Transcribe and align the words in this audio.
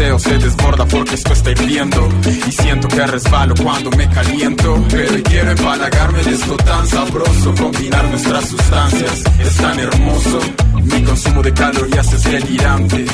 Se 0.00 0.38
desborda 0.38 0.86
porque 0.86 1.14
esto 1.14 1.32
está 1.32 1.50
hirviendo. 1.50 2.08
Y 2.48 2.52
siento 2.52 2.88
que 2.88 3.06
resbalo 3.06 3.54
cuando 3.62 3.90
me 3.90 4.08
caliento. 4.08 4.82
Pero 4.88 5.22
quiero 5.22 5.50
empalagarme 5.50 6.22
de 6.22 6.30
esto 6.30 6.56
tan 6.56 6.86
sabroso. 6.86 7.54
Combinar 7.54 8.08
nuestras 8.08 8.48
sustancias 8.48 9.22
es 9.38 9.56
tan 9.56 9.78
hermoso. 9.78 10.40
Mi 10.82 11.02
consumo 11.02 11.42
de 11.42 11.52
calorías 11.52 12.12
es 12.14 12.22
delirante. 12.24 13.04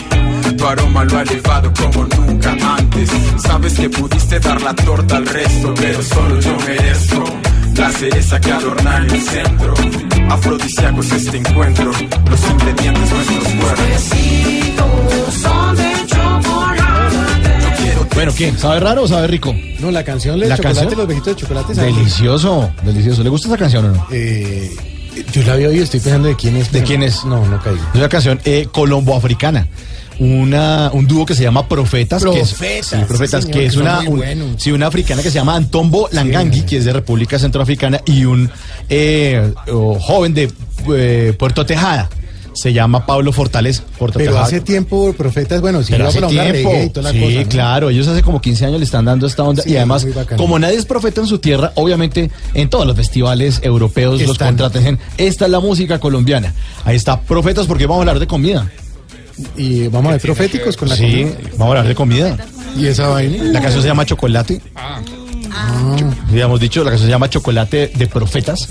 Tu 0.57 0.65
aroma 0.65 1.05
lo 1.05 1.19
ha 1.19 1.23
elevado 1.23 1.73
como 1.75 2.05
nunca 2.05 2.57
antes. 2.79 3.11
Sabes 3.39 3.75
que 3.75 3.91
pudiste 3.91 4.39
dar 4.39 4.63
la 4.63 4.75
torta 4.75 5.17
al 5.17 5.27
resto, 5.27 5.75
pero 5.75 6.03
solo 6.03 6.41
yo 6.41 6.57
merezco. 6.67 7.25
La 7.75 7.91
cereza 7.91 8.41
que 8.41 8.53
adorna 8.53 8.97
el 8.99 9.21
centro 9.21 9.75
Afrodisíaco 10.31 11.01
es 11.01 11.13
este 11.13 11.37
encuentro 11.37 11.91
Los 12.31 12.51
ingredientes 12.51 13.13
nuestros 13.13 13.53
cuerpos 13.53 13.87
Bueno, 18.17 18.33
¿qué? 18.35 18.53
¿Sabe 18.57 18.81
raro 18.81 19.03
o 19.03 19.09
sabe 19.09 19.27
rico? 19.27 19.55
No, 19.79 19.91
la 19.91 20.03
canción 20.03 20.41
de 20.41 20.49
¿La 20.49 20.57
chocolate, 20.57 20.81
canción? 20.81 20.99
los 20.99 21.07
viejitos 21.07 21.37
de 21.37 21.41
chocolate. 21.43 21.75
¿sabe? 21.75 21.93
Delicioso, 21.93 22.71
delicioso. 22.83 23.23
¿Le 23.23 23.29
gusta 23.29 23.49
esa 23.49 23.59
canción 23.59 23.85
o 23.85 23.89
no? 23.93 24.07
Eh, 24.11 24.75
yo 25.33 25.43
la 25.43 25.53
había 25.53 25.69
oído, 25.69 25.85
estoy 25.85 26.01
pensando 26.01 26.29
de 26.29 26.35
quién 26.35 26.57
es. 26.57 26.73
¿De 26.73 26.83
quién 26.83 27.03
es? 27.03 27.25
No, 27.27 27.45
no 27.47 27.61
caigo. 27.63 27.79
Es 27.93 27.95
una 27.99 28.09
canción 28.09 28.41
eh, 28.47 28.69
colombo-africana. 28.73 29.69
Una, 30.19 30.91
un 30.95 31.07
dúo 31.07 31.27
que 31.27 31.35
se 31.35 31.43
llama 31.43 31.69
Profetas. 31.69 32.25
que 32.25 32.41
es- 32.41 32.55
Profetas, 32.55 32.87
sí, 32.89 32.97
Profetas, 33.07 33.45
sí, 33.45 33.51
que 33.51 33.67
es 33.67 33.77
una, 33.77 34.01
un- 34.01 34.55
sí, 34.59 34.73
una 34.73 34.87
africana 34.87 35.23
que 35.23 35.31
se 35.31 35.35
llama 35.35 35.55
Antombo 35.55 36.09
Langangui, 36.11 36.63
que 36.63 36.79
es 36.79 36.87
de 36.87 36.95
República 36.95 37.39
Centroafricana, 37.39 38.01
y 38.07 38.25
un 38.25 38.51
eh, 38.89 39.53
oh, 39.71 39.99
joven 40.01 40.33
de 40.33 40.51
eh, 40.97 41.35
Puerto 41.39 41.67
Tejada. 41.67 42.09
Se 42.57 42.73
llama 42.73 43.05
Pablo 43.05 43.33
Fortaleza. 43.33 43.83
Puerto 43.99 44.19
Pero 44.19 44.39
hace 44.39 44.61
tiempo, 44.63 45.13
profetas, 45.13 45.61
bueno, 45.61 45.83
si 45.83 45.93
Pero 45.93 46.09
hace 46.09 46.23
tiempo. 46.23 46.73
y 46.85 46.89
toda 46.89 47.13
la 47.13 47.13
sí, 47.13 47.21
cosa, 47.25 47.41
¿no? 47.43 47.49
claro. 47.49 47.91
Ellos 47.91 48.09
hace 48.09 48.23
como 48.23 48.41
15 48.41 48.65
años 48.67 48.79
le 48.79 48.85
están 48.87 49.05
dando 49.05 49.27
esta 49.27 49.43
onda. 49.43 49.63
Sí, 49.63 49.73
y 49.73 49.77
además, 49.77 50.07
como 50.39 50.59
nadie 50.59 50.77
es 50.77 50.87
profeta 50.87 51.21
en 51.21 51.27
su 51.27 51.39
tierra, 51.39 51.73
obviamente 51.75 52.31
en 52.55 52.71
todos 52.71 52.87
los 52.87 52.97
festivales 52.97 53.61
europeos 53.63 54.23
los 54.23 54.31
Están. 54.33 54.57
Dicen, 54.57 54.99
Esta 55.19 55.45
es 55.45 55.51
la 55.51 55.61
música 55.61 55.99
colombiana. 56.01 56.55
Ahí 56.85 56.97
está, 56.97 57.21
profetas, 57.21 57.67
porque 57.67 57.85
vamos 57.87 57.99
a 57.99 58.03
hablar 58.03 58.19
de 58.21 58.27
comida. 58.27 58.71
Y 59.55 59.89
vamos 59.89 60.09
a 60.09 60.13
ver 60.13 60.21
proféticos 60.23 60.79
con 60.79 60.89
la 60.89 60.97
Sí, 60.97 61.03
comida. 61.03 61.37
vamos 61.53 61.61
a 61.61 61.67
hablar 61.67 61.89
de 61.89 61.95
comida. 61.95 62.37
Y 62.79 62.87
esa 62.87 63.09
vaina. 63.09 63.45
La 63.45 63.61
canción 63.61 63.83
se 63.83 63.89
llama 63.89 64.07
Chocolate. 64.07 64.63
Habíamos 66.29 66.61
dicho, 66.61 66.83
la 66.85 66.91
canción 66.91 67.07
se 67.09 67.13
llama 67.13 67.29
Chocolate 67.31 67.93
de 67.95 68.07
Profetas. 68.07 68.69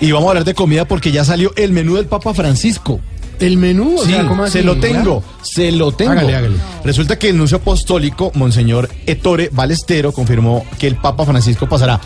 Y 0.00 0.10
vamos 0.12 0.26
a 0.28 0.30
hablar 0.30 0.44
de 0.44 0.54
comida 0.54 0.84
porque 0.86 1.12
ya 1.12 1.24
salió 1.24 1.52
el 1.56 1.72
menú 1.72 1.96
del 1.96 2.06
Papa 2.06 2.34
Francisco. 2.34 3.00
El 3.40 3.56
menú, 3.56 3.96
o 3.98 4.04
Sí, 4.04 4.12
sea, 4.12 4.26
¿cómo 4.26 4.44
así? 4.44 4.52
se 4.58 4.62
lo 4.64 4.76
tengo, 4.76 5.22
se 5.42 5.72
lo 5.72 5.92
tengo. 5.92 6.12
Hágale, 6.12 6.34
hágale. 6.36 6.56
Resulta 6.84 7.18
que 7.18 7.28
el 7.30 7.36
nuncio 7.36 7.58
apostólico, 7.58 8.30
Monseñor 8.34 8.88
Ettore 9.06 9.50
Balestero, 9.52 10.12
confirmó 10.12 10.64
que 10.78 10.86
el 10.86 10.96
Papa 10.96 11.24
Francisco 11.24 11.68
pasará 11.68 12.00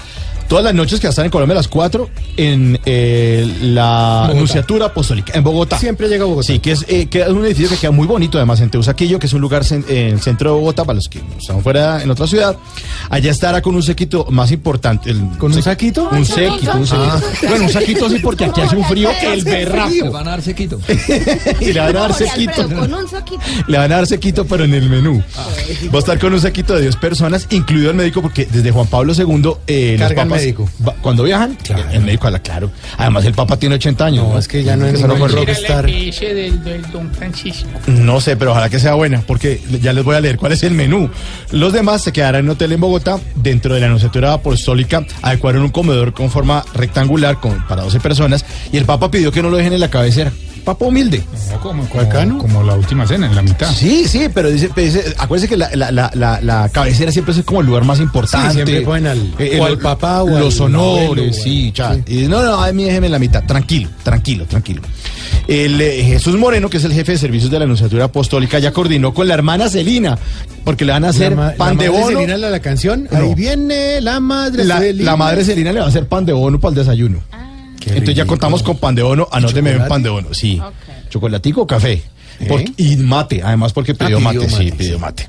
todas 0.48 0.64
las 0.64 0.74
noches 0.74 0.98
que 1.00 1.06
va 1.06 1.10
a 1.10 1.12
estar 1.12 1.24
en 1.24 1.30
Colombia 1.30 1.52
a 1.52 1.56
las 1.56 1.68
4 1.68 2.08
en 2.36 2.80
eh, 2.84 3.46
la 3.62 4.22
Bogotá. 4.22 4.38
Nunciatura 4.38 4.86
Apostólica, 4.86 5.32
en 5.36 5.44
Bogotá. 5.44 5.78
Siempre 5.78 6.08
llega 6.08 6.24
a 6.24 6.26
Bogotá. 6.26 6.46
Sí, 6.46 6.58
que 6.58 6.72
es, 6.72 6.84
eh, 6.88 7.06
que 7.06 7.20
es 7.22 7.28
un 7.28 7.44
edificio 7.44 7.68
que 7.70 7.76
queda 7.76 7.90
muy 7.90 8.06
bonito, 8.06 8.38
además, 8.38 8.60
en 8.60 8.70
Teusaquillo, 8.70 9.18
que 9.18 9.26
es 9.26 9.32
un 9.32 9.40
lugar 9.40 9.62
en 9.70 9.84
el 9.88 10.20
centro 10.20 10.50
de 10.54 10.58
Bogotá, 10.60 10.84
para 10.84 10.96
los 10.96 11.08
que 11.08 11.20
están 11.38 11.62
fuera 11.62 12.02
en 12.02 12.10
otra 12.10 12.26
ciudad. 12.26 12.56
Allá 13.10 13.30
estará 13.30 13.60
con 13.62 13.74
un 13.74 13.82
sequito 13.82 14.26
más 14.30 14.50
importante. 14.50 15.10
el- 15.10 15.20
¿Con 15.38 15.52
un 15.52 15.62
saquito? 15.62 16.08
Un 16.10 16.24
sequito, 16.24 16.72
un 16.76 16.86
sequito. 16.86 17.20
Bueno, 17.48 17.64
un 17.64 17.70
saquito 17.70 18.08
sí, 18.10 18.18
porque 18.22 18.44
aquí 18.46 18.60
hace 18.60 18.76
un 18.76 18.84
frío 18.84 19.10
el 19.22 19.44
berraco. 19.44 20.10
van 20.10 20.28
a 20.28 20.30
dar 20.32 20.42
sequito. 20.42 20.78
y 21.60 21.72
le 21.72 21.80
van 21.80 21.96
a 21.96 22.00
dar 22.00 22.14
sequito. 22.14 22.62
Alfredo, 22.62 22.80
con 22.80 22.94
un 22.94 23.08
saquito. 23.08 23.40
Le 23.66 23.78
van 23.78 23.92
a 23.92 23.96
dar 23.96 24.06
sequito, 24.06 24.44
pero 24.44 24.64
en 24.64 24.74
el 24.74 24.88
menú. 24.88 25.22
Va 25.92 25.96
a 25.96 25.98
estar 25.98 26.18
con 26.18 26.32
un 26.32 26.40
sequito 26.40 26.74
de 26.74 26.82
10 26.82 26.96
personas, 26.96 27.46
incluido 27.50 27.90
el 27.90 27.96
médico, 27.96 28.22
porque 28.22 28.46
desde 28.50 28.70
Juan 28.70 28.86
Pablo 28.86 29.12
II, 29.14 29.52
eh, 29.66 29.96
los 29.98 30.12
papas, 30.12 30.37
médico. 30.40 30.68
va- 30.86 30.94
cuando 31.00 31.22
viajan, 31.24 31.56
el 31.92 32.00
médico 32.02 32.26
habla 32.26 32.38
claro. 32.40 32.70
Además, 32.96 33.24
el 33.24 33.34
papa 33.34 33.56
tiene 33.58 33.74
80 33.76 34.04
años. 34.06 34.28
No, 34.28 34.38
es 34.38 34.48
que 34.48 34.62
ya 34.64 34.76
no 34.76 34.86
es 34.86 34.94
Eso 34.94 35.08
ningún 35.08 35.30
rockstar. 35.30 35.86
del, 35.86 36.64
del 36.64 36.82
Don 36.90 37.12
Francisco. 37.12 37.68
No 37.86 38.20
sé, 38.20 38.36
pero 38.36 38.52
ojalá 38.52 38.68
que 38.68 38.78
sea 38.78 38.94
buena, 38.94 39.22
porque 39.26 39.60
ya 39.80 39.92
les 39.92 40.04
voy 40.04 40.16
a 40.16 40.20
leer 40.20 40.36
cuál 40.36 40.52
es 40.52 40.62
el 40.62 40.72
menú. 40.72 41.10
Los 41.52 41.72
demás 41.72 42.02
se 42.02 42.12
quedarán 42.12 42.40
en 42.40 42.44
un 42.46 42.50
hotel 42.52 42.72
en 42.72 42.80
Bogotá, 42.80 43.18
dentro 43.34 43.74
de 43.74 43.80
la 43.80 43.86
Anunciatura 43.86 44.32
Apostólica, 44.32 45.04
adecuaron 45.22 45.62
un 45.62 45.70
comedor 45.70 46.12
con 46.12 46.30
forma 46.30 46.64
rectangular 46.74 47.40
con, 47.40 47.66
para 47.66 47.82
12 47.82 48.00
personas, 48.00 48.44
y 48.72 48.76
el 48.76 48.84
Papa 48.84 49.10
pidió 49.10 49.32
que 49.32 49.42
no 49.42 49.50
lo 49.50 49.56
dejen 49.56 49.72
en 49.72 49.80
la 49.80 49.90
cabecera. 49.90 50.32
Papa 50.68 50.84
humilde. 50.84 51.22
como, 51.62 51.88
Bacano. 51.94 52.36
como 52.38 52.62
la 52.62 52.74
última 52.74 53.06
cena, 53.06 53.26
en 53.26 53.34
la 53.34 53.40
mitad. 53.42 53.72
Sí, 53.72 54.04
sí, 54.06 54.26
pero 54.34 54.50
dice, 54.50 54.68
pero 54.74 54.86
dice- 54.86 55.14
acuérdense 55.16 55.48
que 55.48 55.56
la, 55.56 55.70
la, 55.74 55.90
la, 55.90 56.10
la, 56.14 56.40
la 56.42 56.68
cabecera 56.68 57.10
siempre 57.10 57.32
es 57.32 57.42
como 57.42 57.60
el 57.62 57.66
lugar 57.66 57.84
más 57.84 58.00
importante. 58.00 58.48
Sí, 58.48 58.54
siempre 58.56 58.80
ponen 58.82 59.06
al- 59.06 59.34
o 59.60 59.64
al 59.64 59.78
papá 59.78 60.22
o 60.24 60.38
los 60.38 60.60
al 60.60 60.66
honores, 60.66 61.40
sí, 61.42 61.72
cha. 61.72 61.94
sí. 61.94 62.02
Y 62.06 62.28
no, 62.28 62.42
no, 62.42 62.62
a 62.62 62.70
mí 62.72 62.84
déjeme 62.84 63.06
en 63.06 63.12
la 63.12 63.18
mitad, 63.18 63.44
tranquilo, 63.44 63.88
tranquilo, 64.02 64.44
tranquilo. 64.44 64.82
El 65.46 65.80
eh, 65.80 66.04
Jesús 66.04 66.36
Moreno, 66.36 66.68
que 66.68 66.76
es 66.76 66.84
el 66.84 66.92
jefe 66.92 67.12
de 67.12 67.18
servicios 67.18 67.50
de 67.50 67.58
la 67.58 67.64
Anunciatura 67.64 68.04
Apostólica, 68.04 68.58
ya 68.58 68.70
coordinó 68.70 69.14
con 69.14 69.26
la 69.26 69.32
hermana 69.32 69.70
Celina, 69.70 70.18
porque 70.64 70.84
le 70.84 70.92
van 70.92 71.06
a 71.06 71.08
hacer 71.08 71.34
ma- 71.34 71.52
pan 71.56 71.78
la 71.78 71.84
de 71.84 71.88
madre 71.90 72.02
bono. 72.04 72.18
Celina, 72.18 72.36
la, 72.36 72.50
la 72.50 72.60
canción. 72.60 73.08
No. 73.10 73.16
Ahí 73.18 73.34
viene 73.34 74.02
la 74.02 74.20
madre 74.20 74.64
La, 74.66 74.80
Celina. 74.80 75.12
la 75.12 75.16
madre 75.16 75.44
Celina 75.44 75.72
le 75.72 75.80
va 75.80 75.86
a 75.86 75.88
hacer 75.88 76.06
pan 76.06 76.26
de 76.26 76.34
bono 76.34 76.60
para 76.60 76.70
el 76.72 76.78
desayuno. 76.80 77.20
Entonces 77.90 78.14
ya 78.14 78.26
contamos 78.26 78.62
con 78.62 78.76
pan 78.76 78.94
de 78.94 79.02
bono, 79.02 79.28
anóteme 79.30 79.70
un 79.70 79.76
chocolate? 79.76 79.88
pan 79.88 80.02
de 80.02 80.08
bono, 80.08 80.34
sí. 80.34 80.60
Chocolatico 81.08 81.62
o 81.62 81.66
café. 81.66 82.02
¿Eh? 82.40 82.46
Porque- 82.48 82.72
y 82.76 82.96
mate, 82.96 83.42
además 83.42 83.72
porque 83.72 83.94
pidió, 83.94 84.18
pidió 84.18 84.20
mate, 84.42 84.48
sí, 84.50 84.72
pidió 84.72 84.98
mate. 84.98 85.28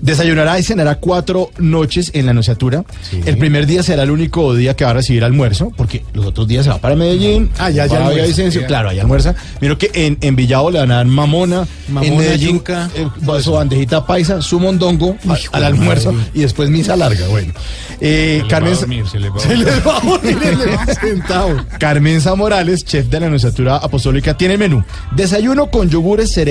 Desayunará 0.00 0.58
y 0.58 0.62
cenará 0.62 0.96
cuatro 0.96 1.50
noches 1.58 2.10
en 2.14 2.26
la 2.26 2.32
anunciatura. 2.32 2.84
Sí. 3.08 3.20
El 3.24 3.38
primer 3.38 3.66
día 3.66 3.82
será 3.82 4.02
el 4.02 4.10
único 4.10 4.54
día 4.54 4.74
que 4.74 4.84
va 4.84 4.90
a 4.90 4.94
recibir 4.94 5.24
almuerzo, 5.24 5.72
porque 5.76 6.04
los 6.12 6.26
otros 6.26 6.46
días 6.48 6.64
se 6.64 6.70
va 6.70 6.78
para 6.78 6.96
Medellín. 6.96 7.50
Ah, 7.58 7.70
ya, 7.70 7.86
ya. 7.86 8.08
Villavicencio, 8.08 8.66
claro, 8.66 8.88
allá 8.90 9.02
almuerza. 9.02 9.34
Miro 9.60 9.78
que 9.78 9.90
en, 9.94 10.18
en 10.20 10.36
Villavo 10.36 10.70
le 10.70 10.78
van 10.80 10.90
a 10.90 10.96
dar 10.96 11.06
mamona, 11.06 11.66
Mamona, 11.88 12.06
en 12.06 12.18
Medellín, 12.18 12.56
yuca, 12.56 12.90
eh, 12.94 13.06
su 13.42 13.52
bandejita 13.52 14.06
paisa, 14.06 14.42
su 14.42 14.60
mondongo 14.60 15.16
al 15.52 15.64
almuerzo 15.64 16.12
madre. 16.12 16.30
y 16.34 16.40
después 16.40 16.68
misa 16.70 16.96
larga, 16.96 17.26
bueno. 17.28 17.52
Eh, 18.00 18.42
Carmen, 18.48 18.76
se 18.76 19.18
le 19.18 19.30
va 19.30 19.36
a 19.36 19.40
se 19.40 19.56
les 19.56 19.66
va 19.86 19.96
a 19.96 20.00
dormir 20.00 20.38
el 20.42 20.94
Sentado. 20.96 21.64
Carmenza 21.78 22.34
Morales, 22.34 22.84
chef 22.84 23.06
de 23.06 23.20
la 23.20 23.26
Anunciatura 23.26 23.76
Apostólica, 23.76 24.36
tiene 24.36 24.58
menú. 24.58 24.84
Desayuno 25.14 25.70
con 25.70 25.88
yogures, 25.88 26.30
cereales, 26.32 26.45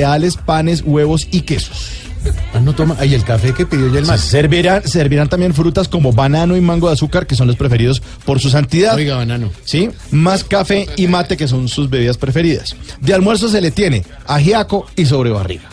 panes, 0.45 0.83
huevos 0.85 1.27
y 1.31 1.41
quesos. 1.41 2.05
Ah, 2.53 2.59
no 2.59 2.73
toma. 2.73 2.95
Ahí 2.99 3.13
el 3.13 3.23
café 3.23 3.53
que 3.53 3.65
pidió 3.65 3.91
ya 3.91 3.99
el 3.99 4.05
más. 4.05 4.21
Servirán, 4.21 4.87
servirán 4.87 5.29
también 5.29 5.53
frutas 5.53 5.87
como 5.87 6.11
banano 6.11 6.57
y 6.57 6.61
mango 6.61 6.87
de 6.87 6.93
azúcar, 6.93 7.27
que 7.27 7.35
son 7.35 7.47
los 7.47 7.55
preferidos 7.55 8.01
por 8.25 8.39
su 8.39 8.49
santidad. 8.49 8.95
Oiga, 8.95 9.17
banano. 9.17 9.51
¿Sí? 9.63 9.89
Más 10.11 10.43
café 10.43 10.87
y 10.95 11.07
mate, 11.07 11.37
que 11.37 11.47
son 11.47 11.67
sus 11.67 11.89
bebidas 11.89 12.17
preferidas. 12.17 12.75
De 13.01 13.13
almuerzo 13.13 13.49
se 13.49 13.61
le 13.61 13.71
tiene 13.71 14.03
ajiaco 14.27 14.87
y 14.95 15.05
sobrebarriga. 15.05 15.69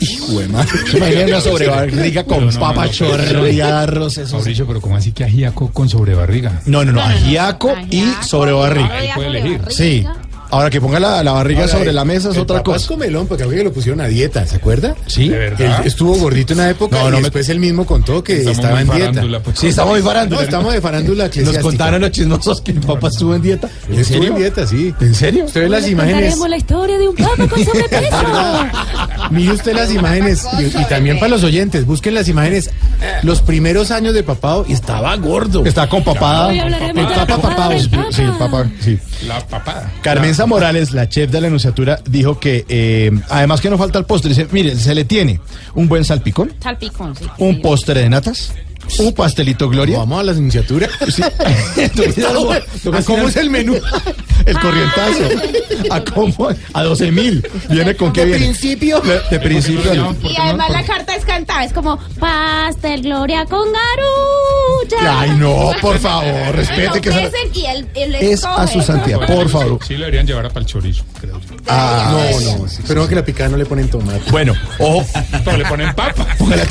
Hijo 0.00 0.40
de 0.40 0.48
madre. 0.48 0.70
¿Se 0.90 0.96
imaginan 0.96 1.28
una 1.28 1.40
sobrebarriga 1.40 2.24
con 2.24 2.46
No, 2.46 2.50
no, 2.50 2.60
papa 2.60 2.86
no, 2.86 2.90
chorro 2.90 3.48
y 3.48 3.60
arroz? 3.60 4.16
Eso. 4.16 4.36
Mauricio, 4.36 4.66
pero 4.66 4.80
¿cómo 4.80 4.96
así 4.96 5.12
que 5.12 5.24
ajíaco 5.24 5.70
con 5.72 5.90
sobrebarriga? 5.90 6.62
No, 6.64 6.84
no, 6.84 6.92
no, 6.92 7.02
ajiaco 7.02 7.74
y 7.90 8.02
sobrebarriga. 8.22 8.96
Ahí 8.96 9.10
puede 9.14 9.28
elegir. 9.28 9.60
Sí. 9.68 10.06
Ahora 10.50 10.70
que 10.70 10.80
ponga 10.80 10.98
la, 11.00 11.22
la 11.22 11.32
barriga 11.32 11.62
Ahora, 11.62 11.72
sobre 11.72 11.92
la 11.92 12.04
mesa 12.04 12.30
es 12.30 12.36
el 12.36 12.42
otra 12.42 12.56
papá 12.58 12.64
cosa. 12.64 12.76
Es 12.78 12.86
comelón, 12.86 13.26
porque 13.26 13.44
a 13.44 13.46
mí 13.46 13.54
que 13.54 13.64
lo 13.64 13.72
pusieron 13.72 14.00
a 14.00 14.06
dieta, 14.06 14.46
¿se 14.46 14.56
acuerda? 14.56 14.94
¿Sí? 15.06 15.28
De 15.28 15.38
verdad. 15.38 15.80
Él 15.80 15.86
estuvo 15.86 16.14
gordito 16.16 16.52
en 16.52 16.60
una 16.60 16.70
época 16.70 16.96
No, 16.98 17.08
y 17.08 17.10
no 17.10 17.16
me- 17.18 17.22
después 17.22 17.48
él 17.48 17.60
mismo 17.60 17.86
contó 17.86 18.22
que 18.24 18.38
Estamos 18.38 18.58
estaba 18.58 18.80
en 18.80 18.90
dieta. 18.90 19.42
pues. 19.42 19.58
Sí, 19.58 19.68
estamos 19.68 19.92
muy 19.92 20.02
farándula. 20.02 20.40
No, 20.40 20.44
estamos 20.44 20.72
de 20.72 20.80
farándula 20.80 21.30
Nos 21.34 21.58
contaron 21.58 22.00
los 22.00 22.10
chismosos 22.10 22.60
que 22.60 22.72
el 22.72 22.80
papá 22.80 23.08
estuvo 23.08 23.34
en 23.34 23.42
dieta. 23.42 23.68
Él 23.88 23.98
estuvo 24.00 24.24
en 24.24 24.36
dieta, 24.36 24.66
sí. 24.66 24.94
¿En 25.00 25.14
serio? 25.14 25.44
Usted 25.44 25.62
ve 25.62 25.68
las 25.68 25.88
imágenes, 25.88 26.38
la 26.38 26.56
historia 26.56 26.98
de 26.98 27.08
un 27.08 27.14
papa 27.16 27.46
con 27.48 27.64
sobrepeso. 27.64 28.16
mire 29.30 29.52
usted 29.52 29.74
las 29.74 29.92
imágenes, 29.92 30.46
y, 30.58 30.64
y 30.78 30.84
también 30.88 31.18
para 31.18 31.30
los 31.30 31.44
oyentes, 31.44 31.86
busquen 31.86 32.14
las 32.14 32.28
imágenes, 32.28 32.70
los 33.22 33.40
primeros 33.42 33.90
años 33.90 34.14
de 34.14 34.22
papado, 34.22 34.64
y 34.68 34.72
estaba 34.72 35.14
gordo. 35.16 35.64
Está 35.64 35.88
con 35.88 36.02
hablaremos 36.58 36.96
El 37.04 37.08
de 37.08 37.16
la 37.16 37.26
papá 37.26 37.42
papada 37.42 37.68
papá. 37.68 37.78
Sí, 38.10 38.22
papa. 38.22 38.22
el 38.22 38.32
papá, 38.38 38.70
sí. 38.80 38.98
La 39.26 39.46
papada. 39.46 39.92
Morales, 40.46 40.92
la 40.92 41.08
chef 41.08 41.30
de 41.30 41.40
la 41.40 41.46
Anunciatura, 41.48 42.00
dijo 42.06 42.38
que 42.38 42.64
eh, 42.68 43.10
además 43.28 43.60
que 43.60 43.70
no 43.70 43.78
falta 43.78 43.98
el 43.98 44.04
postre, 44.04 44.30
dice, 44.30 44.46
mire, 44.50 44.76
se 44.76 44.94
le 44.94 45.04
tiene 45.04 45.40
un 45.74 45.88
buen 45.88 46.04
salpicón, 46.04 46.52
Salpicón, 46.60 47.16
sí. 47.16 47.24
un 47.38 47.60
postre 47.60 48.00
de 48.00 48.08
natas, 48.08 48.54
un 48.98 49.12
pastelito 49.14 49.68
Gloria. 49.68 49.98
Vamos 49.98 50.20
a 50.20 50.22
la 50.24 50.32
iniciatura. 50.32 50.88
Sí. 51.10 51.22
¿A 52.92 53.02
cómo 53.02 53.28
es 53.28 53.36
el 53.36 53.50
menú? 53.50 53.78
El 54.46 54.58
corrientazo. 54.58 55.24
¿A 55.90 56.00
cómo? 56.04 56.48
A 56.72 56.82
12 56.82 57.10
mil. 57.10 57.46
¿Viene 57.68 57.94
con 57.96 58.12
qué 58.12 58.20
De 58.20 58.26
viene? 58.26 58.40
principio. 58.46 59.00
De, 59.00 59.20
de 59.30 59.40
principio. 59.40 59.94
no. 59.94 60.16
Y 60.22 60.36
además 60.36 60.70
la 60.70 60.84
carta 60.84 61.14
es 61.16 61.24
cantada, 61.24 61.64
es 61.64 61.72
como 61.72 61.98
pastel 62.18 63.02
gloria 63.02 63.44
con 63.46 63.68
garulla. 63.72 65.20
Ay, 65.20 65.30
no, 65.36 65.72
por 65.80 65.98
favor, 65.98 66.54
respete 66.54 67.00
que 67.00 67.10
y 67.54 67.66
él, 67.66 67.88
él 67.94 68.14
es 68.16 68.44
a 68.44 68.66
su 68.66 68.80
santidad, 68.82 69.26
por 69.26 69.48
favor. 69.48 69.78
Sí, 69.86 69.94
lo 69.94 70.00
deberían 70.00 70.26
llevar 70.26 70.46
a 70.46 70.50
pal 70.50 70.64
chorizo, 70.66 71.04
creo 71.20 71.38
yo. 71.40 71.49
Ah, 71.66 72.08
No, 72.12 72.58
no, 72.58 72.68
sí, 72.68 72.82
pero 72.86 73.06
que 73.06 73.14
la 73.14 73.24
picada 73.24 73.50
no 73.50 73.56
le 73.56 73.66
ponen 73.66 73.88
tomate. 73.88 74.30
Bueno, 74.30 74.54
ojo, 74.78 75.06
Pero 75.44 75.56
le 75.58 75.64
ponen 75.66 75.94
papa. 75.94 76.26
póngale, 76.38 76.62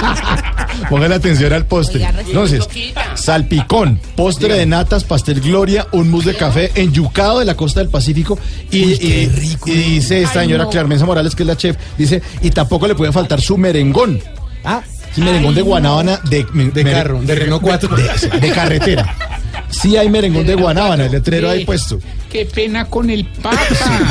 póngale 0.88 1.14
atención 1.14 1.52
al 1.52 1.66
postre. 1.66 2.06
Entonces, 2.26 2.68
salpicón, 3.14 4.00
postre 4.16 4.54
de 4.54 4.66
natas, 4.66 5.04
pastel 5.04 5.40
gloria, 5.40 5.86
un 5.92 6.10
mousse 6.10 6.26
de 6.26 6.34
café 6.36 6.70
enyucado 6.74 7.38
de 7.40 7.44
la 7.44 7.54
costa 7.56 7.80
del 7.80 7.88
Pacífico. 7.88 8.38
Y, 8.70 8.78
y- 8.78 9.56
y 9.66 9.70
dice 9.72 10.22
esta 10.22 10.40
señora 10.40 10.64
no. 10.64 10.70
Clarmenza 10.70 11.04
Morales, 11.04 11.34
que 11.34 11.42
es 11.42 11.46
la 11.46 11.56
chef, 11.56 11.76
dice, 11.98 12.22
y 12.42 12.50
tampoco 12.50 12.86
le 12.86 12.94
puede 12.94 13.12
faltar 13.12 13.40
su 13.40 13.56
merengón. 13.58 14.20
Ah, 14.64 14.80
sí, 15.14 15.20
merengón 15.20 15.54
de 15.54 15.62
guanábana 15.62 16.20
de, 16.28 16.44
De 16.72 16.84
carro, 16.84 17.20
de 17.22 17.34
Renault 17.34 17.62
4. 17.62 17.96
de, 17.96 18.40
de 18.40 18.50
carretera. 18.50 19.14
Sí 19.70 19.96
hay 19.96 20.08
merengón 20.08 20.46
de 20.46 20.54
guanábana, 20.54 21.06
el 21.06 21.12
letrero 21.12 21.50
ahí 21.50 21.64
puesto. 21.64 21.98
Qué 22.30 22.46
pena 22.46 22.84
con 22.86 23.10
el 23.10 23.24
papa. 23.24 23.58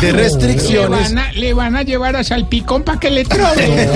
de 0.01 0.11
Le 0.11 0.17
restricciones. 0.17 1.13
van, 1.13 1.17
a, 1.17 1.31
le 1.33 1.53
van 1.53 1.75
a 1.75 1.83
llevar 1.83 2.15
a 2.15 2.23
salpicón 2.23 2.83
para 2.83 2.99
que 2.99 3.09
le 3.09 3.23
trove. 3.25 3.89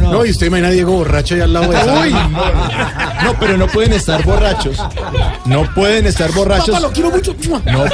No, 0.00 0.24
y 0.24 0.30
usted 0.30 0.46
imagina 0.46 0.68
a 0.68 0.70
Diego 0.70 0.92
borracho 0.92 1.34
ahí 1.34 1.40
al 1.42 1.52
lado 1.52 1.70
de 1.70 1.78
esa. 1.78 2.00
Uy, 2.00 2.10
no, 2.12 3.24
no, 3.32 3.38
pero 3.38 3.56
no 3.56 3.66
pueden 3.68 3.92
estar 3.92 4.22
borrachos. 4.24 4.78
No 5.44 5.64
pueden 5.74 6.06
estar 6.06 6.32
borrachos. 6.32 6.80
lo 6.80 6.90
quiero 6.92 7.10
mucho. 7.10 7.34
No. 7.66 7.84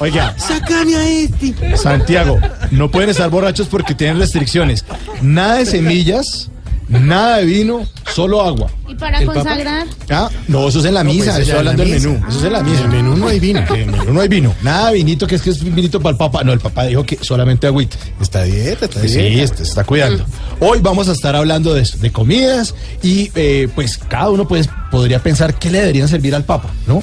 Oiga, 0.00 0.34
Sácame 0.36 0.96
a 0.96 1.08
este. 1.08 1.76
Santiago, 1.76 2.38
no 2.70 2.90
pueden 2.90 3.10
estar 3.10 3.30
borrachos 3.30 3.68
porque 3.68 3.94
tienen 3.94 4.18
restricciones. 4.18 4.84
Nada 5.22 5.56
de 5.56 5.66
semillas, 5.66 6.50
nada 6.88 7.38
de 7.38 7.44
vino, 7.44 7.86
solo 8.14 8.42
agua. 8.42 8.70
Y 8.88 8.94
para 8.94 9.18
¿El 9.20 9.26
papa? 9.26 9.40
consagrar. 9.40 9.86
Ah, 10.10 10.28
no, 10.48 10.68
eso 10.68 10.80
es 10.80 10.84
en 10.86 10.94
la 10.94 11.04
pues 11.04 11.14
misa, 11.16 11.38
eso 11.38 11.42
en 11.42 11.48
la 11.48 11.58
hablando 11.70 11.82
del 11.84 11.92
menú. 12.00 12.24
Eso 12.28 12.38
es 12.38 12.44
en 12.44 12.52
la 12.52 12.62
misa. 12.62 12.78
En 12.80 12.84
el 12.84 12.90
menú 13.02 13.16
no 13.16 13.28
hay 13.28 13.40
vino. 13.40 13.60
En 13.70 13.80
el 13.80 13.86
menú 13.90 14.12
no 14.12 14.20
hay 14.20 14.28
vino. 14.28 14.54
Nada 14.62 14.90
vinito, 14.90 15.26
que 15.26 15.36
es 15.36 15.42
que 15.42 15.50
es 15.50 15.62
vinito 15.62 16.00
para 16.00 16.12
el 16.12 16.16
papá. 16.18 16.42
No, 16.44 16.52
el 16.52 16.60
papá 16.60 16.84
dijo 16.86 17.04
que 17.04 17.18
solamente 17.20 17.66
agüita. 17.66 17.96
Está 18.20 18.42
dieta, 18.44 18.86
está 18.86 19.00
Sí, 19.00 19.08
dieta. 19.18 19.42
este, 19.44 19.56
se 19.58 19.62
está 19.70 19.84
cuidando. 19.84 20.24
Hoy 20.60 20.80
vamos 20.80 21.08
a 21.08 21.12
estar 21.12 21.34
hablando 21.36 21.72
de, 21.74 21.82
eso, 21.82 21.98
de 21.98 22.10
comidas 22.10 22.74
y 23.02 23.30
eh, 23.34 23.68
pues 23.74 23.96
cada 23.98 24.30
uno 24.30 24.46
pues, 24.48 24.68
podría 24.90 25.22
pensar 25.22 25.54
qué 25.58 25.70
le 25.70 25.78
deberían 25.80 26.08
servir 26.08 26.34
al 26.34 26.44
Papa, 26.44 26.70
¿no? 26.86 27.02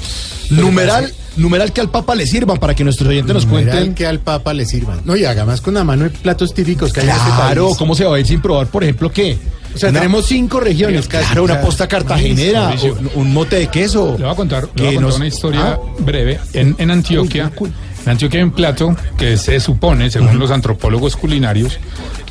Numeral, 0.49 1.11
numeral 1.35 1.73
que 1.73 1.81
al 1.81 1.89
Papa 1.89 2.15
le 2.15 2.25
sirvan 2.25 2.57
para 2.57 2.73
que 2.75 2.83
nuestros 2.83 3.09
oyentes 3.09 3.33
nos 3.33 3.45
Numeral 3.45 3.69
cuenten. 3.71 3.95
que 3.95 4.05
al 4.05 4.19
papa 4.19 4.53
le 4.53 4.65
sirvan. 4.65 5.01
No, 5.05 5.15
y 5.15 5.25
haga 5.25 5.45
más 5.45 5.61
con 5.61 5.73
la 5.73 5.83
mano 5.83 6.03
de 6.05 6.09
platos 6.11 6.53
típicos 6.53 6.93
que 6.93 7.01
hay 7.01 7.07
en 7.09 7.15
este 7.15 7.29
Claro, 7.31 7.65
país. 7.67 7.77
¿cómo 7.77 7.95
se 7.95 8.05
va 8.05 8.15
a 8.15 8.19
ir 8.19 8.25
sin 8.27 8.41
probar, 8.41 8.67
por 8.67 8.83
ejemplo, 8.83 9.11
qué? 9.11 9.37
O 9.75 9.77
sea, 9.79 9.91
tenemos 9.91 10.25
cinco 10.25 10.59
regiones 10.59 10.96
casi. 11.05 11.25
Claro, 11.25 11.43
una 11.43 11.61
posta 11.61 11.87
cartagenera, 11.87 12.73
un, 12.83 13.09
un 13.15 13.33
mote 13.33 13.57
de 13.57 13.67
queso. 13.67 14.15
Le 14.17 14.23
voy 14.23 14.33
a 14.33 14.35
contar, 14.35 14.63
le 14.63 14.69
voy 14.69 14.81
a 14.81 14.93
contar 14.95 15.01
nos- 15.01 15.15
una 15.17 15.27
historia 15.27 15.61
Ah, 15.73 15.79
breve. 15.99 16.39
En, 16.53 16.75
en 16.77 16.91
Antioquia, 16.91 17.51
en 18.07 18.11
Antioquia 18.11 18.39
hay 18.39 18.43
un 18.45 18.51
plato 18.51 18.95
que 19.17 19.35
se 19.37 19.59
supone, 19.59 20.09
según 20.09 20.39
los 20.39 20.49
antropólogos 20.51 21.17
culinarios, 21.17 21.77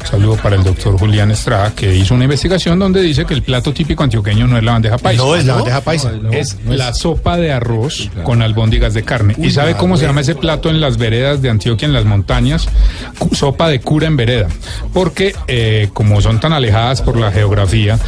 un 0.00 0.06
saludo 0.06 0.36
para 0.36 0.56
el 0.56 0.64
doctor 0.64 0.98
Julián 0.98 1.30
Estrada, 1.30 1.72
que 1.74 1.94
hizo 1.94 2.14
una 2.14 2.24
investigación 2.24 2.78
donde 2.78 3.02
dice 3.02 3.24
que 3.26 3.34
el 3.34 3.42
plato 3.42 3.72
típico 3.74 4.02
antioqueño 4.04 4.46
no 4.46 4.56
es 4.56 4.64
la 4.64 4.72
bandeja 4.72 4.96
paisa. 4.96 5.22
no 5.22 5.36
es 5.36 5.44
la 5.44 5.54
bandeja 5.56 5.80
paisa. 5.82 6.12
es 6.32 6.56
la 6.66 6.94
sopa 6.94 7.36
de 7.36 7.52
arroz 7.52 8.08
con 8.22 8.40
albóndigas 8.40 8.94
de 8.94 9.02
carne. 9.02 9.34
¿Y 9.38 9.50
sabe 9.50 9.74
cómo 9.76 9.96
se 9.98 10.06
llama 10.06 10.22
ese 10.22 10.34
plato 10.34 10.70
en 10.70 10.80
las 10.80 10.96
veredas 10.96 11.42
de 11.42 11.50
Antioquia, 11.50 11.86
en 11.86 11.92
las 11.92 12.04
montañas? 12.06 12.68
Sopa 13.32 13.68
de 13.68 13.80
cura 13.80 14.06
en 14.06 14.16
vereda. 14.16 14.48
Porque 14.94 15.34
eh, 15.46 15.90
como 15.92 16.20
son 16.22 16.40
tan 16.40 16.52
alejadas 16.54 17.02
por 17.02 17.18
la 17.18 17.30
geografía, 17.32 17.98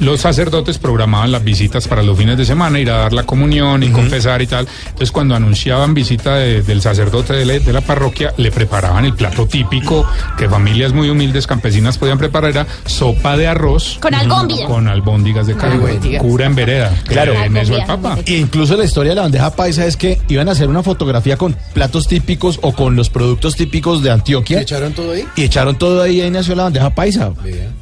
los 0.00 0.20
sacerdotes 0.20 0.78
programaban 0.78 1.30
las 1.32 1.44
visitas 1.44 1.88
para 1.88 2.02
los 2.02 2.16
fines 2.16 2.38
de 2.38 2.44
semana, 2.46 2.78
ir 2.78 2.90
a 2.90 2.98
dar 2.98 3.12
la 3.12 3.24
comunión 3.24 3.82
y 3.82 3.88
confesar 3.90 4.40
y 4.40 4.46
tal. 4.46 4.66
Entonces 4.86 5.10
cuando 5.12 5.34
anunciaban 5.34 5.92
visita 5.92 6.36
de- 6.36 6.62
del 6.62 6.80
sacerdote 6.80 7.17
de 7.26 7.44
la, 7.44 7.58
de 7.58 7.72
la 7.72 7.80
parroquia, 7.80 8.32
le 8.36 8.50
preparaban 8.50 9.04
el 9.04 9.14
plato 9.14 9.46
típico 9.46 10.06
que 10.36 10.48
familias 10.48 10.92
muy 10.92 11.10
humildes 11.10 11.46
campesinas 11.46 11.98
podían 11.98 12.18
preparar, 12.18 12.50
era 12.50 12.66
sopa 12.86 13.36
de 13.36 13.46
arroz. 13.48 13.98
Con 14.00 14.14
albóndigas. 14.14 14.66
Con 14.68 14.88
albóndigas 14.88 15.46
de 15.46 15.54
carne. 15.56 16.18
Cura 16.18 16.46
en 16.46 16.54
vereda. 16.54 16.94
Claro. 17.06 17.32
En 17.34 17.56
eso 17.56 17.74
el 17.74 17.80
Albóndigas. 17.82 18.14
papa. 18.14 18.18
E 18.26 18.36
incluso 18.38 18.76
la 18.76 18.84
historia 18.84 19.10
de 19.12 19.16
la 19.16 19.22
bandeja 19.22 19.50
paisa 19.54 19.84
es 19.86 19.96
que 19.96 20.20
iban 20.28 20.48
a 20.48 20.52
hacer 20.52 20.68
una 20.68 20.82
fotografía 20.82 21.36
con 21.36 21.56
platos 21.72 22.06
típicos 22.08 22.58
o 22.62 22.72
con 22.72 22.96
los 22.96 23.10
productos 23.10 23.56
típicos 23.56 24.02
de 24.02 24.10
Antioquia. 24.10 24.58
¿Le 24.58 24.62
echaron 24.62 24.92
todo 24.92 25.12
ahí? 25.12 25.24
Y 25.36 25.42
echaron 25.42 25.76
todo 25.78 26.02
ahí 26.02 26.16
y 26.18 26.20
ahí 26.22 26.30
nació 26.30 26.54
la 26.54 26.64
bandeja 26.64 26.90
paisa. 26.90 27.32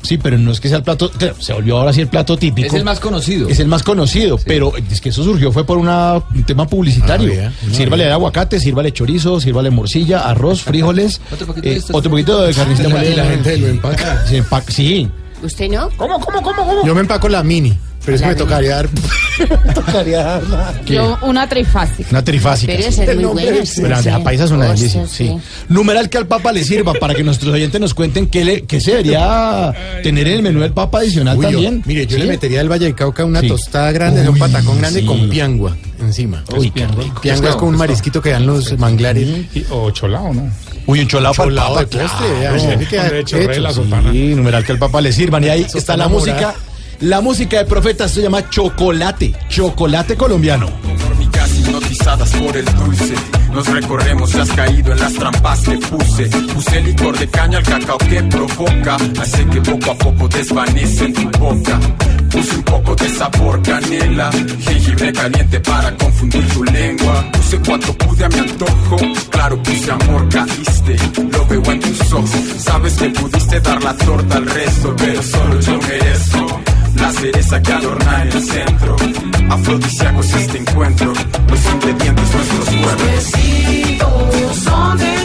Sí, 0.03 0.19
pero 0.19 0.38
no 0.38 0.53
es 0.53 0.61
que 0.61 0.69
sea 0.69 0.79
el 0.79 0.85
plato, 0.85 1.11
claro, 1.11 1.35
se 1.38 1.53
volvió 1.53 1.79
ahora 1.79 1.93
sí 1.93 2.00
el 2.00 2.09
plato 2.09 2.37
típico. 2.37 2.69
Es 2.69 2.75
el 2.75 2.85
más 2.85 3.00
conocido. 3.00 3.49
Es 3.49 3.59
el 3.61 3.67
más 3.69 3.83
conocido, 3.83 4.38
pero 4.47 4.73
es 4.91 5.00
que 5.00 5.09
eso 5.11 5.25
surgió 5.25 5.50
fue 5.53 5.65
por 5.65 5.79
una- 5.79 6.15
un 6.35 6.44
tema 6.44 6.67
publicitario. 6.67 7.33
Ah, 7.47 7.50
sírvale 7.73 8.05
vea. 8.05 8.15
aguacate, 8.15 8.61
sírvale 8.61 8.93
chorizo, 8.93 9.25
sírvale 9.40 9.70
morcilla, 9.70 10.20
arroz, 10.28 10.62
frijoles, 10.62 11.20
Otro 11.32 11.46
poquito 11.49 11.69
de 11.69 11.75
eh, 11.75 11.78
esto, 11.78 11.96
otro 11.96 12.11
poquito 12.11 12.43
de 12.43 12.52
la, 12.88 12.88
molida. 12.88 13.11
y 13.12 13.17
la 13.17 13.25
gente 13.26 13.56
lo 13.58 13.67
empaca. 13.69 14.26
Sí, 14.26 14.37
empaca- 14.37 14.70
sí. 14.73 15.08
¿Usted 15.43 15.69
no? 15.71 15.91
Yo 16.85 16.94
me 16.94 17.00
empaco 17.03 17.29
la 17.29 17.43
mini, 17.43 17.77
pero 18.05 18.17
es 18.17 18.23
que 18.23 18.29
me 18.29 18.35
tocaría 18.35 18.77
dar. 18.77 18.88
me 19.67 19.75
tocaría 19.75 20.23
dar 20.23 20.85
Yo 20.87 21.19
una 21.23 21.47
trifásica. 21.49 22.09
Una 22.11 22.25
trifásica. 22.25 22.73
Debe 22.73 22.85
sí. 22.85 22.93
ser 22.93 23.11
El 23.11 23.16
muy 23.16 23.25
nombre 23.26 23.45
buena. 23.45 23.59
del- 23.59 23.66
sí, 23.66 23.75
Pero 23.76 23.88
la 23.90 23.95
bandeja 23.97 24.25
paisa 24.25 24.45
es 24.45 24.50
una 24.50 24.66
Oh, 24.66 24.73
delicia, 24.73 25.07
sí. 25.07 25.37
Numeral 25.69 26.09
que 26.09 26.19
al 26.19 26.26
Papa 26.26 26.52
le 26.52 26.64
sirva 26.64 26.95
para 26.95 27.14
que 27.14 27.23
nuestros 27.23 27.52
oyentes 27.52 27.78
nos 27.81 27.93
cuenten 27.93 28.28
qué, 28.28 28.45
le, 28.45 28.62
qué 28.62 28.81
se 28.81 28.93
debería 28.93 29.73
tener 30.02 30.26
en 30.28 30.35
el 30.35 30.43
menú 30.43 30.61
del 30.61 30.73
Papa 30.73 30.99
adicional 31.00 31.37
Uy, 31.37 31.45
yo- 31.45 31.50
también. 31.50 31.83
mire, 31.85 32.07
yo 32.07 32.16
¿Sí? 32.16 32.23
le 32.23 32.28
metería 32.28 32.61
al 32.61 32.71
Valle 32.71 32.87
del 32.87 32.95
Cauca 32.95 33.25
una 33.25 33.40
Sí. 33.40 33.49
tostada 33.49 33.93
grande, 33.93 34.23
un 34.23 34.28
Uy, 34.28 34.40
patacón 34.40 34.78
grande 34.78 35.00
sí. 35.00 35.07
con 35.07 35.28
piangua 35.28 35.76
encima. 36.00 36.43
Uy, 36.57 36.71
qué 36.71 36.87
rico. 36.87 37.21
Piangua 37.21 37.50
es 37.50 37.57
como 37.57 37.71
un 37.71 37.76
marisquito 37.76 38.23
que 38.23 38.31
dan 38.31 38.47
los 38.47 38.78
manglares. 38.78 39.28
Y- 39.55 39.66
o 39.71 39.90
cholao, 39.90 40.33
¿no? 40.33 40.50
Uy, 40.87 41.00
un 41.00 41.09
cholao 41.09 41.35
para 41.35 41.50
el 41.50 41.57
Papa, 41.57 41.81
de 41.81 41.87
postre, 41.87 42.87
claro. 42.88 43.23
chorrea 43.23 43.52
hecho, 43.52 43.61
la 43.61 43.71
sí. 43.71 43.76
sotana. 43.76 44.12
Sí, 44.12 44.35
numeral 44.35 44.64
que 44.64 44.73
al 44.73 44.78
Papa 44.78 45.00
le 45.00 45.12
sirvan. 45.12 45.45
Y 45.45 45.49
ahí 45.49 45.66
está 45.75 45.97
la 45.97 46.09
música. 46.09 46.55
La 47.00 47.21
música 47.21 47.59
de 47.59 47.66
profetas 47.66 48.11
se 48.11 48.23
llama 48.23 48.49
chocolate. 48.49 49.35
Chocolate 49.49 50.16
colombiano. 50.16 50.66
Hormigas 51.07 51.59
hipnotizadas 51.59 52.31
por 52.31 52.57
el 52.57 52.64
dulce. 52.64 53.14
Nos 53.52 53.66
recorremos 53.66 54.35
y 54.35 54.38
has 54.38 54.50
caído 54.52 54.93
en 54.93 55.00
las 55.00 55.12
trampas 55.12 55.61
que 55.61 55.76
puse. 55.76 56.26
Puse 56.55 56.81
licor 56.81 57.19
de 57.19 57.28
caña 57.28 57.59
al 57.59 57.64
cacao 57.64 57.99
que 57.99 58.23
provoca. 58.23 58.97
Hace 59.21 59.47
que 59.47 59.61
poco 59.61 59.90
a 59.90 59.95
poco 59.95 60.28
desvanece 60.28 61.05
en 61.05 61.12
tu 61.12 61.38
boca. 61.38 61.78
Puse 62.37 62.55
un 62.55 62.62
poco 62.64 62.95
de 62.95 63.09
sabor 63.09 63.62
canela. 63.62 64.31
Jengibre 64.61 65.11
caliente 65.11 65.59
para 65.61 65.90
confundir 65.97 66.47
tu 66.49 66.64
lengua. 66.64 67.25
Puse 67.33 67.59
cuatro 67.66 67.95
pude 67.95 68.25
a 68.26 68.28
mi 68.28 68.38
antojo. 68.40 68.97
Claro, 69.31 69.62
puse 69.62 69.90
amor, 69.90 70.28
caíste. 70.28 70.97
Lo 71.33 71.47
veo 71.47 71.73
en 71.73 71.81
tus 71.81 72.12
ojos. 72.12 72.31
Sabes 72.59 72.93
que 72.93 73.09
pudiste 73.09 73.61
dar 73.61 73.83
la 73.83 73.97
torta 73.97 74.37
al 74.37 74.45
resto, 74.45 74.95
pero 74.99 75.23
solo 75.23 75.61
yo 75.61 75.78
merezco. 75.78 76.61
La 76.97 77.12
cereza 77.12 77.62
que 77.62 77.73
adorna 77.73 78.23
el 78.23 78.43
centro 78.43 78.97
Afrodisíacos 79.50 80.33
este 80.33 80.59
encuentro 80.59 81.12
Los 81.12 81.66
ingredientes 81.75 82.35
nuestros 82.35 83.02
Besitos 83.05 84.57
son 84.64 84.99
de 84.99 85.15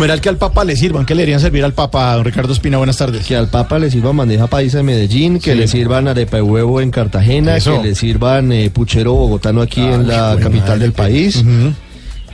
numeral 0.00 0.22
que 0.22 0.30
al 0.30 0.38
Papa 0.38 0.64
le 0.64 0.76
sirvan, 0.76 1.04
¿qué 1.04 1.14
le 1.14 1.20
deberían 1.20 1.40
servir 1.40 1.62
al 1.62 1.74
Papa, 1.74 2.14
don 2.14 2.24
Ricardo 2.24 2.54
Espina? 2.54 2.78
Buenas 2.78 2.96
tardes. 2.96 3.26
Que 3.26 3.36
al 3.36 3.48
Papa 3.48 3.78
le 3.78 3.90
sirvan 3.90 4.16
bandeja 4.16 4.46
paisa 4.46 4.80
en 4.80 4.86
Medellín, 4.86 5.38
que 5.38 5.52
Sí. 5.52 5.58
le 5.58 5.68
sirvan 5.68 6.08
arepa 6.08 6.38
de 6.38 6.42
huevo 6.42 6.80
en 6.80 6.90
Cartagena, 6.90 7.58
Eso. 7.58 7.76
que 7.82 7.88
le 7.88 7.94
sirvan 7.94 8.50
eh, 8.50 8.70
puchero 8.70 9.12
bogotano 9.12 9.60
aquí 9.60 9.82
en 9.82 10.08
la 10.08 10.38
capital 10.40 10.78
del 10.78 10.92
país. 10.94 11.44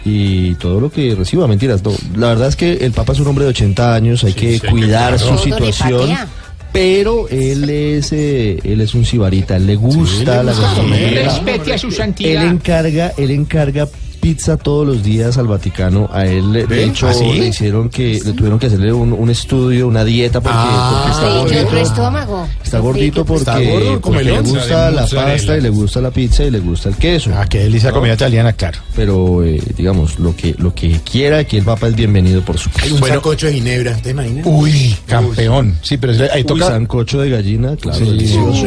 Y 0.04 0.54
todo 0.54 0.78
lo 0.78 0.90
que 0.92 1.16
reciba, 1.16 1.48
mentiras. 1.48 1.82
no. 1.82 1.90
La 2.16 2.28
verdad 2.28 2.46
es 2.46 2.54
que 2.54 2.72
el 2.74 2.92
Papa 2.92 3.14
es 3.14 3.18
un 3.18 3.26
hombre 3.26 3.44
de 3.46 3.50
80 3.50 3.96
años, 3.96 4.22
hay 4.22 4.34
que 4.34 4.60
cuidar 4.60 5.18
su 5.18 5.36
situación. 5.36 6.10
Pero 6.72 7.26
él 7.30 7.68
es, 7.68 8.12
eh, 8.12 8.58
él 8.62 8.80
es 8.82 8.94
un 8.94 9.04
sibarita, 9.04 9.58
le 9.58 9.74
gusta 9.74 10.44
la 10.44 10.52
gastronomía. 10.52 11.22
Respete 11.24 11.72
a 11.74 11.78
su 11.78 11.86
Él 11.88 11.92
santidad. 11.94 12.44
encarga, 12.44 13.12
él 13.16 13.30
encarga 13.32 13.88
pizza 14.26 14.56
todos 14.56 14.84
los 14.84 15.04
días 15.04 15.38
al 15.38 15.46
Vaticano. 15.46 16.08
A 16.12 16.26
él, 16.26 16.52
de 16.52 16.82
hecho, 16.84 17.06
¿Ah, 17.06 17.14
sí? 17.14 17.32
le 17.38 17.46
hicieron 17.46 17.88
que, 17.88 18.20
le 18.24 18.32
tuvieron 18.32 18.58
que 18.58 18.66
hacerle 18.66 18.92
un, 18.92 19.12
un 19.12 19.30
estudio, 19.30 19.86
una 19.86 20.04
dieta 20.04 20.40
porque, 20.40 20.58
porque 20.58 21.10
está 21.12 21.30
gordito. 21.38 21.76
estómago. 21.76 22.48
Está 22.64 22.78
gordito 22.80 23.24
porque, 23.24 23.38
Está 23.42 23.60
gordo, 23.60 24.00
porque 24.00 24.24
le 24.24 24.40
gusta 24.40 24.90
la 24.90 25.06
pasta 25.06 25.56
y 25.56 25.60
le 25.60 25.68
gusta 25.70 26.00
la 26.00 26.10
pizza 26.10 26.42
y 26.42 26.50
le 26.50 26.58
gusta 26.58 26.88
el 26.88 26.96
queso. 26.96 27.30
Ah, 27.36 27.46
qué 27.48 27.60
delicia 27.60 27.92
comida 27.92 28.14
italiana, 28.14 28.52
claro. 28.52 28.80
Pero, 28.96 29.44
eh, 29.44 29.62
digamos, 29.76 30.18
lo 30.18 30.34
que, 30.34 30.56
lo 30.58 30.74
que 30.74 30.98
quiera, 31.08 31.38
aquí 31.38 31.58
el 31.58 31.64
Papa 31.64 31.86
es 31.86 31.94
bienvenido 31.94 32.40
por 32.42 32.58
su 32.58 32.68
Hay 32.82 32.90
un 32.90 32.98
sacocho 32.98 33.46
de 33.46 33.52
ginebra, 33.52 33.94
¿te 33.98 34.10
imaginas? 34.10 34.44
Uy, 34.44 34.96
campeón. 35.06 35.76
Sí, 35.82 35.98
pero 35.98 36.12
es- 36.12 36.20
ahí 36.32 36.40
Uy, 36.40 36.46
toca... 36.48 36.66
sancocho 36.66 37.20
de 37.20 37.30
gallina, 37.30 37.76
claro, 37.76 37.98
Sí. 38.00 38.04
delicioso. 38.06 38.66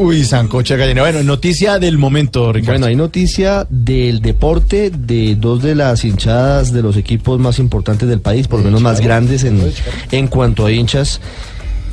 Uy, 0.00 0.24
sancocha 0.24 0.76
gallina. 0.76 1.02
Bueno, 1.02 1.22
noticia 1.22 1.78
del 1.78 1.98
momento, 1.98 2.52
Ricardo. 2.54 2.72
Bueno, 2.72 2.86
hay 2.86 2.96
noticia 2.96 3.66
del 3.68 4.20
deporte 4.22 4.90
de 4.96 5.36
dos 5.36 5.62
de 5.62 5.74
las 5.74 6.04
hinchadas 6.04 6.72
de 6.72 6.82
los 6.82 6.96
equipos 6.96 7.38
más 7.38 7.58
importantes 7.58 8.08
del 8.08 8.20
país, 8.20 8.48
por 8.48 8.60
lo 8.60 8.66
menos 8.66 8.80
más 8.80 9.00
grandes 9.00 9.44
en, 9.44 9.60
en 10.10 10.28
cuanto 10.28 10.66
a 10.66 10.72
hinchas. 10.72 11.20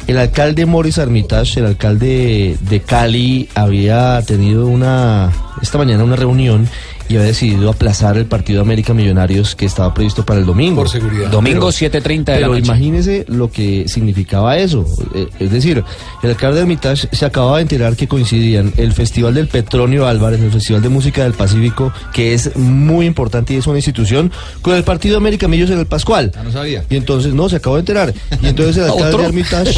El 0.08 0.18
alcalde 0.18 0.66
Morris 0.66 0.98
Armitage, 0.98 1.60
el 1.60 1.68
alcalde 1.68 2.58
de 2.60 2.80
Cali, 2.82 3.48
había 3.54 4.22
tenido 4.26 4.68
una 4.68 5.32
esta 5.62 5.78
mañana 5.78 6.04
una 6.04 6.16
reunión 6.16 6.68
y 7.12 7.18
había 7.18 7.28
decidido 7.28 7.70
aplazar 7.70 8.18
el 8.18 8.26
partido 8.26 8.60
de 8.60 8.62
América 8.64 8.94
Millonarios 8.94 9.56
que 9.56 9.66
estaba 9.66 9.94
previsto 9.94 10.26
para 10.26 10.40
el 10.40 10.46
domingo. 10.46 10.78
Por 10.82 10.90
seguridad. 10.90 11.30
Domingo 11.30 11.70
Pero- 11.72 11.92
7.30 11.92 12.34
de 12.34 12.40
la 12.42 12.48
Pero 12.48 12.48
noche. 12.50 12.66
imagínese 12.66 13.26
lo 13.28 13.52
que 13.52 13.88
significaba 13.88 14.58
eso. 14.58 14.86
Eh, 15.14 15.28
Es 15.40 15.52
decir, 15.52 15.84
el 16.24 16.30
alcalde 16.30 16.56
de 16.56 16.62
Hermitage 16.62 17.08
se 17.12 17.26
acababa 17.26 17.58
de 17.58 17.64
enterar 17.64 17.96
que 17.96 18.08
coincidían 18.08 18.74
el 18.78 18.94
Festival 18.94 19.34
del 19.34 19.48
Petronio 19.48 20.08
Álvarez, 20.08 20.40
el 20.42 20.52
Festival 20.52 20.82
de 20.82 20.90
Música 20.90 21.24
del 21.24 21.34
Pacífico, 21.34 21.92
que 22.14 22.34
es 22.34 22.56
muy 22.56 23.06
importante 23.06 23.54
y 23.54 23.58
es 23.58 23.68
una 23.68 23.78
institución, 23.78 24.32
con 24.62 24.76
el 24.76 24.84
partido 24.84 25.18
América 25.18 25.48
Millos 25.48 25.70
en 25.70 25.80
el 25.80 25.86
Pascual. 25.88 26.32
no 26.44 26.52
sabía. 26.52 26.84
Y 26.90 26.96
entonces, 26.96 27.34
no, 27.34 27.50
se 27.50 27.58
acabó 27.58 27.76
de 27.76 27.82
enterar. 27.82 28.14
Y 28.42 28.48
entonces 28.48 28.78
el 28.78 28.84
alcalde 28.92 29.18
de 29.18 29.24
Hermitage, 29.26 29.74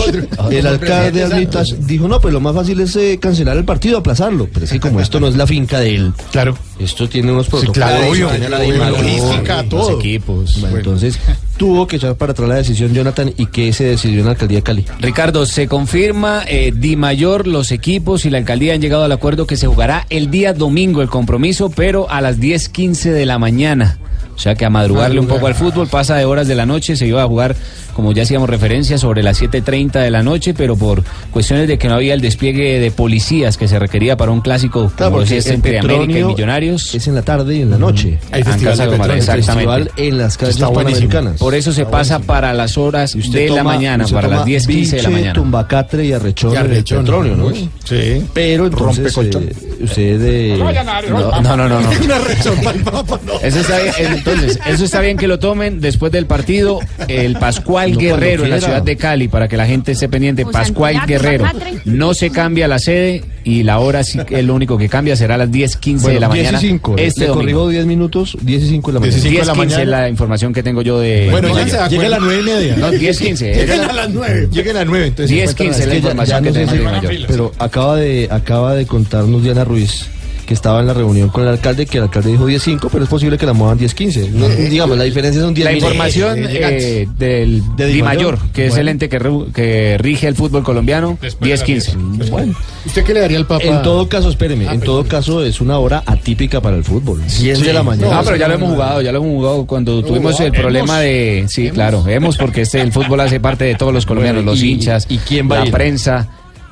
el 0.52 0.68
alcalde 0.68 1.12
de 1.12 1.22
Hermitage 1.22 1.76
dijo, 1.80 2.08
no, 2.08 2.20
pues 2.22 2.34
lo 2.34 2.40
más 2.40 2.54
fácil 2.54 2.80
es 2.82 2.96
eh, 2.96 3.18
cancelar 3.20 3.58
el 3.58 3.66
partido, 3.66 3.98
aplazarlo. 3.98 4.48
Pero 4.54 4.66
es 4.66 4.72
que 4.72 4.80
como 4.80 5.00
esto 5.00 5.20
no 5.20 5.28
es 5.28 5.36
la 5.36 5.48
finca 5.48 5.80
de 5.80 5.96
él, 5.96 6.14
Claro. 6.32 6.58
Esto 6.80 7.08
tiene 7.08 7.32
unos 7.32 7.48
protocolos. 7.48 7.74
claro, 7.74 8.10
obvio, 8.10 8.30
tiene 8.30 8.50
la 8.50 8.60
obvio, 8.60 8.90
logística, 8.90 9.62
los 9.62 9.70
todo. 9.70 10.00
equipos. 10.00 10.60
Bueno, 10.62 10.78
entonces 10.78 11.20
tuvo 11.58 11.88
que 11.88 11.98
echar 11.98 12.16
para 12.16 12.32
atrás 12.32 12.50
la 12.50 12.56
decisión 12.56 12.94
Jonathan 12.94 13.34
y 13.38 13.46
que 13.46 13.72
se 13.74 13.86
decidió 13.86 14.20
en 14.20 14.26
la 14.26 14.32
alcaldía 14.32 14.58
de 14.58 14.64
Cali. 14.64 14.86
Ricardo, 15.00 15.46
se 15.46 15.68
confirma, 15.68 16.44
eh, 16.48 16.74
Di 16.76 16.96
Mayor, 16.96 17.48
los 17.48 17.72
equipos 17.72 18.26
y 18.26 18.30
la 18.30 18.40
alcaldía 18.40 18.74
han 18.74 18.82
llegado 18.82 19.04
al 19.04 19.12
acuerdo 19.12 19.46
que 19.48 19.56
se 19.56 19.68
jugará 19.68 20.06
el 20.10 20.32
día 20.32 20.54
domingo 20.54 21.02
el 21.02 21.10
compromiso, 21.10 21.70
pero 21.70 22.10
a 22.10 22.22
las 22.22 22.40
10.15 22.40 23.12
de 23.12 23.26
la 23.26 23.40
mañana. 23.40 24.00
O 24.36 24.40
sea 24.40 24.56
que 24.56 24.66
a 24.66 24.70
madrugarle 24.70 25.20
un 25.20 25.28
poco 25.28 25.46
al 25.46 25.54
fútbol, 25.54 25.88
pasa 25.88 26.16
de 26.16 26.26
horas 26.26 26.48
de 26.48 26.56
la 26.56 26.66
noche, 26.66 26.96
se 26.96 27.06
iba 27.06 27.22
a 27.22 27.28
jugar, 27.28 27.56
como 27.94 28.12
ya 28.12 28.24
hacíamos 28.24 28.50
referencia, 28.50 28.98
sobre 28.98 29.24
las 29.24 29.42
7.30 29.42 30.02
de 30.02 30.12
la 30.12 30.24
noche, 30.24 30.54
pero 30.54 30.76
por 30.76 31.04
cuestiones 31.32 31.68
de 31.68 31.78
que 31.78 31.88
no 31.88 31.96
había 31.96 32.14
el 32.14 32.22
despliegue 32.22 32.80
de 32.80 32.92
policías 32.92 33.58
que 33.58 33.68
se 33.68 33.80
requería 33.80 34.18
para 34.18 34.32
un 34.32 34.42
clásico 34.42 34.92
Claro, 34.96 35.12
como 35.12 35.18
porque 35.24 35.38
es 35.38 35.48
el 35.48 35.56
entre 35.56 35.80
América 35.80 36.20
y 36.20 36.24
Millonarios. 36.24 36.94
Es 36.94 37.08
en 37.08 37.16
la 37.16 37.22
tarde 37.22 37.56
y 37.56 37.62
en 37.62 37.72
la 37.72 37.78
noche. 37.78 38.20
Hay 38.32 38.44
festival 38.44 38.78
de 38.78 38.86
petróleo. 38.86 39.16
exactamente. 39.16 39.54
Festival 39.54 39.92
en 39.98 40.18
las 40.18 40.38
calles 40.38 40.58
panamericanas. 40.60 41.40
Por 41.40 41.56
eso 41.56 41.74
se 41.74 41.86
pasa 41.86 42.20
para 42.20 42.54
las 42.54 42.78
horas 42.78 43.14
de 43.14 43.50
la 43.50 43.64
mañana, 43.64 44.06
para 44.08 44.28
las 44.28 44.40
toma 44.40 44.52
10.15 44.52 44.90
de 44.90 45.02
la 45.04 45.10
mañana. 45.10 45.34
tumbacatre 45.34 46.06
y 46.06 46.14
arrechón, 46.14 46.54
petróleo, 46.54 47.36
¿no? 47.36 47.52
Sí. 47.84 48.26
Pero 48.34 48.68
entonces 48.68 49.14
Rompe 49.16 49.38
eh, 49.38 49.54
usted 49.82 50.22
eh, 50.22 50.58
No, 50.58 51.42
no, 51.42 51.58
no, 51.58 51.70
no. 51.70 51.80
no. 51.82 53.40
Eso 53.42 53.60
está 53.60 53.80
bien, 53.80 54.14
entonces, 54.14 54.60
eso 54.66 54.86
está 54.86 55.02
bien 55.02 55.18
que 55.18 55.28
lo 55.28 55.40
tomen 55.40 55.80
después 55.80 56.12
del 56.12 56.26
partido. 56.26 56.80
El 57.08 57.36
Pascual 57.38 57.83
No, 57.92 57.96
cuando 58.00 58.16
Guerrero 58.16 58.44
en 58.46 58.50
la 58.52 58.62
ciudad 58.62 58.82
de 58.82 58.96
Cali, 58.98 59.28
para 59.28 59.48
que 59.48 59.58
la 59.58 59.66
gente 59.66 59.92
esté 59.94 60.10
pendiente. 60.10 60.44
Pues, 60.44 60.54
Pascual 60.54 60.96
Santiago, 60.96 61.22
Guerrero. 61.24 61.46
No 61.86 62.14
se 62.14 62.30
cambia 62.30 62.68
la 62.68 62.80
sede 62.80 63.24
y 63.44 63.64
la 63.64 63.80
hora 63.80 64.04
sí 64.04 64.20
que 64.28 64.42
lo 64.44 64.54
único 64.56 64.78
que 64.78 64.90
cambia. 64.90 65.16
Será 65.16 65.36
a 65.36 65.38
las 65.38 65.50
10.15 65.50 65.82
de 65.98 66.02
bueno, 66.04 66.20
la 66.22 66.28
10 66.30 66.40
y 66.44 66.46
mañana. 66.46 66.60
5. 66.60 66.96
Este 66.98 67.28
corrijo 67.28 67.70
10 67.70 67.86
minutos, 67.86 68.38
10 68.42 68.64
y 68.64 68.68
5 68.70 68.88
de 68.90 68.94
la 68.94 69.00
mañana. 69.00 69.16
10 69.16 69.26
y 69.26 69.30
5 69.30 69.40
de 69.42 69.46
la 69.46 69.54
10.15 69.54 69.56
es 69.56 69.58
mañana. 69.78 69.92
la 70.02 70.10
información 70.10 70.54
que 70.54 70.64
tengo 70.64 70.82
yo 70.82 71.00
de. 71.00 71.28
Bueno, 71.32 71.50
llega, 71.50 71.64
de 71.88 71.90
llega 71.90 72.06
a 72.08 72.10
las 72.10 72.20
acuerdo. 72.20 72.26
nueve 72.26 72.42
y 72.42 72.46
media. 72.46 72.76
no, 72.78 72.92
10.15. 72.92 73.54
Llegan 73.56 73.80
es- 73.82 73.90
a 73.90 73.94
las 73.94 74.10
nueve. 74.10 74.48
Lleguen 74.52 74.76
a 74.76 74.80
las 74.80 74.88
nueve. 74.88 75.08
Entonces, 75.08 75.30
10, 75.36 75.46
se 75.50 75.52
encuentran 75.64 75.70
15 75.70 75.84
a 75.84 75.86
la 75.86 75.94
que 75.94 76.02
ya- 76.02 76.08
información 76.10 76.44
ya 76.44 76.52
que 76.52 76.66
no 76.66 76.72
si- 76.72 76.78
de 76.78 76.84
mayor. 76.84 77.28
pero 77.28 77.52
acaba 77.60 77.96
de 77.98 78.28
acaba 78.32 78.76
de 78.76 78.86
contarnos 78.86 79.44
Diana 79.44 79.64
Ruiz 79.66 80.08
que 80.46 80.54
estaba 80.54 80.80
en 80.82 80.88
la 80.88 80.94
reunión 80.94 81.30
con 81.30 81.44
el 81.44 81.50
alcalde 81.50 81.86
que 81.86 81.98
el 81.98 82.04
alcalde 82.06 82.32
dijo 82.32 82.48
10.5 82.48 82.90
pero 82.92 83.04
es 83.04 83.10
posible 83.10 83.38
que 83.38 83.46
la 83.46 83.54
muevan 83.54 83.80
10.15 83.80 84.30
no, 84.32 84.48
digamos 84.50 84.98
la 84.98 85.04
diferencia 85.06 85.42
son 85.42 85.54
10 85.54 85.66
La 85.66 85.74
información 85.74 86.38
eh, 86.48 87.08
del 87.18 87.64
De 87.76 87.88
Di 87.88 88.02
Mayor, 88.02 88.34
Mayor. 88.38 88.52
que 88.54 88.68
es 88.68 88.78
el 88.78 88.88
ente 88.90 89.10
que, 89.10 89.20
que 89.54 89.98
rige 90.00 90.28
el 90.28 90.36
fútbol 90.36 90.64
colombiano, 90.64 91.18
10-15. 91.22 92.30
Bueno, 92.30 92.54
¿Usted 92.86 93.04
qué 93.04 93.14
le 93.14 93.20
daría 93.22 93.38
al 93.38 93.48
Papa? 93.48 93.64
en 93.66 93.82
todo 93.82 94.08
caso 94.10 94.30
espéreme 94.30 94.66
en 94.72 94.82
todo 94.82 95.04
caso 95.06 95.44
es 95.44 95.62
una 95.62 95.78
hora 95.80 96.04
atípica 96.06 96.62
para 96.62 96.76
el 96.76 96.84
fútbol. 96.84 97.22
10 97.40 97.60
de 97.62 97.74
la 97.74 97.84
mañana. 97.84 98.16
No, 98.18 98.24
pero 98.24 98.36
ya 98.36 98.48
lo 98.48 98.56
hemos 98.56 98.72
jugado, 98.74 99.02
ya 99.02 99.12
lo 99.12 99.20
hemos 99.20 99.30
jugado 99.32 99.66
cuando 99.66 100.04
tuvimos 100.04 100.40
el 100.40 100.52
problema 100.52 101.00
de... 101.00 101.46
Sí, 101.48 101.70
claro, 101.70 102.04
hemos 102.08 102.38
porque 102.38 102.62
este, 102.62 102.82
el 102.82 102.92
fútbol 102.92 103.20
hace 103.22 103.40
parte 103.40 103.66
de 103.66 103.76
todos 103.76 103.94
los 103.94 104.06
colombianos, 104.06 104.44
Bueno, 104.44 104.52
los 104.52 104.62
y- 104.64 104.72
hinchas, 104.74 105.06
y 105.10 105.18
quién 105.20 105.50
va 105.50 105.58
a 105.58 105.60
la 105.60 105.66
ir? 105.68 105.72
prensa. 105.72 106.28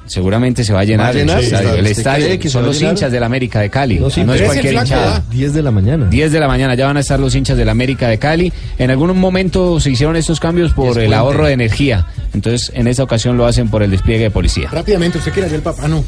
Seguramente 0.08 0.64
se 0.64 0.74
va 0.74 0.82
a 0.82 0.84
llenar, 0.84 1.08
¿Va 1.08 1.10
a 1.10 1.14
llenar? 1.14 1.38
el 1.40 1.44
estadio. 1.46 1.70
Sí, 1.70 1.76
El 1.76 1.86
¿usted 1.86 1.98
estadio 1.98 2.50
son 2.50 2.66
los 2.66 2.78
llenar? 2.78 2.94
hinchas 2.94 3.12
del 3.12 3.24
América 3.24 3.60
de 3.62 3.70
Cali, 3.70 4.00
No, 4.00 4.08
es 4.08 4.16
cualquier 4.16 4.74
el 4.74 4.80
hinchada. 4.80 5.16
¿ah? 5.18 5.24
10 5.32 5.54
de 5.54 5.62
la 5.64 5.72
mañana 5.72 6.08
10 6.10 6.32
de 6.32 6.40
la 6.40 6.48
mañana 6.48 6.76
ya 6.76 6.88
van 6.88 6.98
a 6.98 7.00
estar 7.00 7.20
los 7.20 7.34
hinchas 7.36 7.56
del 7.58 7.70
América 7.70 8.08
de 8.10 8.18
Cali. 8.20 8.52
En 8.78 8.92
algún 8.92 9.18
momento 9.18 9.80
se 9.80 9.92
hicieron 9.92 10.16
estos 10.18 10.40
cambios 10.40 10.74
por 10.74 11.00
el 11.00 11.14
ahorro 11.14 11.46
de 11.46 11.54
energía. 11.54 12.08
Entonces, 12.34 12.72
en 12.76 12.88
esta 12.88 13.04
ocasión 13.04 13.38
lo 13.38 13.46
hacen 13.46 13.70
por 13.70 13.84
el 13.84 13.92
despliegue 13.92 14.24
de 14.24 14.32
policía. 14.32 14.70
Rápidamente, 14.72 15.18
¿usted 15.20 15.32
daría 15.34 15.56
al 15.56 15.62
Papa? 15.62 15.84
Ah, 15.84 15.88
no. 15.88 16.04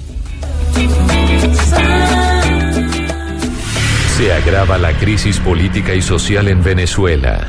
Se 4.17 4.31
agrava 4.31 4.77
la 4.77 4.93
crisis 4.93 5.39
política 5.39 5.93
y 5.93 6.01
social 6.01 6.47
en 6.47 6.63
Venezuela. 6.63 7.47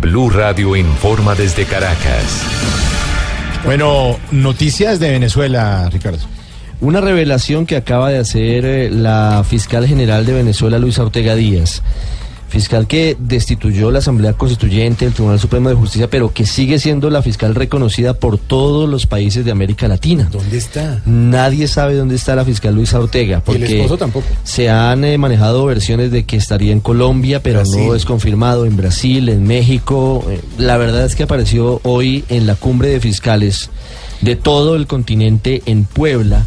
Blue 0.00 0.30
Radio 0.30 0.74
informa 0.76 1.34
desde 1.34 1.64
Caracas. 1.64 2.42
Bueno, 3.64 4.18
noticias 4.32 4.98
de 4.98 5.10
Venezuela, 5.10 5.88
Ricardo. 5.90 6.18
Una 6.80 7.00
revelación 7.00 7.64
que 7.64 7.76
acaba 7.76 8.10
de 8.10 8.18
hacer 8.18 8.64
eh, 8.64 8.90
la 8.90 9.44
fiscal 9.48 9.86
general 9.86 10.26
de 10.26 10.32
Venezuela, 10.32 10.80
Luisa 10.80 11.04
Ortega 11.04 11.36
Díaz. 11.36 11.80
Fiscal 12.52 12.86
que 12.86 13.16
destituyó 13.18 13.90
la 13.90 14.00
Asamblea 14.00 14.34
Constituyente, 14.34 15.06
el 15.06 15.14
Tribunal 15.14 15.40
Supremo 15.40 15.70
de 15.70 15.74
Justicia, 15.74 16.10
pero 16.10 16.34
que 16.34 16.44
sigue 16.44 16.78
siendo 16.78 17.08
la 17.08 17.22
fiscal 17.22 17.54
reconocida 17.54 18.12
por 18.12 18.36
todos 18.36 18.86
los 18.86 19.06
países 19.06 19.46
de 19.46 19.50
América 19.52 19.88
Latina. 19.88 20.28
¿Dónde 20.30 20.58
está? 20.58 21.00
Nadie 21.06 21.66
sabe 21.66 21.94
dónde 21.96 22.14
está 22.14 22.36
la 22.36 22.44
fiscal 22.44 22.74
Luisa 22.74 22.98
Ortega, 23.00 23.36
Y 23.36 23.36
el 23.38 23.42
porque 23.42 23.76
esposo 23.80 23.96
tampoco. 23.96 24.26
se 24.44 24.68
han 24.68 25.02
eh, 25.04 25.16
manejado 25.16 25.64
versiones 25.64 26.10
de 26.10 26.24
que 26.24 26.36
estaría 26.36 26.72
en 26.72 26.80
Colombia, 26.80 27.42
pero 27.42 27.60
Brasil. 27.60 27.86
no 27.86 27.94
es 27.94 28.04
confirmado, 28.04 28.66
en 28.66 28.76
Brasil, 28.76 29.30
en 29.30 29.44
México. 29.46 30.22
Eh, 30.28 30.42
La 30.58 30.76
verdad 30.76 31.06
es 31.06 31.16
que 31.16 31.22
apareció 31.22 31.80
hoy 31.84 32.22
en 32.28 32.46
la 32.46 32.54
cumbre 32.54 32.88
de 32.90 33.00
fiscales 33.00 33.70
de 34.20 34.36
todo 34.36 34.76
el 34.76 34.86
continente 34.86 35.62
en 35.64 35.84
Puebla. 35.84 36.44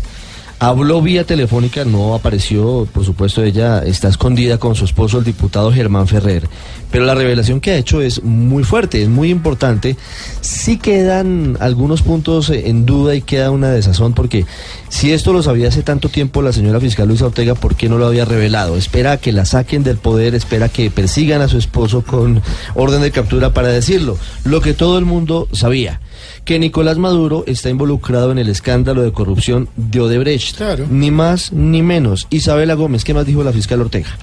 Habló 0.65 0.99
vía 0.99 1.25
telefónica, 1.25 1.85
no 1.85 2.15
apareció, 2.15 2.87
por 2.91 3.05
supuesto, 3.05 3.43
ella 3.43 3.83
está 3.85 4.07
escondida 4.07 4.57
con 4.57 4.73
su 4.73 4.83
esposo, 4.83 5.19
el 5.19 5.23
diputado 5.23 5.71
Germán 5.71 6.07
Ferrer. 6.07 6.49
Pero 6.89 7.05
la 7.05 7.13
revelación 7.13 7.61
que 7.61 7.69
ha 7.69 7.77
hecho 7.77 8.01
es 8.01 8.23
muy 8.23 8.63
fuerte, 8.63 9.03
es 9.03 9.07
muy 9.07 9.29
importante. 9.29 9.95
Sí 10.41 10.79
quedan 10.79 11.55
algunos 11.59 12.01
puntos 12.01 12.49
en 12.49 12.87
duda 12.87 13.13
y 13.13 13.21
queda 13.21 13.51
una 13.51 13.69
desazón, 13.69 14.13
porque 14.13 14.47
si 14.89 15.13
esto 15.13 15.33
lo 15.33 15.43
sabía 15.43 15.67
hace 15.67 15.83
tanto 15.83 16.09
tiempo 16.09 16.41
la 16.41 16.51
señora 16.51 16.79
fiscal 16.79 17.09
Luisa 17.09 17.27
Ortega, 17.27 17.53
¿por 17.53 17.75
qué 17.75 17.87
no 17.87 17.99
lo 17.99 18.07
había 18.07 18.25
revelado? 18.25 18.75
Espera 18.75 19.17
que 19.17 19.31
la 19.31 19.45
saquen 19.45 19.83
del 19.83 19.97
poder, 19.97 20.33
espera 20.33 20.67
que 20.67 20.89
persigan 20.89 21.41
a 21.41 21.47
su 21.47 21.59
esposo 21.59 22.01
con 22.01 22.41
orden 22.73 23.03
de 23.03 23.11
captura 23.11 23.53
para 23.53 23.67
decirlo. 23.67 24.17
Lo 24.43 24.61
que 24.61 24.73
todo 24.73 24.97
el 24.97 25.05
mundo 25.05 25.47
sabía 25.51 25.99
que 26.45 26.59
Nicolás 26.59 26.97
Maduro 26.97 27.43
está 27.47 27.69
involucrado 27.69 28.31
en 28.31 28.37
el 28.37 28.49
escándalo 28.49 29.01
de 29.01 29.11
corrupción 29.11 29.67
de 29.75 29.99
Odebrecht. 29.99 30.57
Claro. 30.57 30.85
Ni 30.89 31.11
más 31.11 31.51
ni 31.51 31.81
menos. 31.81 32.27
Isabela 32.29 32.75
Gómez, 32.75 33.03
¿qué 33.03 33.13
más 33.13 33.25
dijo 33.25 33.43
la 33.43 33.51
fiscal 33.51 33.81
Ortega? 33.81 34.17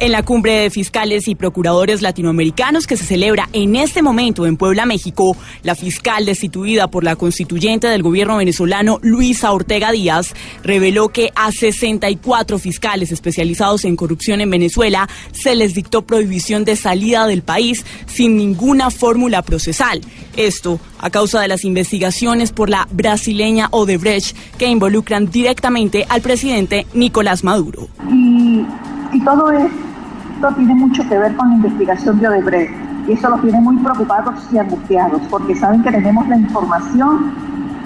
En 0.00 0.12
la 0.12 0.22
cumbre 0.22 0.52
de 0.52 0.70
fiscales 0.70 1.26
y 1.26 1.34
procuradores 1.34 2.02
latinoamericanos 2.02 2.86
que 2.86 2.96
se 2.96 3.02
celebra 3.02 3.48
en 3.52 3.74
este 3.74 4.00
momento 4.00 4.46
en 4.46 4.56
Puebla, 4.56 4.86
México, 4.86 5.36
la 5.64 5.74
fiscal 5.74 6.24
destituida 6.24 6.86
por 6.86 7.02
la 7.02 7.16
constituyente 7.16 7.88
del 7.88 8.04
gobierno 8.04 8.36
venezolano, 8.36 9.00
Luisa 9.02 9.50
Ortega 9.50 9.90
Díaz, 9.90 10.34
reveló 10.62 11.08
que 11.08 11.32
a 11.34 11.50
64 11.50 12.60
fiscales 12.60 13.10
especializados 13.10 13.84
en 13.84 13.96
corrupción 13.96 14.40
en 14.40 14.50
Venezuela 14.50 15.08
se 15.32 15.56
les 15.56 15.74
dictó 15.74 16.02
prohibición 16.02 16.64
de 16.64 16.76
salida 16.76 17.26
del 17.26 17.42
país 17.42 17.84
sin 18.06 18.36
ninguna 18.36 18.92
fórmula 18.92 19.42
procesal. 19.42 20.00
Esto 20.36 20.78
a 21.00 21.10
causa 21.10 21.40
de 21.40 21.48
las 21.48 21.64
investigaciones 21.64 22.52
por 22.52 22.70
la 22.70 22.86
brasileña 22.92 23.66
Odebrecht 23.72 24.36
que 24.58 24.66
involucran 24.66 25.28
directamente 25.28 26.06
al 26.08 26.20
presidente 26.20 26.86
Nicolás 26.94 27.42
Maduro. 27.42 27.88
Y, 28.08 28.64
y 29.12 29.20
todo 29.22 29.50
esto 29.50 30.48
tiene 30.56 30.74
mucho 30.74 31.02
que 31.08 31.18
ver 31.18 31.34
con 31.36 31.48
la 31.48 31.54
investigación 31.56 32.18
de 32.20 32.28
Odebrecht. 32.28 32.74
Y 33.08 33.12
eso 33.12 33.30
los 33.30 33.40
tiene 33.40 33.60
muy 33.60 33.76
preocupados 33.78 34.46
y 34.52 34.58
angustiados, 34.58 35.22
porque 35.30 35.54
saben 35.56 35.82
que 35.82 35.90
tenemos 35.90 36.28
la 36.28 36.36
información 36.36 37.32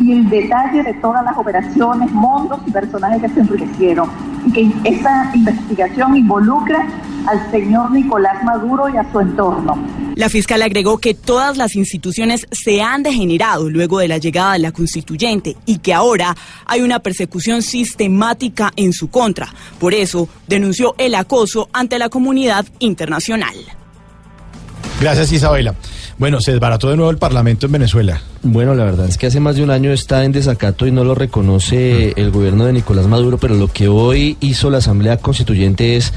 y 0.00 0.12
el 0.12 0.28
detalle 0.28 0.82
de 0.82 0.94
todas 0.94 1.24
las 1.24 1.36
operaciones, 1.36 2.10
montos 2.12 2.60
y 2.66 2.70
personajes 2.70 3.22
que 3.22 3.28
se 3.28 3.40
enriquecieron. 3.40 4.08
Y 4.46 4.52
que 4.52 4.72
esa 4.84 5.30
investigación 5.34 6.16
involucra 6.16 6.86
al 7.26 7.50
señor 7.50 7.90
Nicolás 7.92 8.42
Maduro 8.44 8.88
y 8.88 8.96
a 8.96 9.10
su 9.12 9.20
entorno. 9.20 9.76
La 10.14 10.28
fiscal 10.28 10.62
agregó 10.62 10.98
que 10.98 11.14
todas 11.14 11.56
las 11.56 11.76
instituciones 11.76 12.46
se 12.50 12.82
han 12.82 13.02
degenerado 13.02 13.70
luego 13.70 13.98
de 13.98 14.08
la 14.08 14.18
llegada 14.18 14.54
de 14.54 14.58
la 14.58 14.72
constituyente 14.72 15.56
y 15.64 15.78
que 15.78 15.94
ahora 15.94 16.36
hay 16.66 16.82
una 16.82 16.98
persecución 16.98 17.62
sistemática 17.62 18.72
en 18.76 18.92
su 18.92 19.08
contra. 19.08 19.48
Por 19.78 19.94
eso 19.94 20.28
denunció 20.46 20.94
el 20.98 21.14
acoso 21.14 21.68
ante 21.72 21.98
la 21.98 22.08
comunidad 22.08 22.66
internacional. 22.78 23.54
Gracias, 25.02 25.32
Isabela. 25.32 25.74
Bueno, 26.16 26.40
se 26.40 26.52
desbarató 26.52 26.88
de 26.88 26.94
nuevo 26.94 27.10
el 27.10 27.18
Parlamento 27.18 27.66
en 27.66 27.72
Venezuela. 27.72 28.20
Bueno, 28.44 28.76
la 28.76 28.84
verdad 28.84 29.08
es 29.08 29.18
que 29.18 29.26
hace 29.26 29.40
más 29.40 29.56
de 29.56 29.64
un 29.64 29.70
año 29.70 29.90
está 29.92 30.24
en 30.24 30.30
desacato 30.30 30.86
y 30.86 30.92
no 30.92 31.02
lo 31.02 31.16
reconoce 31.16 32.12
el 32.14 32.30
gobierno 32.30 32.66
de 32.66 32.72
Nicolás 32.72 33.08
Maduro, 33.08 33.36
pero 33.36 33.56
lo 33.56 33.66
que 33.66 33.88
hoy 33.88 34.36
hizo 34.38 34.70
la 34.70 34.78
Asamblea 34.78 35.16
Constituyente 35.16 35.96
es 35.96 36.12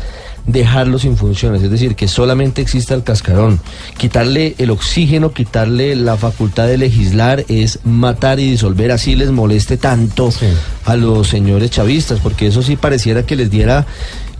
dejarlo 0.45 0.99
sin 0.99 1.17
funciones, 1.17 1.63
es 1.63 1.71
decir, 1.71 1.95
que 1.95 2.07
solamente 2.07 2.61
exista 2.61 2.93
el 2.93 3.01
cascarón. 3.01 3.59
Quitarle 3.97 4.53
el 4.59 4.69
oxígeno, 4.69 5.31
quitarle 5.31 5.95
la 5.95 6.17
facultad 6.17 6.67
de 6.67 6.77
legislar 6.77 7.43
es 7.47 7.79
matar 7.83 8.39
y 8.39 8.51
disolver, 8.51 8.91
así 8.91 9.15
les 9.15 9.31
moleste 9.31 9.77
tanto 9.77 10.29
a 10.85 10.95
los 10.95 11.27
señores 11.27 11.71
chavistas, 11.71 12.19
porque 12.19 12.45
eso 12.45 12.61
sí 12.61 12.75
pareciera 12.75 13.23
que 13.23 13.35
les 13.35 13.49
diera 13.49 13.87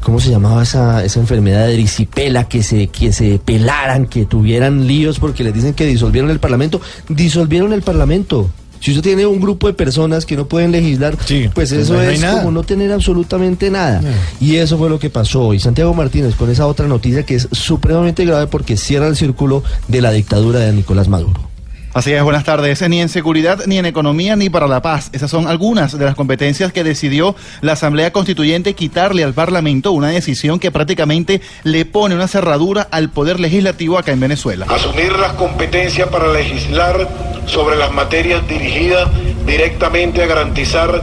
¿cómo 0.06 0.20
se 0.20 0.30
llamaba 0.30 0.62
esa, 0.62 1.04
esa 1.04 1.20
enfermedad 1.20 1.66
de 1.66 1.74
erisipela? 1.74 2.48
Que 2.48 2.62
se, 2.62 2.88
que 2.88 3.12
se 3.12 3.40
pelaran, 3.44 4.06
que 4.06 4.26
tuvieran 4.26 4.86
líos 4.86 5.18
porque 5.18 5.44
les 5.44 5.52
dicen 5.52 5.74
que 5.74 5.88
disolvieron 5.88 6.30
el 6.30 6.40
Parlamento. 6.40 6.80
Disolvieron 7.10 7.74
el 7.74 7.82
Parlamento. 7.82 8.48
Si 8.80 8.92
usted 8.92 9.02
tiene 9.02 9.26
un 9.26 9.42
grupo 9.42 9.66
de 9.66 9.74
personas 9.74 10.28
que 10.28 10.36
no 10.36 10.48
pueden 10.48 10.72
legislar, 10.72 11.18
pues 11.56 11.72
eso 11.72 11.94
no 11.94 12.02
hay 12.02 12.16
es 12.16 12.22
nada. 12.22 12.38
como 12.42 12.52
no 12.52 12.62
tener 12.62 12.92
absolutamente 12.92 13.72
nada. 13.72 14.00
Y 14.40 14.58
eso 14.58 14.78
fue 14.78 14.92
lo 14.92 15.00
que 15.00 15.10
pasó 15.10 15.48
hoy. 15.48 15.60
Santiago 15.60 15.92
Martínez 15.96 16.36
con 16.36 16.52
esa 16.52 16.68
otra 16.68 16.88
noticia 16.88 17.24
que 17.24 17.34
es 17.34 17.48
supremamente 17.52 18.26
grave 18.26 18.46
porque 18.46 18.78
cierra 18.78 19.08
el 19.08 19.16
círculo 19.16 19.64
de 19.88 20.02
la 20.02 20.12
dictadura 20.12 20.60
de 20.60 20.72
Nicolás 20.72 21.08
Maduro. 21.08 21.55
Así 21.96 22.12
es, 22.12 22.22
buenas 22.22 22.44
tardes. 22.44 22.82
Ni 22.90 23.00
en 23.00 23.08
seguridad, 23.08 23.62
ni 23.68 23.78
en 23.78 23.86
economía, 23.86 24.36
ni 24.36 24.50
para 24.50 24.68
la 24.68 24.82
paz. 24.82 25.10
Esas 25.14 25.32
son 25.32 25.48
algunas 25.48 25.98
de 25.98 26.04
las 26.04 26.14
competencias 26.14 26.74
que 26.74 26.84
decidió 26.84 27.38
la 27.62 27.72
Asamblea 27.72 28.12
Constituyente 28.12 28.74
quitarle 28.74 29.24
al 29.24 29.34
Parlamento, 29.34 29.94
una 29.94 30.10
decisión 30.10 30.60
que 30.60 30.72
prácticamente 30.72 31.40
le 31.64 31.86
pone 31.86 32.14
una 32.14 32.28
cerradura 32.28 32.86
al 32.92 33.12
poder 33.12 33.40
legislativo 33.40 33.98
acá 33.98 34.12
en 34.12 34.20
Venezuela. 34.20 34.66
Asumir 34.68 35.14
las 35.14 35.32
competencias 35.36 36.10
para 36.10 36.34
legislar 36.34 37.08
sobre 37.46 37.78
las 37.78 37.94
materias 37.94 38.46
dirigidas 38.46 39.08
directamente 39.46 40.22
a 40.22 40.26
garantizar 40.28 41.02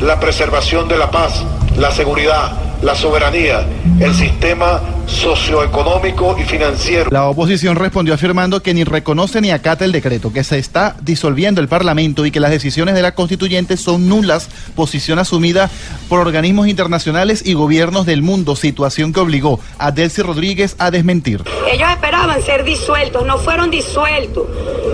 la 0.00 0.18
preservación 0.20 0.88
de 0.88 0.96
la 0.96 1.10
paz, 1.10 1.44
la 1.80 1.90
seguridad, 1.90 2.52
la 2.82 2.94
soberanía, 2.94 3.66
el 4.00 4.14
sistema 4.14 4.82
socioeconómico 5.06 6.36
y 6.38 6.44
financiero. 6.44 7.08
La 7.10 7.26
oposición 7.26 7.74
respondió 7.74 8.12
afirmando 8.12 8.62
que 8.62 8.74
ni 8.74 8.84
reconoce 8.84 9.40
ni 9.40 9.50
acata 9.50 9.86
el 9.86 9.92
decreto, 9.92 10.30
que 10.30 10.44
se 10.44 10.58
está 10.58 10.94
disolviendo 11.00 11.60
el 11.62 11.68
Parlamento 11.68 12.26
y 12.26 12.30
que 12.30 12.38
las 12.38 12.50
decisiones 12.50 12.94
de 12.94 13.00
la 13.00 13.14
constituyente 13.14 13.78
son 13.78 14.10
nulas, 14.10 14.50
posición 14.76 15.18
asumida 15.18 15.70
por 16.10 16.20
organismos 16.20 16.68
internacionales 16.68 17.42
y 17.46 17.54
gobiernos 17.54 18.04
del 18.04 18.20
mundo, 18.20 18.56
situación 18.56 19.14
que 19.14 19.20
obligó 19.20 19.58
a 19.78 19.90
Delcy 19.90 20.20
Rodríguez 20.20 20.76
a 20.78 20.90
desmentir. 20.90 21.42
Ellos 21.72 21.88
esperaban 21.90 22.42
ser 22.42 22.64
disueltos, 22.64 23.24
no 23.24 23.38
fueron 23.38 23.70
disueltos. 23.70 24.44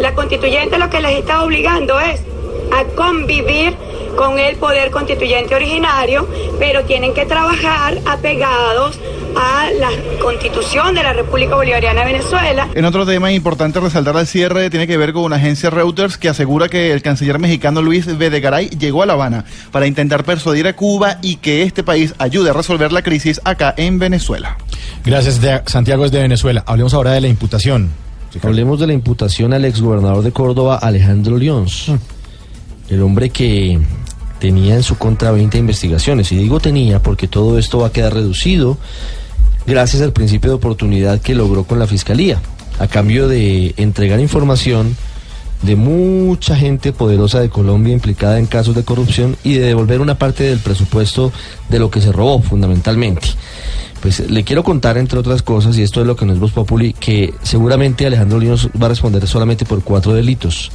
La 0.01 0.15
constituyente 0.15 0.79
lo 0.79 0.89
que 0.89 1.01
les 1.01 1.19
está 1.19 1.43
obligando 1.43 1.99
es 1.99 2.21
a 2.73 2.85
convivir 2.95 3.75
con 4.17 4.39
el 4.39 4.57
poder 4.57 4.91
constituyente 4.91 5.55
originario, 5.55 6.27
pero 6.59 6.85
tienen 6.85 7.13
que 7.13 7.27
trabajar 7.27 7.99
apegados 8.07 8.99
a 9.39 9.69
la 9.79 9.91
constitución 10.23 10.95
de 10.95 11.03
la 11.03 11.13
República 11.13 11.55
Bolivariana 11.57 12.01
de 12.05 12.13
Venezuela. 12.13 12.69
En 12.75 12.87
otro 12.87 13.05
tema 13.05 13.31
importante 13.33 13.79
resaltar 13.81 14.17
al 14.17 14.27
cierre 14.27 14.71
tiene 14.71 14.87
que 14.87 14.97
ver 14.97 15.13
con 15.13 15.25
una 15.25 15.37
agencia 15.37 15.69
Reuters 15.69 16.17
que 16.17 16.31
asegura 16.31 16.69
que 16.71 16.93
el 16.93 17.03
canciller 17.03 17.39
mexicano 17.39 17.83
Luis 17.83 18.07
Videgaray 18.17 18.71
llegó 18.71 19.03
a 19.03 19.07
La 19.07 19.13
Habana 19.13 19.45
para 19.73 19.87
intentar 19.87 20.25
persuadir 20.25 20.67
a 20.67 20.75
Cuba 20.75 21.19
y 21.21 21.37
que 21.37 21.63
este 21.63 21.83
país 21.85 22.15
ayude 22.19 22.49
a 22.49 22.53
resolver 22.55 22.93
la 22.93 23.03
crisis 23.03 23.41
acá 23.45 23.75
en 23.77 23.99
Venezuela. 23.99 24.57
Gracias, 25.05 25.43
de- 25.43 25.61
Santiago 25.67 26.07
es 26.07 26.11
de 26.13 26.21
Venezuela. 26.23 26.65
Hablemos 26.67 26.95
ahora 26.95 27.13
de 27.13 27.21
la 27.21 27.29
imputación. 27.29 27.91
Hablemos 28.43 28.81
de 28.81 28.87
la 28.87 28.93
imputación 28.95 29.53
al 29.55 29.65
exgobernador 29.67 30.23
de 30.23 30.31
Córdoba, 30.33 30.77
Alejandro 30.83 31.37
Lions. 31.39 31.91
El 32.89 33.03
hombre 33.03 33.31
que 33.31 33.81
tenía 34.39 34.75
en 34.75 34.83
su 34.83 34.97
contra 34.97 35.31
20 35.31 35.59
investigaciones. 35.59 36.31
Y 36.33 36.37
digo 36.37 36.61
tenía 36.61 37.03
porque 37.03 37.29
todo 37.29 37.59
esto 37.59 37.79
va 37.79 37.89
a 37.89 37.93
quedar 37.93 38.15
reducido 38.15 38.79
gracias 39.67 40.03
al 40.03 40.13
principio 40.13 40.51
de 40.51 40.57
oportunidad 40.57 41.21
que 41.21 41.35
logró 41.35 41.65
con 41.65 41.79
la 41.79 41.87
fiscalía. 41.87 42.41
A 42.79 42.87
cambio 42.87 43.27
de 43.29 43.75
entregar 43.77 44.21
información 44.21 44.97
de 45.63 45.75
mucha 45.75 46.55
gente 46.55 46.93
poderosa 46.93 47.41
de 47.41 47.49
Colombia 47.49 47.95
implicada 47.95 48.39
en 48.39 48.47
casos 48.47 48.75
de 48.75 48.85
corrupción 48.85 49.37
y 49.43 49.55
de 49.55 49.67
devolver 49.67 50.01
una 50.01 50.19
parte 50.19 50.45
del 50.45 50.59
presupuesto 50.59 51.33
de 51.71 51.79
lo 51.79 51.91
que 51.91 52.03
se 52.03 52.13
robó 52.13 52.43
fundamentalmente. 52.43 53.29
Pues 54.03 54.31
le 54.31 54.45
quiero 54.45 54.63
contar, 54.63 54.99
entre 54.99 55.19
otras 55.19 55.43
cosas, 55.43 55.77
y 55.79 55.83
esto 55.83 56.03
es 56.03 56.07
lo 56.07 56.15
que 56.15 56.27
no 56.27 56.35
es 56.35 56.39
Voz 56.39 56.53
Populi, 56.53 56.93
que 56.93 57.33
seguramente 57.43 58.07
Alejandro 58.07 58.39
Linos 58.39 58.69
va 58.81 58.87
a 58.87 58.91
responder 58.91 59.27
solamente 59.27 59.65
por 59.65 59.83
cuatro 59.83 60.13
delitos. 60.13 60.71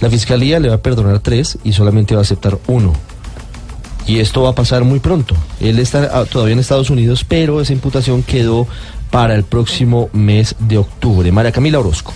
La 0.00 0.08
fiscalía 0.08 0.58
le 0.60 0.68
va 0.68 0.76
a 0.76 0.82
perdonar 0.82 1.18
tres 1.20 1.58
y 1.62 1.72
solamente 1.72 2.14
va 2.14 2.20
a 2.20 2.22
aceptar 2.22 2.58
uno. 2.66 2.92
Y 4.06 4.18
esto 4.18 4.42
va 4.42 4.50
a 4.50 4.54
pasar 4.54 4.82
muy 4.84 4.98
pronto. 4.98 5.34
Él 5.60 5.78
está 5.78 6.10
ah, 6.12 6.24
todavía 6.24 6.54
en 6.54 6.58
Estados 6.58 6.90
Unidos, 6.90 7.24
pero 7.24 7.60
esa 7.60 7.72
imputación 7.72 8.22
quedó 8.22 8.66
para 9.10 9.34
el 9.34 9.44
próximo 9.44 10.08
mes 10.12 10.56
de 10.58 10.78
octubre. 10.78 11.30
María 11.32 11.52
Camila 11.52 11.80
Orozco. 11.80 12.12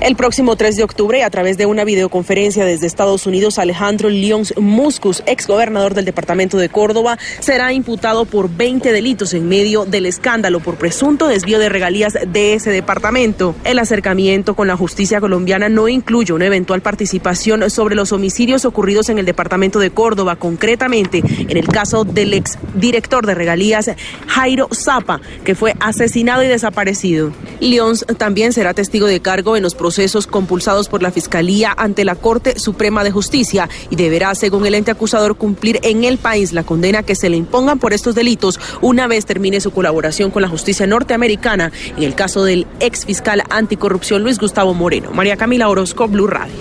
El 0.00 0.16
próximo 0.16 0.56
3 0.56 0.76
de 0.76 0.84
octubre, 0.84 1.22
a 1.22 1.30
través 1.30 1.56
de 1.56 1.66
una 1.66 1.84
videoconferencia 1.84 2.64
desde 2.64 2.86
Estados 2.86 3.26
Unidos, 3.26 3.58
Alejandro 3.58 4.08
Lyons 4.08 4.54
Muscus, 4.56 5.22
ex 5.26 5.46
gobernador 5.46 5.94
del 5.94 6.04
departamento 6.04 6.58
de 6.58 6.68
Córdoba, 6.68 7.18
será 7.40 7.72
imputado 7.72 8.24
por 8.24 8.50
20 8.50 8.92
delitos 8.92 9.34
en 9.34 9.48
medio 9.48 9.84
del 9.84 10.06
escándalo 10.06 10.60
por 10.60 10.76
presunto 10.76 11.26
desvío 11.26 11.58
de 11.58 11.68
regalías 11.68 12.14
de 12.26 12.54
ese 12.54 12.70
departamento. 12.70 13.54
El 13.64 13.78
acercamiento 13.78 14.54
con 14.54 14.68
la 14.68 14.76
justicia 14.76 15.20
colombiana 15.20 15.68
no 15.68 15.88
incluye 15.88 16.32
una 16.32 16.46
eventual 16.46 16.80
participación 16.80 17.70
sobre 17.70 17.94
los 17.94 18.12
homicidios 18.12 18.64
ocurridos 18.64 19.08
en 19.08 19.18
el 19.18 19.26
departamento 19.26 19.78
de 19.78 19.90
Córdoba, 19.90 20.36
concretamente 20.36 21.22
en 21.24 21.56
el 21.56 21.68
caso 21.68 22.04
del 22.04 22.34
ex 22.34 22.58
director 22.74 23.26
de 23.26 23.34
regalías 23.34 23.90
Jairo 24.26 24.68
Zapa, 24.72 25.20
que 25.44 25.54
fue 25.54 25.74
asesinado 25.80 26.42
y 26.42 26.48
desaparecido. 26.48 27.32
Lyons 27.60 28.04
también 28.18 28.52
será 28.52 28.74
testigo 28.74 29.06
de 29.06 29.20
cargo 29.20 29.56
en 29.56 29.62
los 29.62 29.73
procesos 29.74 30.26
compulsados 30.26 30.88
por 30.88 31.02
la 31.02 31.10
Fiscalía 31.10 31.74
ante 31.76 32.04
la 32.04 32.14
Corte 32.14 32.58
Suprema 32.58 33.04
de 33.04 33.10
Justicia 33.10 33.68
y 33.90 33.96
deberá, 33.96 34.34
según 34.34 34.66
el 34.66 34.74
ente 34.74 34.90
acusador, 34.90 35.36
cumplir 35.36 35.80
en 35.82 36.04
el 36.04 36.18
país 36.18 36.52
la 36.52 36.64
condena 36.64 37.02
que 37.02 37.14
se 37.14 37.28
le 37.28 37.36
impongan 37.36 37.78
por 37.78 37.92
estos 37.92 38.14
delitos 38.14 38.58
una 38.80 39.06
vez 39.06 39.26
termine 39.26 39.60
su 39.60 39.70
colaboración 39.70 40.30
con 40.30 40.42
la 40.42 40.48
justicia 40.48 40.86
norteamericana 40.86 41.72
en 41.96 42.02
el 42.02 42.14
caso 42.14 42.44
del 42.44 42.66
ex 42.80 43.04
fiscal 43.04 43.42
anticorrupción 43.50 44.22
Luis 44.22 44.38
Gustavo 44.38 44.74
Moreno. 44.74 45.10
María 45.12 45.36
Camila 45.36 45.68
Orozco, 45.68 46.08
Blue 46.08 46.26
Radio. 46.26 46.54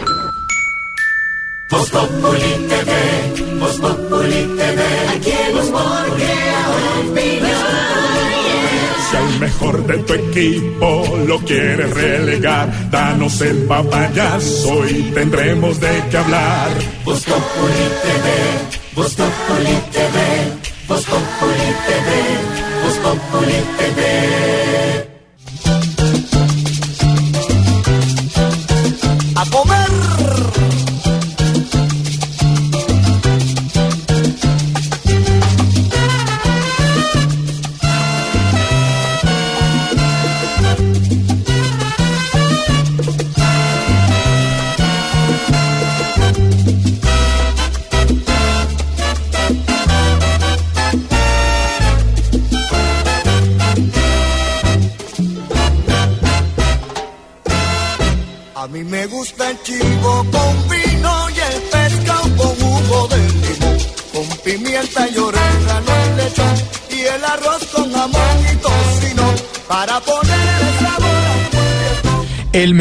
Al 9.16 9.40
mejor 9.40 9.86
de 9.86 9.98
tu 10.00 10.14
equipo 10.14 11.18
lo 11.28 11.40
quieres 11.40 11.94
relegar, 11.94 12.90
danos 12.90 13.42
el 13.42 13.58
papayazo 13.64 14.88
y 14.90 15.12
tendremos 15.14 15.80
de 15.80 16.04
qué 16.10 16.18
hablar. 16.18 16.70
Voz 17.06 17.24
Populi 17.24 17.86
TV, 18.04 18.28
Voz 18.96 19.14
Populi 19.14 19.78
TV, 19.92 20.18
Voz 20.88 21.06
Populi 21.06 21.70
TV, 21.88 22.10
Voz 22.84 22.98
TV. 23.78 24.00
A 29.36 29.46
comer. 29.50 29.83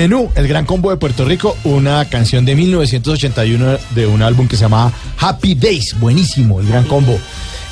Menú, 0.03 0.31
el 0.35 0.49
gran 0.49 0.65
combo 0.67 0.91
de 0.91 0.97
Puerto 0.97 1.25
Rico, 1.25 1.57
una 1.63 2.05
canción 2.09 2.45
de 2.45 2.57
1981 2.57 3.79
de 3.95 4.07
un 4.09 4.21
álbum 4.23 4.49
que 4.49 4.57
se 4.57 4.63
llama 4.63 4.93
Happy 5.19 5.55
Days, 5.55 5.99
buenísimo, 6.01 6.61
el 6.61 6.67
gran 6.67 6.85
combo. 6.85 7.17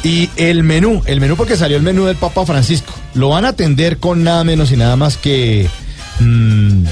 Y 0.04 0.30
el 0.36 0.62
menú, 0.62 1.02
el 1.06 1.20
menú 1.20 1.36
porque 1.36 1.56
salió 1.56 1.76
el 1.76 1.82
menú 1.82 2.04
del 2.04 2.14
Papa 2.16 2.46
Francisco. 2.46 2.92
Lo 3.14 3.30
van 3.30 3.44
a 3.44 3.48
atender 3.48 3.98
con 3.98 4.22
nada 4.22 4.44
menos 4.44 4.70
y 4.70 4.76
nada 4.76 4.94
más 4.96 5.16
que 5.16 5.66
mm, 6.20 6.84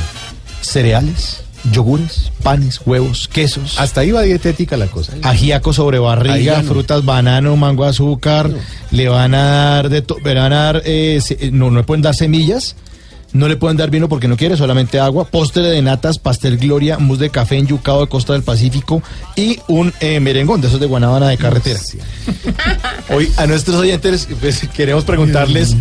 cereales, 0.61 1.43
yogures, 1.73 2.33
panes, 2.43 2.81
huevos, 2.85 3.29
quesos. 3.29 3.79
Hasta 3.79 4.01
ahí 4.01 4.11
va 4.11 4.23
dietética 4.23 4.77
la 4.77 4.89
cosa. 4.89 5.13
Ajíaco 5.23 5.73
sobre 5.73 5.99
barriga, 6.01 6.63
no. 6.63 6.69
frutas, 6.69 7.05
banano, 7.05 7.57
mango, 7.57 7.85
azúcar. 7.85 8.51
Le 8.91 9.09
van 9.09 9.35
a 9.35 9.45
dar 9.45 9.89
de 9.89 10.03
to- 10.03 10.17
le 10.25 10.35
van 10.35 10.53
a 10.53 10.63
dar, 10.65 10.83
eh, 10.85 11.21
se- 11.23 11.51
no, 11.53 11.71
no 11.71 11.79
le 11.79 11.85
pueden 11.85 12.03
dar 12.03 12.15
semillas. 12.15 12.75
No 13.33 13.47
le 13.47 13.57
pueden 13.57 13.77
dar 13.77 13.91
vino 13.91 14.09
porque 14.09 14.27
no 14.27 14.37
quiere, 14.37 14.57
solamente 14.57 14.99
agua. 14.99 15.25
Postre 15.25 15.63
de 15.65 15.83
natas, 15.83 16.19
pastel 16.19 16.57
gloria, 16.57 16.99
mousse 16.99 17.21
de 17.21 17.31
café 17.31 17.57
enyucado 17.57 18.01
de 18.01 18.09
Costa 18.09 18.33
del 18.33 18.43
Pacífico 18.43 19.03
y 19.37 19.59
un 19.69 19.93
eh, 20.01 20.19
merengón 20.21 20.61
de 20.61 20.69
esos 20.69 20.81
de 20.81 20.87
guanábana 20.87 21.29
de 21.29 21.37
carretera. 21.37 21.79
Hoy 23.11 23.31
a 23.37 23.47
nuestros 23.47 23.77
oyentes 23.77 24.29
pues, 24.41 24.67
queremos 24.75 25.05
preguntarles 25.05 25.77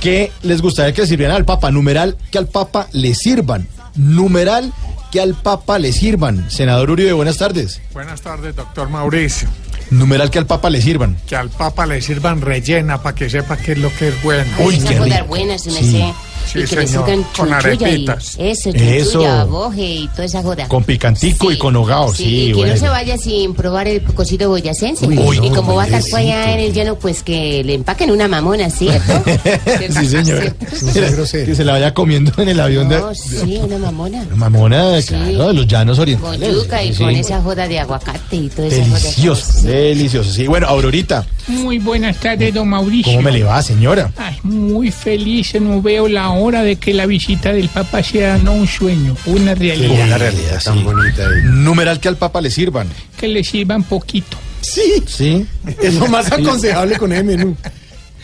qué 0.00 0.32
les 0.42 0.62
gustaría 0.62 0.92
que 0.94 1.02
le 1.02 1.06
sirvieran 1.06 1.36
al 1.36 1.44
Papa. 1.44 1.70
Numeral 1.70 2.16
que 2.30 2.38
al 2.38 2.48
Papa 2.48 2.88
le 2.92 3.14
sirvan. 3.14 3.68
Numeral 3.94 4.72
que 5.12 5.20
al 5.20 5.34
Papa 5.34 5.78
le 5.78 5.92
sirvan. 5.92 6.50
Senador 6.50 6.90
Uribe, 6.90 7.12
buenas 7.12 7.36
tardes. 7.36 7.80
Buenas 7.92 8.22
tardes, 8.22 8.56
doctor 8.56 8.88
Mauricio. 8.88 9.48
Numeral 9.90 10.30
que 10.30 10.38
al 10.38 10.46
Papa 10.46 10.68
le 10.70 10.80
sirvan. 10.80 11.16
Que 11.26 11.36
al 11.36 11.48
Papa 11.50 11.86
le 11.86 12.00
sirvan 12.02 12.40
rellena 12.40 13.02
para 13.02 13.14
que 13.14 13.30
sepa 13.30 13.56
qué 13.56 13.72
es 13.72 13.78
lo 13.78 13.94
que 13.94 14.08
es 14.08 14.22
bueno. 14.22 14.50
Uy, 14.64 14.78
qué 14.78 14.98
rico. 14.98 15.24
buena, 15.26 15.58
Sí. 15.58 16.02
Sí, 16.46 16.60
y 16.60 16.64
que 16.64 16.76
le 16.76 16.86
señor, 16.86 17.06
sirvan 17.06 17.24
con 17.36 17.48
y 17.48 17.52
arepitas. 17.52 18.36
eso, 18.38 18.70
Eso. 18.72 19.46
boje 19.48 19.82
y 19.84 20.08
toda 20.08 20.24
esa 20.24 20.42
joda. 20.42 20.68
Con 20.68 20.84
picantico 20.84 21.50
y 21.52 21.58
con 21.58 21.74
hogao, 21.76 22.14
sí, 22.14 22.24
y 22.24 22.46
que 22.48 22.54
bueno. 22.54 22.72
no 22.74 22.78
se 22.78 22.88
vaya 22.88 23.18
sin 23.18 23.54
probar 23.54 23.88
el 23.88 24.02
cosito 24.02 24.48
boyacense. 24.48 25.06
Uy, 25.06 25.14
y 25.42 25.50
no, 25.50 25.56
como 25.56 25.74
va 25.74 25.82
a 25.82 25.86
estar 25.86 26.02
por 26.10 26.20
allá 26.20 26.52
en 26.54 26.60
el 26.60 26.72
llano, 26.72 26.96
pues 26.96 27.22
que 27.22 27.62
le 27.64 27.74
empaquen 27.74 28.10
una 28.10 28.28
mamona, 28.28 28.70
¿cierto? 28.70 29.12
sí, 30.00 30.06
señor. 30.06 30.54
que 30.54 31.54
se 31.54 31.64
la 31.64 31.72
vaya 31.72 31.92
comiendo 31.94 32.32
en 32.38 32.48
el 32.48 32.60
avión 32.60 32.88
de. 32.88 32.98
No, 32.98 33.14
sí, 33.14 33.58
una 33.62 33.78
mamona. 33.78 34.24
Mamona, 34.34 34.98
claro, 35.06 35.48
de 35.48 35.54
los 35.54 35.66
llanos 35.66 35.96
Con 35.98 36.02
orientales. 36.02 36.54
yuca 36.54 36.82
y 36.82 36.94
Sí. 36.94 37.02
con 37.02 37.10
esa 37.14 37.40
joda 37.42 37.66
de 37.68 37.78
aguacate 37.80 38.36
y 38.36 38.48
toda 38.48 38.68
esa 38.68 38.84
joda. 38.84 38.98
Delicioso, 39.00 39.62
delicioso. 39.62 40.32
Sí, 40.32 40.46
bueno, 40.46 40.66
Aurorita, 40.68 41.26
Muy 41.48 41.78
buenas 41.78 42.16
tardes, 42.18 42.52
don 42.54 42.68
Mauricio. 42.68 43.12
¿cómo 43.12 43.22
me 43.22 43.32
le 43.32 43.42
va, 43.44 43.62
señora? 43.62 44.10
Ay, 44.16 44.36
muy 44.42 44.90
feliz, 44.90 45.54
no 45.60 45.80
veo 45.82 46.08
la 46.08 46.30
hora 46.38 46.62
de 46.62 46.76
que 46.76 46.94
la 46.94 47.06
visita 47.06 47.52
del 47.52 47.68
Papa 47.68 48.02
sea 48.02 48.38
no 48.38 48.52
un 48.52 48.66
sueño, 48.66 49.16
una 49.26 49.54
realidad. 49.54 50.06
Una 50.06 50.18
realidad 50.18 50.62
tan 50.62 50.84
bonita. 50.84 51.28
Numeral 51.44 52.00
que 52.00 52.08
al 52.08 52.16
Papa 52.16 52.40
le 52.40 52.50
sirvan. 52.50 52.88
Que 53.16 53.28
le 53.28 53.44
sirvan 53.44 53.82
poquito. 53.82 54.36
Sí. 54.60 55.02
Sí. 55.06 55.46
Es 55.82 55.94
lo 55.94 56.08
más 56.08 56.30
aconsejable 56.32 56.96
con 56.96 57.12
ese 57.12 57.22
menú. 57.22 57.56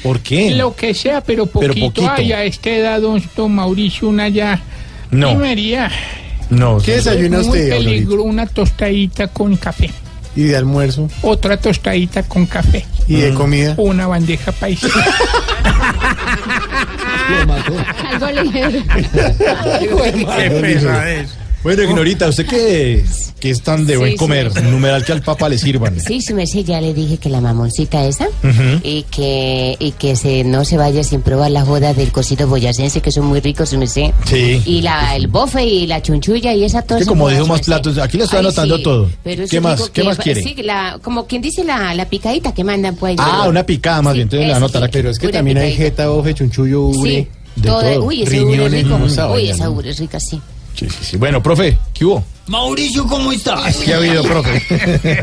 ¿Por 0.03 0.21
qué? 0.21 0.51
Lo 0.53 0.75
que 0.75 0.95
sea, 0.95 1.21
pero 1.21 1.47
Pero 1.47 1.75
poquito. 1.75 2.11
Ay, 2.11 2.33
a 2.33 2.45
esta 2.45 2.71
edad, 2.71 3.01
don, 3.01 3.23
don 3.37 3.55
Mauricio, 3.55 4.09
una 4.09 4.29
ya. 4.29 4.61
No. 5.11 5.29
Primería. 5.29 5.91
No. 6.51 6.79
¿Qué 6.79 6.97
desayuna 6.97 7.41
usted, 7.41 7.71
peligro, 7.71 8.25
una 8.25 8.47
tostadita 8.47 9.29
con 9.29 9.57
café. 9.57 9.91
¿Y 10.35 10.45
de 10.45 10.57
almuerzo? 10.57 11.09
Otra 11.23 11.59
tostadita 11.59 12.23
con 12.23 12.47
café. 12.47 12.85
¿Y 13.07 13.17
de 13.17 13.35
comida? 13.35 13.75
Una 13.77 14.07
bandeja 14.07 14.51
paisa. 14.53 14.89
Algo 18.13 18.31
ligero. 18.31 18.79
Qué 20.37 20.51
pesadez. 20.61 21.42
Bueno, 21.63 21.81
Ignorita, 21.85 22.29
¿usted 22.29 22.45
qué, 22.45 23.05
qué 23.39 23.51
es 23.51 23.63
tan 23.63 23.87
de 23.87 23.93
Sí, 23.93 23.99
buen 24.01 24.11
sí. 24.13 24.17
comer? 24.17 24.63
Numeral 24.65 25.05
que 25.05 25.13
al 25.13 25.23
Papa 25.23 25.49
le 25.49 25.59
sirvan. 25.59 26.01
Sí, 26.01 26.21
su 26.21 26.35
merced, 26.35 26.65
ya 26.65 26.81
le 26.81 26.93
dije 26.93 27.19
que 27.19 27.29
la 27.29 27.41
mamoncita 27.41 28.05
esa 28.05 28.27
Ujú. 28.27 28.81
y 28.83 29.05
que 29.05 29.77
y 29.79 29.93
que 29.93 30.17
se 30.17 30.43
no 30.43 30.65
se 30.65 30.77
vaya 30.77 31.05
sin 31.05 31.23
probar 31.23 31.53
la 31.53 31.65
joda 31.65 31.95
del 31.95 32.11
cosito 32.11 32.49
boyacense 32.49 33.01
que 33.01 33.13
son 33.13 33.27
muy 33.27 33.39
ricos, 33.39 33.69
su 33.69 33.79
merced. 33.79 34.11
Sí. 34.25 34.61
Y 34.67 34.81
la 34.83 35.15
el 35.15 35.29
bofe 35.29 35.65
y 35.65 35.87
la 35.87 36.03
chunchulla 36.03 36.53
y 36.53 36.65
esa 36.65 36.83
todo 36.83 36.99
Que 36.99 37.07
como 37.07 37.29
dijo 37.29 37.47
más 37.47 37.61
platos, 37.61 37.97
aquí 37.99 38.17
le 38.19 38.25
estoy 38.25 38.41
Ay, 38.41 38.47
anotando 38.47 38.77
sí, 38.79 38.83
todo. 38.83 39.09
pero 39.23 39.45
¿Qué 39.49 39.61
más? 39.61 39.89
¿Qué 39.91 40.03
más 40.03 40.19
quiere? 40.19 40.43
Sí, 40.43 40.57
la, 40.65 40.99
como 41.01 41.29
quien 41.29 41.43
dice 41.43 41.63
la, 41.63 41.95
la 41.95 42.09
picadita 42.09 42.53
que 42.53 42.65
mandan 42.65 42.97
pues. 42.97 43.15
Ah, 43.21 43.47
una 43.49 43.65
picada 43.65 44.03
más 44.03 44.15
bien, 44.15 44.25
entonces 44.25 44.41
le 44.41 44.47
voy 44.47 44.55
a 44.55 44.57
eso, 44.57 44.65
anotar 44.65 44.83
aquí. 44.83 44.93
Pero 44.95 45.11
es 45.11 45.19
que 45.21 45.29
también 45.29 45.59
hay 45.59 45.71
picadita. 45.71 45.91
jeta, 46.03 46.09
bofe, 46.09 46.35
chunchullo, 46.35 46.87
ure. 46.87 47.11
Sí, 47.11 47.29
de 47.55 47.69
todo. 47.69 48.05
uy, 48.05 48.23
ese 48.25 48.43
ure 48.43 48.83
no, 48.83 49.07
esa 49.07 49.31
Uy, 49.31 49.49
esa 49.49 49.71
ure 49.71 49.91
es 49.91 49.99
rica, 50.01 50.19
sí. 50.19 50.41
Sí, 50.75 50.89
sí, 50.89 50.99
sí. 51.03 51.17
Bueno, 51.17 51.43
profe, 51.43 51.79
¿qué 51.95 52.05
hubo? 52.05 52.25
Mauricio, 52.49 53.07
¿cómo 53.07 53.33
estás? 53.33 53.77
¿Qué 53.77 53.95
ha 53.95 53.99
habido, 53.99 54.23
profe? 54.25 54.63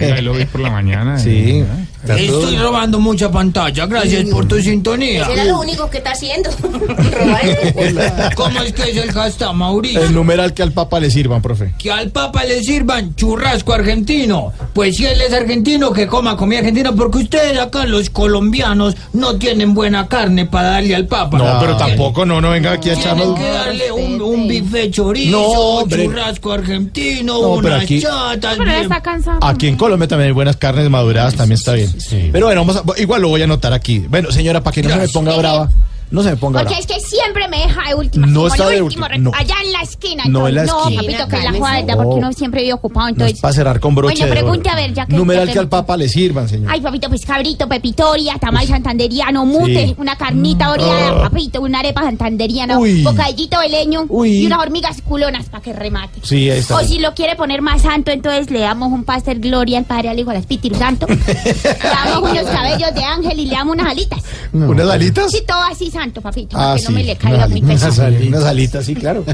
Ahí 0.15 0.21
lo 0.21 0.33
vi 0.33 0.45
por 0.45 0.62
la 0.62 0.71
mañana. 0.71 1.19
Sí. 1.19 1.63
Estoy 2.07 2.57
robando 2.57 2.99
mucha 2.99 3.29
pantalla, 3.31 3.85
gracias 3.85 4.25
por 4.29 4.47
tu 4.47 4.59
sintonía. 4.62 5.25
Será 5.25 5.43
lo 5.45 5.59
único 5.59 5.89
que 5.89 5.97
está 5.97 6.12
haciendo. 6.12 6.49
¿Cómo 8.35 8.62
es 8.62 8.73
que 8.73 8.83
es 8.91 8.97
el 8.97 9.12
hashtag, 9.12 9.53
Mauricio? 9.53 10.01
El 10.03 10.13
numeral 10.13 10.53
que 10.53 10.63
al 10.63 10.71
Papa 10.71 10.99
le 10.99 11.09
sirvan, 11.12 11.41
profe. 11.41 11.73
Que 11.77 11.91
al 11.91 12.09
Papa 12.12 12.43
le 12.45 12.63
sirvan 12.63 13.15
churrasco 13.15 13.73
argentino. 13.73 14.53
Pues 14.73 14.97
si 14.97 15.05
él 15.05 15.19
es 15.21 15.33
argentino, 15.33 15.91
que 15.91 16.07
coma 16.07 16.35
comida 16.38 16.59
argentina, 16.59 16.91
porque 16.93 17.19
ustedes 17.19 17.57
acá, 17.59 17.85
los 17.85 18.09
colombianos, 18.09 18.95
no 19.13 19.35
tienen 19.38 19.73
buena 19.73 20.07
carne 20.07 20.45
para 20.45 20.69
darle 20.69 20.95
al 20.95 21.07
Papa. 21.07 21.38
No, 21.38 21.59
pero 21.59 21.77
tampoco, 21.77 22.25
no, 22.25 22.39
no 22.41 22.51
venga 22.51 22.71
aquí 22.71 22.89
a 22.89 22.93
Tienen 22.95 23.13
echarnos. 23.17 23.39
que 23.39 23.49
darle 23.49 23.91
un, 23.91 24.21
un 24.21 24.47
bife 24.47 24.89
chorizo, 24.91 25.83
No, 25.85 25.88
churrasco 25.95 26.51
argentino, 26.53 27.41
No, 27.55 27.62
pero 27.62 27.75
aquí- 27.75 28.01
chatas. 28.01 28.55
Pero 28.57 28.69
bien- 28.71 28.83
está 28.83 29.01
cansado. 29.01 29.39
Aquí 29.41 29.67
en 29.67 29.75
Colombia 29.75 30.07
también 30.07 30.27
hay 30.27 30.33
buenas 30.33 30.55
carnes 30.57 30.89
maduradas, 30.89 31.35
también 31.35 31.57
está 31.57 31.73
bien. 31.73 31.88
Pero 32.32 32.45
bueno, 32.47 32.62
vamos 32.65 32.78
a- 32.78 33.02
igual 33.02 33.21
lo 33.21 33.30
voy 33.30 33.41
a 33.41 33.45
anotar 33.45 33.73
aquí. 33.73 33.99
Bueno, 34.10 34.32
señora, 34.32 34.62
para 34.63 34.73
que 34.73 34.82
no 34.84 34.89
se 34.89 34.95
me 34.95 35.08
ponga 35.13 35.32
brava, 35.38 35.69
no 36.12 36.24
se 36.24 36.32
me 36.32 36.38
ponga 36.38 36.60
Porque 36.62 36.80
es 36.80 36.86
que 36.88 37.00
siempre 37.00 37.48
me 37.48 37.58
deja 37.60 37.89
de 37.89 37.95
última. 37.95 38.28
No 38.28 38.34
como 38.41 38.48
está 38.48 38.63
el 38.69 38.76
de 38.76 38.82
último 38.82 39.06
última, 39.06 39.17
no. 39.24 39.32
Allá 39.38 39.56
en 39.63 39.72
la 39.72 39.82
esquina. 39.82 40.24
No 40.28 40.48
en 40.48 40.56
la 40.56 40.63
esquina. 40.63 41.02
papito, 41.02 41.28
que 41.28 41.38
la 41.43 41.52
guarda, 41.52 41.95
No. 41.95 42.04
porque 42.04 42.15
uno 42.15 42.34
siempre 42.34 42.62
vive 42.62 42.74
ocupado. 42.74 43.06
No 43.08 43.10
Entonces, 43.12 43.36
es 43.36 43.41
para 43.41 43.54
cerrar 43.54 43.80
con 43.80 43.95
broche 43.95 44.17
Bueno, 44.19 44.32
pregunte 44.34 44.69
a 44.69 44.76
ver, 44.76 44.93
ya 44.93 45.06
que. 45.06 45.15
Numeral 45.15 45.52
que 45.52 45.60
al 45.60 45.69
Papa 45.69 45.95
le 45.98 46.10
sirvan, 46.10 46.48
señor. 46.50 46.72
Ay, 46.72 46.82
papito, 46.82 47.10
pues 47.10 47.26
cabrito, 47.26 47.67
pepitoria, 47.67 48.36
tamal 48.39 48.65
santanderiano, 48.67 49.45
mute, 49.45 49.88
Sí. 49.88 49.95
una 49.98 50.15
carnita 50.15 50.72
oreada, 50.72 51.10
Ah. 51.26 51.30
papito, 51.30 51.62
una 51.62 51.80
arepa 51.80 52.02
santanderiana, 52.02 52.78
Uy. 52.80 53.04
bocadillito 53.04 53.60
de 53.60 53.69
leño 53.69 54.06
Uy. 54.10 54.39
y 54.43 54.45
unas 54.45 54.60
hormigas 54.60 55.02
culonas 55.02 55.45
para 55.50 55.63
que 55.63 55.74
remate. 55.74 56.19
Sí, 56.24 56.50
ahí 56.50 56.60
está. 56.60 56.76
O 56.76 56.80
si 56.80 57.00
lo 57.00 57.13
quiere 57.13 57.36
poner 57.36 57.62
más 57.62 57.82
santo, 57.84 58.12
entonces 58.12 58.50
le 58.52 58.60
damos 58.60 58.91
un 58.91 59.04
pastel 59.04 59.39
gloria 59.39 59.78
al 59.78 59.86
Padre, 59.86 60.10
al 60.10 60.19
Hijo, 60.19 60.32
al 60.32 60.38
Espíritu 60.38 60.76
Santo. 60.78 61.08
le 61.08 61.74
damos 61.82 62.32
unos 62.32 62.43
cabellos 62.45 62.93
de 62.93 63.04
ángel 63.04 63.39
y 63.39 63.45
le 63.45 63.54
damos 63.54 63.74
unas 63.76 63.88
alitas. 63.91 64.19
¿Unas 64.54 64.89
alitas? 64.89 65.32
Sí, 65.32 65.41
todo 65.48 65.62
así 65.63 65.91
santo, 65.99 66.21
papito, 66.21 66.55
Ah, 66.57 66.59
para 66.62 66.73
que 66.75 66.79
sí. 66.79 66.85
no 66.85 66.91
me 66.91 67.03
le 67.03 67.12
unas 67.12 67.21
caiga 67.23 67.47
muy 67.47 67.59
alitas, 67.59 67.83
pesado. 67.89 68.15
unas 68.27 68.43
alitas, 68.45 68.85
sí, 68.85 68.95
claro. 68.95 69.25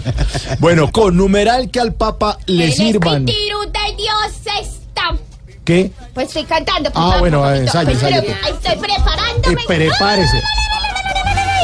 bueno, 0.60 0.92
con 0.92 1.16
numeral 1.16 1.70
que 1.70 1.80
al 1.80 1.94
Papa 1.94 2.40
le 2.48 2.66
El 2.66 2.74
sirvan. 2.74 3.28
Espíritu 3.30 3.60
de 3.72 3.96
Dios 3.98 4.62
está. 4.62 5.16
¿Qué? 5.64 5.92
Pues 6.14 6.28
estoy 6.28 6.44
cantando. 6.46 6.92
pues, 6.92 7.06
Ah, 7.06 7.18
bueno, 7.20 7.42
papito. 7.42 7.62
ensayo, 7.62 7.86
Pues, 7.86 8.04
ensayo, 8.04 8.22
pero 8.26 8.38
pues. 8.42 8.56
Estoy 8.56 8.78
preparándome. 8.88 9.54
Eh, 9.54 9.66
prepárese. 9.68 10.42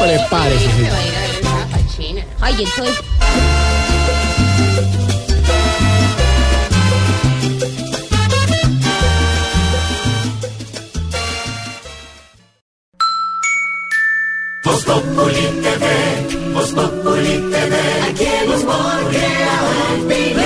Prepárese. 0.00 0.90
Ay, 2.40 2.54
entonces. 2.58 2.94
Voz 14.64 14.84
Populi 14.84 15.46
TV, 15.60 16.52
Voz 16.54 16.70
Populi 16.72 17.50
TV. 17.50 17.74
Aquí 18.08 18.24
el 18.24 18.48
humor 18.48 19.10
crea 19.10 19.56
opinión. 19.98 20.42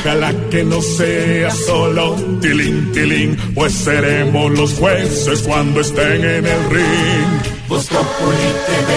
Ojalá 0.00 0.32
que 0.50 0.64
no 0.64 0.80
sea 0.80 1.50
solo 1.50 2.14
tilín, 2.40 2.90
tilín, 2.92 3.36
pues 3.54 3.74
seremos 3.74 4.50
los 4.52 4.72
jueces 4.74 5.42
cuando 5.42 5.82
estén 5.82 6.24
en 6.24 6.46
el 6.46 6.70
ring. 6.70 7.42
Voz 7.68 7.86
Populi 7.88 8.48
TV, 8.66 8.90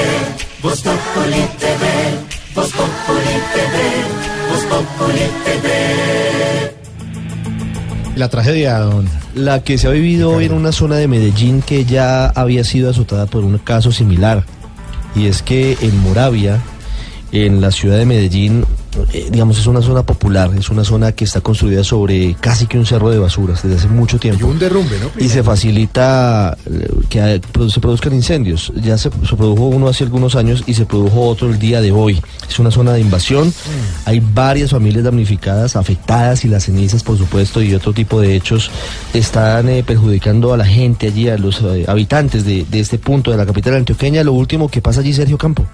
Voz 0.63 0.81
Populi 0.81 1.45
TV, 1.59 1.83
Voz 2.55 2.71
Populi 2.71 3.35
TV, 3.53 3.75
Voz 4.49 4.63
Populi 4.63 5.27
TV. 5.43 5.65
La 8.15 8.29
tragedia, 8.29 8.79
don. 8.79 9.24
La 9.35 9.63
que 9.63 9.77
se 9.77 9.87
ha 9.87 9.91
vivido 9.91 10.31
hoy 10.31 10.45
en 10.45 10.53
una 10.53 10.71
zona 10.71 10.95
de 10.95 11.09
Medellín 11.09 11.61
que 11.61 11.83
ya 11.83 12.27
había 12.27 12.63
sido 12.63 12.89
azotada 12.89 13.25
por 13.25 13.43
un 13.43 13.57
caso 13.57 13.91
similar. 13.91 14.45
Y 15.13 15.25
es 15.27 15.41
que 15.41 15.77
en 15.81 15.99
Moravia, 16.01 16.61
en 17.33 17.59
la 17.59 17.71
ciudad 17.71 17.97
de 17.97 18.05
Medellín, 18.05 18.65
eh, 19.13 19.27
digamos, 19.31 19.57
es 19.57 19.67
una 19.67 19.81
zona 19.81 20.03
popular, 20.03 20.51
es 20.57 20.69
una 20.69 20.83
zona 20.83 21.11
que 21.11 21.25
está 21.25 21.41
construida 21.41 21.83
sobre 21.83 22.35
casi 22.39 22.67
que 22.67 22.77
un 22.77 22.85
cerro 22.85 23.09
de 23.09 23.19
basuras 23.19 23.63
desde 23.63 23.77
hace 23.77 23.87
mucho 23.87 24.19
tiempo. 24.19 24.47
un 24.47 24.59
derrumbe, 24.59 24.97
¿no? 24.99 25.11
Y 25.23 25.29
se 25.29 25.43
facilita 25.43 26.57
eh, 26.65 26.89
que 27.09 27.19
eh, 27.35 27.41
se 27.69 27.79
produzcan 27.79 28.13
incendios. 28.13 28.71
Ya 28.75 28.97
se, 28.97 29.09
se 29.09 29.35
produjo 29.35 29.67
uno 29.67 29.87
hace 29.87 30.03
algunos 30.03 30.35
años 30.35 30.63
y 30.65 30.73
se 30.73 30.85
produjo 30.85 31.27
otro 31.27 31.49
el 31.49 31.59
día 31.59 31.81
de 31.81 31.91
hoy. 31.91 32.21
Es 32.47 32.59
una 32.59 32.71
zona 32.71 32.93
de 32.93 33.01
invasión. 33.01 33.53
Hay 34.05 34.19
varias 34.19 34.71
familias 34.71 35.03
damnificadas, 35.03 35.75
afectadas 35.75 36.45
y 36.45 36.47
las 36.47 36.65
cenizas, 36.65 37.03
por 37.03 37.17
supuesto, 37.17 37.61
y 37.61 37.73
otro 37.73 37.93
tipo 37.93 38.21
de 38.21 38.35
hechos 38.35 38.69
están 39.13 39.69
eh, 39.69 39.83
perjudicando 39.83 40.53
a 40.53 40.57
la 40.57 40.65
gente 40.65 41.07
allí, 41.07 41.29
a 41.29 41.37
los 41.37 41.61
eh, 41.61 41.85
habitantes 41.87 42.45
de, 42.45 42.65
de 42.69 42.79
este 42.79 42.97
punto 42.97 43.31
de 43.31 43.37
la 43.37 43.45
capital 43.45 43.75
antioqueña. 43.75 44.23
Lo 44.23 44.33
último 44.33 44.69
que 44.69 44.81
pasa 44.81 45.01
allí, 45.01 45.13
Sergio 45.13 45.37
Campo. 45.37 45.65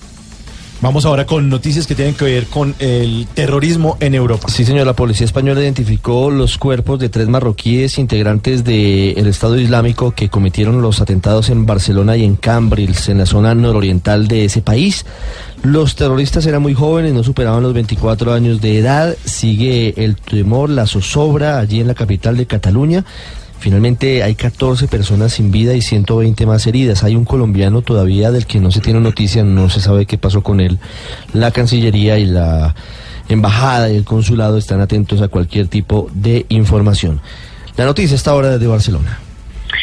Vamos 0.85 1.07
ahora 1.07 1.25
con 1.25 1.49
noticias 1.49 1.87
que 1.87 1.95
tienen 1.95 2.15
que 2.15 2.27
ver 2.27 2.47
con 2.47 2.75
el 2.79 3.27
terrorismo 3.33 3.97
en 4.01 4.15
Europa. 4.15 4.49
Sí, 4.51 4.67
señor, 4.67 4.87
la 4.87 4.93
policía 4.93 5.25
española 5.25 5.63
identificó 5.63 6.31
los 6.31 6.59
cuerpos 6.59 6.99
de 6.99 7.09
tres 7.09 7.27
marroquíes 7.27 7.97
integrantes 7.97 8.65
del 8.65 9.27
Estado 9.27 9.59
Islámico 9.59 10.11
que 10.11 10.29
cometieron 10.29 10.83
los 10.83 11.01
atentados 11.01 11.49
en 11.49 11.65
Barcelona 11.65 12.19
y 12.19 12.25
en 12.25 12.37
Cambrils, 12.37 13.09
en 13.09 13.17
la 13.17 13.25
zona 13.25 13.55
nororiental 13.55 14.29
de 14.29 14.45
ese 14.45 14.61
país. 14.61 15.07
Los 15.63 15.97
terroristas 15.97 16.45
eran 16.45 16.61
muy 16.61 16.75
jóvenes, 16.75 17.15
no 17.15 17.25
superaban 17.25 17.63
los 17.63 17.73
24 17.73 18.35
años 18.35 18.61
de 18.61 18.77
edad. 18.79 19.17
Sigue 19.25 19.95
el 20.05 20.17
temor, 20.17 20.69
la 20.69 20.87
zozobra 20.87 21.61
allí 21.61 21.81
en 21.81 21.87
la 21.87 21.95
capital 21.95 22.37
de 22.37 22.45
Cataluña. 22.45 23.07
Finalmente 23.59 24.23
hay 24.23 24.35
14 24.35 24.89
personas 24.89 25.33
sin 25.33 25.51
vida 25.51 25.75
y 25.75 25.81
120 25.81 26.47
más 26.47 26.67
heridas. 26.67 27.03
Hay 27.03 27.17
un 27.17 27.25
colombiano 27.25 27.83
todavía 27.83 28.31
del 28.31 28.47
que 28.47 28.61
no 28.61 28.71
se 28.71 28.81
tiene 28.81 29.01
noticia, 29.01 29.43
no 29.43 29.71
se 29.71 29.81
sabe 29.81 30.07
qué 30.07 30.19
pasó 30.19 30.43
con 30.43 30.61
él. 30.61 30.79
La 31.33 31.51
Cancillería 31.51 32.19
y 32.19 32.27
la 32.27 32.75
embajada 33.29 33.91
y 33.91 33.97
el 33.97 34.05
consulado 34.05 34.59
están 34.59 34.81
atentos 34.81 35.23
a 35.23 35.29
cualquier 35.29 35.69
tipo 35.69 36.11
de 36.13 36.47
información. 36.51 37.21
La 37.77 37.85
noticia 37.85 38.15
está 38.15 38.33
ahora 38.33 38.51
desde 38.51 38.67
Barcelona. 38.67 39.19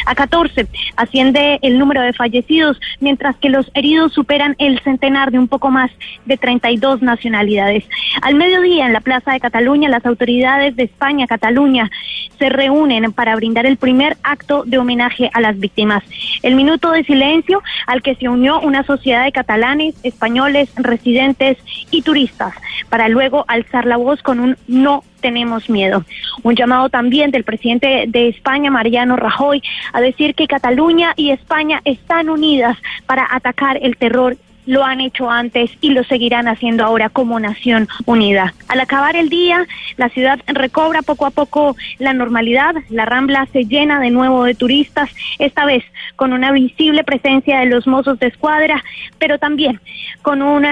A 0.06 0.14
14 0.14 0.66
asciende 0.96 1.58
el 1.62 1.78
número 1.78 2.02
de 2.02 2.12
fallecidos, 2.12 2.80
mientras 3.00 3.36
que 3.36 3.48
los 3.48 3.70
heridos 3.74 4.12
superan 4.12 4.54
el 4.58 4.80
centenar 4.80 5.30
de 5.30 5.38
un 5.38 5.48
poco 5.48 5.70
más 5.70 5.90
de 6.24 6.36
32 6.36 7.02
nacionalidades. 7.02 7.84
Al 8.22 8.34
mediodía, 8.34 8.86
en 8.86 8.92
la 8.92 9.00
Plaza 9.00 9.32
de 9.32 9.40
Cataluña, 9.40 9.88
las 9.88 10.06
autoridades 10.06 10.76
de 10.76 10.84
España, 10.84 11.26
Cataluña, 11.26 11.90
se 12.38 12.48
reúnen 12.48 13.12
para 13.12 13.36
brindar 13.36 13.66
el 13.66 13.76
primer 13.76 14.16
acto 14.22 14.64
de 14.66 14.78
homenaje 14.78 15.30
a 15.32 15.40
las 15.40 15.58
víctimas. 15.58 16.02
El 16.42 16.56
minuto 16.56 16.90
de 16.90 17.04
silencio 17.04 17.62
al 17.86 18.02
que 18.02 18.16
se 18.16 18.28
unió 18.28 18.60
una 18.60 18.82
sociedad 18.82 19.24
de 19.24 19.32
catalanes, 19.32 19.94
españoles, 20.02 20.70
residentes 20.76 21.58
y 21.90 22.02
turistas, 22.02 22.54
para 22.88 23.08
luego 23.08 23.44
alzar 23.48 23.86
la 23.86 23.96
voz 23.96 24.22
con 24.22 24.40
un 24.40 24.56
no 24.66 25.04
tenemos 25.22 25.70
miedo. 25.70 26.04
Un 26.42 26.54
llamado 26.54 26.90
también 26.90 27.30
del 27.30 27.44
presidente 27.44 28.04
de 28.08 28.28
España, 28.28 28.70
Mariano 28.70 29.16
Rajoy, 29.16 29.62
a 29.94 30.02
decir 30.02 30.34
que 30.34 30.46
Cataluña 30.46 31.14
y 31.16 31.30
España 31.30 31.80
están 31.86 32.28
unidas 32.28 32.76
para 33.06 33.26
atacar 33.30 33.78
el 33.80 33.96
terror 33.96 34.36
lo 34.66 34.84
han 34.84 35.00
hecho 35.00 35.30
antes 35.30 35.70
y 35.80 35.90
lo 35.90 36.04
seguirán 36.04 36.48
haciendo 36.48 36.84
ahora 36.84 37.08
como 37.08 37.40
nación 37.40 37.88
unida. 38.04 38.54
Al 38.68 38.80
acabar 38.80 39.16
el 39.16 39.28
día, 39.28 39.66
la 39.96 40.08
ciudad 40.08 40.38
recobra 40.46 41.02
poco 41.02 41.26
a 41.26 41.30
poco 41.30 41.76
la 41.98 42.12
normalidad, 42.12 42.74
la 42.90 43.04
rambla 43.04 43.46
se 43.52 43.64
llena 43.64 44.00
de 44.00 44.10
nuevo 44.10 44.44
de 44.44 44.54
turistas, 44.54 45.10
esta 45.38 45.64
vez 45.64 45.84
con 46.16 46.32
una 46.32 46.52
visible 46.52 47.04
presencia 47.04 47.60
de 47.60 47.66
los 47.66 47.86
mozos 47.86 48.18
de 48.18 48.28
escuadra, 48.28 48.82
pero 49.18 49.38
también 49.38 49.80
con 50.22 50.42
un 50.42 50.64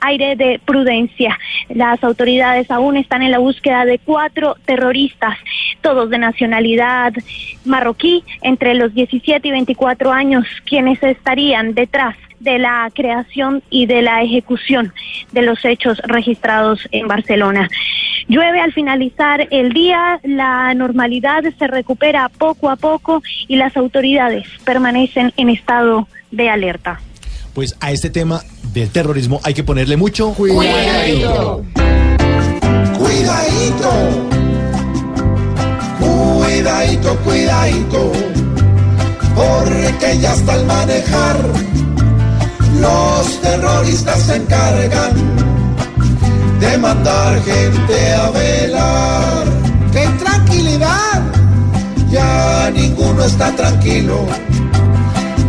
aire 0.00 0.36
de 0.36 0.60
prudencia. 0.64 1.38
Las 1.68 2.02
autoridades 2.04 2.70
aún 2.70 2.96
están 2.96 3.22
en 3.22 3.30
la 3.30 3.38
búsqueda 3.38 3.84
de 3.84 3.98
cuatro 3.98 4.56
terroristas, 4.66 5.36
todos 5.80 6.10
de 6.10 6.18
nacionalidad 6.18 7.12
marroquí, 7.64 8.22
entre 8.42 8.74
los 8.74 8.94
17 8.94 9.48
y 9.48 9.50
24 9.50 10.12
años, 10.12 10.46
quienes 10.66 11.02
estarían 11.02 11.74
detrás 11.74 12.16
de 12.40 12.58
la 12.58 12.90
creación 12.94 13.62
y 13.70 13.86
de 13.86 14.02
la 14.02 14.22
ejecución 14.22 14.92
de 15.32 15.42
los 15.42 15.64
hechos 15.64 15.98
registrados 16.04 16.86
en 16.90 17.08
Barcelona. 17.08 17.68
Llueve 18.28 18.60
al 18.60 18.72
finalizar 18.72 19.46
el 19.50 19.72
día, 19.72 20.20
la 20.22 20.72
normalidad 20.74 21.42
se 21.58 21.66
recupera 21.66 22.28
poco 22.30 22.70
a 22.70 22.76
poco 22.76 23.22
y 23.48 23.56
las 23.56 23.76
autoridades 23.76 24.46
permanecen 24.64 25.32
en 25.36 25.50
estado 25.50 26.08
de 26.30 26.48
alerta. 26.48 27.00
Pues 27.54 27.76
a 27.80 27.92
este 27.92 28.10
tema 28.10 28.42
del 28.72 28.90
terrorismo 28.90 29.40
hay 29.44 29.54
que 29.54 29.62
ponerle 29.62 29.96
mucho 29.96 30.32
Cuidadito. 30.34 31.64
Cuidadito. 32.98 34.34
Cuidadito, 36.00 37.16
cuidadito. 37.18 38.12
Porque 39.34 40.18
ya 40.20 40.32
hasta 40.32 40.54
al 40.54 40.66
manejar, 40.66 41.36
los 42.80 43.40
terroristas 43.40 44.20
se 44.22 44.36
encargan 44.36 45.12
de 46.60 46.78
mandar 46.78 47.42
gente 47.42 48.12
a 48.12 48.30
velar. 48.30 49.44
¡Qué 49.92 50.06
tranquilidad! 50.18 51.22
Ya 52.10 52.70
ninguno 52.72 53.24
está 53.24 53.54
tranquilo. 53.56 54.26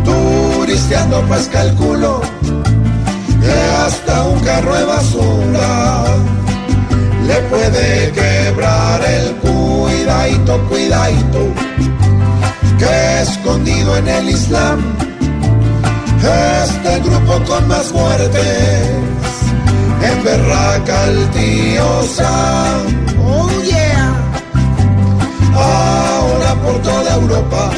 Turisteando 0.04 1.20
pues 1.28 1.48
calculo 1.48 2.20
que 3.40 3.52
hasta 3.86 4.24
un 4.24 4.40
carro 4.40 4.74
de 4.74 4.84
basura 4.84 6.04
le 7.26 7.34
puede 7.50 8.12
quebrar 8.12 9.00
el 9.04 9.34
cuidadito, 9.36 10.60
cuidadito, 10.68 11.40
que 12.78 13.22
escondido 13.22 13.96
en 13.96 14.08
el 14.08 14.30
Islam, 14.30 14.78
este 16.22 17.00
grupo 17.00 17.42
con 17.46 17.68
más 17.68 17.92
muertes, 17.92 18.90
en 20.02 20.24
Berraca 20.24 21.04
el 21.04 21.30
tío 21.30 22.02
Sam. 22.02 23.06
Oh 23.24 23.62
yeah. 23.62 24.14
Ahora 25.54 26.54
por 26.62 26.82
toda 26.82 27.14
Europa, 27.14 27.70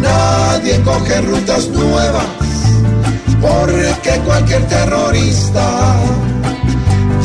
nadie 0.00 0.80
coge 0.82 1.20
rutas 1.22 1.68
nuevas, 1.68 2.26
porque 3.40 4.20
cualquier 4.24 4.66
terrorista 4.68 5.96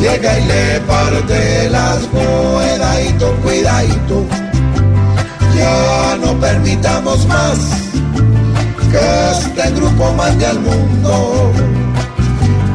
llega 0.00 0.38
y 0.38 0.44
le 0.44 0.80
parte 0.80 1.70
las 1.70 1.98
cuidadito, 2.06 3.34
cuidadito. 3.42 4.26
Ya 5.56 6.16
no 6.24 6.38
permitamos 6.38 7.26
más 7.26 7.58
que 8.90 9.30
este 9.32 9.70
grupo 9.72 10.12
mande 10.14 10.46
al 10.46 10.60
mundo, 10.60 11.52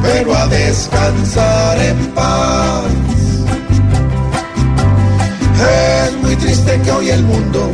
pero 0.02 0.36
a 0.36 0.46
descansar 0.46 1.78
en 1.80 2.06
paz. 2.14 2.84
Es 6.06 6.16
muy 6.22 6.36
triste 6.36 6.80
que 6.82 6.90
hoy 6.90 7.10
el 7.10 7.22
mundo 7.22 7.70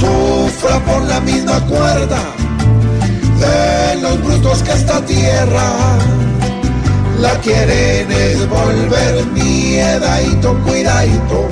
sufra 0.00 0.78
por 0.80 1.02
la 1.04 1.20
misma 1.20 1.60
cuerda 1.66 2.22
de 3.38 4.00
los 4.00 4.22
brutos 4.22 4.62
que 4.62 4.72
esta 4.72 5.00
tierra 5.04 5.72
la 7.20 7.32
quieren 7.40 8.10
es 8.10 8.48
volver 8.48 9.26
miedadito, 9.32 10.54
cuidadito, 10.64 11.48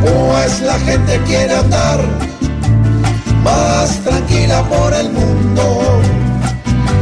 pues 0.00 0.60
la 0.62 0.78
gente 0.80 1.20
quiere 1.26 1.54
andar 1.54 2.31
más 3.42 4.00
tranquila 4.04 4.62
por 4.68 4.92
el 4.94 5.10
mundo, 5.10 6.00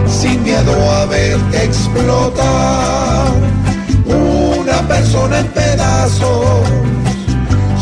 sin 0.09 0.43
miedo 0.43 0.73
a 0.93 1.07
verte 1.07 1.65
explotar 1.65 3.33
una 4.07 4.89
persona 4.89 5.41
en 5.41 5.47
pedazos, 5.49 6.69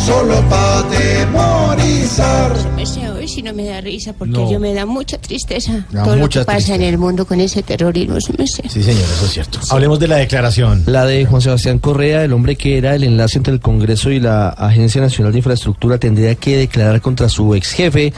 solo 0.05 0.41
para 0.49 0.83
demonizar. 0.83 2.53
Me 2.77 2.85
sé 2.87 3.09
hoy 3.11 3.27
si 3.29 3.43
no 3.43 3.53
me 3.55 3.65
da 3.67 3.81
risa 3.81 4.13
porque 4.13 4.33
No. 4.33 4.51
yo 4.51 4.59
me 4.61 4.73
da 4.75 4.87
mucha 4.87 5.19
tristeza 5.19 5.87
Da 5.91 6.05
todo 6.05 6.17
lo 6.17 6.29
que 6.29 6.41
pasa 6.41 6.53
tristeza. 6.53 6.75
en 6.77 6.83
el 6.83 6.99
mundo 6.99 7.27
con 7.27 7.41
ese 7.41 7.63
terrorismo. 7.63 8.21
Sí, 8.21 8.83
señor, 8.83 9.03
eso 9.05 9.25
es 9.27 9.33
cierto. 9.33 9.59
Hablemos 9.71 9.99
de 9.99 10.09
la 10.09 10.17
declaración. 10.17 10.83
La 10.87 11.05
de 11.07 11.25
Juan 11.27 11.43
Sebastián 11.43 11.79
Correa, 11.79 12.25
el 12.25 12.33
hombre 12.33 12.57
que 12.57 12.79
era 12.79 12.95
el 12.95 13.05
enlace 13.05 13.39
entre 13.39 13.53
el 13.55 13.61
Congreso 13.61 14.11
y 14.11 14.21
la 14.21 14.49
Agencia 14.51 15.01
Nacional 15.01 15.33
de 15.33 15.39
Infraestructura, 15.39 15.99
tendría 15.99 16.35
que 16.35 16.57
declarar 16.59 17.01
contra 17.01 17.29
su 17.29 17.55
ex 17.55 17.73
jefe, 17.73 18.13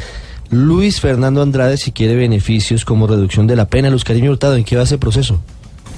Luis 0.50 1.00
Fernando 1.00 1.42
Andrade, 1.42 1.76
si 1.76 1.92
quiere 1.92 2.16
beneficios 2.16 2.84
como 2.84 3.06
reducción 3.06 3.46
de 3.46 3.54
la 3.54 3.68
pena. 3.68 3.88
Luz 3.88 4.02
Cariño 4.02 4.32
Hurtado, 4.32 4.56
¿en 4.56 4.64
qué 4.64 4.76
va 4.76 4.82
ese 4.82 4.98
proceso? 4.98 5.40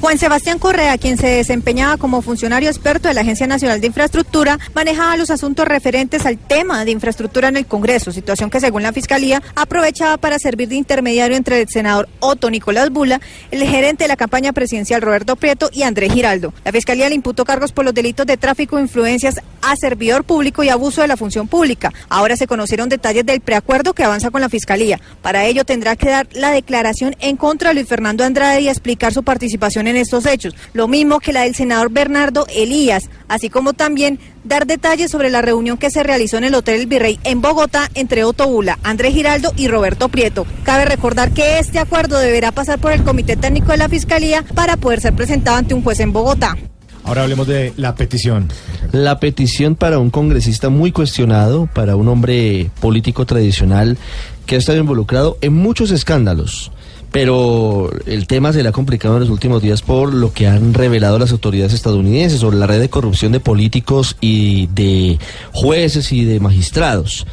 Juan 0.03 0.19
Sebastián 0.19 0.59
Correa, 0.59 0.99
quien 0.99 1.17
se 1.17 1.29
desempeñaba 1.29 1.97
como 1.97 2.23
funcionario 2.23 2.69
experto 2.69 3.07
de 3.07 3.15
la 3.15 3.21
Agencia 3.21 3.47
Nacional 3.47 3.81
de 3.81 3.87
Infraestructura, 3.87 4.59
manejaba 4.75 5.17
los 5.17 5.31
asuntos 5.31 5.65
referentes 5.65 6.27
al 6.27 6.39
tema 6.39 6.85
de 6.85 6.91
infraestructura 6.91 7.47
en 7.47 7.57
el 7.57 7.67
Congreso, 7.67 8.11
situación 8.11 8.51
que 8.51 8.59
según 8.59 8.83
la 8.83 8.93
Fiscalía 8.93 9.41
aprovechaba 9.55 10.17
para 10.17 10.41
servir 10.41 10.67
de 10.67 10.75
intermediario 10.75 11.37
entre 11.37 11.61
el 11.61 11.69
senador 11.69 12.09
Otto 12.19 12.51
Nicolás 12.51 12.91
Bula, 12.91 13.21
el 13.53 13.63
gerente 13.63 14.03
de 14.03 14.09
la 14.09 14.17
campaña 14.17 14.53
presidencial 14.53 15.03
Roberto 15.03 15.37
Prieto 15.37 15.71
y 15.73 15.85
Andrés 15.85 16.13
Giraldo. 16.13 16.53
La 16.65 16.73
Fiscalía 16.73 17.09
le 17.09 17.15
imputó 17.15 17.45
cargos 17.45 17.71
por 17.71 17.85
los 17.85 17.95
delitos 17.95 18.27
de 18.27 18.37
tráfico 18.37 18.79
de 18.79 18.83
influencias 18.83 19.37
a 19.63 19.77
servidor 19.77 20.25
público 20.25 20.65
y 20.65 20.69
abuso 20.69 21.03
de 21.03 21.07
la 21.07 21.17
función 21.17 21.47
pública. 21.47 21.93
Ahora 22.09 22.37
se 22.37 22.49
conocieron 22.49 22.89
detalles 22.89 23.25
del 23.25 23.41
preacuerdo 23.41 23.95
que 23.95 24.03
avanza 24.03 24.33
con 24.33 24.41
la 24.41 24.49
Fiscalía. 24.49 25.01
Para 25.23 25.45
ello 25.45 25.65
tendrá 25.65 25.95
que 25.95 26.11
dar 26.11 26.27
la 26.33 26.51
declaración 26.51 27.15
en 27.21 27.37
contra 27.37 27.69
de 27.69 27.77
Luis 27.77 27.87
Fernando 27.87 28.25
Andrade 28.25 28.63
y 28.63 28.69
explicar 28.69 29.15
su 29.15 29.23
participación 29.23 29.87
en 29.87 29.92
estos 29.97 30.27
hechos, 30.27 30.55
lo 30.73 30.89
mismo 30.89 31.21
que 31.21 31.33
la 31.33 31.43
del 31.43 31.55
senador 31.55 31.91
Bernardo 31.91 32.47
Elías, 32.55 33.11
así 33.29 33.51
como 33.51 33.73
también 33.73 34.19
dar 34.45 34.67
detalles 34.67 35.11
sobre 35.11 35.31
la 35.31 35.43
reunión 35.43 35.79
que 35.79 35.91
se 35.91 36.03
realizó 36.03 36.39
en 36.39 36.45
el 36.45 36.55
Hotel 36.55 36.81
El 36.81 36.87
Virrey 36.87 37.21
en 37.25 37.41
Bogotá 37.41 37.91
entre 37.95 38.25
Otto 38.25 38.49
Bula, 38.49 38.79
Andrés 38.83 39.15
Giraldo 39.15 39.53
y 39.57 39.69
Roberto 39.69 40.09
Prieto. 40.09 40.47
Cabe 40.65 40.85
recordar 40.85 41.33
que 41.33 41.59
este 41.59 41.79
acuerdo 41.79 42.19
deberá 42.19 42.53
pasar 42.53 42.79
por 42.79 42.93
el 42.93 43.05
Comité 43.05 43.37
Técnico 43.37 43.73
de 43.73 43.79
la 43.79 43.89
Fiscalía 43.89 44.45
para 44.55 44.77
poder 44.77 45.01
ser 45.01 45.15
presentado 45.15 45.57
ante 45.57 45.75
un 45.75 45.83
juez 45.83 46.01
en 46.01 46.13
Bogotá. 46.13 46.57
Ahora 47.05 47.23
hablemos 47.23 47.47
de 47.47 47.73
la 47.77 47.95
petición. 47.97 48.49
La 48.93 49.19
petición 49.19 49.75
para 49.75 49.99
un 49.99 50.11
congresista 50.11 50.69
muy 50.69 50.93
cuestionado, 50.93 51.69
para 51.73 51.97
un 51.97 52.09
hombre 52.09 52.71
político 52.81 53.27
tradicional 53.27 53.99
que 54.47 54.55
ha 54.55 54.59
estado 54.59 54.79
involucrado 54.79 55.37
en 55.41 55.53
muchos 55.53 55.91
escándalos. 55.91 56.71
Pero 57.13 57.91
el 58.07 58.27
tema 58.27 58.55
se 58.55 58.63
le 58.63 58.71
ha 58.71 58.73
complicado 58.73 59.15
en 59.15 59.21
los 59.21 59.29
últimos 59.29 59.61
días 59.63 59.83
por 59.83 60.15
lo 60.15 60.33
que 60.33 60.49
han 60.49 60.73
revelado 60.73 61.19
las 61.19 61.31
autoridades 61.31 61.75
estadounidenses 61.75 62.41
sobre 62.41 62.57
la 62.57 62.67
red 62.67 62.81
de 62.81 62.89
corrupción 62.89 63.33
de 63.33 63.41
políticos 63.41 64.17
y 64.21 64.67
de 64.69 65.19
jueces 65.53 66.11
y 66.13 66.25
de 66.25 66.41
magistrados. 66.41 67.27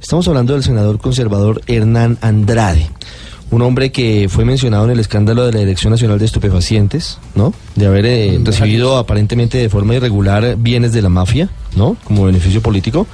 Estamos 0.00 0.26
hablando 0.28 0.54
del 0.54 0.62
senador 0.62 0.98
conservador 0.98 1.60
Hernán 1.66 2.16
Andrade, 2.22 2.88
un 3.50 3.60
hombre 3.60 3.92
que 3.92 4.28
fue 4.30 4.46
mencionado 4.46 4.86
en 4.86 4.92
el 4.92 5.00
escándalo 5.00 5.44
de 5.44 5.52
la 5.52 5.60
Dirección 5.60 5.90
Nacional 5.90 6.18
de 6.18 6.24
Estupefacientes, 6.24 7.18
¿no? 7.34 7.52
De 7.74 7.86
haber 7.86 8.06
eh, 8.06 8.40
recibido 8.42 8.96
aparentemente 8.96 9.58
de 9.58 9.68
forma 9.68 9.94
irregular 9.94 10.56
bienes 10.56 10.92
de 10.92 11.02
la 11.02 11.10
mafia, 11.10 11.50
¿no? 11.76 11.96
Como 12.04 12.24
beneficio 12.24 12.62
político. 12.62 13.06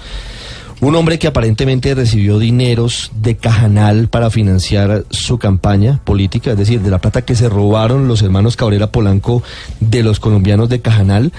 Un 0.80 0.96
hombre 0.96 1.18
que 1.18 1.28
aparentemente 1.28 1.94
recibió 1.94 2.38
dineros 2.38 3.10
de 3.14 3.36
Cajanal 3.36 4.08
para 4.08 4.28
financiar 4.28 5.04
su 5.10 5.38
campaña 5.38 6.00
política, 6.04 6.50
es 6.50 6.58
decir, 6.58 6.80
de 6.80 6.90
la 6.90 6.98
plata 6.98 7.22
que 7.22 7.36
se 7.36 7.48
robaron 7.48 8.08
los 8.08 8.22
hermanos 8.22 8.56
Cabrera 8.56 8.88
Polanco 8.88 9.42
de 9.80 10.02
los 10.02 10.20
colombianos 10.20 10.68
de 10.68 10.80
Cajanal. 10.80 11.32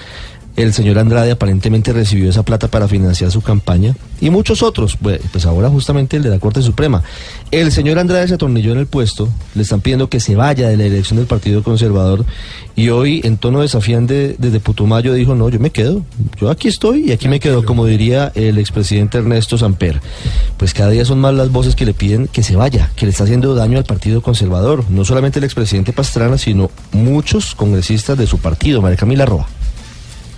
El 0.56 0.72
señor 0.72 0.98
Andrade 0.98 1.30
aparentemente 1.30 1.92
recibió 1.92 2.30
esa 2.30 2.42
plata 2.42 2.68
para 2.68 2.88
financiar 2.88 3.30
su 3.30 3.42
campaña 3.42 3.94
y 4.22 4.30
muchos 4.30 4.62
otros, 4.62 4.96
pues 4.96 5.20
pues 5.30 5.44
ahora 5.44 5.68
justamente 5.68 6.16
el 6.16 6.22
de 6.22 6.30
la 6.30 6.38
Corte 6.38 6.62
Suprema. 6.62 7.02
El 7.50 7.70
señor 7.70 7.98
Andrade 7.98 8.26
se 8.26 8.34
atornilló 8.34 8.72
en 8.72 8.78
el 8.78 8.86
puesto, 8.86 9.28
le 9.54 9.62
están 9.62 9.82
pidiendo 9.82 10.08
que 10.08 10.18
se 10.18 10.34
vaya 10.34 10.68
de 10.68 10.78
la 10.78 10.84
elección 10.84 11.18
del 11.18 11.26
Partido 11.26 11.62
Conservador 11.62 12.24
y 12.74 12.88
hoy 12.88 13.20
en 13.24 13.36
tono 13.36 13.60
desafiante 13.60 14.36
desde 14.38 14.58
Putumayo 14.58 15.12
dijo, 15.12 15.34
no, 15.34 15.50
yo 15.50 15.60
me 15.60 15.70
quedo, 15.70 16.02
yo 16.40 16.48
aquí 16.48 16.68
estoy 16.68 17.10
y 17.10 17.12
aquí 17.12 17.28
me 17.28 17.38
quedo, 17.38 17.64
como 17.64 17.84
diría 17.84 18.32
el 18.34 18.56
expresidente 18.56 19.18
Ernesto 19.18 19.58
Samper. 19.58 20.00
Pues 20.56 20.72
cada 20.72 20.88
día 20.88 21.04
son 21.04 21.20
más 21.20 21.34
las 21.34 21.52
voces 21.52 21.74
que 21.74 21.84
le 21.84 21.92
piden 21.92 22.28
que 22.28 22.42
se 22.42 22.56
vaya, 22.56 22.90
que 22.96 23.04
le 23.04 23.12
está 23.12 23.24
haciendo 23.24 23.54
daño 23.54 23.76
al 23.76 23.84
Partido 23.84 24.22
Conservador, 24.22 24.84
no 24.88 25.04
solamente 25.04 25.38
el 25.38 25.44
expresidente 25.44 25.92
Pastrana, 25.92 26.38
sino 26.38 26.70
muchos 26.92 27.54
congresistas 27.54 28.16
de 28.16 28.26
su 28.26 28.38
partido, 28.38 28.80
María 28.80 28.96
Camila 28.96 29.26
Roa. 29.26 29.46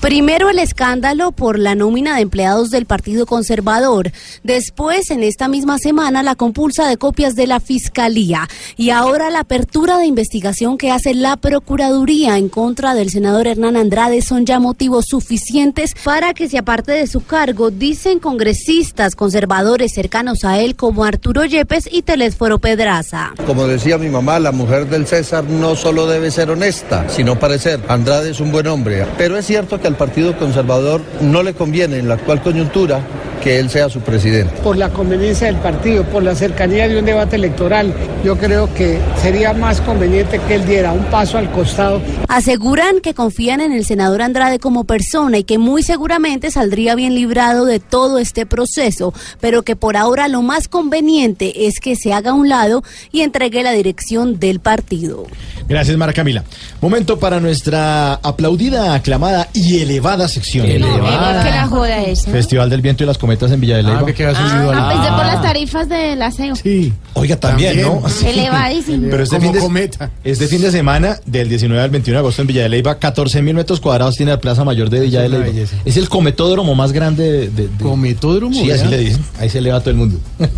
Primero 0.00 0.48
el 0.48 0.60
escándalo 0.60 1.32
por 1.32 1.58
la 1.58 1.74
nómina 1.74 2.14
de 2.14 2.22
empleados 2.22 2.70
del 2.70 2.86
Partido 2.86 3.26
Conservador. 3.26 4.12
Después, 4.44 5.10
en 5.10 5.24
esta 5.24 5.48
misma 5.48 5.78
semana, 5.78 6.22
la 6.22 6.36
compulsa 6.36 6.86
de 6.86 6.96
copias 6.96 7.34
de 7.34 7.48
la 7.48 7.58
Fiscalía. 7.58 8.48
Y 8.76 8.90
ahora 8.90 9.28
la 9.28 9.40
apertura 9.40 9.98
de 9.98 10.06
investigación 10.06 10.78
que 10.78 10.92
hace 10.92 11.14
la 11.14 11.36
Procuraduría 11.36 12.38
en 12.38 12.48
contra 12.48 12.94
del 12.94 13.10
senador 13.10 13.48
Hernán 13.48 13.76
Andrade 13.76 14.22
son 14.22 14.46
ya 14.46 14.60
motivos 14.60 15.06
suficientes 15.08 15.94
para 16.04 16.32
que 16.32 16.48
se 16.48 16.58
aparte 16.58 16.92
de 16.92 17.08
su 17.08 17.24
cargo, 17.24 17.70
dicen 17.70 18.20
congresistas 18.20 19.16
conservadores 19.16 19.92
cercanos 19.94 20.44
a 20.44 20.60
él 20.60 20.76
como 20.76 21.04
Arturo 21.04 21.44
Yepes 21.44 21.88
y 21.90 22.02
Telésforo 22.02 22.60
Pedraza. 22.60 23.32
Como 23.46 23.66
decía 23.66 23.98
mi 23.98 24.10
mamá, 24.10 24.38
la 24.38 24.52
mujer 24.52 24.88
del 24.88 25.06
César 25.06 25.44
no 25.44 25.74
solo 25.74 26.06
debe 26.06 26.30
ser 26.30 26.50
honesta, 26.50 27.08
sino 27.08 27.38
parecer. 27.38 27.80
Andrade 27.88 28.30
es 28.30 28.38
un 28.38 28.52
buen 28.52 28.68
hombre, 28.68 29.04
pero 29.16 29.36
es 29.36 29.46
cierto 29.46 29.80
que 29.80 29.87
al 29.88 29.96
Partido 29.96 30.36
Conservador 30.38 31.00
no 31.20 31.42
le 31.42 31.54
conviene 31.54 31.98
en 31.98 32.08
la 32.08 32.14
actual 32.14 32.40
coyuntura 32.42 33.00
que 33.38 33.58
él 33.58 33.70
sea 33.70 33.88
su 33.88 34.00
presidente. 34.00 34.52
Por 34.62 34.76
la 34.76 34.90
conveniencia 34.90 35.46
del 35.46 35.56
partido, 35.56 36.04
por 36.04 36.22
la 36.22 36.34
cercanía 36.34 36.88
de 36.88 36.98
un 36.98 37.04
debate 37.04 37.36
electoral, 37.36 37.94
yo 38.24 38.36
creo 38.36 38.72
que 38.74 38.98
sería 39.22 39.52
más 39.52 39.80
conveniente 39.80 40.40
que 40.46 40.56
él 40.56 40.66
diera 40.66 40.92
un 40.92 41.04
paso 41.04 41.38
al 41.38 41.50
costado. 41.50 42.00
Aseguran 42.28 43.00
que 43.00 43.14
confían 43.14 43.60
en 43.60 43.72
el 43.72 43.84
senador 43.84 44.22
Andrade 44.22 44.58
como 44.58 44.84
persona 44.84 45.38
y 45.38 45.44
que 45.44 45.58
muy 45.58 45.82
seguramente 45.82 46.50
saldría 46.50 46.94
bien 46.94 47.14
librado 47.14 47.64
de 47.64 47.80
todo 47.80 48.18
este 48.18 48.44
proceso, 48.44 49.14
pero 49.40 49.62
que 49.62 49.76
por 49.76 49.96
ahora 49.96 50.28
lo 50.28 50.42
más 50.42 50.68
conveniente 50.68 51.66
es 51.66 51.80
que 51.80 51.96
se 51.96 52.12
haga 52.12 52.32
a 52.32 52.34
un 52.34 52.48
lado 52.48 52.82
y 53.12 53.22
entregue 53.22 53.62
la 53.62 53.72
dirección 53.72 54.38
del 54.38 54.60
partido. 54.60 55.26
Gracias, 55.68 55.96
Mara 55.96 56.12
Camila. 56.12 56.44
Momento 56.80 57.18
para 57.18 57.40
nuestra 57.40 58.14
aplaudida, 58.14 58.94
aclamada 58.94 59.48
y 59.52 59.77
elevada 59.82 60.28
sección. 60.28 60.66
No, 60.80 60.86
mejor 60.98 61.42
que 61.44 61.50
la 61.50 61.66
joda 61.68 62.02
esa. 62.04 62.30
Festival 62.30 62.70
del 62.70 62.80
Viento 62.80 63.04
y 63.04 63.06
las 63.06 63.18
Cometas 63.18 63.50
en 63.52 63.60
Villa 63.60 63.76
de 63.76 63.82
Leyva. 63.84 64.00
Ah, 64.02 64.12
que 64.12 64.24
Ah, 64.26 64.30
al- 64.30 64.94
pensé 64.94 65.08
por 65.16 65.26
las 65.26 65.42
tarifas 65.42 65.88
del 65.88 66.20
aseo. 66.22 66.56
Sí. 66.56 66.92
Oiga, 67.14 67.36
también, 67.36 67.76
También. 67.80 68.02
¿no? 68.02 68.08
Sí. 68.08 68.26
Elevadísimo. 68.26 69.06
Pero 69.10 69.22
este 69.22 69.36
Como 69.36 69.46
fin, 69.48 69.52
de, 69.54 69.60
cometa. 69.60 70.10
este 70.24 70.46
fin 70.48 70.60
de 70.60 70.70
semana, 70.70 71.18
del 71.26 71.48
19 71.48 71.82
al 71.82 71.90
21 71.90 72.16
de 72.16 72.18
agosto 72.20 72.42
en 72.42 72.48
Villa 72.48 72.62
de 72.62 72.68
Leyva, 72.68 72.98
14 72.98 73.42
mil 73.42 73.54
metros 73.54 73.80
cuadrados 73.80 74.16
tiene 74.16 74.32
la 74.32 74.40
Plaza 74.40 74.64
Mayor 74.64 74.90
de 74.90 75.00
Villa 75.00 75.22
de 75.22 75.28
Leyva. 75.28 75.44
belleza. 75.46 75.76
Es 75.84 75.96
el 75.96 76.08
cometódromo 76.08 76.74
más 76.74 76.92
grande 76.92 77.24
de... 77.30 77.38
de- 77.50 77.68
de- 77.68 77.84
Cometódromo, 77.84 78.54
Sí, 78.54 78.60
así 78.70 78.82
¿verdad? 78.82 78.90
le 78.90 78.98
dicen. 78.98 79.24
Ahí 79.38 79.48
se 79.48 79.58
eleva 79.58 79.80
todo 79.80 79.90
el 79.90 79.96
mundo. 79.96 80.18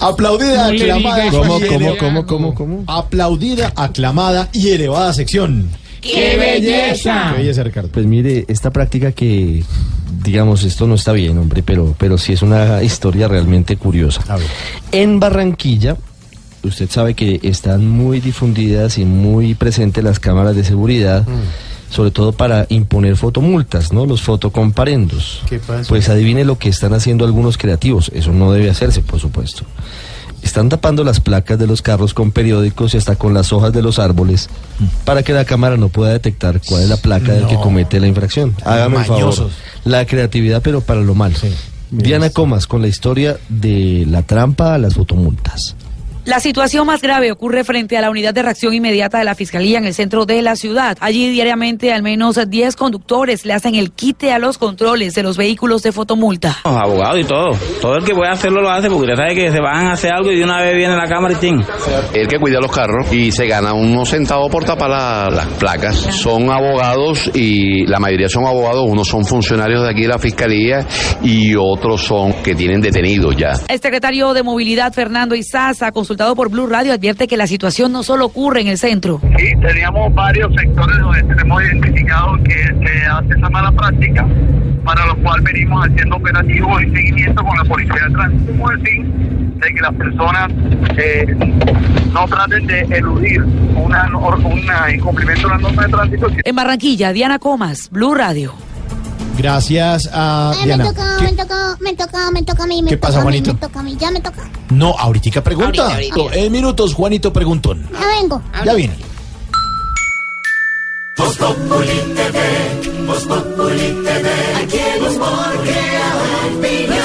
Aplaudida, 0.00 0.66
aclamada 0.66 1.30
¿Cómo, 1.30 1.60
cómo, 1.98 2.26
cómo, 2.26 2.54
cómo? 2.54 2.84
Aplaudida, 2.86 3.72
aclamada 3.76 4.48
y 4.52 4.70
elevada 4.70 5.12
sección. 5.12 5.68
¡Qué 6.00 6.36
belleza! 6.36 7.30
Qué 7.32 7.38
belleza, 7.38 7.62
Ricardo. 7.62 7.90
Pues 7.92 8.06
mire, 8.06 8.44
esta 8.48 8.70
práctica 8.70 9.12
que, 9.12 9.62
digamos, 10.22 10.64
esto 10.64 10.86
no 10.86 10.94
está 10.94 11.12
bien, 11.12 11.38
hombre, 11.38 11.62
pero, 11.62 11.94
pero 11.98 12.18
sí 12.18 12.32
es 12.32 12.42
una 12.42 12.82
historia 12.82 13.28
realmente 13.28 13.76
curiosa. 13.76 14.22
A 14.28 14.36
ver. 14.36 14.46
En 14.92 15.20
Barranquilla, 15.20 15.96
usted 16.62 16.88
sabe 16.90 17.14
que 17.14 17.40
están 17.42 17.86
muy 17.86 18.20
difundidas 18.20 18.98
y 18.98 19.04
muy 19.04 19.54
presentes 19.54 20.02
las 20.02 20.18
cámaras 20.18 20.56
de 20.56 20.64
seguridad 20.64 21.26
sobre 21.90 22.12
todo 22.12 22.32
para 22.32 22.66
imponer 22.68 23.16
fotomultas, 23.16 23.92
¿no? 23.92 24.06
Los 24.06 24.22
fotocomparendos. 24.22 25.42
¿Qué 25.48 25.58
pasa? 25.58 25.88
Pues 25.88 26.08
adivine 26.08 26.44
lo 26.44 26.56
que 26.56 26.68
están 26.68 26.94
haciendo 26.94 27.24
algunos 27.24 27.58
creativos. 27.58 28.10
Eso 28.14 28.32
no 28.32 28.52
debe 28.52 28.70
hacerse, 28.70 29.02
por 29.02 29.18
supuesto. 29.18 29.64
Están 30.42 30.68
tapando 30.68 31.04
las 31.04 31.20
placas 31.20 31.58
de 31.58 31.66
los 31.66 31.82
carros 31.82 32.14
con 32.14 32.32
periódicos 32.32 32.94
y 32.94 32.96
hasta 32.96 33.16
con 33.16 33.34
las 33.34 33.52
hojas 33.52 33.72
de 33.72 33.82
los 33.82 33.98
árboles 33.98 34.48
para 35.04 35.22
que 35.22 35.32
la 35.32 35.44
cámara 35.44 35.76
no 35.76 35.88
pueda 35.88 36.12
detectar 36.12 36.60
cuál 36.66 36.82
es 36.82 36.88
la 36.88 36.96
placa 36.96 37.32
del 37.32 37.46
que 37.46 37.56
comete 37.56 38.00
la 38.00 38.06
infracción. 38.06 38.54
Hágame 38.64 38.98
el 38.98 39.04
favor. 39.04 39.50
La 39.84 40.04
creatividad, 40.06 40.62
pero 40.62 40.80
para 40.80 41.00
lo 41.00 41.14
malo. 41.14 41.36
Diana 41.90 42.30
Comas 42.30 42.66
con 42.66 42.82
la 42.82 42.88
historia 42.88 43.38
de 43.48 44.06
la 44.08 44.22
trampa 44.22 44.74
a 44.74 44.78
las 44.78 44.94
fotomultas. 44.94 45.74
La 46.30 46.38
situación 46.38 46.86
más 46.86 47.02
grave 47.02 47.32
ocurre 47.32 47.64
frente 47.64 47.96
a 47.98 48.00
la 48.00 48.08
unidad 48.08 48.32
de 48.32 48.42
reacción 48.44 48.72
inmediata 48.72 49.18
de 49.18 49.24
la 49.24 49.34
Fiscalía 49.34 49.78
en 49.78 49.84
el 49.84 49.94
centro 49.94 50.26
de 50.26 50.40
la 50.42 50.54
ciudad. 50.54 50.96
Allí 51.00 51.28
diariamente 51.28 51.92
al 51.92 52.04
menos 52.04 52.38
10 52.48 52.76
conductores 52.76 53.44
le 53.44 53.52
hacen 53.52 53.74
el 53.74 53.90
quite 53.90 54.32
a 54.32 54.38
los 54.38 54.56
controles 54.56 55.14
de 55.16 55.24
los 55.24 55.36
vehículos 55.36 55.82
de 55.82 55.90
fotomulta. 55.90 56.58
Los 56.64 56.76
abogados 56.76 57.18
y 57.18 57.24
todo. 57.24 57.50
Todo 57.80 57.96
el 57.96 58.04
que 58.04 58.14
puede 58.14 58.30
hacerlo 58.30 58.62
lo 58.62 58.70
hace 58.70 58.88
porque 58.88 59.10
usted 59.10 59.16
sabe 59.16 59.34
que 59.34 59.50
se 59.50 59.60
van 59.60 59.86
a 59.88 59.92
hacer 59.94 60.12
algo 60.12 60.30
y 60.30 60.36
de 60.38 60.44
una 60.44 60.60
vez 60.60 60.76
viene 60.76 60.94
la 60.96 61.08
cámara 61.08 61.34
y 61.34 61.36
ting. 61.38 61.62
El 62.14 62.28
que 62.28 62.38
cuida 62.38 62.60
los 62.60 62.70
carros 62.70 63.12
y 63.12 63.32
se 63.32 63.48
gana 63.48 63.72
unos 63.74 64.10
centavos 64.10 64.52
por 64.52 64.62
tapar 64.64 64.88
la- 64.88 65.30
las 65.30 65.46
placas. 65.58 65.96
Son 65.96 66.48
abogados 66.48 67.28
y 67.34 67.84
la 67.88 67.98
mayoría 67.98 68.28
son 68.28 68.46
abogados. 68.46 68.84
Unos 68.88 69.08
son 69.08 69.24
funcionarios 69.24 69.82
de 69.82 69.90
aquí 69.90 70.02
de 70.02 70.08
la 70.08 70.18
fiscalía 70.20 70.86
y 71.24 71.56
otros 71.56 72.02
son 72.04 72.34
que 72.44 72.54
tienen 72.54 72.80
detenidos 72.80 73.34
ya. 73.36 73.54
El 73.68 73.80
secretario 73.80 74.32
de 74.32 74.44
Movilidad, 74.44 74.92
Fernando 74.92 75.34
Izaza, 75.34 75.90
por 76.36 76.50
Blue 76.50 76.66
Radio, 76.66 76.92
advierte 76.92 77.26
que 77.26 77.36
la 77.36 77.46
situación 77.46 77.92
no 77.92 78.02
solo 78.02 78.26
ocurre 78.26 78.60
en 78.60 78.68
el 78.68 78.78
centro. 78.78 79.20
Sí, 79.38 79.46
teníamos 79.60 80.14
varios 80.14 80.52
sectores 80.54 80.98
donde 80.98 81.22
tenemos 81.22 81.62
identificado 81.62 82.36
que 82.44 82.54
se 82.86 83.06
hace 83.06 83.28
esa 83.36 83.48
mala 83.50 83.72
práctica, 83.72 84.26
para 84.84 85.06
lo 85.06 85.16
cual 85.22 85.40
venimos 85.40 85.86
haciendo 85.86 86.16
operativos 86.16 86.82
y 86.82 86.90
seguimiento 86.90 87.42
con 87.42 87.56
la 87.56 87.64
Policía 87.64 87.94
de 88.06 88.14
Tránsito 88.14 88.52
con 88.62 88.72
el 88.72 88.86
fin 88.86 89.50
de 89.60 89.74
que 89.74 89.80
las 89.80 89.94
personas 89.94 90.50
eh, 90.96 91.26
no 92.12 92.26
traten 92.26 92.66
de 92.66 92.80
eludir 92.82 93.42
una, 93.74 94.06
nor- 94.08 94.44
una 94.44 94.92
incumplimiento 94.94 95.48
de 95.48 95.54
la 95.54 95.58
norma 95.60 95.82
de 95.82 95.88
tránsito. 95.88 96.26
En 96.44 96.54
Barranquilla, 96.56 97.12
Diana 97.12 97.38
Comas, 97.38 97.88
Blue 97.90 98.14
Radio. 98.14 98.54
Gracias 99.40 100.10
a 100.12 100.50
Ay, 100.50 100.58
me 100.58 100.64
Diana. 100.66 100.84
toca, 100.84 101.16
¿Qué- 101.18 101.24
me 101.24 101.32
toca, 101.32 101.76
me 101.80 101.94
toca, 101.94 102.30
me 102.30 102.42
toca 102.42 102.62
a 102.64 102.66
mí, 102.66 102.82
me 102.82 102.90
¿Qué 102.90 102.96
toca 102.98 103.08
pasa, 103.08 103.22
Juanito? 103.22 103.54
me 103.54 103.58
toca 103.60 103.80
a 103.80 103.82
mí, 103.82 103.96
ya 103.98 104.10
me 104.10 104.20
toca. 104.20 104.50
No, 104.68 104.94
ahorita 104.98 105.42
pregunta. 105.42 105.94
Ahorita, 105.94 106.14
ahorita. 106.14 106.36
En 106.38 106.52
minutos, 106.52 106.92
Juanito 106.92 107.32
Preguntón. 107.32 107.88
Ya 107.90 108.06
vengo. 108.20 108.42
Ya 108.66 108.74
viene. 108.74 108.96
Voz 111.16 111.36
Populi 111.36 112.14
TV, 112.14 113.06
Voz 113.06 113.24
Populi 113.24 114.04
TV, 114.04 114.30
aquí 114.62 114.78
humor 115.00 115.52
crea 115.64 116.12
opinión. 116.58 116.99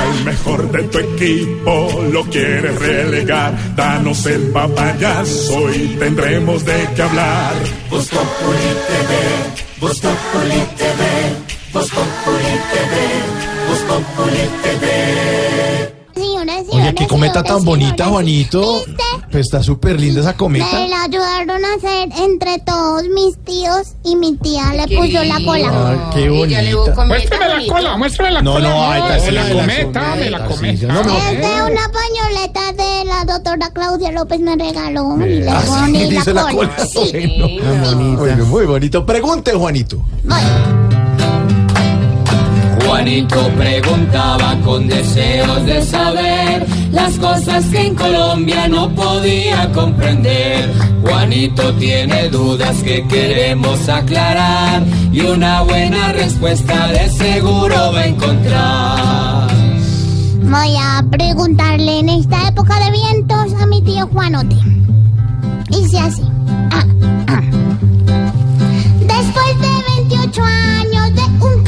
Al 0.00 0.24
mejor 0.24 0.70
de 0.70 0.82
tu 0.84 0.98
equipo 0.98 2.02
lo 2.12 2.24
quieres 2.24 2.78
relegar, 2.78 3.74
danos 3.74 4.24
el 4.26 4.50
papayazo 4.50 5.72
y 5.74 5.96
tendremos 5.98 6.64
de 6.64 6.88
qué 6.94 7.02
hablar. 7.02 7.54
Voz 7.90 8.08
Populi 8.08 8.70
TV, 8.88 9.80
Voz 9.80 10.00
Populi 10.00 10.62
TV, 10.76 11.02
Voz 11.72 11.90
Populi 11.90 12.54
TV, 12.72 13.68
Voz 13.68 13.80
Populi 13.80 14.48
TV. 14.62 15.97
Oye, 16.88 16.94
qué 16.94 17.06
cometa 17.06 17.42
tan 17.42 17.64
bonita. 17.64 18.06
Juanito. 18.06 18.82
Pues 19.30 19.46
está 19.46 19.62
súper 19.62 20.00
linda 20.00 20.20
esa 20.22 20.34
cometa. 20.36 20.66
Me 20.72 20.88
la 20.88 21.02
ayudaron 21.02 21.62
a 21.64 21.74
hacer 21.74 22.08
entre 22.22 22.58
todos 22.60 23.02
mis 23.14 23.36
tíos 23.44 23.94
y 24.04 24.16
mi 24.16 24.36
tía 24.36 24.72
le 24.74 24.96
puso 24.96 25.22
la 25.24 25.36
cola. 25.44 25.90
Ay, 25.90 25.98
qué 26.14 26.30
bonita. 26.30 27.04
Muéstrame 27.04 27.48
la 27.66 27.72
cola, 27.72 27.96
muéstrame 27.98 28.30
la 28.32 28.42
No, 28.42 28.52
cola. 28.54 28.68
no, 28.70 28.90
ahí 28.90 29.00
está, 29.02 29.14
me 29.14 29.20
sí, 29.20 29.30
la 29.32 29.48
cometa, 29.60 30.14
me 30.16 30.30
la 30.30 30.44
cometa. 30.46 30.86
no 30.86 31.04
me- 31.04 31.18
Es 31.18 31.40
de 31.40 31.62
una 31.72 31.92
pañoleta 31.92 32.72
de 32.72 33.04
la 33.04 33.24
doctora 33.26 33.70
Claudia 33.72 34.12
López 34.12 34.40
me 34.40 34.56
regaló 34.56 35.16
y 35.26 35.40
le 35.40 35.50
Ah, 35.50 35.60
sí, 35.62 35.68
pone 35.68 36.04
la 36.04 36.08
dice 36.10 36.32
la 36.34 36.42
cola. 36.50 36.76
cola. 36.76 36.86
Sí. 36.86 37.42
Bueno, 38.16 38.46
muy 38.46 38.64
bonito. 38.66 39.04
Pregunte, 39.04 39.52
Juanito. 39.52 39.98
Juanito 42.88 43.50
preguntaba 43.54 44.56
con 44.64 44.88
deseos 44.88 45.62
de 45.66 45.82
saber 45.82 46.66
las 46.90 47.18
cosas 47.18 47.66
que 47.66 47.88
en 47.88 47.94
Colombia 47.94 48.66
no 48.66 48.88
podía 48.94 49.70
comprender. 49.72 50.72
Juanito 51.02 51.74
tiene 51.74 52.30
dudas 52.30 52.82
que 52.82 53.06
queremos 53.06 53.86
aclarar 53.90 54.82
y 55.12 55.20
una 55.20 55.60
buena 55.62 56.12
respuesta 56.12 56.88
de 56.88 57.10
seguro 57.10 57.92
va 57.92 58.00
a 58.00 58.06
encontrar. 58.06 59.48
Voy 60.44 60.76
a 60.80 61.04
preguntarle 61.10 61.98
en 61.98 62.08
esta 62.08 62.48
época 62.48 62.82
de 62.82 62.90
vientos 62.90 63.52
a 63.60 63.66
mi 63.66 63.82
tío 63.82 64.06
Juanote. 64.06 64.56
Dice 65.68 65.98
así. 66.00 66.22
Ah, 66.70 66.86
ah. 67.26 67.42
Después 69.00 69.60
de 69.60 70.06
28 70.08 70.42
años 70.42 71.14
de 71.14 71.22
un 71.44 71.64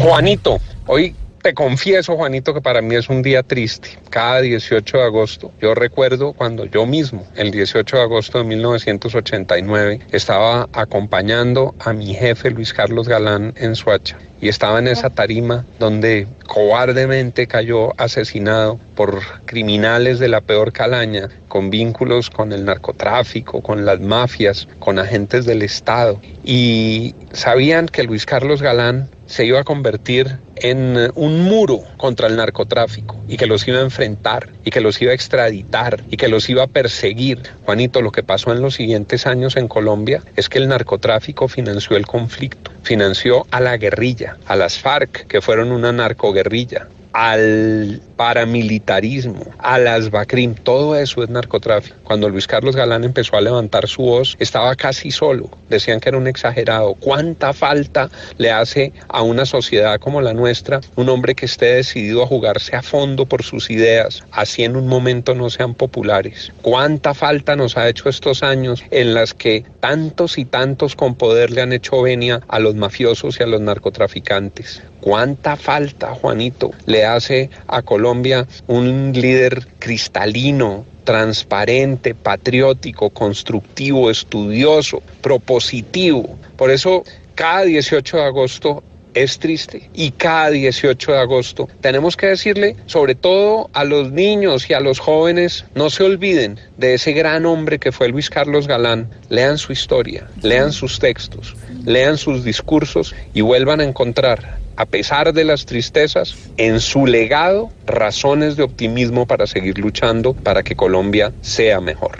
Juanito, 0.00 0.58
hoy 0.86 1.14
te 1.42 1.52
confieso, 1.52 2.16
Juanito, 2.16 2.54
que 2.54 2.62
para 2.62 2.80
mí 2.80 2.94
es 2.94 3.10
un 3.10 3.20
día 3.20 3.42
triste. 3.42 3.98
Cada 4.08 4.40
18 4.40 4.96
de 4.96 5.02
agosto, 5.04 5.52
yo 5.60 5.74
recuerdo 5.74 6.32
cuando 6.32 6.64
yo 6.64 6.86
mismo, 6.86 7.26
el 7.36 7.50
18 7.50 7.98
de 7.98 8.02
agosto 8.02 8.38
de 8.38 8.44
1989, 8.44 10.00
estaba 10.10 10.70
acompañando 10.72 11.74
a 11.80 11.92
mi 11.92 12.14
jefe 12.14 12.50
Luis 12.50 12.72
Carlos 12.72 13.08
Galán 13.08 13.52
en 13.56 13.76
Suacha. 13.76 14.16
Y 14.40 14.48
estaba 14.48 14.78
en 14.78 14.88
esa 14.88 15.10
tarima 15.10 15.66
donde 15.78 16.26
cobardemente 16.46 17.46
cayó 17.46 17.92
asesinado 18.00 18.80
por 18.94 19.20
criminales 19.44 20.18
de 20.18 20.28
la 20.28 20.40
peor 20.40 20.72
calaña, 20.72 21.28
con 21.48 21.68
vínculos 21.68 22.30
con 22.30 22.52
el 22.52 22.64
narcotráfico, 22.64 23.60
con 23.60 23.84
las 23.84 24.00
mafias, 24.00 24.66
con 24.78 24.98
agentes 24.98 25.44
del 25.44 25.60
Estado. 25.60 26.18
Y 26.42 27.14
sabían 27.32 27.86
que 27.86 28.02
Luis 28.04 28.24
Carlos 28.24 28.62
Galán 28.62 29.10
se 29.30 29.46
iba 29.46 29.60
a 29.60 29.64
convertir 29.64 30.38
en 30.56 30.98
eh, 30.98 31.10
un 31.14 31.44
muro 31.44 31.82
contra 31.96 32.26
el 32.26 32.36
narcotráfico 32.36 33.16
y 33.28 33.36
que 33.36 33.46
los 33.46 33.66
iba 33.68 33.78
a 33.78 33.82
enfrentar 33.82 34.48
y 34.64 34.70
que 34.70 34.80
los 34.80 35.00
iba 35.00 35.12
a 35.12 35.14
extraditar 35.14 36.02
y 36.10 36.16
que 36.16 36.28
los 36.28 36.50
iba 36.50 36.64
a 36.64 36.66
perseguir. 36.66 37.40
Juanito, 37.64 38.02
lo 38.02 38.10
que 38.10 38.24
pasó 38.24 38.52
en 38.52 38.60
los 38.60 38.74
siguientes 38.74 39.28
años 39.28 39.56
en 39.56 39.68
Colombia 39.68 40.22
es 40.34 40.48
que 40.48 40.58
el 40.58 40.68
narcotráfico 40.68 41.46
financió 41.46 41.96
el 41.96 42.06
conflicto, 42.06 42.72
financió 42.82 43.46
a 43.52 43.60
la 43.60 43.76
guerrilla, 43.76 44.36
a 44.46 44.56
las 44.56 44.78
FARC, 44.78 45.28
que 45.28 45.40
fueron 45.40 45.70
una 45.70 45.92
narcoguerrilla, 45.92 46.88
al 47.12 48.00
paramilitarismo, 48.16 49.46
a 49.58 49.78
las 49.78 50.10
BACRIM, 50.10 50.54
todo 50.54 50.96
eso 50.96 51.22
es 51.22 51.30
narcotráfico. 51.30 51.96
Cuando 52.02 52.28
Luis 52.28 52.46
Carlos 52.46 52.76
Galán 52.76 53.04
empezó 53.04 53.36
a 53.36 53.40
levantar 53.40 53.88
su 53.88 54.02
voz, 54.02 54.36
estaba 54.38 54.74
casi 54.76 55.10
solo, 55.10 55.50
decían 55.68 56.00
que 56.00 56.10
era 56.10 56.18
un 56.18 56.26
exagerado. 56.26 56.94
¿Cuánta 56.94 57.52
falta 57.52 58.10
le 58.38 58.50
hace 58.50 58.92
a 59.08 59.22
una 59.22 59.46
sociedad 59.46 59.98
como 59.98 60.20
la 60.20 60.34
nuestra 60.34 60.80
un 60.96 61.08
hombre 61.08 61.34
que 61.34 61.46
esté 61.46 61.76
decidido 61.76 62.22
a 62.22 62.26
jugarse 62.26 62.76
a 62.76 62.82
fondo 62.82 63.26
por 63.26 63.42
sus 63.42 63.70
ideas, 63.70 64.22
así 64.32 64.64
en 64.64 64.76
un 64.76 64.86
momento 64.86 65.34
no 65.34 65.50
sean 65.50 65.74
populares? 65.74 66.52
¿Cuánta 66.62 67.14
falta 67.14 67.56
nos 67.56 67.76
ha 67.76 67.88
hecho 67.88 68.08
estos 68.08 68.42
años 68.42 68.82
en 68.90 69.14
las 69.14 69.34
que 69.34 69.64
tantos 69.80 70.38
y 70.38 70.44
tantos 70.44 70.94
con 70.94 71.14
poder 71.14 71.50
le 71.50 71.62
han 71.62 71.72
hecho 71.72 72.02
venia 72.02 72.40
a 72.48 72.58
los 72.58 72.74
mafiosos 72.74 73.40
y 73.40 73.42
a 73.42 73.46
los 73.46 73.60
narcotraficantes? 73.60 74.82
¿Cuánta 75.00 75.56
falta, 75.56 76.14
Juanito, 76.14 76.72
le 76.84 76.99
hace 77.04 77.50
a 77.66 77.82
Colombia 77.82 78.46
un 78.66 79.12
líder 79.12 79.66
cristalino, 79.78 80.84
transparente, 81.04 82.14
patriótico, 82.14 83.10
constructivo, 83.10 84.10
estudioso, 84.10 85.02
propositivo? 85.20 86.38
Por 86.56 86.70
eso, 86.70 87.04
cada 87.34 87.62
18 87.62 88.16
de 88.16 88.22
agosto 88.22 88.82
es 89.14 89.38
triste 89.38 89.90
y 89.94 90.12
cada 90.12 90.50
18 90.50 91.12
de 91.12 91.18
agosto 91.18 91.68
tenemos 91.80 92.16
que 92.16 92.26
decirle, 92.26 92.76
sobre 92.86 93.14
todo 93.14 93.70
a 93.72 93.84
los 93.84 94.12
niños 94.12 94.68
y 94.70 94.74
a 94.74 94.80
los 94.80 94.98
jóvenes, 94.98 95.64
no 95.74 95.90
se 95.90 96.04
olviden 96.04 96.58
de 96.76 96.94
ese 96.94 97.12
gran 97.12 97.46
hombre 97.46 97.78
que 97.78 97.92
fue 97.92 98.08
Luis 98.08 98.30
Carlos 98.30 98.66
Galán, 98.66 99.10
lean 99.28 99.58
su 99.58 99.72
historia, 99.72 100.28
lean 100.42 100.72
sus 100.72 100.98
textos, 100.98 101.56
lean 101.84 102.18
sus 102.18 102.44
discursos 102.44 103.14
y 103.34 103.40
vuelvan 103.40 103.80
a 103.80 103.84
encontrar 103.84 104.59
a 104.76 104.86
pesar 104.86 105.32
de 105.32 105.44
las 105.44 105.66
tristezas, 105.66 106.34
en 106.56 106.80
su 106.80 107.06
legado 107.06 107.70
razones 107.86 108.56
de 108.56 108.62
optimismo 108.62 109.26
para 109.26 109.46
seguir 109.46 109.78
luchando 109.78 110.32
para 110.34 110.62
que 110.62 110.74
Colombia 110.76 111.32
sea 111.42 111.80
mejor. 111.80 112.18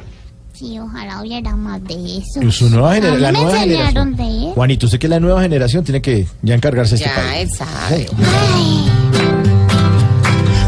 Sí, 0.52 0.78
ojalá 0.78 1.22
hubiera 1.22 1.56
más 1.56 1.82
de 1.84 1.94
eso. 2.18 2.50
Su 2.52 2.68
nueva 2.68 2.94
genera- 2.94 3.16
la 3.18 3.32
nueva 3.32 3.58
generación. 3.58 4.14
de. 4.14 4.52
Juanito, 4.54 4.86
usted 4.86 4.98
que 4.98 5.08
la 5.08 5.18
nueva 5.18 5.40
generación 5.40 5.84
tiene 5.84 6.02
que 6.02 6.26
ya 6.42 6.54
encargarse 6.54 6.96
de 6.96 7.04
este 7.04 7.16
país. 7.18 7.56
sabe. 7.56 8.06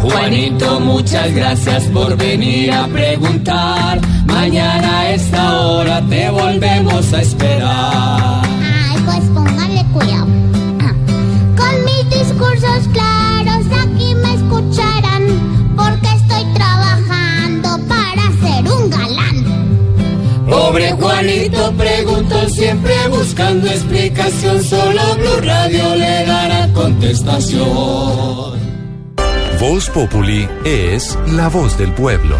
Juanito, 0.03 0.81
muchas 0.81 1.33
gracias 1.35 1.85
por 1.85 2.17
venir 2.17 2.73
a 2.73 2.87
preguntar. 2.89 4.01
Mañana 4.27 5.01
a 5.01 5.11
esta 5.13 5.61
hora 5.61 6.01
te 6.09 6.31
volvemos 6.31 7.13
a 7.13 7.21
esperar. 7.23 8.43
Ay, 8.45 9.03
pues 9.05 9.21
póngale 9.35 9.85
cuidado. 9.93 10.27
Pobre 20.73 20.91
Juanito 20.93 21.71
preguntó 21.77 22.49
siempre 22.49 22.95
buscando 23.09 23.69
explicación. 23.69 24.63
Solo 24.65 25.03
Blue 25.17 25.43
Radio 25.43 25.95
le 25.97 26.25
dará 26.25 26.67
contestación. 26.73 28.59
Voz 29.61 29.91
Populi 29.91 30.49
es 30.65 31.19
la 31.27 31.51
voz 31.51 31.77
del 31.77 31.93
pueblo. 31.93 32.39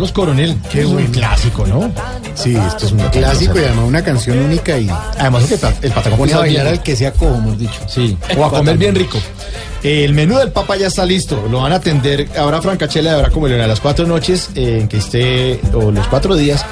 Carlos 0.00 0.12
Coronel. 0.12 0.56
Qué 0.72 0.86
buen 0.86 1.08
clásico, 1.08 1.66
¿no? 1.66 1.92
Sí, 2.34 2.56
esto 2.56 2.86
es 2.86 2.92
un 2.92 3.00
clásico 3.10 3.58
y 3.58 3.64
además 3.64 3.84
una 3.86 4.02
canción 4.02 4.38
única 4.38 4.78
y 4.78 4.88
Además, 5.18 5.50
el, 5.52 5.58
pa- 5.58 5.74
el 5.82 5.92
patacón 5.92 6.18
pone 6.20 6.32
a 6.32 6.38
bailar 6.38 6.66
al 6.68 6.82
que 6.82 6.96
sea 6.96 7.12
cojo, 7.12 7.34
hemos 7.34 7.58
dicho. 7.58 7.78
Sí, 7.86 8.16
o 8.38 8.42
a 8.46 8.48
comer 8.50 8.78
bien 8.78 8.94
rico. 8.94 9.18
El 9.82 10.14
menú 10.14 10.38
del 10.38 10.52
Papa 10.52 10.76
ya 10.76 10.86
está 10.86 11.04
listo. 11.04 11.46
Lo 11.50 11.60
van 11.60 11.72
a 11.72 11.76
atender. 11.76 12.28
Habrá 12.34 12.62
francachela, 12.62 13.12
habrá 13.14 13.28
como 13.28 13.44
a 13.44 13.50
las 13.50 13.78
cuatro 13.80 14.06
noches 14.06 14.48
eh, 14.54 14.78
en 14.80 14.88
que 14.88 14.96
esté, 14.96 15.60
o 15.74 15.90
los 15.90 16.06
cuatro 16.06 16.34
días 16.34 16.64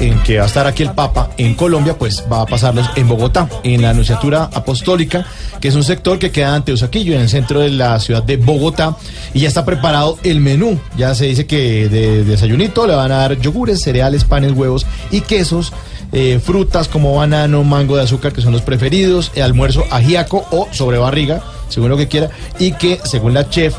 en 0.00 0.22
que 0.22 0.38
va 0.38 0.44
a 0.44 0.46
estar 0.46 0.66
aquí 0.66 0.82
el 0.82 0.90
Papa 0.90 1.30
en 1.38 1.54
Colombia, 1.54 1.96
pues 1.98 2.24
va 2.30 2.42
a 2.42 2.46
pasarlos 2.46 2.88
en 2.96 3.08
Bogotá, 3.08 3.48
en 3.62 3.82
la 3.82 3.90
Anunciatura 3.90 4.50
Apostólica, 4.52 5.26
que 5.60 5.68
es 5.68 5.74
un 5.74 5.84
sector 5.84 6.18
que 6.18 6.30
queda 6.30 6.54
ante 6.54 6.72
Usaquillo, 6.72 7.14
en 7.14 7.22
el 7.22 7.28
centro 7.28 7.60
de 7.60 7.70
la 7.70 7.98
ciudad 8.00 8.22
de 8.22 8.36
Bogotá. 8.36 8.96
Y 9.34 9.40
ya 9.40 9.48
está 9.48 9.64
preparado 9.64 10.18
el 10.22 10.40
menú. 10.40 10.78
Ya 10.96 11.14
se 11.14 11.26
dice 11.26 11.46
que 11.46 11.88
de 11.88 12.24
desayunito 12.24 12.86
le 12.86 12.94
van 12.94 13.12
a 13.12 13.18
dar 13.18 13.40
yogures, 13.40 13.80
cereales, 13.80 14.24
panes, 14.24 14.52
huevos 14.52 14.86
y 15.10 15.20
quesos. 15.22 15.72
eh, 16.12 16.40
frutas 16.42 16.86
como 16.88 17.16
banano, 17.16 17.64
mango 17.64 17.96
de 17.96 18.04
azúcar, 18.04 18.32
que 18.32 18.40
son 18.40 18.52
los 18.52 18.62
preferidos, 18.62 19.32
eh, 19.34 19.42
almuerzo 19.42 19.84
ajíaco 19.90 20.46
o 20.52 20.68
sobre 20.70 20.98
barriga, 20.98 21.42
según 21.68 21.90
lo 21.90 21.96
que 21.96 22.06
quiera, 22.06 22.30
y 22.58 22.72
que 22.72 23.00
según 23.04 23.34
la 23.34 23.48
chef 23.50 23.74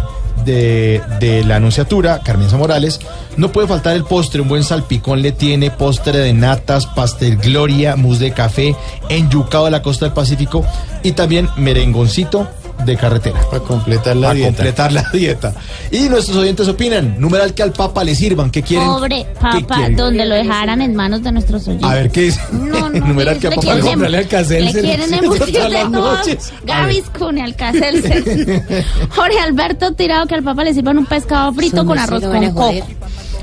de, 0.48 1.04
de 1.20 1.43
la 1.43 1.58
anunciatura, 1.58 2.22
Carmenza 2.24 2.58
Morales, 2.58 3.00
no 3.36 3.52
puede 3.52 3.68
faltar 3.68 3.95
el 3.95 4.04
postre, 4.04 4.41
un 4.41 4.48
buen 4.48 4.64
salpicón 4.64 5.22
le 5.22 5.32
tiene, 5.32 5.70
postre 5.70 6.18
de 6.18 6.34
natas, 6.34 6.88
pastel 6.88 7.38
gloria, 7.38 7.95
mousse 7.95 8.20
de 8.20 8.32
café, 8.32 8.76
enyucado 9.10 9.66
de 9.66 9.72
la 9.72 9.84
costa 9.84 10.06
del 10.06 10.14
Pacífico 10.14 10.66
y 11.04 11.12
también 11.12 11.50
merengoncito 11.58 12.48
de 12.86 12.96
carretera. 12.96 13.40
Para 13.50 13.64
completar 13.64 14.16
la 14.16 14.28
Para 14.28 14.34
dieta. 14.36 14.50
completar 14.56 14.92
la 14.92 15.04
dieta. 15.14 15.54
Y 15.92 16.10
nuestros 16.10 16.38
oyentes 16.38 16.68
opinan, 16.68 17.20
numeral 17.20 17.54
que 17.54 17.64
al 17.64 17.74
Papa 17.74 18.04
le 18.04 18.16
sirvan, 18.16 18.50
¿qué 18.50 18.62
quieren? 18.64 18.88
Pobre 18.88 19.26
¿Qué 19.26 19.34
papa, 19.62 19.76
quieren? 19.76 19.96
donde 19.96 20.26
lo 20.26 20.36
dejaran 20.36 20.82
en 20.82 20.96
manos 20.96 21.24
de 21.24 21.32
nuestros 21.32 21.68
oyentes. 21.68 21.90
A 21.90 21.94
ver, 21.96 22.12
¿qué 22.12 22.22
dice? 22.22 22.40
No, 22.52 22.90
no, 22.90 23.00
numeral 23.08 23.40
que 23.40 23.48
al 23.48 23.52
le 23.52 23.56
Papa 23.58 23.74
le 23.74 23.80
em- 23.80 23.86
sirvan. 23.88 24.12
le 24.12 24.72
quieren 24.82 25.14
embutir 25.14 25.54
de 25.54 25.86
todo. 25.92 26.18
Gaviscon 26.66 27.38
y 27.38 27.42
Alcacelser. 27.42 28.64
Jorge 29.10 29.40
Alberto 29.40 29.94
Tirado, 29.94 30.28
que 30.28 30.36
al 30.36 30.44
papá 30.44 30.64
le 30.64 30.74
sirvan 30.74 30.98
un 30.98 31.06
pescado 31.06 31.54
frito 31.54 31.78
Son 31.78 31.88
con 31.88 32.00
arroz 32.00 32.22
con 32.24 32.32
joder. 32.52 32.54
coco. 32.54 32.88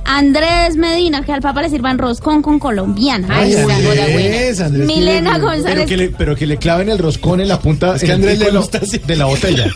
Andrés 0.06 0.76
Medina, 0.76 1.22
que 1.22 1.32
al 1.32 1.40
papá 1.40 1.62
le 1.62 1.70
sirvan 1.70 1.98
roscón 1.98 2.42
con 2.42 2.58
colombiana. 2.58 3.26
Ay, 3.30 3.54
Ay, 3.54 3.62
Andrés. 3.62 4.60
Andrés, 4.60 4.86
Milena 4.86 5.38
González. 5.38 5.64
Pero 5.74 5.86
que, 5.86 5.96
le, 5.96 6.08
pero 6.10 6.36
que 6.36 6.46
le 6.46 6.56
claven 6.58 6.88
el 6.90 6.98
roscón 6.98 7.40
en 7.40 7.48
la 7.48 7.58
punta 7.58 7.96
Es 7.96 8.04
que 8.04 8.12
Andrés 8.12 8.38
le 8.38 8.46
de 8.46 8.52
la- 8.52 8.58
gusta 8.60 8.78
así. 8.78 8.98
de 8.98 9.16
la 9.16 9.24
botella. 9.24 9.66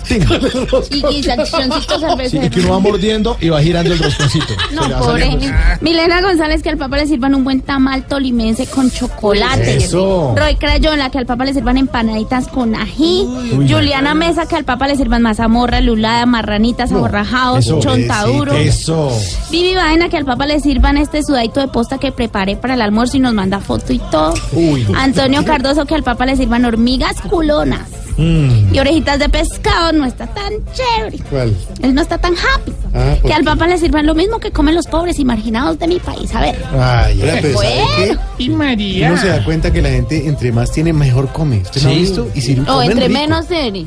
Y, 0.90 1.06
y 1.18 1.22
salchichoncito 1.22 1.98
Sí, 2.28 2.38
y 2.42 2.50
que 2.50 2.60
uno 2.60 2.70
va 2.72 2.78
mordiendo 2.78 3.36
y 3.40 3.48
va 3.48 3.62
girando 3.62 3.92
el 3.94 3.98
rosconcito. 3.98 4.54
No, 4.72 4.88
pobre. 4.98 5.38
Milena 5.80 6.20
González, 6.20 6.62
que 6.62 6.68
al 6.70 6.76
papá 6.78 6.98
le 6.98 7.06
sirvan 7.06 7.34
un 7.34 7.44
buen 7.44 7.60
tamal 7.62 8.06
tolimense 8.06 8.66
con 8.66 8.90
chocolate. 8.90 9.76
Eso. 9.76 10.34
Roy 10.36 10.56
Crayola, 10.56 11.10
que 11.10 11.18
al 11.18 11.26
papá 11.26 11.44
le 11.46 11.54
sirvan 11.54 11.78
empanaditas 11.78 12.48
con 12.48 12.74
ají. 12.74 13.24
Uy. 13.56 13.66
Juliana 13.70 14.14
Mesa, 14.14 14.46
que 14.46 14.56
al 14.56 14.64
papá 14.64 14.88
le 14.88 14.96
sirvan 14.96 15.22
mazamorra, 15.22 15.80
lulada, 15.80 16.26
marranitas, 16.26 16.92
aborrajados, 16.92 17.64
Eso. 17.66 17.80
chontaduro. 17.80 18.52
Eso. 18.52 19.10
Vivi 19.50 19.74
Baena, 19.74 20.08
que 20.08 20.17
al 20.18 20.24
papá 20.26 20.46
le 20.46 20.60
sirvan 20.60 20.96
este 20.98 21.22
sudadito 21.22 21.60
de 21.60 21.68
posta 21.68 21.98
que 21.98 22.12
preparé 22.12 22.56
para 22.56 22.74
el 22.74 22.82
almuerzo 22.82 23.16
y 23.16 23.20
nos 23.20 23.32
manda 23.34 23.60
foto 23.60 23.92
y 23.92 23.98
todo. 23.98 24.34
Uy. 24.52 24.86
Antonio 24.96 25.44
Cardoso, 25.44 25.84
que 25.86 25.94
al 25.94 26.02
papá 26.02 26.26
le 26.26 26.36
sirvan 26.36 26.64
hormigas 26.64 27.20
culonas. 27.22 27.88
Mm. 28.16 28.74
Y 28.74 28.78
orejitas 28.80 29.20
de 29.20 29.28
pescado, 29.28 29.92
no 29.92 30.04
está 30.04 30.26
tan 30.26 30.52
chévere. 30.74 31.18
¿Cuál? 31.30 31.56
Él 31.82 31.94
no 31.94 32.02
está 32.02 32.18
tan 32.18 32.34
happy. 32.34 32.72
Ah, 32.92 33.14
¿por 33.20 33.30
que 33.30 33.34
al 33.34 33.44
papá 33.44 33.68
le 33.68 33.78
sirvan 33.78 34.06
lo 34.06 34.14
mismo 34.16 34.40
que 34.40 34.50
comen 34.50 34.74
los 34.74 34.86
pobres 34.88 35.20
y 35.20 35.24
marginados 35.24 35.78
de 35.78 35.86
mi 35.86 36.00
país. 36.00 36.34
A 36.34 36.40
ver. 36.40 36.56
Ay, 36.76 37.16
Pues 37.20 37.38
pero 37.42 37.58
¿sabe 37.58 37.74
bueno. 37.96 38.20
qué? 38.36 38.42
Y 38.44 38.48
María. 38.50 39.12
Uno 39.12 39.20
se 39.20 39.28
da 39.28 39.44
cuenta 39.44 39.70
que 39.72 39.80
la 39.80 39.90
gente 39.90 40.26
entre 40.26 40.50
más 40.50 40.72
tiene, 40.72 40.92
mejor 40.92 41.28
come. 41.32 41.58
¿Usted 41.58 41.80
no 41.82 41.88
ha 41.90 41.92
Sí. 41.92 41.98
visto? 42.00 42.28
Y 42.34 42.40
si 42.40 42.58
O 42.66 42.82
entre 42.82 43.06
rico. 43.06 43.20
menos 43.20 43.46
tiene. 43.46 43.86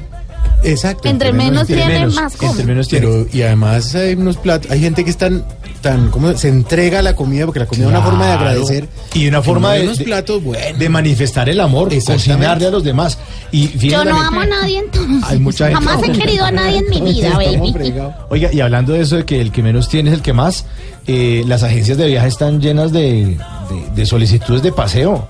Exacto. 0.64 1.10
entre 1.10 1.34
menos 1.34 1.68
tiene. 1.68 1.82
tiene, 1.84 2.00
menos, 2.00 2.16
más 2.16 2.38
come. 2.38 2.52
Entre 2.52 2.66
menos 2.66 2.88
tiene. 2.88 3.08
Pero, 3.08 3.26
y 3.34 3.42
además 3.42 3.96
hay 3.96 4.14
unos 4.14 4.38
platos, 4.38 4.72
hay 4.72 4.80
gente 4.80 5.04
que 5.04 5.10
están 5.10 5.44
tan, 5.82 6.10
¿cómo? 6.12 6.36
Se 6.38 6.48
entrega 6.48 7.00
a 7.00 7.02
la 7.02 7.16
comida 7.16 7.46
porque 7.46 7.60
la 7.60 7.66
comida 7.66 7.86
es 7.86 7.90
una 7.90 8.02
forma 8.02 8.28
de 8.28 8.32
agradecer. 8.34 8.88
Y 9.14 9.28
una 9.28 9.42
forma 9.42 9.74
de, 9.74 9.84
unos 9.84 9.98
de- 9.98 10.06
platos 10.06 10.44
buenos. 10.44 10.80
de 10.80 10.90
manifestar 10.90 11.50
el 11.50 11.60
amor, 11.60 11.92
Exactamente. 11.94 12.30
cocinarle 12.34 12.68
a 12.68 12.72
los 12.72 12.84
demás. 12.84 13.18
Y 13.52 13.78
Yo 13.90 14.06
no 14.06 14.22
amo 14.22 14.42
a 14.42 14.46
nadie 14.46 14.80
entonces. 14.80 15.24
Hay 15.30 15.40
mucha 15.40 15.68
gente- 15.70 15.84
Jamás 15.86 16.04
he 16.08 16.12
querido 16.12 16.46
a 16.46 16.52
nadie 16.52 16.78
en 16.78 16.90
mi 16.90 17.02
vida, 17.14 17.32
baby. 17.36 17.94
Oiga, 18.30 18.50
y 18.54 18.62
hablando 18.62 18.94
de 18.94 19.02
eso 19.02 19.18
de 19.18 19.26
que 19.26 19.42
el 19.42 19.52
que 19.52 19.62
menos 19.64 19.90
tiene 19.90 20.10
es 20.12 20.16
el 20.16 20.22
que 20.22 20.34
más, 20.34 20.66
eh, 21.08 21.44
las 21.48 21.64
agencias 21.64 21.98
de 21.98 22.08
viaje 22.08 22.28
están 22.28 22.62
llenas 22.62 22.92
de, 22.92 23.02
de- 23.02 23.38
de 23.96 24.06
solicitudes 24.06 24.62
de 24.62 24.72
paseo. 24.72 25.28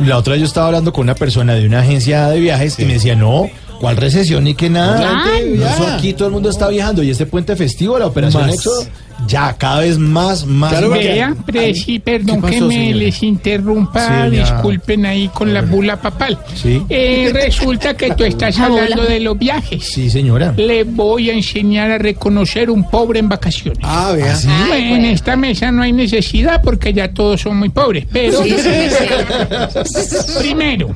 La 0.00 0.18
otra 0.18 0.32
vez 0.32 0.40
yo 0.40 0.46
estaba 0.46 0.66
hablando 0.66 0.92
con 0.92 1.04
una 1.04 1.14
persona 1.14 1.54
de 1.54 1.66
una 1.66 1.80
agencia 1.80 2.28
de 2.28 2.40
viajes 2.40 2.78
y 2.80 2.84
me 2.84 2.94
decía, 2.94 3.14
no, 3.14 3.48
¿cuál 3.80 3.96
recesión 3.96 4.42
ni 4.42 4.54
que 4.54 4.68
nada? 4.68 5.00
Ya. 5.00 5.40
No, 5.56 5.66
eso 5.66 5.86
aquí 5.86 6.12
todo 6.14 6.26
el 6.26 6.34
mundo 6.34 6.50
está 6.50 6.66
viajando 6.68 7.02
y 7.04 7.10
este 7.10 7.26
puente 7.26 7.54
festivo, 7.54 7.96
la 7.98 8.06
operación. 8.06 8.50
Éxodo, 8.50 8.84
ya 9.26 9.54
cada 9.56 9.80
vez 9.80 9.98
más, 9.98 10.44
más. 10.46 10.70
Claro, 10.72 10.90
más. 10.90 10.98
Vea, 10.98 11.34
presi, 11.46 11.98
perdón 11.98 12.42
¿Qué 12.42 12.50
que 12.50 12.60
me 12.60 12.74
señora? 12.74 12.96
les 12.96 13.22
interrumpa, 13.22 14.28
Sí, 14.30 14.36
disculpen 14.36 15.06
ahí 15.06 15.28
con 15.28 15.52
la 15.54 15.62
bula 15.62 15.96
papal. 16.00 16.38
Sí. 16.54 16.82
Eh, 16.88 17.30
resulta 17.32 17.94
que 17.94 18.10
tú 18.14 18.24
estás 18.24 18.58
hablando 18.60 19.04
de 19.04 19.20
los 19.20 19.38
viajes. 19.38 19.84
Sí, 19.84 20.10
señora. 20.10 20.52
Le 20.56 20.84
voy 20.84 21.30
a 21.30 21.34
enseñar 21.34 21.90
a 21.90 21.98
reconocer 21.98 22.70
un 22.70 22.88
pobre 22.90 23.20
en 23.20 23.28
vacaciones. 23.28 23.80
Ah, 23.82 24.12
vea. 24.14 24.36
Bueno, 24.68 24.96
en 24.96 25.04
esta 25.06 25.36
mesa 25.36 25.70
no 25.70 25.82
hay 25.82 25.92
necesidad 25.92 26.60
porque 26.62 26.92
ya 26.92 27.12
todos 27.12 27.40
son 27.40 27.56
muy 27.58 27.68
pobres, 27.70 28.06
pero 28.12 28.40
primero, 30.40 30.94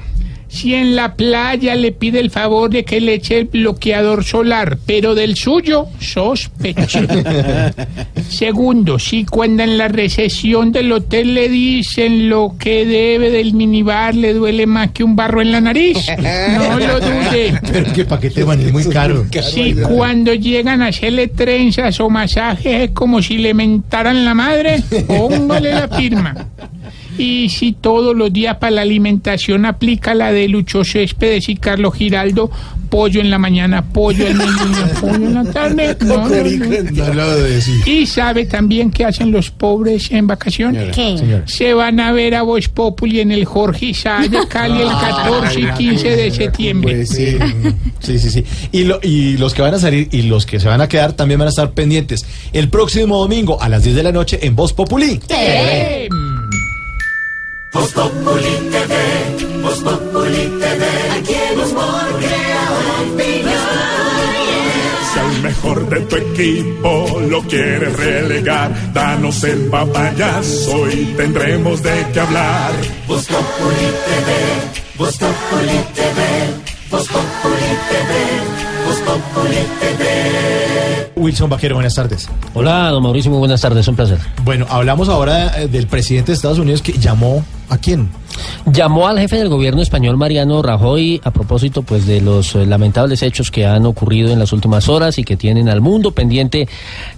si 0.49 0.75
en 0.75 0.97
la 0.97 1.15
playa 1.15 1.75
le 1.75 1.93
pide 1.93 2.21
el 2.21 2.31
favor 2.31 2.71
de 2.71 2.85
que 2.85 3.01
le 3.01 3.15
eche 3.15 3.39
el 3.39 3.45
bloqueador 3.45 4.25
solar, 4.25 4.79
pero 4.87 5.15
del 5.15 5.37
suyo, 5.37 5.87
sospecho. 6.01 7.01
Segundo, 8.29 8.99
si 8.99 9.25
cuando 9.25 9.63
en 9.63 9.77
la 9.77 9.89
recesión 9.89 10.73
del 10.73 10.91
hotel 10.93 11.35
le 11.35 11.49
dicen 11.49 12.29
lo 12.29 12.55
que 12.59 12.87
debe 12.87 13.31
del 13.31 13.53
minibar 13.53 14.15
le 14.15 14.33
duele 14.35 14.67
más 14.67 14.91
que 14.93 15.05
un 15.05 15.15
barro 15.15 15.43
en 15.43 15.53
la 15.53 15.61
nariz, 15.61 15.99
no 16.19 16.79
lo 16.79 17.01
dude. 17.01 17.61
Pero 17.73 17.93
que 17.93 18.05
paquete 18.05 18.41
es 18.41 18.73
muy 18.73 18.85
caro. 18.85 19.27
Si 19.53 19.75
cuando 19.75 20.33
llegan 20.35 20.83
a 20.83 20.87
hacerle 20.87 21.29
trenzas 21.29 22.01
o 22.01 22.09
masajes 22.09 22.83
es 22.83 22.91
como 22.93 23.21
si 23.21 23.39
le 23.39 23.53
mentaran 23.53 24.25
la 24.25 24.35
madre, 24.35 24.83
póngale 25.07 25.73
la 25.73 25.89
firma. 25.89 26.35
Y 27.19 27.49
si 27.51 27.73
todos 27.73 28.17
los 28.17 28.33
días 28.33 28.57
para 28.59 28.71
la 28.73 28.83
alimentación 28.83 29.67
aplica 29.67 30.15
la 30.15 30.33
de 30.33 30.49
Lucho 30.49 30.85
Céspedes 30.85 31.49
y 31.49 31.57
Carlos 31.57 31.95
Giraldo, 31.95 32.51
pollo 32.91 33.21
en 33.21 33.31
la 33.31 33.39
mañana, 33.39 33.83
pollo 33.85 34.27
en 34.27 34.39
mediodía, 34.39 34.93
pollo 35.01 35.15
en 35.17 35.35
la 35.35 35.45
tarde. 35.45 35.97
No, 36.01 36.17
no, 36.17 36.29
no. 36.29 37.47
Y 37.87 38.07
sabe 38.07 38.47
también 38.47 38.91
qué 38.91 39.05
hacen 39.05 39.31
los 39.33 39.51
pobres 39.51 40.11
en 40.11 40.27
vacaciones. 40.27 40.95
¿Qué? 40.95 41.43
Se 41.47 41.75
van 41.75 42.01
a 42.01 42.13
ver 42.13 42.35
a 42.35 42.43
Voz 42.43 42.69
Populi 42.69 43.21
en 43.21 43.31
el 43.33 43.45
Jorge 43.45 43.87
de 43.89 44.39
Cali 44.49 44.81
el 44.81 44.89
14 44.89 45.61
y 45.61 45.67
15 45.77 46.17
de 46.17 46.31
septiembre. 46.31 46.95
Pues 46.97 47.09
sí, 47.11 47.37
sí, 48.01 48.19
sí, 48.19 48.31
sí. 48.31 48.45
Y, 48.73 48.85
lo- 48.85 49.01
y 49.03 49.37
los 49.39 49.55
que 49.55 49.63
van 49.63 49.75
a 49.75 49.79
salir 49.79 50.09
y 50.13 50.23
los 50.23 50.47
que 50.47 50.61
se 50.61 50.69
van 50.69 50.81
a 50.81 50.89
quedar 50.89 51.13
también 51.13 51.39
van 51.39 51.47
a 51.49 51.51
estar 51.51 51.73
pendientes 51.73 52.25
el 52.53 52.69
próximo 52.69 53.19
domingo 53.19 53.61
a 53.61 53.69
las 53.69 53.83
10 53.83 53.97
de 53.97 54.03
la 54.03 54.13
noche 54.13 54.39
en 54.43 54.55
Voz 54.57 54.73
Populi. 54.73 55.21
Eh, 55.29 56.09
Voz 57.79 57.93
Populi 57.93 58.55
TV, 58.73 59.63
Voz 59.63 59.79
Populi 59.79 60.47
TV, 60.59 60.85
aquí 61.17 61.33
el 61.33 61.59
humor 61.61 62.07
crea 62.19 62.71
opinión. 63.03 63.55
Si 65.13 65.19
al 65.21 65.43
mejor 65.43 65.89
de 65.89 66.01
tu 66.01 66.17
equipo 66.17 67.21
lo 67.31 67.41
quieres 67.43 67.97
relegar, 67.97 68.93
danos 68.93 69.45
el 69.45 69.69
papayazo 69.69 70.91
y 70.91 71.05
tendremos 71.17 71.81
de 71.81 72.07
qué 72.13 72.19
hablar. 72.19 72.73
Voz 73.07 73.25
Populi 73.27 73.89
TV, 74.09 74.97
Voz 74.99 75.17
Populi 75.17 75.79
TV, 75.95 76.21
Voz 76.91 77.07
Populi 77.07 77.71
TV, 77.91 78.87
Voz 78.87 78.99
Populi 79.03 79.63
TV. 79.79 81.13
Wilson 81.15 81.49
Vaquero, 81.49 81.77
buenas 81.77 81.95
tardes. 81.95 82.29
Hola, 82.55 82.91
don 82.91 83.05
Mauricio, 83.05 83.31
muy 83.31 83.39
buenas 83.39 83.61
tardes, 83.61 83.87
un 83.87 83.95
placer. 83.95 84.19
Bueno, 84.43 84.67
hablamos 84.69 85.09
ahora 85.09 85.63
eh, 85.63 85.69
del 85.69 85.87
presidente 85.87 86.33
de 86.33 86.37
Estados 86.37 86.59
Unidos 86.59 86.83
que 86.83 86.93
llamó 86.93 87.45
a 87.69 87.79
quién? 87.79 88.09
Llamó 88.67 89.09
al 89.09 89.19
jefe 89.19 89.37
del 89.37 89.49
gobierno 89.49 89.83
español 89.83 90.17
Mariano 90.17 90.63
Rajoy 90.63 91.21
a 91.25 91.31
propósito 91.31 91.83
pues 91.83 92.07
de 92.07 92.21
los 92.21 92.55
eh, 92.55 92.67
lamentables 92.67 93.23
hechos 93.23 93.51
que 93.51 93.67
han 93.67 93.87
ocurrido 93.87 94.31
en 94.33 94.39
las 94.39 94.53
últimas 94.53 94.89
horas 94.89 95.19
y 95.19 95.25
que 95.25 95.37
tienen 95.37 95.69
al 95.69 95.81
mundo 95.81 96.13
pendiente 96.13 96.69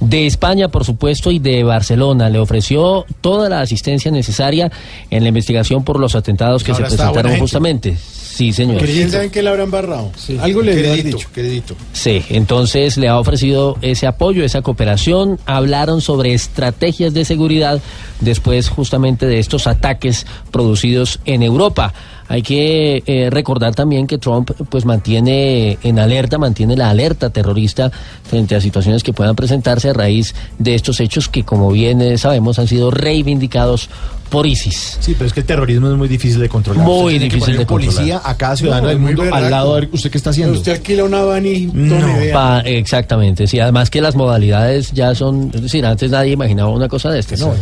de 0.00 0.26
España, 0.26 0.68
por 0.68 0.84
supuesto, 0.84 1.30
y 1.30 1.38
de 1.38 1.62
Barcelona. 1.64 2.30
Le 2.30 2.38
ofreció 2.38 3.04
toda 3.20 3.48
la 3.48 3.60
asistencia 3.60 4.10
necesaria 4.10 4.70
en 5.10 5.22
la 5.22 5.28
investigación 5.28 5.84
por 5.84 5.98
los 5.98 6.14
atentados 6.14 6.64
que 6.64 6.72
Ahora 6.72 6.88
se 6.88 6.96
presentaron 6.96 7.38
justamente. 7.38 7.96
Sí, 7.96 8.52
señor. 8.54 8.82
¿Quién 8.82 9.10
saben 9.10 9.28
que 9.30 9.42
la 9.42 9.50
habrán 9.50 9.70
barrado? 9.70 10.12
Algo 10.40 10.62
le 10.62 10.72
Crédito, 10.72 11.16
dicho. 11.18 11.28
crédito. 11.32 11.74
Sí, 11.92 12.22
entonces 12.30 12.96
le 12.96 13.08
ha 13.08 13.18
ofrecido 13.18 13.76
ese 13.82 14.06
apoyo, 14.06 14.44
esa 14.44 14.62
cooperación. 14.62 15.38
Hablaron 15.44 16.00
sobre 16.00 16.32
estrategias 16.32 17.12
de 17.12 17.26
seguridad 17.26 17.82
después 18.20 18.68
justamente 18.70 19.26
de 19.26 19.40
estos 19.40 19.66
ataques 19.66 20.26
producidos 20.50 21.20
en 21.24 21.42
Europa. 21.42 21.92
Hay 22.28 22.42
que 22.42 23.02
eh, 23.06 23.28
recordar 23.28 23.74
también 23.74 24.06
que 24.06 24.16
Trump 24.18 24.52
pues 24.68 24.84
mantiene 24.84 25.78
en 25.82 25.98
alerta, 25.98 26.38
mantiene 26.38 26.76
la 26.76 26.90
alerta 26.90 27.30
terrorista 27.30 27.90
frente 28.22 28.54
a 28.54 28.60
situaciones 28.60 29.02
que 29.02 29.12
puedan 29.12 29.34
presentarse 29.34 29.90
a 29.90 29.92
raíz 29.92 30.32
de 30.58 30.76
estos 30.76 31.00
hechos 31.00 31.28
que 31.28 31.42
como 31.42 31.72
bien 31.72 32.00
eh, 32.00 32.18
sabemos 32.18 32.60
han 32.60 32.68
sido 32.68 32.92
reivindicados 32.92 33.90
por 34.28 34.46
ISIS. 34.46 34.96
Sí, 35.00 35.14
pero 35.14 35.26
es 35.26 35.32
que 35.32 35.40
el 35.40 35.46
terrorismo 35.46 35.90
es 35.90 35.96
muy 35.96 36.06
difícil 36.06 36.38
de 36.38 36.48
controlar. 36.48 36.84
Muy 36.86 36.98
Usted 36.98 37.10
tiene 37.10 37.18
que 37.28 37.34
difícil 37.34 37.40
poner 37.40 37.58
de 37.58 37.66
policía 37.66 38.14
controlar. 38.14 38.22
a 38.24 38.36
cada 38.38 38.56
ciudadano 38.56 38.82
No, 38.84 38.88
del 38.90 38.98
mundo 39.00 39.22
al 39.34 39.50
lado 39.50 39.80
de 39.80 39.88
usted 39.90 40.10
qué 40.12 40.18
está 40.18 40.30
haciendo. 40.30 40.56
Usted 40.56 40.70
alquila 40.72 41.02
una 41.02 41.22
van 41.22 41.46
y 41.46 41.66
No. 41.66 41.96
Pa- 42.32 42.60
exactamente, 42.60 43.48
sí, 43.48 43.58
además 43.58 43.90
que 43.90 44.00
las 44.00 44.14
modalidades 44.14 44.92
ya 44.92 45.16
son, 45.16 45.50
es 45.52 45.62
decir, 45.62 45.84
antes 45.84 46.12
nadie 46.12 46.30
imaginaba 46.30 46.70
una 46.70 46.86
cosa 46.86 47.10
de 47.10 47.18
este, 47.18 47.36
¿no? 47.38 47.52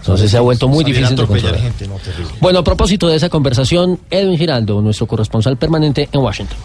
Entonces 0.00 0.30
se 0.30 0.36
ha 0.36 0.40
vuelto 0.40 0.66
muy 0.66 0.82
difícil 0.82 1.14
de 1.14 1.26
controlar. 1.26 1.60
gente, 1.60 1.86
no, 1.86 1.96
terrible. 1.96 2.32
Bueno, 2.40 2.60
a 2.60 2.64
propósito 2.64 3.06
de 3.08 3.16
esa 3.16 3.28
conversación, 3.28 3.98
Edwin 4.10 4.38
Giraldo, 4.38 4.80
nuestro 4.80 5.06
corresponsal 5.06 5.56
permanente 5.56 6.08
en 6.10 6.20
Washington. 6.20 6.56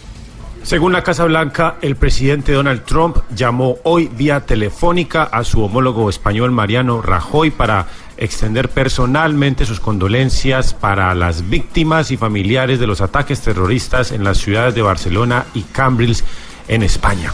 Según 0.64 0.94
la 0.94 1.04
Casa 1.04 1.26
Blanca, 1.26 1.76
el 1.84 1.96
presidente 1.96 2.54
Donald 2.54 2.86
Trump 2.86 3.18
llamó 3.36 3.78
hoy 3.84 4.08
vía 4.08 4.40
telefónica 4.48 5.24
a 5.24 5.44
su 5.44 5.64
homólogo 5.64 6.10
español 6.10 6.52
Mariano 6.52 7.04
Rajoy 7.04 7.52
para 7.52 7.86
extender 8.18 8.70
personalmente 8.70 9.66
sus 9.66 9.80
condolencias 9.80 10.74
para 10.74 11.14
las 11.14 11.50
víctimas 11.50 12.10
y 12.10 12.18
familiares 12.18 12.80
de 12.80 12.88
los 12.88 13.02
ataques 13.02 13.42
terroristas 13.42 14.12
en 14.12 14.24
las 14.24 14.40
ciudades 14.40 14.74
de 14.74 14.82
Barcelona 14.82 15.46
y 15.54 15.62
Cambrils 15.62 16.24
en 16.68 16.82
España. 16.82 17.32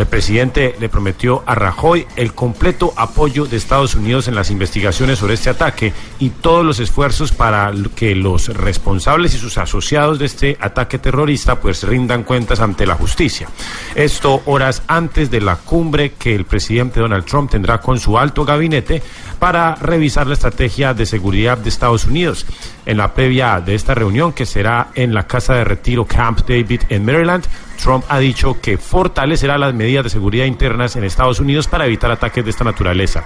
El 0.00 0.06
presidente 0.06 0.74
le 0.80 0.88
prometió 0.88 1.42
a 1.44 1.54
Rajoy 1.54 2.06
el 2.16 2.32
completo 2.32 2.94
apoyo 2.96 3.44
de 3.44 3.58
Estados 3.58 3.94
Unidos 3.94 4.28
en 4.28 4.34
las 4.34 4.50
investigaciones 4.50 5.18
sobre 5.18 5.34
este 5.34 5.50
ataque 5.50 5.92
y 6.18 6.30
todos 6.30 6.64
los 6.64 6.80
esfuerzos 6.80 7.32
para 7.32 7.70
que 7.94 8.14
los 8.14 8.48
responsables 8.48 9.34
y 9.34 9.38
sus 9.38 9.58
asociados 9.58 10.18
de 10.18 10.24
este 10.24 10.56
ataque 10.58 10.98
terrorista 10.98 11.60
pues 11.60 11.82
rindan 11.82 12.24
cuentas 12.24 12.60
ante 12.60 12.86
la 12.86 12.94
justicia. 12.94 13.48
Esto 13.94 14.40
horas 14.46 14.82
antes 14.86 15.30
de 15.30 15.42
la 15.42 15.56
cumbre 15.56 16.14
que 16.14 16.34
el 16.34 16.46
presidente 16.46 17.00
Donald 17.00 17.26
Trump 17.26 17.50
tendrá 17.50 17.78
con 17.78 18.00
su 18.00 18.18
alto 18.18 18.46
gabinete 18.46 19.02
para 19.40 19.74
revisar 19.74 20.28
la 20.28 20.34
estrategia 20.34 20.94
de 20.94 21.06
seguridad 21.06 21.58
de 21.58 21.68
Estados 21.68 22.04
Unidos. 22.04 22.46
En 22.86 22.96
la 22.98 23.12
previa 23.14 23.60
de 23.60 23.74
esta 23.74 23.94
reunión, 23.94 24.32
que 24.32 24.46
será 24.46 24.90
en 24.94 25.12
la 25.12 25.26
casa 25.26 25.54
de 25.54 25.64
retiro 25.64 26.04
Camp 26.06 26.40
David 26.48 26.82
en 26.90 27.04
Maryland, 27.04 27.44
Trump 27.82 28.04
ha 28.08 28.18
dicho 28.20 28.60
que 28.60 28.76
fortalecerá 28.78 29.56
las 29.58 29.74
medidas 29.74 30.04
de 30.04 30.10
seguridad 30.10 30.44
internas 30.44 30.94
en 30.94 31.02
Estados 31.04 31.40
Unidos 31.40 31.66
para 31.66 31.86
evitar 31.86 32.10
ataques 32.10 32.44
de 32.44 32.50
esta 32.50 32.62
naturaleza. 32.62 33.24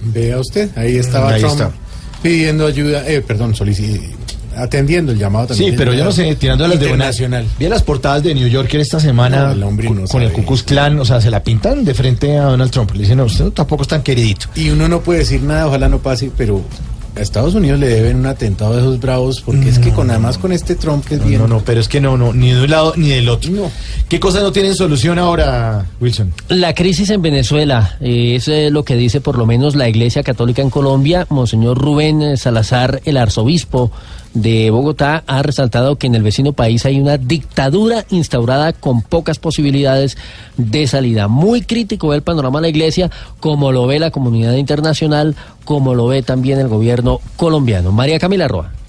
Vea 0.00 0.38
usted, 0.40 0.70
ahí 0.78 0.96
estaba 0.96 1.30
Ahí 1.34 1.40
Trump 1.42 1.52
está. 1.60 1.70
pidiendo 2.22 2.66
ayuda, 2.66 3.06
eh, 3.06 3.20
perdón, 3.20 3.52
solici- 3.54 4.14
atendiendo 4.56 5.12
el 5.12 5.18
llamado 5.18 5.48
también. 5.48 5.70
Sí, 5.72 5.76
pero 5.76 5.94
yo 5.94 6.04
no 6.04 6.12
sé, 6.12 6.34
tirando 6.36 6.66
las 6.66 6.78
de. 6.78 6.86
Internacional. 6.86 7.46
Vi 7.58 7.68
las 7.68 7.82
portadas 7.82 8.22
de 8.22 8.34
New 8.34 8.48
Yorker 8.48 8.80
esta 8.80 9.00
semana 9.00 9.46
No, 9.46 9.52
el 9.52 9.62
hombre 9.62 9.86
con, 9.88 10.02
no 10.02 10.06
con 10.08 10.22
el 10.22 10.28
sabe. 10.28 10.40
Ku 10.42 10.46
Klux 10.46 10.62
Klan, 10.62 10.98
o 10.98 11.04
sea, 11.04 11.20
se 11.20 11.30
la 11.30 11.42
pintan 11.42 11.84
de 11.84 11.94
frente 11.94 12.36
a 12.38 12.44
Donald 12.44 12.70
Trump. 12.70 12.90
Le 12.92 13.00
dicen, 13.00 13.18
no, 13.18 13.24
usted 13.24 13.50
tampoco 13.50 13.82
es 13.82 13.88
tan 13.88 14.02
queridito. 14.02 14.46
Y 14.54 14.70
uno 14.70 14.88
no 14.88 15.00
puede 15.00 15.20
decir 15.20 15.42
nada, 15.42 15.66
ojalá 15.66 15.88
no 15.88 15.98
pase, 15.98 16.30
pero 16.36 16.62
a 17.16 17.20
Estados 17.20 17.54
Unidos 17.56 17.80
le 17.80 17.88
deben 17.88 18.18
un 18.18 18.26
atentado 18.26 18.74
de 18.76 18.82
esos 18.82 19.00
bravos, 19.00 19.40
porque 19.40 19.68
es 19.68 19.80
que 19.80 19.90
con 19.90 20.10
además 20.10 20.38
con 20.38 20.52
este 20.52 20.76
Trump 20.76 21.04
que 21.04 21.16
es 21.16 21.20
No, 21.20 21.26
bien. 21.26 21.40
no, 21.40 21.48
no, 21.48 21.60
pero 21.60 21.80
es 21.80 21.88
que 21.88 22.00
no, 22.00 22.16
no, 22.16 22.32
ni 22.32 22.52
de 22.52 22.62
un 22.62 22.70
lado 22.70 22.94
ni 22.96 23.08
del 23.08 23.28
otro. 23.28 23.50
¿Qué 24.08 24.20
cosas 24.20 24.42
no 24.42 24.52
tienen 24.52 24.76
solución 24.76 25.18
ahora, 25.18 25.86
Wilson? 26.00 26.32
La 26.48 26.72
crisis 26.72 27.10
en 27.10 27.20
Venezuela 27.20 27.96
eh, 28.00 28.36
es 28.36 28.46
eh, 28.46 28.70
lo 28.70 28.84
que 28.84 28.94
dice 28.94 29.20
por 29.20 29.36
lo 29.36 29.44
menos 29.44 29.74
la 29.74 29.88
Iglesia 29.88 30.22
Católica 30.22 30.62
en 30.62 30.70
Colombia. 30.70 31.26
Monseñor 31.30 31.78
Rubén 31.78 32.22
eh, 32.22 32.36
Salazar, 32.36 33.00
el 33.04 33.16
arzobispo 33.16 33.90
de 34.34 34.70
Bogotá, 34.70 35.24
ha 35.26 35.42
resaltado 35.42 35.96
que 35.96 36.06
en 36.06 36.14
el 36.14 36.22
vecino 36.22 36.52
país 36.52 36.86
hay 36.86 37.00
una 37.00 37.16
dictadura 37.16 38.04
instaurada 38.10 38.72
con 38.72 39.02
pocas 39.02 39.38
posibilidades 39.38 40.16
de 40.56 40.86
salida. 40.86 41.28
Muy 41.28 41.62
crítico 41.62 42.14
el 42.14 42.22
panorama 42.22 42.60
de 42.60 42.62
la 42.62 42.68
Iglesia, 42.68 43.10
como 43.40 43.72
lo 43.72 43.86
ve 43.86 43.98
la 43.98 44.10
comunidad 44.10 44.54
internacional, 44.54 45.34
como 45.64 45.94
lo 45.94 46.06
ve 46.06 46.22
también 46.22 46.58
el 46.58 46.68
gobierno 46.68 47.20
colombiano. 47.36 47.92
María 47.92 48.18
Camila 48.18 48.48
Roa. 48.48 48.79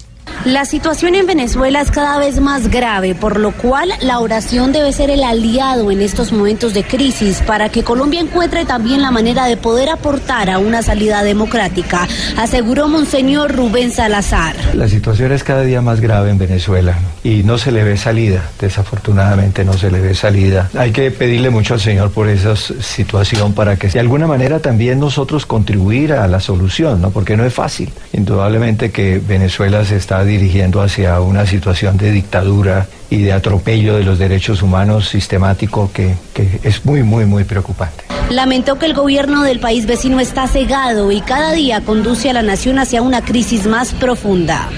La 0.44 0.64
situación 0.64 1.14
en 1.14 1.26
Venezuela 1.26 1.80
es 1.80 1.92
cada 1.92 2.18
vez 2.18 2.40
más 2.40 2.68
grave, 2.68 3.14
por 3.14 3.38
lo 3.38 3.52
cual 3.52 3.92
la 4.00 4.18
oración 4.18 4.72
debe 4.72 4.92
ser 4.92 5.08
el 5.08 5.22
aliado 5.22 5.92
en 5.92 6.02
estos 6.02 6.32
momentos 6.32 6.74
de 6.74 6.82
crisis 6.82 7.40
para 7.46 7.68
que 7.68 7.84
Colombia 7.84 8.20
encuentre 8.20 8.64
también 8.64 9.02
la 9.02 9.12
manera 9.12 9.46
de 9.46 9.56
poder 9.56 9.88
aportar 9.88 10.50
a 10.50 10.58
una 10.58 10.82
salida 10.82 11.22
democrática, 11.22 12.08
aseguró 12.36 12.88
Monseñor 12.88 13.54
Rubén 13.54 13.92
Salazar. 13.92 14.56
La 14.74 14.88
situación 14.88 15.30
es 15.30 15.44
cada 15.44 15.62
día 15.62 15.80
más 15.80 16.00
grave 16.00 16.30
en 16.30 16.38
Venezuela 16.38 16.98
y 17.22 17.44
no 17.44 17.56
se 17.56 17.70
le 17.70 17.84
ve 17.84 17.96
salida, 17.96 18.50
desafortunadamente 18.60 19.64
no 19.64 19.74
se 19.74 19.92
le 19.92 20.00
ve 20.00 20.12
salida. 20.12 20.70
Hay 20.76 20.90
que 20.90 21.12
pedirle 21.12 21.50
mucho 21.50 21.74
al 21.74 21.80
Señor 21.80 22.10
por 22.10 22.28
esa 22.28 22.56
situación 22.56 23.52
para 23.52 23.76
que 23.76 23.86
de 23.86 24.00
alguna 24.00 24.26
manera 24.26 24.58
también 24.58 24.98
nosotros 24.98 25.46
contribuir 25.46 26.14
a 26.14 26.26
la 26.26 26.40
solución, 26.40 27.00
¿no? 27.00 27.10
Porque 27.10 27.36
no 27.36 27.44
es 27.44 27.54
fácil. 27.54 27.92
Indudablemente 28.12 28.90
que 28.90 29.20
Venezuela 29.24 29.84
se 29.84 29.96
está 29.96 30.11
dirigiendo 30.20 30.82
hacia 30.82 31.20
una 31.20 31.46
situación 31.46 31.96
de 31.96 32.10
dictadura 32.12 32.86
y 33.10 33.22
de 33.22 33.32
atropello 33.32 33.96
de 33.96 34.04
los 34.04 34.18
derechos 34.18 34.62
humanos 34.62 35.08
sistemático 35.08 35.90
que, 35.92 36.14
que 36.34 36.60
es 36.62 36.84
muy, 36.84 37.02
muy, 37.02 37.24
muy 37.24 37.44
preocupante. 37.44 38.04
Lamentó 38.30 38.78
que 38.78 38.86
el 38.86 38.94
gobierno 38.94 39.42
del 39.42 39.60
país 39.60 39.86
vecino 39.86 40.20
está 40.20 40.46
cegado 40.46 41.10
y 41.12 41.20
cada 41.20 41.52
día 41.52 41.80
conduce 41.80 42.30
a 42.30 42.32
la 42.32 42.42
nación 42.42 42.78
hacia 42.78 43.02
una 43.02 43.22
crisis 43.22 43.66
más 43.66 43.92
profunda. 43.92 44.68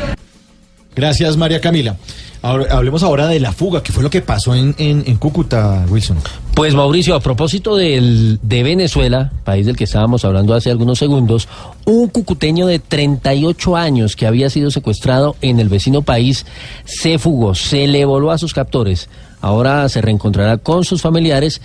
Gracias, 0.94 1.36
María 1.36 1.60
Camila. 1.60 1.96
Ahora, 2.44 2.76
hablemos 2.76 3.02
ahora 3.02 3.26
de 3.26 3.40
la 3.40 3.52
fuga, 3.52 3.82
que 3.82 3.90
fue 3.90 4.02
lo 4.02 4.10
que 4.10 4.20
pasó 4.20 4.54
en, 4.54 4.74
en, 4.76 5.16
Cúcuta, 5.16 5.86
Wilson. 5.88 6.18
Pues 6.52 6.74
Mauricio, 6.74 7.14
a 7.14 7.20
propósito 7.20 7.74
del, 7.74 8.38
de 8.42 8.62
Venezuela, 8.62 9.32
país 9.44 9.64
del 9.64 9.78
que 9.78 9.84
estábamos 9.84 10.26
hablando 10.26 10.52
hace 10.52 10.70
algunos 10.70 10.98
segundos, 10.98 11.48
un 11.86 12.08
cucuteño 12.08 12.66
de 12.66 12.80
38 12.80 13.76
años 13.76 14.14
que 14.14 14.26
había 14.26 14.50
sido 14.50 14.70
secuestrado 14.70 15.36
en 15.40 15.58
el 15.58 15.70
vecino 15.70 16.02
país 16.02 16.44
se 16.84 17.18
fugó, 17.18 17.54
se 17.54 17.86
le 17.86 18.04
voló 18.04 18.30
a 18.30 18.36
sus 18.36 18.52
captores. 18.52 19.08
Ahora 19.40 19.88
se 19.88 20.02
reencontrará 20.02 20.58
con 20.58 20.84
sus 20.84 21.00
familiares 21.00 21.62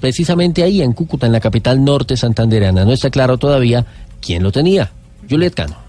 precisamente 0.00 0.62
ahí 0.62 0.80
en 0.80 0.94
Cúcuta, 0.94 1.26
en 1.26 1.32
la 1.32 1.40
capital 1.40 1.84
norte 1.84 2.16
santandereana. 2.16 2.86
No 2.86 2.92
está 2.92 3.10
claro 3.10 3.36
todavía 3.36 3.84
quién 4.22 4.42
lo 4.42 4.50
tenía. 4.50 4.92
Juliet 5.28 5.52
Cano. 5.52 5.81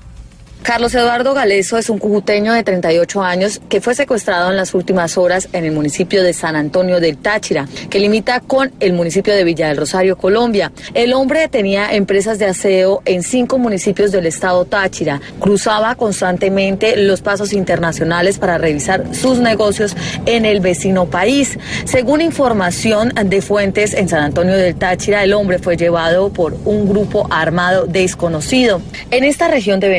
Carlos 0.64 0.96
Eduardo 0.96 1.34
Galeso 1.34 1.78
es 1.78 1.90
un 1.90 2.00
cujuteño 2.00 2.54
de 2.54 2.64
38 2.64 3.22
años 3.22 3.60
que 3.68 3.82
fue 3.82 3.96
secuestrado 3.96 4.50
en 4.50 4.56
las 4.56 4.74
últimas 4.74 5.18
horas 5.18 5.50
en 5.52 5.66
el 5.66 5.74
municipio 5.74 6.24
de 6.24 6.32
San 6.32 6.56
Antonio 6.56 7.02
del 7.02 7.18
Táchira, 7.18 7.68
que 7.90 8.00
limita 8.00 8.40
con 8.40 8.72
el 8.80 8.94
municipio 8.94 9.36
de 9.36 9.44
Villa 9.44 9.68
del 9.68 9.76
Rosario, 9.76 10.18
Colombia. 10.18 10.72
El 10.94 11.12
hombre 11.14 11.50
tenía 11.50 11.94
empresas 11.94 12.40
de 12.40 12.46
aseo 12.46 13.02
en 13.04 13.24
cinco 13.24 13.58
municipios 13.58 14.14
del 14.14 14.26
estado 14.26 14.64
Táchira. 14.64 15.20
Cruzaba 15.38 15.96
constantemente 15.96 16.96
los 16.96 17.20
pasos 17.20 17.52
internacionales 17.52 18.40
para 18.40 18.58
revisar 18.58 19.14
sus 19.14 19.40
negocios 19.40 19.98
en 20.26 20.46
el 20.46 20.62
vecino 20.62 21.08
país. 21.08 21.60
Según 21.84 22.22
información 22.22 23.10
de 23.10 23.42
fuentes 23.42 23.94
en 23.94 24.08
San 24.08 24.24
Antonio 24.24 24.56
del 24.56 24.76
Táchira, 24.76 25.26
el 25.26 25.34
hombre 25.34 25.60
fue 25.60 25.76
llevado 25.76 26.32
por 26.32 26.56
un 26.64 26.88
grupo 26.88 27.28
armado 27.30 27.86
desconocido. 27.86 28.82
En 29.12 29.26
esta 29.26 29.50
región 29.50 29.82
de 29.82 29.90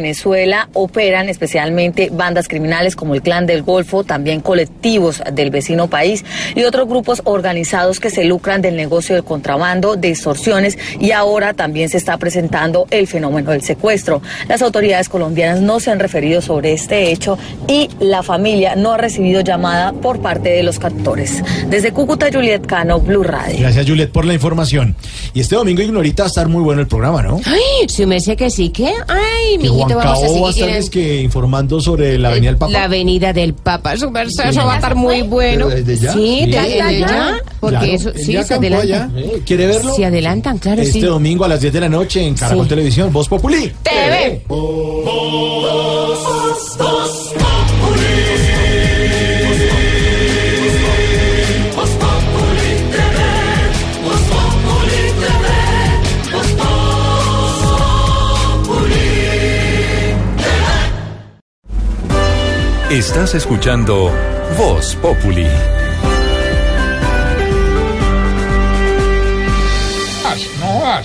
Venezuela, 0.54 0.68
operan 0.74 1.28
especialmente 1.28 2.10
bandas 2.12 2.48
criminales 2.48 2.96
como 2.96 3.14
el 3.14 3.22
Clan 3.22 3.46
del 3.46 3.62
Golfo, 3.62 4.04
también 4.04 4.40
colectivos 4.40 5.22
del 5.32 5.50
vecino 5.50 5.88
país 5.88 6.24
y 6.54 6.64
otros 6.64 6.88
grupos 6.88 7.22
organizados 7.24 8.00
que 8.00 8.10
se 8.10 8.24
lucran 8.24 8.62
del 8.62 8.76
negocio 8.76 9.14
del 9.14 9.24
contrabando, 9.24 9.96
de 9.96 10.10
extorsiones 10.10 10.78
y 11.00 11.12
ahora 11.12 11.54
también 11.54 11.88
se 11.88 11.96
está 11.96 12.16
presentando 12.18 12.86
el 12.90 13.06
fenómeno 13.06 13.50
del 13.50 13.62
secuestro. 13.62 14.22
Las 14.48 14.62
autoridades 14.62 15.08
colombianas 15.08 15.60
no 15.60 15.80
se 15.80 15.90
han 15.90 15.98
referido 15.98 16.40
sobre 16.42 16.72
este 16.72 17.10
hecho 17.10 17.38
y 17.66 17.88
la 18.00 18.22
familia 18.22 18.76
no 18.76 18.92
ha 18.92 18.96
recibido 18.96 19.40
llamada 19.40 19.92
por 19.92 20.20
parte 20.20 20.50
de 20.50 20.62
los 20.62 20.78
captores. 20.78 21.42
Desde 21.68 21.92
Cúcuta, 21.92 22.28
Juliet 22.32 22.66
Cano, 22.66 23.00
Blue 23.00 23.22
Radio. 23.22 23.58
Gracias, 23.60 23.86
Juliet, 23.86 24.10
por 24.10 24.24
la 24.24 24.34
información. 24.34 24.94
Y 25.32 25.40
este 25.40 25.56
domingo, 25.56 25.82
Ignorita, 25.82 26.24
va 26.24 26.26
a 26.26 26.28
estar 26.28 26.48
muy 26.48 26.62
bueno 26.62 26.80
el 26.80 26.86
programa, 26.86 27.22
¿no? 27.22 27.40
Ay, 27.44 27.88
si 27.88 28.06
me 28.06 28.20
sé 28.20 28.36
que 28.36 28.50
sí, 28.50 28.70
¿qué? 28.70 28.92
Ay, 29.08 29.58
Que 29.58 29.68
Juan 29.68 29.88
mijito, 29.88 29.96
vamos 29.96 30.22
a 30.22 30.43
va 30.44 30.48
a 30.50 30.52
estar 30.52 30.68
es 30.68 30.90
que 30.90 31.20
informando 31.22 31.80
sobre 31.80 32.18
la 32.18 32.28
Avenida 32.28 32.50
del 32.50 32.58
Papa. 32.58 32.72
la 32.72 32.84
avenida 32.84 33.32
del 33.32 33.54
Papa. 33.54 33.96
Su 33.96 34.10
merced, 34.10 34.42
Sí. 34.44 34.48
eso 34.50 34.64
va 34.66 34.72
a 34.74 34.76
estar 34.76 34.94
muy 34.94 35.22
bueno. 35.22 35.66
¿Pero 35.68 35.82
desde 35.84 36.04
ya? 36.06 36.12
Sí, 36.12 36.40
Sí. 36.44 36.46
desde 36.50 36.76
¿Ya, 36.78 36.90
ya? 36.92 36.98
ya. 37.00 37.38
Porque 37.60 37.76
Claro, 37.78 37.92
eso, 37.92 38.12
sí, 38.16 38.32
ya 38.32 38.42
se 38.44 38.54
adelantan. 38.54 39.12
Eh, 39.18 39.42
¿Quiere 39.46 39.66
verlo? 39.66 39.94
Se 39.94 40.04
adelantan, 40.04 40.58
claro, 40.58 40.80
este 40.82 40.92
sí. 40.94 41.00
domingo 41.00 41.44
a 41.44 41.48
las 41.48 41.60
10 41.60 41.72
de 41.72 41.80
la 41.80 41.88
noche 41.88 42.22
en 42.26 42.34
Caracol 42.34 42.64
Sí. 42.64 42.68
Televisión, 42.68 43.12
Voz 43.12 43.28
Populi. 43.28 43.72
TV. 43.82 44.42
Estás 62.94 63.34
escuchando 63.34 64.08
Voz 64.56 64.94
Populi. 64.94 65.48
No. 70.60 71.00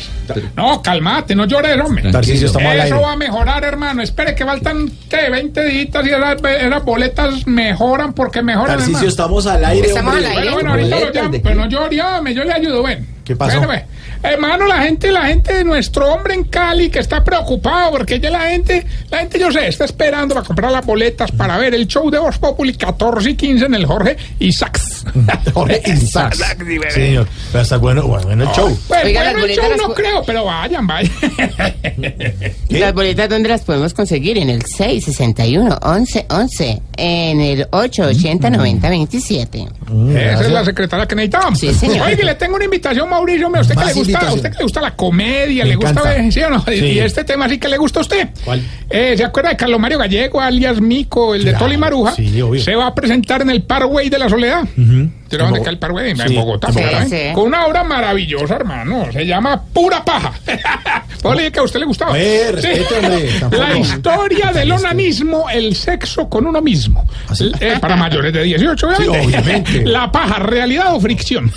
No, 0.55 0.81
calmate, 0.83 1.33
no 1.35 1.45
llores, 1.45 1.75
hombre. 1.83 2.11
Tarcisio, 2.11 2.45
estamos 2.47 2.69
al 2.71 2.77
Eso 2.77 2.95
aire. 2.95 2.99
va 3.05 3.11
a 3.13 3.15
mejorar, 3.15 3.63
hermano. 3.63 4.03
Espere 4.03 4.35
que 4.35 4.45
faltan, 4.45 4.87
¿qué? 5.09 5.29
20 5.31 5.63
días 5.65 5.89
y 6.05 6.09
esas 6.09 6.85
boletas 6.85 7.47
mejoran 7.47 8.13
porque 8.13 8.43
mejoran, 8.43 8.67
Tarcisio, 8.77 8.91
hermano. 8.97 9.09
estamos 9.09 9.47
al 9.47 9.65
aire, 9.65 9.87
Estamos 9.87 10.13
hombre. 10.13 10.27
al 10.27 10.37
aire. 10.37 10.51
Bueno, 10.53 10.69
bueno, 10.69 10.69
ahorita 10.71 10.89
lo 10.95 10.99
¿Boletas 11.01 11.23
llamo, 11.23 11.37
pero 11.43 11.55
no 11.55 11.67
llore, 11.67 12.01
hombre, 12.01 12.33
yo 12.35 12.43
le 12.43 12.53
ayudo, 12.53 12.83
ven. 12.83 13.07
¿Qué 13.25 13.35
pasó? 13.35 13.57
Bueno, 13.57 13.73
ve. 13.73 13.85
Hermano, 14.21 14.67
la 14.67 14.83
gente, 14.83 15.11
la 15.11 15.27
gente 15.27 15.53
de 15.53 15.63
nuestro 15.63 16.13
hombre 16.13 16.33
en 16.33 16.43
Cali 16.43 16.89
que 16.89 16.99
está 16.99 17.23
preocupado 17.23 17.91
porque 17.91 18.19
ya 18.19 18.29
la 18.29 18.49
gente, 18.49 18.85
la 19.09 19.19
gente 19.19 19.39
yo 19.39 19.49
sé, 19.51 19.67
está 19.67 19.85
esperando 19.85 20.35
para 20.35 20.45
comprar 20.45 20.71
las 20.71 20.85
boletas 20.85 21.31
para 21.31 21.57
ver 21.57 21.73
el 21.73 21.87
show 21.87 22.09
de 22.09 22.19
Voz 22.19 22.37
Populi 22.37 22.73
14 22.73 23.29
y 23.29 23.35
15 23.35 23.65
en 23.65 23.75
el 23.75 23.85
Jorge 23.85 24.17
Isaacs. 24.39 25.05
Jorge 25.53 25.81
Isaacs. 25.93 26.43
Sí, 26.59 26.79
señor. 26.91 27.27
Pero 27.51 27.61
está 27.61 27.77
bueno, 27.77 28.03
bueno, 28.03 28.25
bueno 28.25 28.43
el 28.43 28.49
show. 28.55 28.77
Pues 28.87 29.05
Oiga, 29.05 29.23
las 29.23 29.33
bueno, 29.33 29.45
el 29.45 29.55
boletas 29.55 29.65
show 29.65 29.77
las 29.77 29.87
no 29.87 29.93
creo, 29.93 30.23
pero 30.25 30.45
vayan, 30.45 30.87
vayan. 30.87 31.11
Las 32.69 32.93
boletas, 32.93 33.29
¿dónde 33.29 33.49
las 33.49 33.61
podemos 33.61 33.93
conseguir? 33.93 34.37
En 34.37 34.49
el 34.49 34.63
661 34.63 35.79
11 35.81 36.25
11 36.29 36.81
En 36.97 37.41
el 37.41 37.67
880 37.71 38.49
90 38.49 38.89
27 38.89 39.67
Esa 40.15 40.41
es 40.41 40.51
la 40.51 40.65
secretaria 40.65 41.05
que 41.05 41.15
necesitábamos. 41.15 41.59
Sí, 41.59 41.73
señor. 41.73 42.07
Oye, 42.07 42.23
le 42.23 42.35
tengo 42.35 42.55
una 42.55 42.65
invitación, 42.65 43.09
Mauricio. 43.09 43.47
¿A 43.53 43.61
usted 43.61 43.75
que 43.75 43.85
le 43.85 43.93
gusta? 43.93 44.08
¿A 44.15 44.33
usted 44.33 44.51
que 44.51 44.57
le 44.57 44.63
gusta 44.63 44.81
la 44.81 44.95
comedia? 44.95 45.63
Me 45.63 45.69
¿Le 45.71 45.75
gusta 45.75 46.01
ver- 46.03 46.31
¿sí 46.31 46.41
o 46.41 46.49
no? 46.49 46.63
Y- 46.71 46.77
Sí. 46.79 46.85
Y 46.85 46.99
este 46.99 47.23
tema 47.23 47.47
sí 47.49 47.57
que 47.57 47.67
le 47.67 47.77
gusta 47.77 47.99
a 47.99 48.01
usted. 48.01 48.29
¿Cuál? 48.45 48.61
Eh, 48.89 49.13
¿Se 49.17 49.23
acuerda 49.23 49.49
de 49.49 49.57
Carlos 49.57 49.79
Mario 49.79 49.97
Gallego, 49.99 50.41
alias 50.41 50.79
Mico, 50.81 51.35
el 51.35 51.43
de 51.45 51.53
Toli 51.53 51.77
Maruja? 51.77 52.15
sí, 52.15 52.41
obvio. 52.41 52.61
Se 52.61 52.75
va 52.75 52.87
a 52.87 52.95
presentar 52.95 53.41
en 53.41 53.49
el 53.49 53.63
Parkway 53.63 54.09
de 54.09 54.19
la 54.19 54.29
Soledad. 54.29 54.63
¿Pero 54.75 54.87
dónde 54.87 55.09
el 55.31 55.77
Parkway? 55.77 56.11
En 56.11 56.17
Sí, 56.17 56.35
Bogotá. 56.35 56.67
en 56.69 56.75
¿verdad? 56.75 56.91
Bogotá. 56.91 57.05
Sí, 57.09 57.15
sí. 57.27 57.33
Con 57.33 57.45
una 57.45 57.65
obra 57.67 57.83
maravillosa, 57.83 58.55
hermano. 58.55 59.07
Se 59.11 59.25
llama 59.25 59.61
Pura 59.73 60.03
Paja. 60.03 60.33
¿Puedo 61.21 61.35
leer 61.35 61.51
que 61.51 61.59
a 61.59 61.63
usted 61.63 61.79
le 61.79 61.85
gustaba? 61.85 62.13
Eh, 62.17 62.51
tampoco. 63.39 63.63
La 63.63 63.77
historia 63.77 64.51
del 64.53 64.71
onanismo, 64.71 65.49
el 65.49 65.75
sexo 65.75 66.29
con 66.29 66.45
uno 66.47 66.61
mismo. 66.61 67.05
Eh, 67.59 67.77
para 67.81 67.95
mayores 67.95 68.31
de 68.33 68.43
18, 68.43 68.87
obviamente. 68.87 69.19
Sí, 69.19 69.25
obviamente. 69.27 69.85
La 69.85 70.11
paja, 70.11 70.39
realidad 70.39 70.93
o 70.95 70.99
fricción. 70.99 71.51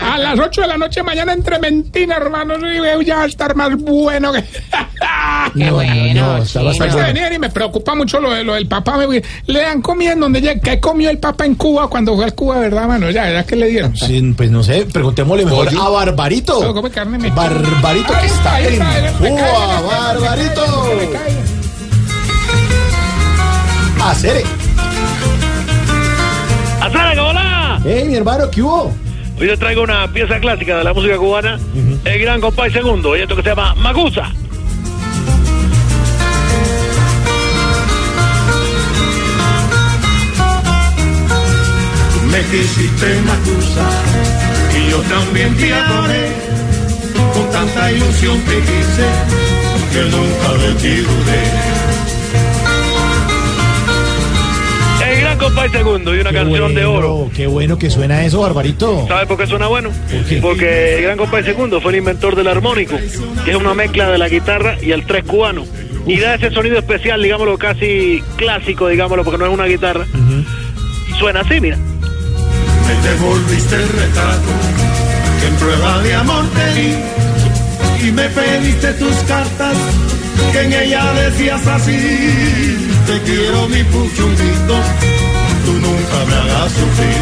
a 0.00 0.18
las 0.18 0.38
8 0.38 0.60
de 0.62 0.66
la 0.68 0.76
noche 0.78 1.02
mañana 1.02 1.32
en 1.32 1.42
Trementina, 1.42 2.16
hermanos. 2.16 2.58
y 2.62 3.04
Ya 3.06 3.16
va 3.16 3.22
a 3.24 3.26
estar 3.26 3.54
más 3.54 3.76
bueno 3.76 4.32
que. 4.32 4.42
Qué 4.42 5.64
No, 5.64 5.74
bueno, 5.74 5.94
no, 6.14 6.38
no, 6.38 6.44
bueno. 6.62 7.34
y 7.34 7.38
me 7.38 7.50
preocupa 7.50 7.94
mucho 7.94 8.20
lo, 8.20 8.30
de- 8.32 8.44
lo 8.44 8.54
del 8.54 8.66
papá. 8.68 8.96
Me- 8.98 9.22
le 9.46 9.60
dan 9.60 9.82
comida 9.82 10.12
en 10.12 10.20
donde 10.20 10.40
llega. 10.40 10.60
¿Qué 10.60 10.78
comió 10.80 11.10
el 11.10 11.18
papá 11.18 11.44
en 11.46 11.54
Cuba 11.56 11.88
cuando 11.88 12.16
fue 12.22 12.28
a 12.28 12.34
Cuba, 12.34 12.58
verdad, 12.60 12.86
mano? 12.86 13.10
Ya, 13.10 13.30
ya 13.30 13.44
que 13.44 13.56
le 13.56 13.66
dieron. 13.66 13.96
Sí, 13.96 14.34
pues 14.36 14.50
no 14.50 14.62
sé, 14.62 14.86
preguntémosle 14.86 15.44
mejor 15.44 15.68
a 15.68 15.88
Barbarito. 15.88 16.72
Come 16.72 16.90
carne. 16.90 17.30
Barbarito 17.30 18.12
que 18.20 18.26
está 18.26 18.54
ahí 18.54 18.66
en 18.66 18.82
está, 18.82 19.12
Cuba, 19.18 19.40
cae, 19.40 19.82
Barbarito. 19.86 20.62
cae. 21.12 21.42
Hacer. 24.10 24.44
¡Azara, 26.80 27.22
hola! 27.22 27.80
Hey, 27.84 28.04
mi 28.06 28.14
hermano, 28.16 28.50
¿qué 28.50 28.62
hubo? 28.62 28.92
Hoy 29.40 29.48
te 29.48 29.56
traigo 29.56 29.82
una 29.82 30.12
pieza 30.12 30.38
clásica 30.38 30.78
de 30.78 30.84
la 30.84 30.92
música 30.92 31.16
cubana, 31.16 31.58
el 32.04 32.20
gran 32.20 32.40
compay 32.40 32.70
segundo, 32.70 33.16
y 33.16 33.20
esto 33.22 33.34
que 33.34 33.42
se 33.42 33.48
llama 33.48 33.74
Magusa. 33.76 34.32
Me 42.32 42.40
quisiste 42.44 43.20
Macusa 43.26 43.90
y 44.74 44.90
yo 44.90 44.98
también 45.02 45.54
te 45.54 45.74
adoré. 45.74 46.28
Con 47.34 47.50
tanta 47.50 47.92
ilusión 47.92 48.40
te 48.40 48.58
quise 48.58 49.06
que 49.92 50.02
nunca 50.10 50.52
de 50.64 50.74
ti 50.80 50.96
dudé. 51.02 51.42
El 55.12 55.20
gran 55.20 55.38
compay 55.38 55.68
segundo 55.68 56.16
y 56.16 56.20
una 56.20 56.30
Qué 56.30 56.36
canción 56.36 56.74
de 56.74 56.84
oro. 56.86 57.30
Qué 57.36 57.46
bueno 57.46 57.76
que 57.76 57.90
suena 57.90 58.24
eso, 58.24 58.40
Barbarito. 58.40 59.06
¿Sabes 59.08 59.26
por 59.26 59.36
qué 59.36 59.46
suena 59.46 59.66
bueno? 59.66 59.90
¿Por 59.90 60.24
qué? 60.24 60.36
Porque 60.40 60.96
el 60.96 61.02
gran 61.02 61.18
compay 61.18 61.44
segundo 61.44 61.82
fue 61.82 61.92
el 61.92 61.98
inventor 61.98 62.34
del 62.34 62.48
armónico, 62.48 62.96
que 63.44 63.50
es 63.50 63.56
una 63.56 63.74
mezcla 63.74 64.10
de 64.10 64.16
la 64.16 64.30
guitarra 64.30 64.78
y 64.80 64.92
el 64.92 65.04
tres 65.04 65.24
cubano. 65.24 65.66
Y 66.06 66.16
da 66.16 66.36
ese 66.36 66.50
sonido 66.50 66.78
especial, 66.78 67.22
digámoslo, 67.22 67.58
casi 67.58 68.22
clásico, 68.36 68.88
digámoslo, 68.88 69.22
porque 69.22 69.36
no 69.36 69.44
es 69.44 69.52
una 69.52 69.66
guitarra. 69.66 70.06
Suena 71.18 71.40
así, 71.40 71.60
mira. 71.60 71.76
Me 72.92 73.08
devolviste 73.08 73.74
el 73.74 73.88
retrato. 73.88 74.52
Que 75.40 75.46
en 75.46 75.54
prueba 75.56 75.98
de 76.02 76.14
amor 76.14 76.44
te 76.50 76.80
di 76.80 78.08
y 78.08 78.12
me 78.12 78.28
pediste 78.28 78.92
tus 78.94 79.14
cartas 79.28 79.76
que 80.52 80.60
en 80.60 80.72
ella 80.72 81.12
decías 81.12 81.66
así 81.68 81.96
te 83.06 83.20
quiero 83.22 83.68
mi 83.68 83.82
puchunguito 83.84 84.76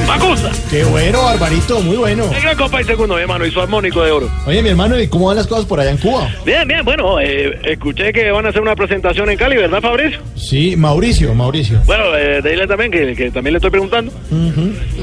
Macusa. 0.07 0.51
Qué 0.71 0.85
bueno, 0.85 1.23
Barbarito, 1.23 1.81
muy 1.81 1.97
bueno. 1.97 2.25
El 2.35 2.43
gran 2.43 2.57
compay 2.57 2.85
segundo, 2.85 3.15
mi 3.15 3.23
hermano, 3.23 3.47
y 3.47 3.51
su 3.51 3.61
armónico 3.61 4.03
de 4.03 4.11
oro. 4.11 4.29
Oye, 4.47 4.63
mi 4.63 4.69
hermano, 4.69 5.01
¿y 5.01 5.09
cómo 5.09 5.27
van 5.27 5.37
las 5.37 5.47
cosas 5.47 5.65
por 5.65 5.81
allá 5.81 5.91
en 5.91 5.97
Cuba? 5.97 6.29
Bien, 6.45 6.67
bien, 6.69 6.85
bueno, 6.85 7.19
eh, 7.21 7.59
escuché 7.65 8.13
que 8.13 8.31
van 8.31 8.47
a 8.47 8.51
hacer 8.51 8.61
una 8.61 8.77
presentación 8.77 9.31
en 9.31 9.39
Cali, 9.39 9.57
¿verdad, 9.57 9.81
Fabricio? 9.81 10.21
Sí, 10.37 10.77
Mauricio, 10.77 11.35
Mauricio. 11.35 11.81
Bueno, 11.87 12.15
eh, 12.17 12.43
de 12.43 12.67
también, 12.67 12.91
que, 12.91 13.15
que 13.15 13.31
también 13.31 13.55
le 13.55 13.59
estoy 13.59 13.71
preguntando. 13.71 14.13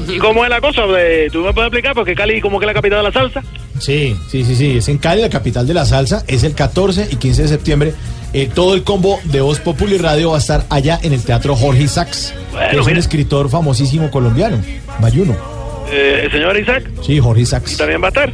¿Y 0.08 0.18
cómo 0.18 0.44
es 0.44 0.50
la 0.50 0.60
cosa? 0.60 0.82
Eh, 0.98 1.28
¿Tú 1.32 1.40
me 1.40 1.52
puedes 1.52 1.68
explicar? 1.68 1.94
Porque 1.94 2.14
Cali 2.14 2.40
como 2.40 2.58
que 2.58 2.66
es 2.66 2.68
la 2.68 2.74
capital 2.74 2.98
de 2.98 3.04
la 3.04 3.12
salsa. 3.12 3.42
Sí, 3.80 4.16
sí, 4.30 4.44
sí, 4.44 4.54
sí. 4.54 4.78
Es 4.78 4.88
en 4.88 4.98
Cali, 4.98 5.22
la 5.22 5.30
capital 5.30 5.66
de 5.66 5.74
la 5.74 5.84
salsa. 5.84 6.24
Es 6.28 6.44
el 6.44 6.54
14 6.54 7.08
y 7.10 7.16
15 7.16 7.42
de 7.42 7.48
septiembre. 7.48 7.94
Eh, 8.34 8.48
todo 8.54 8.74
el 8.74 8.82
combo 8.84 9.18
de 9.24 9.40
Voz 9.40 9.58
Populi 9.60 9.96
Radio 9.96 10.30
va 10.30 10.36
a 10.36 10.40
estar 10.40 10.64
allá 10.68 10.98
en 11.02 11.12
el 11.14 11.22
Teatro 11.24 11.56
Jorge 11.56 11.84
Isaacs, 11.84 12.34
Bueno, 12.52 12.68
que 12.70 12.76
es 12.80 12.86
un 12.86 12.96
escritor 12.98 13.48
famosísimo 13.48 14.10
colombiano, 14.10 14.58
Bayuno. 15.00 15.34
Eh, 15.90 16.22
el 16.24 16.30
señor 16.30 16.58
Isaac 16.58 16.90
Sí, 17.02 17.18
Jorge 17.18 17.42
Isaacs. 17.42 17.76
también 17.78 18.02
va 18.02 18.06
a 18.06 18.08
estar. 18.08 18.30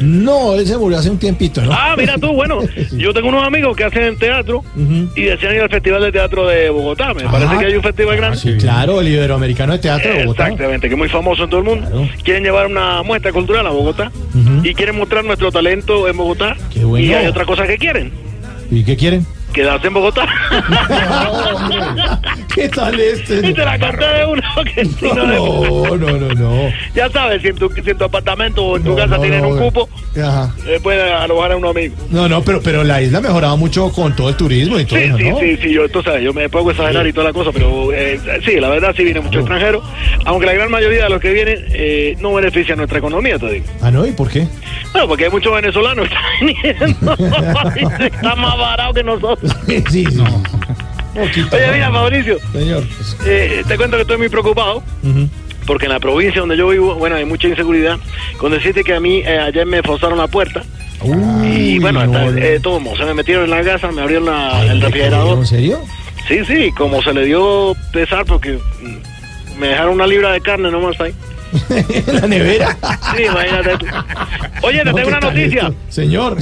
No, 0.00 0.54
él 0.54 0.64
se 0.66 0.76
murió 0.76 0.98
hace 0.98 1.10
un 1.10 1.18
tiempito, 1.18 1.60
¿no? 1.60 1.72
Ah, 1.72 1.94
mira 1.98 2.16
tú, 2.18 2.32
bueno, 2.32 2.60
yo 2.92 3.12
tengo 3.12 3.28
unos 3.28 3.44
amigos 3.44 3.76
que 3.76 3.82
hacen 3.84 4.16
teatro 4.16 4.62
y 5.16 5.22
desean 5.22 5.54
ir 5.56 5.60
al 5.62 5.68
Festival 5.70 6.02
de 6.02 6.12
Teatro 6.12 6.46
de 6.46 6.70
Bogotá. 6.70 7.14
Me 7.14 7.22
parece 7.24 7.50
Ah, 7.54 7.58
que 7.58 7.66
hay 7.66 7.74
un 7.74 7.82
festival 7.82 8.16
grande. 8.16 8.36
Sí, 8.38 8.56
claro, 8.58 9.00
el 9.00 9.08
Iberoamericano 9.08 9.72
de 9.72 9.78
Teatro 9.80 10.12
de 10.12 10.20
Bogotá. 10.24 10.44
Exactamente, 10.44 10.88
que 10.88 10.94
es 10.94 10.98
muy 10.98 11.08
famoso 11.08 11.44
en 11.44 11.50
todo 11.50 11.60
el 11.60 11.66
mundo. 11.66 12.08
Quieren 12.22 12.44
llevar 12.44 12.66
una 12.66 13.02
muestra 13.02 13.32
cultural 13.32 13.66
a 13.66 13.70
Bogotá 13.70 14.10
y 14.62 14.72
quieren 14.74 14.96
mostrar 14.98 15.24
nuestro 15.24 15.50
talento 15.50 16.06
en 16.08 16.16
Bogotá. 16.16 16.56
Qué 16.72 16.84
bueno. 16.84 17.04
Y 17.06 17.12
hay 17.12 17.26
otra 17.26 17.44
cosa 17.44 17.66
que 17.66 17.76
quieren, 17.76 18.12
¿Y 18.70 18.84
qué 18.84 18.96
quieren? 18.96 19.26
Quedarse 19.52 19.86
en 19.88 19.94
Bogotá. 19.94 20.26
¿Qué 22.54 22.68
tal 22.68 22.98
este? 22.98 23.46
y 23.48 23.54
te 23.54 23.64
la 23.64 23.78
conté 23.78 24.04
de 24.04 24.26
uno 24.26 24.42
que 24.74 24.84
no, 25.06 25.14
No, 25.14 25.96
no, 25.96 26.18
no, 26.18 26.34
no. 26.34 26.72
Ya 26.94 27.08
sabes, 27.10 27.42
si 27.42 27.48
en 27.48 27.56
tu, 27.56 27.70
si 27.70 27.88
en 27.90 27.98
tu 27.98 28.04
apartamento 28.04 28.64
o 28.64 28.76
en 28.76 28.82
tu 28.84 28.90
No, 28.90 28.96
casa 28.96 29.16
no, 29.16 29.20
tienen 29.20 29.42
no, 29.42 29.48
un 29.48 29.58
cupo, 29.58 29.88
Ajá. 30.16 30.52
eh, 30.66 30.78
pueden 30.82 31.12
alojar 31.14 31.52
a 31.52 31.56
un 31.56 31.66
amigo. 31.66 31.94
No, 32.10 32.28
no, 32.28 32.42
pero, 32.42 32.60
pero 32.62 32.84
la 32.84 33.00
isla 33.02 33.18
ha 33.18 33.22
mejorado 33.22 33.56
mucho 33.56 33.90
con 33.92 34.14
todo 34.16 34.28
el 34.28 34.36
turismo 34.36 34.78
y 34.78 34.84
todo 34.84 34.98
Sí, 34.98 35.04
eso, 35.06 35.16
sí, 35.18 35.30
¿no? 35.30 35.38
sí, 35.38 35.56
sí, 35.62 35.72
yo, 35.72 35.88
tú 35.88 36.02
sabes, 36.02 36.22
yo 36.22 36.32
me 36.32 36.48
puedo 36.48 36.70
exagerar 36.70 37.06
y 37.06 37.12
toda 37.12 37.28
la 37.28 37.32
cosa, 37.32 37.50
pero 37.52 37.92
eh, 37.92 38.18
sí, 38.44 38.58
la 38.60 38.68
verdad 38.68 38.94
sí 38.96 39.04
viene 39.04 39.20
mucho 39.20 39.38
extranjero, 39.40 39.82
aunque 40.24 40.46
la 40.46 40.52
gran 40.54 40.70
mayoría 40.70 41.04
de 41.04 41.10
los 41.10 41.20
que 41.20 41.32
vienen 41.32 41.64
eh, 41.70 42.16
no 42.20 42.34
beneficia 42.34 42.74
nuestra 42.76 42.98
economía, 42.98 43.38
te 43.38 43.50
digo. 43.52 43.66
Ah, 43.82 43.90
¿no? 43.90 44.06
¿Y 44.06 44.12
por 44.12 44.28
qué? 44.28 44.46
Bueno, 44.92 45.08
porque 45.08 45.24
hay 45.26 45.30
muchos 45.30 45.54
venezolanos 45.54 46.08
que 46.08 46.14
están 46.70 46.86
viniendo, 46.96 47.14
está 48.06 48.34
más 48.36 48.58
barato 48.58 48.94
que 48.94 49.04
nosotros. 49.04 49.37
sí, 49.66 49.82
sí. 49.90 50.06
Poquito, 51.14 51.56
Oye, 51.56 51.66
¿no? 51.66 51.72
mira, 51.72 51.90
Mauricio, 51.90 52.38
Señor. 52.52 52.84
eh, 53.26 53.62
te 53.66 53.76
cuento 53.76 53.96
que 53.96 54.02
estoy 54.02 54.18
muy 54.18 54.28
preocupado. 54.28 54.82
Porque 55.66 55.84
en 55.84 55.92
la 55.92 56.00
provincia 56.00 56.40
donde 56.40 56.56
yo 56.56 56.68
vivo, 56.68 56.94
bueno, 56.94 57.16
hay 57.16 57.26
mucha 57.26 57.46
inseguridad. 57.46 57.98
Con 58.38 58.52
decirte 58.52 58.82
que 58.84 58.94
a 58.94 59.00
mí 59.00 59.18
eh, 59.18 59.38
ayer 59.38 59.66
me 59.66 59.82
forzaron 59.82 60.16
la 60.16 60.26
puerta. 60.26 60.62
y 61.44 61.78
bueno, 61.78 62.04
no, 62.06 62.18
hasta, 62.18 62.30
no. 62.30 62.38
eh, 62.38 62.58
todo, 62.60 62.80
se 62.96 63.04
me 63.04 63.12
metieron 63.14 63.44
en 63.44 63.50
la 63.50 63.62
casa, 63.62 63.90
me 63.92 64.00
abrieron 64.00 64.26
la- 64.26 64.62
el 64.64 64.70
¿En 64.70 64.80
refrigerador. 64.80 65.46
serio? 65.46 65.80
Sí, 66.26 66.38
sí, 66.46 66.72
como 66.72 67.02
se 67.02 67.12
le 67.12 67.24
dio 67.26 67.74
pesar 67.92 68.24
porque 68.24 68.58
mm, 68.82 69.58
me 69.60 69.68
dejaron 69.68 69.94
una 69.94 70.06
libra 70.06 70.32
de 70.32 70.40
carne 70.40 70.70
nomás 70.70 70.98
ahí. 71.00 71.12
¿En 72.06 72.14
la 72.20 72.26
nevera? 72.26 72.76
Sí, 73.16 73.22
imagínate. 73.24 73.86
Oye, 74.62 74.78
te 74.78 74.84
No, 74.84 74.94
tengo 74.94 75.08
¿qué 75.08 75.14
una 75.16 75.20
noticia. 75.20 75.62
esto? 75.62 75.74
Señor. 75.88 76.36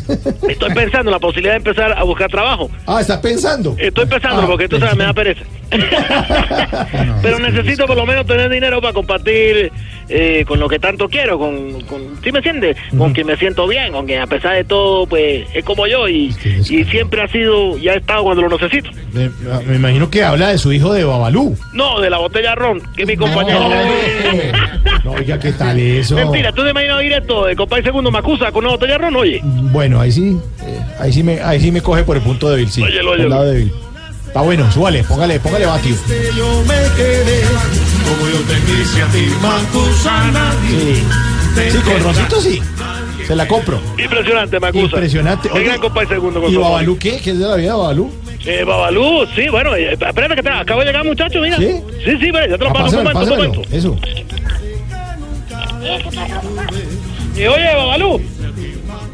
Estoy 0.48 0.74
pensando 0.74 1.11
en 1.11 1.12
la 1.12 1.18
posibilidad 1.18 1.52
de 1.52 1.59
empezar 1.59 1.92
a 1.92 2.02
buscar 2.02 2.28
trabajo. 2.30 2.70
Ah, 2.86 3.00
¿está 3.00 3.20
pensando? 3.20 3.74
Estoy 3.78 4.07
pensando 4.07 4.42
Ah, 4.42 4.46
porque 4.46 4.68
tú 4.68 4.78
sabes, 4.78 4.96
me 4.96 5.04
da 5.04 5.12
pereza. 5.12 5.42
Pero 7.22 7.38
necesito 7.38 7.86
por 7.86 7.96
lo 7.96 8.07
menos 8.07 8.26
tener 8.26 8.48
dinero 8.50 8.80
para 8.80 8.92
compartir 8.92 9.72
eh, 10.09 10.44
con 10.46 10.61
lo 10.61 10.68
que 10.68 10.78
tanto 10.78 11.09
quiero, 11.09 11.38
con, 11.38 11.80
con 11.82 12.00
¿sí 12.22 12.30
me 12.30 12.38
entiendes? 12.38 12.76
Con 12.96 13.12
quien 13.12 13.26
me 13.26 13.36
siento 13.36 13.66
bien, 13.66 13.92
con 13.92 14.07
quien 14.07 14.20
a 14.20 14.26
pesar 14.26 14.54
de 14.54 14.64
todo, 14.64 15.07
pues 15.07 15.46
es 15.54 15.64
como 15.64 15.86
yo 15.86 16.09
y, 16.09 16.34
y 16.70 16.84
siempre 16.84 17.22
ha 17.22 17.28
sido 17.28 17.76
y 17.76 17.88
ha 17.88 17.94
estado 17.94 18.22
cuando 18.24 18.42
lo 18.42 18.48
necesito. 18.57 18.90
Me, 19.12 19.28
me 19.66 19.76
imagino 19.76 20.09
que 20.09 20.22
habla 20.22 20.48
de 20.48 20.59
su 20.59 20.72
hijo 20.72 20.92
de 20.92 21.04
Babalú. 21.04 21.57
No, 21.72 22.00
de 22.00 22.11
la 22.11 22.18
botella 22.18 22.54
ron, 22.54 22.80
que 22.94 23.02
es 23.02 23.09
mi 23.09 23.16
compañero. 23.16 23.61
No, 23.61 23.68
oiga, 25.27 25.41
¿qué 25.41 25.53
tal 25.53 25.79
eso? 25.79 26.14
Mentira, 26.14 26.53
tú 26.53 26.62
te 26.62 26.70
imaginas 26.70 27.01
directo 27.01 27.47
de 27.47 27.57
compadre 27.57 27.83
segundo 27.83 28.11
me 28.12 28.18
acusa 28.18 28.53
con 28.53 28.64
una 28.64 28.74
botella 28.74 28.93
de 28.93 28.99
ron, 28.99 29.16
oye. 29.16 29.41
Bueno, 29.43 30.01
ahí 30.01 30.12
sí, 30.12 30.37
eh, 30.64 30.81
ahí 31.01 31.12
sí 31.12 31.22
me, 31.24 31.41
ahí 31.41 31.61
sí 31.61 31.72
me 31.72 31.83
coge 31.83 32.05
por 32.05 32.16
el 32.16 32.22
punto 32.22 32.49
débil, 32.49 32.70
sí. 32.70 32.83
Lado 32.83 33.45
débil. 33.45 33.72
Está 34.27 34.41
bueno, 34.43 34.70
súbale, 34.70 35.03
póngale, 35.03 35.41
póngale 35.41 35.66
vatio. 35.66 35.97
Yo 36.37 36.62
me 36.62 36.74
quedé 36.97 37.43
como 38.05 38.29
yo 38.29 38.39
te 38.47 38.61
quise 38.66 39.03
a 39.03 39.07
ti, 39.07 39.27
Macusana. 39.43 40.53
Sí, 40.68 41.70
sí, 41.70 41.79
con 41.79 42.03
roncito 42.03 42.41
sí. 42.41 42.62
Se 43.27 43.35
la 43.35 43.49
compro. 43.49 43.81
Impresionante, 43.99 44.61
me 44.61 44.68
acusa. 44.68 44.85
Impresionante. 44.85 45.49
El 45.49 45.55
Oye, 45.55 45.64
gran 45.64 45.81
compadre 45.81 46.09
segundo 46.09 46.41
con 46.41 46.53
¿Y 46.53 46.57
Babalú 46.57 46.97
qué? 46.97 47.18
¿Qué 47.18 47.31
es 47.31 47.39
de 47.39 47.47
la 47.49 47.57
vida 47.57 47.72
de 47.72 47.77
Babalú? 47.79 48.12
Eh, 48.45 48.62
Babalú, 48.62 49.27
sí, 49.35 49.49
bueno, 49.49 49.74
eh, 49.74 49.93
espérate 49.95 50.37
que 50.37 50.43
te, 50.43 50.49
acabo 50.51 50.81
de 50.81 50.87
llegar, 50.87 51.05
muchacho, 51.05 51.41
mira. 51.41 51.57
¿Sí? 51.57 51.81
Sí, 52.05 52.16
sí, 52.20 52.31
ya 52.33 52.57
te 52.57 52.59
lo 52.59 52.68
Ah, 52.68 52.72
paso 52.72 52.99
un 52.99 53.05
momento, 53.05 53.20
un 53.20 53.29
momento. 53.29 53.62
Eso. 53.72 53.99
Y 57.37 57.47
oye, 57.47 57.74
Babalú, 57.77 58.20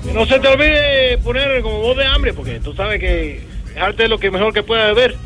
que 0.04 0.12
no 0.12 0.26
se 0.26 0.38
te 0.38 0.48
olvide 0.48 1.18
poner 1.18 1.62
como 1.62 1.78
voz 1.80 1.96
de 1.96 2.06
hambre, 2.06 2.32
porque 2.32 2.60
tú 2.60 2.72
sabes 2.74 3.00
que 3.00 3.44
dejarte 3.74 4.04
es 4.04 4.10
lo 4.10 4.18
que 4.18 4.30
mejor 4.30 4.52
que 4.52 4.62
pueda 4.62 4.86
beber. 4.86 5.16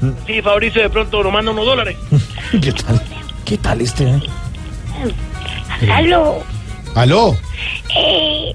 Mm. 0.00 0.10
Sí, 0.26 0.42
Fabricio 0.42 0.82
de 0.82 0.90
pronto 0.90 1.22
nos 1.22 1.32
manda 1.32 1.50
unos 1.52 1.64
dólares. 1.64 1.96
¿Qué 2.50 2.72
tal? 2.72 3.02
¿Qué 3.44 3.58
tal 3.58 3.80
este? 3.80 4.04
eh? 4.04 4.20
Aló. 5.90 6.42
¿Aló? 6.94 7.36
Eh, 7.96 8.54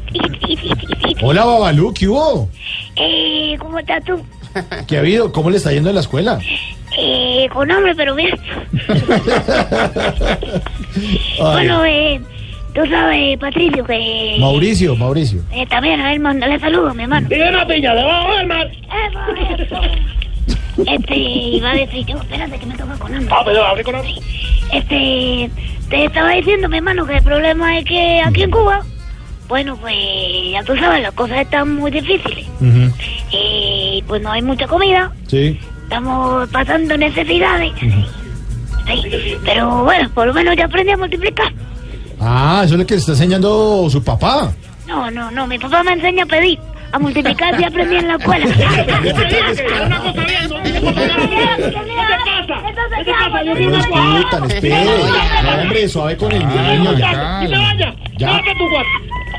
Hola, 1.22 1.46
Babalú, 1.46 1.94
¿qué 1.94 2.08
hubo? 2.08 2.50
eh, 2.96 3.56
¿Cómo 3.60 3.80
estás 3.80 4.04
tú? 4.04 4.22
¿Qué 4.88 4.98
ha 4.98 5.00
habido? 5.00 5.32
¿Cómo 5.32 5.50
le 5.50 5.58
está 5.58 5.72
yendo 5.72 5.90
en 5.90 5.96
la 5.96 6.02
escuela? 6.02 6.40
Eh, 7.00 7.48
con 7.54 7.70
hambre, 7.72 7.93
pero 7.95 8.16
bien. 8.16 8.36
Bueno, 11.39 11.86
eh, 11.86 12.20
tú 12.74 12.82
sabes, 12.89 13.38
Patricio, 13.38 13.84
que... 13.86 14.38
Mauricio, 14.39 14.95
Mauricio. 14.95 15.41
Eh, 15.52 15.66
también, 15.68 16.02
a 16.02 16.10
ver, 16.10 16.20
mándale 16.20 16.60
saludos, 16.60 16.95
mi 16.95 17.04
hermano. 17.04 17.28
Vive 17.30 17.50
una 17.50 17.68
piña 17.68 17.93
debajo 17.93 18.30
eso. 19.60 19.82
Este, 20.86 21.16
iba 21.16 21.72
a 21.72 21.76
decir 21.76 22.06
yo, 22.06 22.18
espérate 22.18 22.58
que 22.58 22.66
me 22.66 22.76
toca 22.76 22.95
con 22.98 23.14
hambre. 23.14 23.34
Ah, 23.36 23.41
pero 23.45 23.64
abre 23.66 23.84
con 23.84 23.95
hambre. 23.95 24.14
Este, 24.72 25.50
te 25.89 26.06
estaba 26.06 26.32
diciendo, 26.32 26.68
mi 26.70 26.78
hermano, 26.78 27.06
que 27.06 27.18
el 27.18 27.24
problema 27.24 27.78
es 27.78 27.86
que 27.86 28.22
aquí 28.26 28.43
en 28.43 28.52
Cuba, 28.52 28.84
bueno, 29.48 29.78
pues 29.78 29.95
ya 30.52 30.64
tú 30.64 30.76
sabes, 30.78 31.02
las 31.04 31.14
cosas 31.14 31.39
están 31.39 31.76
muy 31.76 31.91
difíciles. 31.91 32.48
Y 33.32 34.04
pues 34.08 34.22
no 34.22 34.32
hay 34.32 34.41
mucha 34.41 34.68
comida, 34.68 35.12
Sí. 35.28 35.60
Estamos 35.88 36.50
pasando 36.50 36.98
necesidades. 36.98 37.72
Sí, 37.80 39.38
pero 39.46 39.86
bueno, 39.86 40.10
por 40.14 40.28
lo 40.28 40.34
menos 40.34 40.56
ya 40.58 40.66
aprendí 40.66 40.92
a 40.92 40.98
multiplicar. 40.98 41.54
Ah, 42.20 42.62
eso 42.66 42.74
es 42.74 42.80
lo 42.82 42.86
que 42.86 42.96
le 42.96 43.00
está 43.00 43.14
enseñando 43.14 43.90
su 43.90 44.04
papá. 44.04 44.52
No, 44.86 45.10
no, 45.10 45.32
no, 45.32 45.48
mi 45.48 45.58
papá 45.58 45.84
me 45.84 45.94
enseña 45.94 46.24
a 46.24 46.26
pedir. 46.26 46.60
A 46.92 47.00
multiplicar 47.00 47.58
si 47.58 47.64
aprendí 47.64 47.96
en 47.98 48.08
la 48.08 48.16
escuela. 48.16 48.46
Discutan, 53.46 54.52
espere. 54.52 54.86
No, 55.44 55.62
hombre, 55.62 55.90
suave 55.90 56.18
con 56.18 56.32
el 56.32 56.48
niño 56.48 56.94
ya. 56.98 57.42
¡Y 57.44 57.48
te 57.48 57.58
vaya! 57.58 57.96
Ya. 58.18 58.42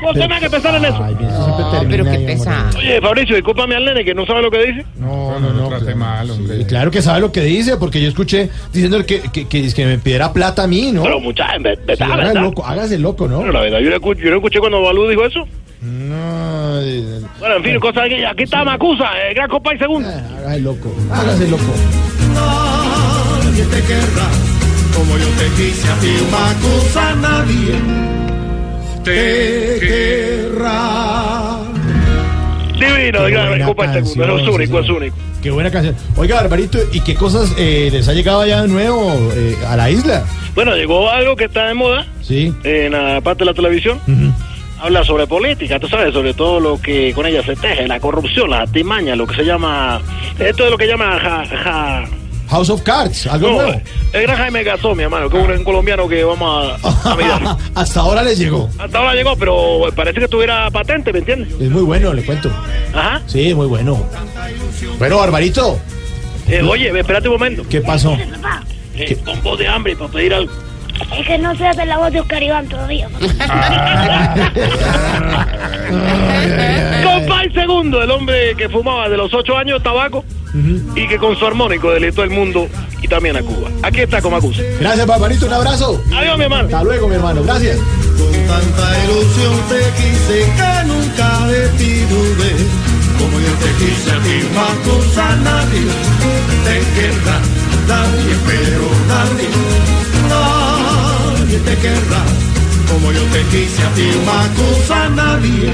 No 0.01 0.13
se 0.13 0.19
me 0.19 0.25
haga 0.25 0.39
que 0.39 0.49
pensar 0.49 0.75
en 0.75 0.85
eso. 0.85 1.03
Ay, 1.03 1.15
eso 1.19 1.43
siempre 1.45 1.65
termina 1.71 2.03
pero 2.03 2.03
qué 2.25 2.49
ahí. 2.49 2.75
Oye, 2.77 3.01
Fabricio, 3.01 3.35
discúlpame 3.35 3.75
al 3.75 3.85
nene 3.85 4.03
que 4.05 4.13
no 4.13 4.25
sabe 4.25 4.41
lo 4.41 4.51
que 4.51 4.65
dice. 4.65 4.85
No, 4.97 5.39
no, 5.39 5.51
no. 5.53 5.69
trate 5.69 5.95
mal, 5.95 6.29
hombre. 6.31 6.65
claro 6.65 6.91
que 6.91 7.01
sabe 7.01 7.19
lo 7.21 7.31
que 7.31 7.41
dice, 7.41 7.77
porque 7.77 8.01
yo 8.01 8.07
escuché 8.09 8.49
diciendo 8.73 9.05
que, 9.05 9.21
que, 9.21 9.47
que, 9.47 9.73
que 9.73 9.85
me 9.85 9.97
pidiera 9.97 10.31
plata 10.33 10.63
a 10.63 10.67
mí, 10.67 10.91
¿no? 10.91 11.03
Pero 11.03 11.19
mucha 11.19 11.47
Sí, 11.55 11.63
verdad, 11.63 12.01
hágase 12.01 12.27
verdad. 12.27 12.41
loco, 12.41 12.65
hágase 12.65 12.97
loco, 12.99 13.27
¿no? 13.27 13.39
Pero 13.39 13.51
la 13.51 13.61
verdad, 13.61 13.79
yo 13.79 13.89
no 13.89 13.95
escuché, 13.95 14.21
yo 14.23 14.29
no 14.31 14.35
escuché 14.37 14.59
cuando 14.59 14.81
Balú 14.81 15.07
dijo 15.07 15.25
eso. 15.25 15.47
No, 15.81 16.81
eh, 16.81 17.21
Bueno, 17.39 17.55
en 17.57 17.63
fin, 17.63 17.79
cosas 17.79 18.03
aquí, 18.05 18.23
aquí 18.23 18.43
está 18.43 18.63
Macusa, 18.65 19.05
el 19.29 19.33
gran 19.35 19.49
compadre 19.49 19.79
segundo. 19.79 20.09
hágase 20.09 20.59
loco, 20.61 20.93
hágase 21.11 21.47
loco. 21.47 21.63
Nadie 22.33 23.63
te 23.65 23.81
querrá 23.87 24.27
como 24.95 25.17
yo 25.17 25.27
te 25.37 25.45
quise 25.55 25.87
a 25.89 25.95
ti, 25.99 26.11
Macusa. 26.31 27.15
Nadie 27.15 27.75
te 29.03 29.79
querrá. 29.79 31.57
Divino, 32.73 33.19
compadre 33.65 34.05
segundo, 34.05 34.25
canción, 34.27 34.39
es 34.41 34.47
único, 34.47 34.79
es 34.79 34.89
único. 34.89 35.15
Qué 35.41 35.51
buena 35.51 35.71
canción. 35.71 35.95
Oiga, 36.15 36.35
Barbarito, 36.35 36.79
¿y 36.91 36.99
qué 37.01 37.15
cosas 37.15 37.53
eh, 37.57 37.89
les 37.91 38.07
ha 38.07 38.13
llegado 38.13 38.41
allá 38.41 38.61
de 38.61 38.67
nuevo 38.67 39.31
eh, 39.35 39.55
a 39.67 39.75
la 39.75 39.89
isla? 39.89 40.23
Bueno, 40.55 40.75
llegó 40.75 41.09
algo 41.09 41.35
que 41.35 41.45
está 41.45 41.67
de 41.67 41.73
moda 41.73 42.05
Sí. 42.21 42.53
en 42.63 42.91
la 42.93 43.21
parte 43.21 43.39
de 43.39 43.45
la 43.45 43.53
televisión. 43.53 43.99
Ujú. 44.07 44.33
Habla 44.81 45.03
sobre 45.03 45.27
política, 45.27 45.77
tú 45.79 45.87
sabes, 45.89 46.13
sobre 46.13 46.33
todo 46.33 46.59
lo 46.61 46.81
que 46.81 47.11
con 47.13 47.25
ella 47.25 47.43
se 47.43 47.55
teje, 47.57 47.85
la 47.87 47.99
corrupción, 47.99 48.49
la 48.49 48.65
timaña, 48.65 49.13
lo 49.15 49.27
que 49.27 49.35
se 49.35 49.43
llama, 49.43 49.99
esto 50.39 50.63
es 50.63 50.71
lo 50.71 50.77
que 50.77 50.87
llama 50.87 51.19
ja, 51.21 51.43
ja, 51.45 52.05
House 52.49 52.69
of 52.69 52.81
Cards, 52.81 53.27
algo 53.27 53.47
no, 53.49 53.53
nuevo. 53.61 53.81
el 54.11 54.21
gran 54.23 54.37
Jaime 54.37 54.63
Gazón, 54.63 54.97
mi 54.97 55.03
hermano, 55.03 55.29
que 55.29 55.39
es 55.39 55.57
un 55.59 55.63
colombiano 55.63 56.07
que 56.07 56.23
vamos 56.23 56.79
a, 56.83 57.11
a 57.11 57.15
mirar. 57.17 57.57
Hasta 57.75 57.99
ahora 57.99 58.23
les 58.23 58.39
llegó. 58.39 58.69
Hasta 58.79 58.97
ahora 58.97 59.13
llegó, 59.13 59.35
pero 59.35 59.81
parece 59.95 60.19
que 60.21 60.27
tuviera 60.27 60.69
patente, 60.71 61.13
¿me 61.13 61.19
entiendes? 61.19 61.49
Es 61.61 61.69
muy 61.69 61.83
bueno, 61.83 62.11
le 62.13 62.23
cuento. 62.25 62.49
Ajá. 62.93 63.21
Sí, 63.27 63.53
muy 63.53 63.67
bueno. 63.67 64.03
Bueno, 64.97 65.17
Barbarito, 65.19 65.77
Eh, 66.47 66.63
oye, 66.63 66.89
espérate 66.99 67.27
un 67.27 67.35
momento. 67.35 67.63
¿qué 67.69 67.81
pasó? 67.81 68.17
Eh, 68.95 69.15
con 69.23 69.41
voz 69.43 69.59
de 69.59 69.67
hambre 69.67 69.95
para 69.95 70.11
pedir 70.11 70.33
algo. 70.33 70.51
Es 71.17 71.27
que 71.27 71.37
no 71.37 71.55
se 71.55 71.67
hace 71.67 71.85
la 71.85 71.97
voz 71.97 72.11
de 72.11 72.19
Oscar 72.21 72.41
Iván 72.43 72.67
todavía. 72.67 73.07
Compay 77.03 77.51
segundo, 77.53 78.01
el 78.01 78.11
hombre 78.11 78.55
que 78.55 78.69
fumaba 78.69 79.09
de 79.09 79.17
los 79.17 79.33
ocho 79.33 79.57
años 79.57 79.81
tabaco 79.83 80.23
y 80.95 81.07
que 81.07 81.17
con 81.17 81.35
su 81.35 81.45
armónico 81.45 81.91
deleitó 81.91 82.23
el 82.23 82.29
mundo 82.29 82.67
y 83.01 83.07
también 83.07 83.37
a 83.37 83.41
Cuba. 83.41 83.69
Aquí 83.83 84.01
está 84.01 84.21
Comacusa. 84.21 84.61
Gracias, 84.79 85.07
Barbarito, 85.07 85.45
un 85.45 85.53
abrazo. 85.53 86.01
Adiós, 86.15 86.37
mi 86.37 86.43
hermano. 86.43 86.65
Hasta 86.65 86.83
luego, 86.83 87.07
mi 87.07 87.15
hermano. 87.15 87.43
Gracias. 87.43 87.77
Con 87.77 88.31
tanta 88.47 89.03
ilusión 89.05 89.53
te 89.69 89.79
quise 90.01 90.45
que 90.57 90.87
nunca 90.87 91.47
de 91.47 91.67
ti 91.77 92.01
dudé. 92.09 92.53
Como 93.17 93.39
yo 93.39 93.51
te 93.59 93.71
quise 93.83 94.11
a 94.11 94.19
ti, 94.23 94.47
Macusa, 94.55 95.35
nadie 95.43 95.87
te 96.63 96.79
querrá, 96.99 97.39
nadie, 97.87 98.35
pero 98.47 98.98
te 101.65 101.75
querrá. 101.75 102.23
Como 102.91 103.11
yo 103.11 103.23
te 103.25 103.41
quise 103.51 103.83
a 103.83 103.93
ti, 103.93 104.09
Macusa, 104.25 105.09
nadie 105.09 105.73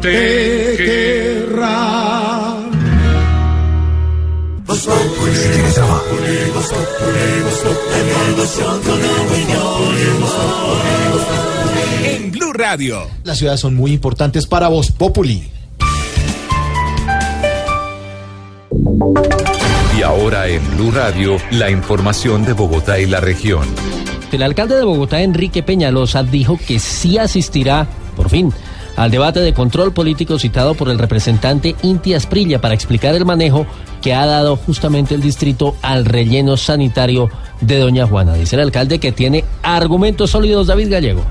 te 0.00 0.76
querrá. 0.76 2.12
En 12.04 12.32
Blue 12.32 12.52
Radio. 12.52 13.06
Las 13.24 13.38
ciudades 13.38 13.60
son 13.60 13.74
muy 13.74 13.92
importantes 13.92 14.46
para 14.46 14.68
Voz 14.68 14.90
Populi. 14.90 15.50
Y 19.96 20.02
ahora 20.02 20.48
en 20.48 20.76
Blue 20.76 20.90
Radio, 20.90 21.36
la 21.50 21.70
información 21.70 22.44
de 22.44 22.54
Bogotá 22.54 22.98
y 22.98 23.06
la 23.06 23.20
región. 23.20 23.66
El 24.32 24.42
alcalde 24.42 24.76
de 24.76 24.84
Bogotá, 24.84 25.20
Enrique 25.20 25.62
Peñalosa, 25.62 26.22
dijo 26.22 26.58
que 26.66 26.78
sí 26.78 27.18
asistirá, 27.18 27.86
por 28.16 28.30
fin, 28.30 28.50
al 28.96 29.10
debate 29.10 29.40
de 29.40 29.52
control 29.52 29.92
político 29.92 30.38
citado 30.38 30.74
por 30.74 30.88
el 30.88 30.98
representante 30.98 31.76
Inti 31.82 32.14
Asprilla 32.14 32.60
para 32.60 32.74
explicar 32.74 33.14
el 33.14 33.26
manejo 33.26 33.66
que 34.00 34.14
ha 34.14 34.24
dado 34.24 34.56
justamente 34.56 35.14
el 35.14 35.20
distrito 35.20 35.76
al 35.82 36.06
relleno 36.06 36.56
sanitario 36.56 37.30
de 37.60 37.78
Doña 37.78 38.06
Juana. 38.06 38.34
Dice 38.34 38.56
el 38.56 38.62
alcalde 38.62 38.98
que 38.98 39.12
tiene 39.12 39.44
argumentos 39.62 40.30
sólidos, 40.30 40.66
David 40.66 40.90
Gallego. 40.90 41.22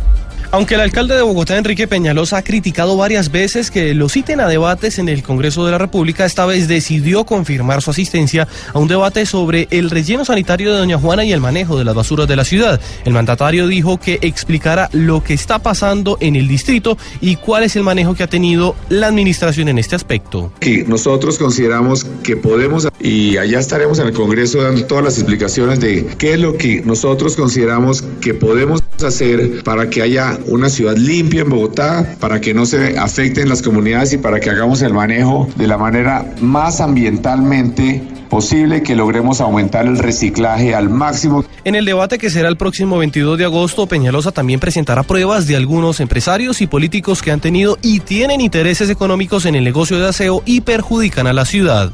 Aunque 0.53 0.75
el 0.75 0.81
alcalde 0.81 1.15
de 1.15 1.21
Bogotá, 1.21 1.57
Enrique 1.57 1.87
Peñalosa, 1.87 2.35
ha 2.35 2.43
criticado 2.43 2.97
varias 2.97 3.31
veces 3.31 3.71
que 3.71 3.93
lo 3.93 4.09
citen 4.09 4.41
a 4.41 4.49
debates 4.49 4.99
en 4.99 5.07
el 5.07 5.23
Congreso 5.23 5.65
de 5.65 5.71
la 5.71 5.77
República, 5.77 6.25
esta 6.25 6.45
vez 6.45 6.67
decidió 6.67 7.23
confirmar 7.23 7.81
su 7.81 7.91
asistencia 7.91 8.49
a 8.73 8.77
un 8.77 8.89
debate 8.89 9.25
sobre 9.25 9.69
el 9.71 9.89
relleno 9.89 10.25
sanitario 10.25 10.73
de 10.73 10.79
Doña 10.79 10.97
Juana 10.97 11.23
y 11.23 11.31
el 11.31 11.39
manejo 11.39 11.77
de 11.77 11.85
las 11.85 11.95
basuras 11.95 12.27
de 12.27 12.35
la 12.35 12.43
ciudad. 12.43 12.81
El 13.05 13.13
mandatario 13.13 13.65
dijo 13.67 13.97
que 13.97 14.19
explicará 14.21 14.89
lo 14.91 15.23
que 15.23 15.33
está 15.33 15.59
pasando 15.59 16.17
en 16.19 16.35
el 16.35 16.49
distrito 16.49 16.97
y 17.21 17.37
cuál 17.37 17.63
es 17.63 17.77
el 17.77 17.83
manejo 17.83 18.13
que 18.13 18.23
ha 18.23 18.27
tenido 18.27 18.75
la 18.89 19.07
administración 19.07 19.69
en 19.69 19.79
este 19.79 19.95
aspecto. 19.95 20.51
Nosotros 20.85 21.37
consideramos 21.37 22.05
que 22.23 22.35
podemos, 22.35 22.89
y 22.99 23.37
allá 23.37 23.57
estaremos 23.57 23.99
en 23.99 24.07
el 24.07 24.13
Congreso 24.13 24.61
dando 24.61 24.83
todas 24.83 25.05
las 25.05 25.17
explicaciones 25.17 25.79
de 25.79 26.07
qué 26.17 26.33
es 26.33 26.39
lo 26.41 26.57
que 26.57 26.81
nosotros 26.81 27.37
consideramos 27.37 28.03
que 28.19 28.33
podemos 28.33 28.83
hacer 29.01 29.63
para 29.63 29.89
que 29.89 30.01
haya 30.01 30.37
una 30.47 30.69
ciudad 30.69 30.95
limpia 30.95 31.41
en 31.41 31.49
Bogotá, 31.49 32.15
para 32.19 32.41
que 32.41 32.53
no 32.53 32.65
se 32.65 32.97
afecten 32.97 33.49
las 33.49 33.61
comunidades 33.61 34.13
y 34.13 34.17
para 34.17 34.39
que 34.39 34.49
hagamos 34.49 34.81
el 34.81 34.93
manejo 34.93 35.47
de 35.55 35.67
la 35.67 35.77
manera 35.77 36.25
más 36.41 36.81
ambientalmente 36.81 38.01
posible, 38.29 38.81
que 38.81 38.95
logremos 38.95 39.41
aumentar 39.41 39.85
el 39.85 39.97
reciclaje 39.97 40.73
al 40.73 40.89
máximo. 40.89 41.43
En 41.65 41.75
el 41.75 41.85
debate 41.85 42.17
que 42.17 42.29
será 42.29 42.47
el 42.47 42.55
próximo 42.55 42.97
22 42.97 43.37
de 43.37 43.45
agosto, 43.45 43.87
Peñalosa 43.87 44.31
también 44.31 44.59
presentará 44.59 45.03
pruebas 45.03 45.47
de 45.47 45.57
algunos 45.57 45.99
empresarios 45.99 46.61
y 46.61 46.67
políticos 46.67 47.21
que 47.21 47.31
han 47.31 47.41
tenido 47.41 47.77
y 47.81 47.99
tienen 47.99 48.39
intereses 48.39 48.89
económicos 48.89 49.45
en 49.45 49.55
el 49.55 49.65
negocio 49.65 49.99
de 49.99 50.07
aseo 50.07 50.43
y 50.45 50.61
perjudican 50.61 51.27
a 51.27 51.33
la 51.33 51.45
ciudad. 51.45 51.91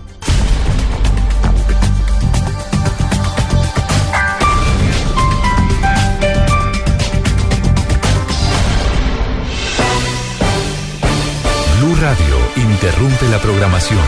Interrumpe 12.57 13.27
la 13.29 13.39
programación. 13.39 13.99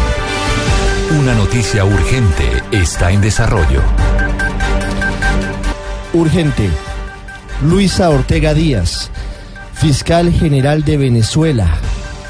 Una 1.19 1.33
noticia 1.33 1.85
urgente 1.85 2.45
está 2.71 3.11
en 3.11 3.21
desarrollo. 3.21 3.81
Urgente. 6.13 6.69
Luisa 7.63 8.09
Ortega 8.09 8.53
Díaz, 8.53 9.11
fiscal 9.73 10.31
general 10.31 10.83
de 10.83 10.97
Venezuela, 10.97 11.67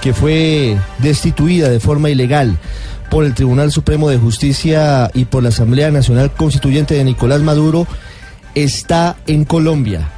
que 0.01 0.13
fue 0.13 0.77
destituida 0.97 1.69
de 1.69 1.79
forma 1.79 2.09
ilegal 2.09 2.57
por 3.09 3.25
el 3.25 3.33
Tribunal 3.33 3.71
Supremo 3.71 4.09
de 4.09 4.17
Justicia 4.17 5.11
y 5.13 5.25
por 5.25 5.43
la 5.43 5.49
Asamblea 5.49 5.91
Nacional 5.91 6.31
Constituyente 6.31 6.95
de 6.95 7.03
Nicolás 7.03 7.41
Maduro, 7.41 7.87
está 8.55 9.17
en 9.27 9.45
Colombia. 9.45 10.09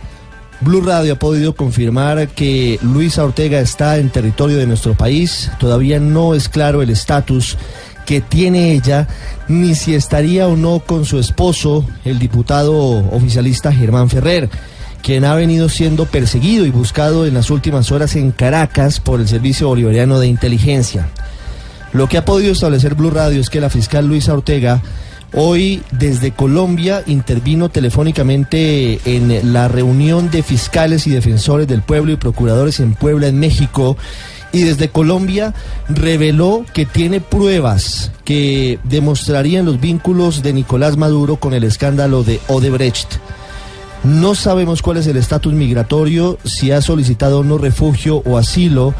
Blue 0.62 0.82
Radio 0.82 1.14
ha 1.14 1.20
podido 1.20 1.56
confirmar 1.56 2.28
que 2.30 2.78
Luisa 2.84 3.24
Ortega 3.24 3.60
está 3.60 3.98
en 3.98 4.12
territorio 4.12 4.58
de 4.58 4.68
nuestro 4.68 4.94
país. 4.94 5.52
Todavía 5.60 6.00
no 6.00 6.36
es 6.36 6.50
claro 6.50 6.84
el 6.84 6.92
estatus 6.92 7.58
que 8.06 8.22
tiene 8.22 8.74
ella, 8.74 9.08
ni 9.48 9.74
si 9.74 9.96
estaría 9.96 10.48
o 10.48 10.56
no 10.56 10.80
con 10.80 11.06
su 11.06 11.18
esposo, 11.18 11.84
el 12.06 12.20
diputado 12.20 12.78
oficialista 13.12 13.74
Germán 13.74 14.10
Ferrer, 14.10 14.50
quien 15.02 15.26
ha 15.26 15.34
venido 15.34 15.68
siendo 15.68 16.06
perseguido 16.06 16.66
y 16.68 16.72
buscado 16.72 17.26
en 17.26 17.34
las 17.34 17.50
últimas 17.50 17.92
horas 17.92 18.16
en 18.16 18.32
Caracas 18.32 19.00
por 19.00 19.20
el 19.20 19.28
Servicio 19.28 19.68
Bolivariano 19.68 20.20
de 20.20 20.28
Inteligencia. 20.28 21.10
Lo 21.92 22.08
que 22.08 22.18
ha 22.18 22.26
podido 22.26 22.54
establecer 22.54 22.94
Blue 22.94 23.10
Radio 23.10 23.42
es 23.42 23.50
que 23.50 23.62
la 23.62 23.70
fiscal 23.70 24.08
Luisa 24.08 24.34
Ortega 24.34 24.82
hoy 25.34 25.82
desde 25.92 26.32
Colombia 26.32 27.04
intervino 27.06 27.70
telefónicamente 27.70 29.00
en 29.06 29.54
la 29.54 29.68
reunión 29.68 30.30
de 30.30 30.44
fiscales 30.44 31.08
y 31.08 31.12
defensores 31.12 31.68
del 31.68 31.82
pueblo 31.82 32.12
y 32.12 32.18
procuradores 32.18 32.80
en 32.80 32.94
Puebla, 32.94 33.28
en 33.28 33.40
México, 33.40 33.98
y 34.52 34.64
desde 34.64 34.90
Colombia 34.90 35.54
reveló 35.88 36.66
que 36.74 36.86
tiene 36.86 37.22
pruebas 37.22 38.12
que 38.26 38.80
demostrarían 38.84 39.66
los 39.66 39.80
vínculos 39.80 40.44
de 40.44 40.54
Nicolás 40.54 40.98
Maduro 40.98 41.38
con 41.38 41.54
el 41.54 41.64
escándalo 41.64 42.24
de 42.24 42.40
Odebrecht. 42.48 43.14
No 44.04 44.36
sabemos 44.36 44.82
cuál 44.82 44.98
es 44.98 45.08
el 45.08 45.18
estatus 45.18 45.54
migratorio, 45.54 46.38
si 46.44 46.72
ha 46.72 46.82
solicitado 46.82 47.40
o 47.40 47.44
no 47.44 47.58
refugio 47.58 48.18
o 48.26 48.38
asilo, 48.38 48.94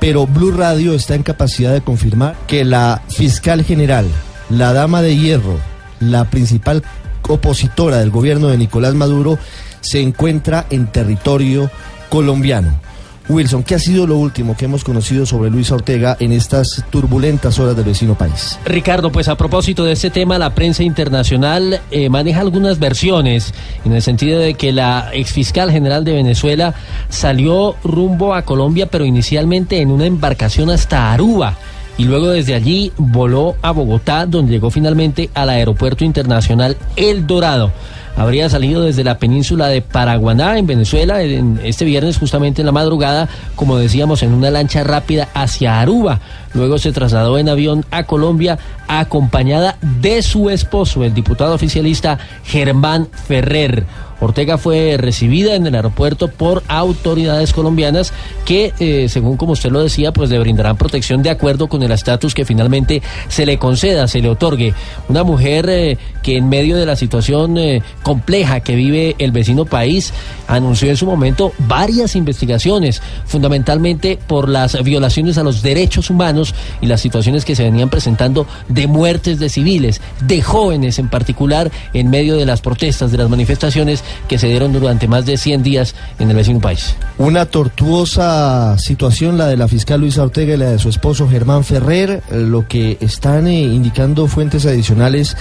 pero 0.00 0.26
Blue 0.26 0.50
Radio 0.50 0.94
está 0.94 1.14
en 1.14 1.22
capacidad 1.22 1.72
de 1.72 1.80
confirmar 1.80 2.36
que 2.46 2.64
la 2.64 3.02
fiscal 3.08 3.64
general, 3.64 4.06
la 4.50 4.72
dama 4.72 5.00
de 5.00 5.16
hierro, 5.16 5.58
la 6.00 6.24
principal 6.24 6.82
opositora 7.28 7.98
del 7.98 8.10
gobierno 8.10 8.48
de 8.48 8.58
Nicolás 8.58 8.94
Maduro, 8.94 9.38
se 9.80 10.00
encuentra 10.00 10.66
en 10.70 10.86
territorio 10.86 11.70
colombiano. 12.08 12.80
Wilson, 13.28 13.62
¿qué 13.62 13.74
ha 13.74 13.78
sido 13.78 14.06
lo 14.06 14.16
último 14.16 14.56
que 14.56 14.64
hemos 14.64 14.84
conocido 14.84 15.26
sobre 15.26 15.50
Luisa 15.50 15.74
Ortega 15.74 16.16
en 16.18 16.32
estas 16.32 16.82
turbulentas 16.88 17.58
horas 17.58 17.76
del 17.76 17.84
vecino 17.84 18.14
país? 18.14 18.58
Ricardo, 18.64 19.12
pues 19.12 19.28
a 19.28 19.36
propósito 19.36 19.84
de 19.84 19.92
este 19.92 20.08
tema, 20.08 20.38
la 20.38 20.54
prensa 20.54 20.82
internacional 20.82 21.82
eh, 21.90 22.08
maneja 22.08 22.40
algunas 22.40 22.78
versiones 22.78 23.52
en 23.84 23.92
el 23.92 24.00
sentido 24.00 24.40
de 24.40 24.54
que 24.54 24.72
la 24.72 25.10
exfiscal 25.12 25.70
general 25.70 26.04
de 26.04 26.14
Venezuela 26.14 26.74
salió 27.10 27.76
rumbo 27.84 28.34
a 28.34 28.42
Colombia, 28.42 28.86
pero 28.86 29.04
inicialmente 29.04 29.82
en 29.82 29.90
una 29.90 30.06
embarcación 30.06 30.70
hasta 30.70 31.12
Aruba 31.12 31.58
y 31.98 32.04
luego 32.04 32.28
desde 32.28 32.54
allí 32.54 32.92
voló 32.96 33.56
a 33.60 33.72
Bogotá, 33.72 34.24
donde 34.24 34.52
llegó 34.52 34.70
finalmente 34.70 35.28
al 35.34 35.50
aeropuerto 35.50 36.04
internacional 36.04 36.76
El 36.96 37.26
Dorado. 37.26 37.72
Habría 38.16 38.48
salido 38.48 38.82
desde 38.82 39.04
la 39.04 39.18
península 39.18 39.68
de 39.68 39.82
Paraguaná, 39.82 40.58
en 40.58 40.66
Venezuela, 40.66 41.22
en 41.22 41.60
este 41.62 41.84
viernes 41.84 42.18
justamente 42.18 42.62
en 42.62 42.66
la 42.66 42.72
madrugada, 42.72 43.28
como 43.54 43.76
decíamos, 43.76 44.22
en 44.22 44.32
una 44.32 44.50
lancha 44.50 44.82
rápida 44.82 45.28
hacia 45.34 45.80
Aruba. 45.80 46.20
Luego 46.54 46.78
se 46.78 46.92
trasladó 46.92 47.38
en 47.38 47.48
avión 47.48 47.84
a 47.90 48.04
Colombia 48.04 48.58
acompañada 48.88 49.76
de 50.00 50.22
su 50.22 50.50
esposo, 50.50 51.04
el 51.04 51.14
diputado 51.14 51.54
oficialista 51.54 52.18
Germán 52.44 53.08
Ferrer. 53.26 53.84
Ortega 54.20 54.58
fue 54.58 54.96
recibida 54.98 55.54
en 55.54 55.66
el 55.66 55.74
aeropuerto 55.74 56.28
por 56.28 56.62
autoridades 56.66 57.52
colombianas 57.52 58.12
que, 58.44 58.72
eh, 58.80 59.08
según 59.08 59.36
como 59.36 59.52
usted 59.52 59.70
lo 59.70 59.82
decía, 59.82 60.12
pues 60.12 60.30
le 60.30 60.38
brindarán 60.38 60.76
protección 60.76 61.22
de 61.22 61.30
acuerdo 61.30 61.68
con 61.68 61.82
el 61.82 61.92
estatus 61.92 62.34
que 62.34 62.44
finalmente 62.44 63.02
se 63.28 63.46
le 63.46 63.58
conceda, 63.58 64.08
se 64.08 64.20
le 64.20 64.28
otorgue. 64.28 64.74
Una 65.08 65.22
mujer 65.22 65.66
eh, 65.68 65.98
que 66.22 66.36
en 66.36 66.48
medio 66.48 66.76
de 66.76 66.86
la 66.86 66.96
situación 66.96 67.58
eh, 67.58 67.82
compleja 68.02 68.60
que 68.60 68.74
vive 68.74 69.14
el 69.18 69.30
vecino 69.30 69.64
país 69.64 70.12
anunció 70.48 70.90
en 70.90 70.96
su 70.96 71.06
momento 71.06 71.52
varias 71.58 72.16
investigaciones, 72.16 73.00
fundamentalmente 73.26 74.18
por 74.26 74.48
las 74.48 74.82
violaciones 74.82 75.38
a 75.38 75.44
los 75.44 75.62
derechos 75.62 76.10
humanos 76.10 76.37
y 76.80 76.86
las 76.86 77.00
situaciones 77.00 77.44
que 77.44 77.56
se 77.56 77.64
venían 77.64 77.90
presentando 77.90 78.46
de 78.68 78.86
muertes 78.86 79.38
de 79.38 79.48
civiles, 79.48 80.00
de 80.20 80.42
jóvenes 80.42 80.98
en 80.98 81.08
particular, 81.08 81.70
en 81.92 82.10
medio 82.10 82.36
de 82.36 82.46
las 82.46 82.60
protestas, 82.60 83.10
de 83.12 83.18
las 83.18 83.28
manifestaciones 83.28 84.02
que 84.28 84.38
se 84.38 84.48
dieron 84.48 84.72
durante 84.72 85.08
más 85.08 85.26
de 85.26 85.36
100 85.36 85.62
días 85.62 85.94
en 86.18 86.30
el 86.30 86.36
vecino 86.36 86.60
país. 86.60 86.94
Una 87.18 87.46
tortuosa 87.46 88.76
situación 88.78 89.38
la 89.38 89.46
de 89.46 89.56
la 89.56 89.68
fiscal 89.68 90.00
Luisa 90.00 90.22
Ortega 90.22 90.54
y 90.54 90.56
la 90.56 90.70
de 90.70 90.78
su 90.78 90.88
esposo 90.88 91.28
Germán 91.28 91.64
Ferrer, 91.64 92.22
lo 92.30 92.66
que 92.66 92.96
están 93.00 93.46
eh, 93.46 93.62
indicando 93.62 94.26
fuentes 94.26 94.66
adicionales 94.66 95.36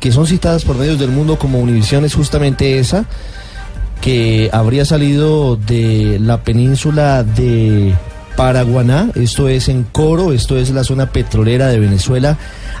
que 0.00 0.12
son 0.12 0.26
citadas 0.26 0.64
por 0.64 0.76
medios 0.76 0.98
del 0.98 1.10
mundo 1.10 1.38
como 1.38 1.60
Univisión 1.60 2.04
es 2.04 2.14
justamente 2.14 2.78
esa. 2.78 3.04
que 4.00 4.50
habría 4.52 4.84
salido 4.84 5.54
de 5.54 6.18
la 6.20 6.42
península 6.42 7.22
de 7.22 7.94
Paraguaná, 8.36 9.10
esto 9.14 9.48
es 9.48 9.68
en 9.68 9.84
Coro, 9.84 10.32
esto 10.32 10.56
es 10.56 10.70
la 10.70 10.84
zona 10.84 11.06
petrolera 11.10 11.68
de 11.68 11.78
Venezuela, 11.78 12.38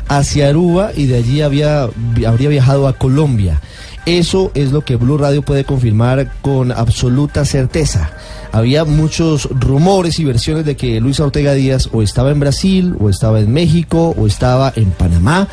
hacia 0.08 0.48
Aruba 0.48 0.90
y 0.94 1.06
de 1.06 1.16
allí 1.16 1.42
había, 1.42 1.88
habría 2.26 2.48
viajado 2.48 2.88
a 2.88 2.94
Colombia. 2.94 3.60
Eso 4.04 4.50
es 4.54 4.72
lo 4.72 4.84
que 4.84 4.96
Blue 4.96 5.16
Radio 5.16 5.42
puede 5.42 5.64
confirmar 5.64 6.32
con 6.42 6.72
absoluta 6.72 7.44
certeza. 7.44 8.10
Había 8.50 8.84
muchos 8.84 9.48
rumores 9.50 10.18
y 10.18 10.24
versiones 10.24 10.64
de 10.64 10.76
que 10.76 11.00
Luisa 11.00 11.22
Ortega 11.22 11.54
Díaz 11.54 11.88
o 11.92 12.02
estaba 12.02 12.32
en 12.32 12.40
Brasil, 12.40 12.96
o 12.98 13.08
estaba 13.08 13.38
en 13.38 13.52
México, 13.52 14.12
o 14.18 14.26
estaba 14.26 14.72
en 14.74 14.90
Panamá. 14.90 15.46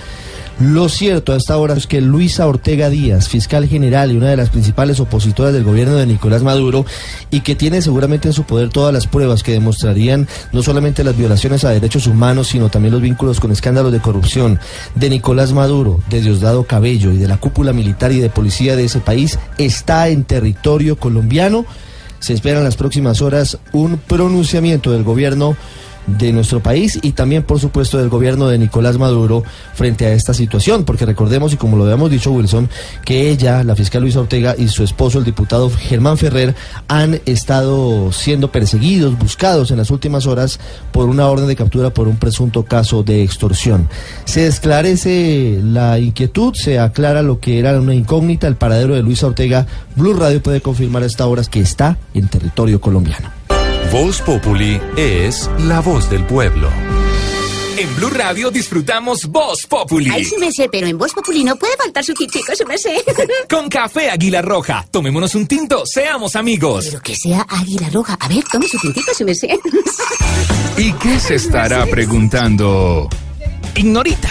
Lo 0.60 0.90
cierto 0.90 1.32
a 1.32 1.38
esta 1.38 1.56
hora 1.56 1.76
es 1.76 1.88
que 1.88 2.02
Luisa 2.02 2.46
Ortega 2.46 2.90
Díaz, 2.90 3.30
fiscal 3.30 3.66
general 3.66 4.12
y 4.12 4.18
una 4.18 4.28
de 4.28 4.36
las 4.36 4.50
principales 4.50 5.00
opositoras 5.00 5.54
del 5.54 5.64
gobierno 5.64 5.96
de 5.96 6.06
Nicolás 6.06 6.44
Maduro, 6.44 6.86
y 7.32 7.40
que 7.40 7.56
tiene 7.56 7.82
seguramente 7.82 8.28
en 8.28 8.34
su 8.34 8.44
poder 8.44 8.68
todas 8.68 8.94
las 8.94 9.08
pruebas 9.08 9.42
que 9.42 9.54
demostrarían 9.54 10.28
no 10.52 10.62
solamente 10.62 11.06
las 11.06 11.16
violaciones 11.16 11.64
a 11.64 11.70
derechos 11.70 12.08
humanos, 12.08 12.50
sino 12.50 12.68
también 12.68 12.92
los 12.92 13.02
vínculos 13.02 13.40
con 13.40 13.54
escándalos 13.54 13.94
de 13.94 14.02
corrupción 14.02 14.60
de 14.96 15.10
Nicolás 15.10 15.54
Maduro, 15.54 16.02
de 16.10 16.20
Diosdado 16.20 16.66
Cabello 16.66 17.14
y 17.14 17.18
de 17.18 17.30
la 17.30 17.38
cúpula 17.38 17.72
militar 17.72 18.12
y 18.12 18.20
de 18.20 18.30
policía 18.30 18.76
de 18.76 18.84
ese 18.84 19.00
país, 19.00 19.40
está 19.58 20.10
en 20.10 20.26
territorio 20.26 20.98
colombiano. 20.98 21.66
Se 22.20 22.34
espera 22.34 22.58
en 22.58 22.66
las 22.66 22.76
próximas 22.76 23.22
horas 23.22 23.60
un 23.72 23.98
pronunciamiento 23.98 24.92
del 24.92 25.06
gobierno 25.06 25.56
de 26.18 26.32
nuestro 26.34 26.62
país 26.62 27.00
y 27.02 27.12
también, 27.12 27.44
por 27.44 27.60
supuesto, 27.60 27.98
del 27.98 28.10
gobierno 28.10 28.48
de 28.48 28.58
Nicolás 28.58 28.98
Maduro 28.98 29.44
frente 29.74 30.06
a 30.06 30.14
esta 30.14 30.34
situación, 30.34 30.84
porque 30.84 31.06
recordemos, 31.06 31.54
y 31.54 31.58
como 31.58 31.78
lo 31.78 31.84
habíamos 31.84 32.10
dicho, 32.12 32.32
Wilson, 32.32 32.70
que 33.06 33.30
ella, 33.30 33.64
la 33.64 33.76
fiscal 33.76 34.02
Luisa 34.02 34.22
Ortega, 34.22 34.56
y 34.58 34.68
su 34.68 34.84
esposo, 34.84 35.20
el 35.20 35.26
diputado 35.26 35.70
Germán 35.70 36.18
Ferrer, 36.18 36.56
han 36.88 37.22
estado 37.26 38.12
siendo 38.12 38.52
perseguidos, 38.52 39.18
buscados 39.18 39.72
en 39.72 39.78
las 39.78 39.92
últimas 39.92 40.26
horas 40.26 40.60
por 40.92 41.10
una 41.10 41.28
orden 41.28 41.48
de 41.48 41.56
captura 41.56 41.94
por 41.94 42.08
un 42.08 42.18
presunto 42.18 42.64
caso 42.64 43.04
de 43.04 43.24
extorsión. 43.24 43.88
Se 44.26 44.48
esclarece 44.48 45.60
la 45.64 46.00
inquietud, 46.00 46.54
se 46.54 46.80
aclara 46.80 47.22
lo 47.22 47.40
que 47.40 47.60
era 47.60 47.80
una 47.80 47.96
incógnita, 47.96 48.48
el 48.48 48.56
paradero 48.56 48.96
de 48.96 49.04
Luisa 49.04 49.28
Ortega. 49.28 49.66
Blue 49.96 50.14
Radio 50.14 50.42
puede 50.42 50.62
confirmar 50.62 51.04
a 51.04 51.08
esta 51.08 51.28
hora 51.28 51.44
que 51.44 51.60
está 51.60 51.98
en 52.14 52.28
territorio 52.28 52.82
colombiano. 52.82 53.39
Voz 53.92 54.22
Populi 54.22 54.80
es 54.98 55.50
la 55.62 55.80
voz 55.80 56.08
del 56.12 56.24
pueblo. 56.24 56.70
En 57.76 57.96
Blue 57.96 58.12
Radio 58.12 58.52
disfrutamos 58.52 59.26
Voz 59.26 59.66
Populi. 59.66 60.12
Ay, 60.14 60.24
sí 60.26 60.36
me 60.38 60.52
sé, 60.52 60.70
pero 60.70 60.86
en 60.86 60.96
Voz 60.96 61.12
Populi 61.12 61.44
no 61.44 61.56
puede 61.56 61.76
faltar 61.76 62.04
su 62.04 62.14
tintico, 62.14 62.54
sí 62.56 62.64
me 62.66 62.78
sé. 62.78 63.04
Con 63.50 63.68
café 63.68 64.12
Águila 64.12 64.44
Roja. 64.44 64.86
Tomémonos 64.92 65.34
un 65.34 65.48
tinto, 65.48 65.88
seamos 65.88 66.36
amigos. 66.36 66.86
Pero 66.86 67.02
que 67.02 67.16
sea 67.16 67.48
Águila 67.50 67.90
Roja. 67.90 68.16
A 68.20 68.28
ver, 68.28 68.44
tome 68.52 68.68
su 68.68 68.78
tintico, 68.78 69.12
sí 69.12 69.24
me 69.24 69.34
sé. 69.34 69.60
¿Y 70.78 70.94
qué 70.94 71.20
se 71.20 71.36
estará 71.36 71.88
preguntando? 71.88 73.10
Ignorita. 73.76 74.30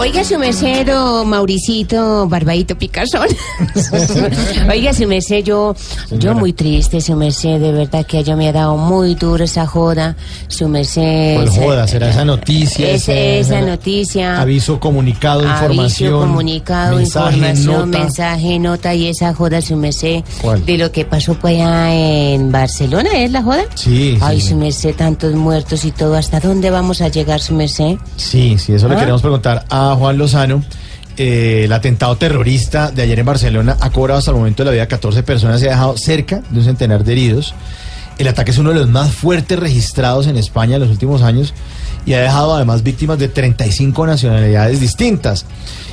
Oiga, 0.00 0.22
su 0.22 0.38
mesero, 0.38 1.24
Mauricito, 1.24 2.28
Barbaito 2.28 2.78
Picazón. 2.78 3.26
Oiga, 4.70 4.92
su 4.94 5.08
mesero, 5.08 5.44
yo, 5.44 6.16
yo 6.18 6.34
muy 6.34 6.52
triste, 6.52 7.00
su 7.00 7.16
mesero, 7.16 7.58
de 7.58 7.72
verdad 7.72 8.06
que 8.06 8.18
ella 8.20 8.36
me 8.36 8.48
ha 8.48 8.52
dado 8.52 8.76
muy 8.76 9.16
duro 9.16 9.42
esa 9.42 9.66
joda. 9.66 10.14
Su 10.46 10.68
mesero. 10.68 11.42
¿Cuál 11.42 11.48
joda? 11.64 11.88
¿Será 11.88 12.10
esa 12.10 12.24
noticia? 12.24 12.90
Es, 12.90 13.02
ese- 13.02 13.40
esa 13.40 13.60
noticia. 13.60 14.40
Aviso, 14.40 14.78
comunicado, 14.78 15.42
información. 15.42 16.12
Aviso, 16.14 16.20
comunicado, 16.28 16.96
mensaje, 16.96 17.36
información, 17.36 17.90
nota. 17.90 17.98
mensaje, 18.04 18.58
nota 18.60 18.94
y 18.94 19.06
esa 19.08 19.34
joda, 19.34 19.60
su 19.60 19.76
¿Cuál? 20.40 20.64
de 20.64 20.78
lo 20.78 20.92
que 20.92 21.04
pasó 21.06 21.36
allá 21.42 21.92
en 21.92 22.52
Barcelona, 22.52 23.10
¿es 23.16 23.32
la 23.32 23.42
joda? 23.42 23.64
Sí, 23.74 24.16
Ay, 24.20 24.40
sí. 24.40 24.50
su 24.50 24.56
mesé, 24.56 24.92
tantos 24.92 25.34
muertos 25.34 25.84
y 25.84 25.90
todo, 25.90 26.14
¿hasta 26.14 26.38
dónde 26.38 26.70
vamos 26.70 27.00
a 27.00 27.08
llegar, 27.08 27.40
su 27.40 27.54
mesé? 27.54 27.98
Sí, 28.16 28.56
sí, 28.58 28.74
eso 28.74 28.88
le 28.88 28.94
¿Ah? 28.94 28.98
queremos 29.00 29.22
preguntar 29.22 29.64
a 29.68 29.87
Juan 29.96 30.18
Lozano. 30.18 30.62
Eh, 31.16 31.62
el 31.64 31.72
atentado 31.72 32.16
terrorista 32.16 32.92
de 32.92 33.02
ayer 33.02 33.18
en 33.18 33.26
Barcelona 33.26 33.76
ha 33.80 33.90
cobrado 33.90 34.18
hasta 34.20 34.30
el 34.30 34.36
momento 34.36 34.62
de 34.62 34.66
la 34.66 34.72
vida 34.72 34.82
a 34.84 34.88
14 34.88 35.24
personas 35.24 35.60
y 35.62 35.66
ha 35.66 35.70
dejado 35.70 35.96
cerca 35.96 36.42
de 36.48 36.58
un 36.60 36.64
centenar 36.64 37.02
de 37.02 37.12
heridos. 37.12 37.54
El 38.18 38.28
ataque 38.28 38.52
es 38.52 38.58
uno 38.58 38.70
de 38.70 38.76
los 38.76 38.88
más 38.88 39.12
fuertes 39.12 39.58
registrados 39.58 40.26
en 40.28 40.36
España 40.36 40.76
en 40.76 40.82
los 40.82 40.90
últimos 40.90 41.22
años 41.22 41.54
y 42.06 42.14
ha 42.14 42.20
dejado 42.20 42.54
además 42.54 42.82
víctimas 42.84 43.18
de 43.18 43.28
35 43.28 44.06
nacionalidades 44.06 44.80
distintas. 44.80 45.44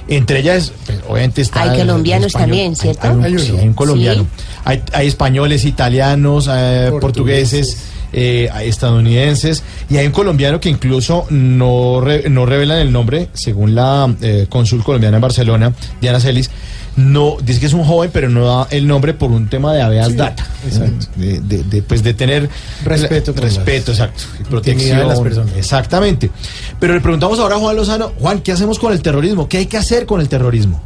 Entre 0.08 0.40
ellas, 0.40 0.72
pues, 0.86 1.00
obviamente 1.08 1.42
está... 1.42 1.64
Hay 1.64 1.70
el- 1.70 1.74
el 1.82 1.88
colombianos 1.88 2.28
español. 2.28 2.50
también, 2.50 2.76
¿cierto? 2.76 3.08
Hay, 3.08 3.24
hay 3.24 3.34
un, 3.34 3.40
sí, 3.40 3.56
hay 3.60 3.68
un 3.68 3.74
colombiano. 3.74 4.22
Sí. 4.24 4.44
Hay, 4.66 4.84
hay 4.94 5.08
españoles, 5.08 5.66
italianos, 5.66 6.48
eh, 6.52 6.92
portugueses, 7.02 7.78
eh, 8.18 8.50
estadounidenses 8.64 9.62
y 9.90 9.98
hay 9.98 10.06
un 10.08 10.14
colombiano 10.14 10.60
que 10.62 10.70
incluso 10.70 11.26
no, 11.30 12.00
re- 12.02 12.30
no 12.30 12.46
revelan 12.46 12.80
el 12.80 12.92
nombre, 12.92 13.28
según 13.34 13.76
la 13.76 14.16
eh, 14.22 14.46
cónsul 14.50 14.84
colombiana 14.84 15.18
en 15.18 15.22
Barcelona, 15.22 15.74
Diana 16.00 16.20
Celis. 16.22 16.50
No, 16.96 17.36
dice 17.44 17.60
que 17.60 17.66
es 17.66 17.74
un 17.74 17.84
joven, 17.84 18.10
pero 18.14 18.30
no 18.30 18.46
da 18.46 18.68
el 18.72 18.88
nombre 18.88 19.14
por 19.14 19.30
un 19.30 19.50
tema 19.50 19.74
de 19.74 19.82
habeas 19.82 20.16
data. 20.16 20.46
exacto. 20.66 21.08
De, 21.18 21.42
de- 21.42 21.64
de, 21.66 21.82
pues 21.84 22.02
de 22.04 22.14
tener 22.14 22.50
Respeto 22.86 23.34
por 23.34 23.44
respeto, 23.44 23.92
las- 23.92 24.00
exacto. 24.00 24.24
y 24.40 24.44
protección 24.46 25.00
de 25.00 25.06
las 25.06 25.20
personas. 25.20 25.52
Exactamente. 25.58 26.30
Pero 26.80 26.94
le 26.94 27.02
preguntamos 27.02 27.38
ahora 27.40 27.56
a 27.56 27.60
Juan 27.60 27.76
Lozano, 27.76 28.14
Juan, 28.18 28.40
¿qué 28.40 28.54
hacemos 28.54 28.80
con 28.80 28.94
el 28.94 29.02
terrorismo? 29.02 29.50
¿Qué 29.50 29.58
hay 29.58 29.66
que 29.66 29.76
hacer 29.76 30.06
con 30.06 30.22
el 30.22 30.30
terrorismo? 30.30 30.82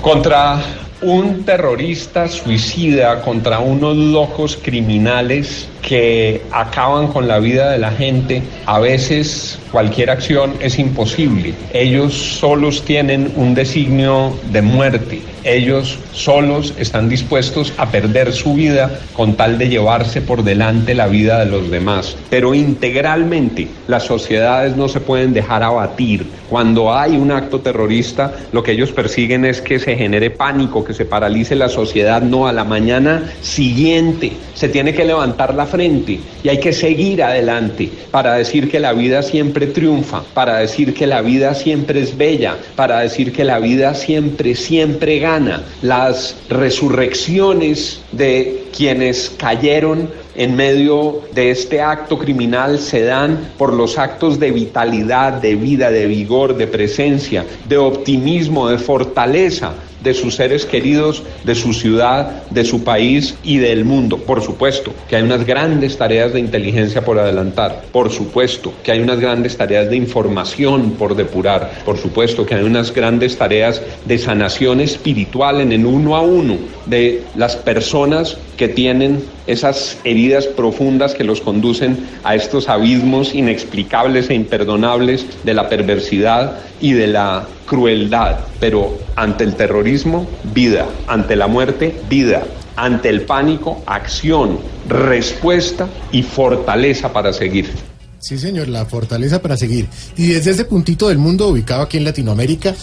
contra 0.00 0.60
un 1.02 1.44
terrorista 1.44 2.28
suicida, 2.28 3.22
contra 3.22 3.58
unos 3.58 3.96
locos 3.96 4.56
criminales 4.62 5.68
que 5.82 6.42
acaban 6.52 7.08
con 7.08 7.26
la 7.26 7.40
vida 7.40 7.70
de 7.70 7.78
la 7.78 7.90
gente, 7.90 8.42
a 8.66 8.78
veces 8.78 9.58
cualquier 9.72 10.10
acción 10.10 10.54
es 10.60 10.78
imposible. 10.78 11.54
Ellos 11.72 12.14
solos 12.14 12.84
tienen 12.84 13.32
un 13.36 13.54
designio 13.54 14.32
de 14.52 14.62
muerte. 14.62 15.22
Ellos 15.44 15.98
solos 16.12 16.72
están 16.78 17.08
dispuestos 17.08 17.72
a 17.76 17.90
perder 17.90 18.32
su 18.32 18.54
vida 18.54 19.00
con 19.12 19.34
tal 19.34 19.58
de 19.58 19.68
llevarse 19.68 20.20
por 20.20 20.44
delante 20.44 20.94
la 20.94 21.08
vida 21.08 21.40
de 21.40 21.50
los 21.50 21.68
demás. 21.68 22.16
Pero 22.30 22.54
integralmente 22.54 23.66
las 23.88 24.04
sociedades 24.04 24.76
no 24.76 24.88
se 24.88 25.00
pueden 25.00 25.32
dejar 25.32 25.64
abatir. 25.64 26.24
Cuando 26.48 26.94
hay 26.94 27.16
un 27.16 27.32
acto 27.32 27.60
terrorista, 27.60 28.32
lo 28.52 28.62
que 28.62 28.72
ellos 28.72 28.92
persiguen 28.92 29.44
es 29.44 29.60
que 29.60 29.80
se 29.80 29.96
genere 29.96 30.30
pánico, 30.30 30.84
se 30.94 31.04
paralice 31.04 31.54
la 31.54 31.68
sociedad. 31.68 32.22
No, 32.22 32.46
a 32.46 32.52
la 32.52 32.64
mañana 32.64 33.32
siguiente 33.40 34.32
se 34.54 34.68
tiene 34.68 34.94
que 34.94 35.04
levantar 35.04 35.54
la 35.54 35.66
frente 35.66 36.20
y 36.42 36.48
hay 36.48 36.58
que 36.58 36.72
seguir 36.72 37.22
adelante 37.22 37.90
para 38.10 38.34
decir 38.34 38.70
que 38.70 38.80
la 38.80 38.92
vida 38.92 39.22
siempre 39.22 39.66
triunfa, 39.66 40.22
para 40.34 40.58
decir 40.58 40.94
que 40.94 41.06
la 41.06 41.22
vida 41.22 41.54
siempre 41.54 42.00
es 42.00 42.16
bella, 42.16 42.56
para 42.76 43.00
decir 43.00 43.32
que 43.32 43.44
la 43.44 43.58
vida 43.58 43.94
siempre, 43.94 44.54
siempre 44.54 45.18
gana. 45.18 45.62
Las 45.82 46.36
resurrecciones 46.48 48.00
de 48.12 48.64
quienes 48.76 49.30
cayeron 49.36 50.08
en 50.34 50.56
medio 50.56 51.22
de 51.34 51.50
este 51.50 51.80
acto 51.80 52.18
criminal 52.18 52.78
se 52.78 53.02
dan 53.02 53.50
por 53.58 53.72
los 53.74 53.98
actos 53.98 54.38
de 54.38 54.50
vitalidad, 54.50 55.34
de 55.34 55.56
vida, 55.56 55.90
de 55.90 56.06
vigor, 56.06 56.56
de 56.56 56.66
presencia, 56.66 57.44
de 57.68 57.76
optimismo, 57.76 58.68
de 58.68 58.78
fortaleza 58.78 59.74
de 60.02 60.14
sus 60.14 60.36
seres 60.36 60.64
queridos, 60.64 61.22
de 61.44 61.54
su 61.54 61.72
ciudad, 61.72 62.42
de 62.50 62.64
su 62.64 62.84
país 62.84 63.36
y 63.42 63.58
del 63.58 63.84
mundo. 63.84 64.18
Por 64.18 64.42
supuesto 64.42 64.92
que 65.08 65.16
hay 65.16 65.22
unas 65.22 65.44
grandes 65.46 65.96
tareas 65.96 66.32
de 66.32 66.40
inteligencia 66.40 67.04
por 67.04 67.18
adelantar, 67.18 67.82
por 67.92 68.10
supuesto 68.10 68.72
que 68.82 68.92
hay 68.92 69.00
unas 69.00 69.20
grandes 69.20 69.56
tareas 69.56 69.88
de 69.88 69.96
información 69.96 70.92
por 70.92 71.14
depurar, 71.16 71.70
por 71.84 71.98
supuesto 71.98 72.46
que 72.46 72.54
hay 72.54 72.64
unas 72.64 72.92
grandes 72.92 73.36
tareas 73.36 73.82
de 74.04 74.18
sanación 74.18 74.80
espiritual 74.80 75.60
en 75.60 75.72
el 75.72 75.86
uno 75.86 76.16
a 76.16 76.20
uno 76.20 76.56
de 76.86 77.22
las 77.36 77.56
personas 77.56 78.36
que 78.56 78.68
tienen 78.68 79.22
esas 79.46 79.98
heridas 80.04 80.46
profundas 80.46 81.14
que 81.14 81.24
los 81.24 81.40
conducen 81.40 81.98
a 82.24 82.34
estos 82.34 82.68
abismos 82.68 83.34
inexplicables 83.34 84.30
e 84.30 84.34
imperdonables 84.34 85.26
de 85.44 85.54
la 85.54 85.68
perversidad 85.68 86.58
y 86.80 86.92
de 86.92 87.08
la 87.08 87.46
crueldad. 87.66 88.40
Pero 88.60 88.98
ante 89.16 89.44
el 89.44 89.54
terrorismo, 89.54 90.28
vida. 90.54 90.86
Ante 91.06 91.36
la 91.36 91.46
muerte, 91.46 92.00
vida. 92.08 92.44
Ante 92.76 93.08
el 93.08 93.22
pánico, 93.22 93.82
acción, 93.86 94.58
respuesta 94.88 95.88
y 96.10 96.22
fortaleza 96.22 97.12
para 97.12 97.32
seguir. 97.32 97.70
Sí, 98.18 98.38
señor, 98.38 98.68
la 98.68 98.86
fortaleza 98.86 99.42
para 99.42 99.56
seguir. 99.56 99.88
Y 100.16 100.28
desde 100.28 100.52
ese 100.52 100.64
puntito 100.64 101.08
del 101.08 101.18
mundo 101.18 101.48
ubicado 101.48 101.82
aquí 101.82 101.98
en 101.98 102.04
Latinoamérica, 102.04 102.74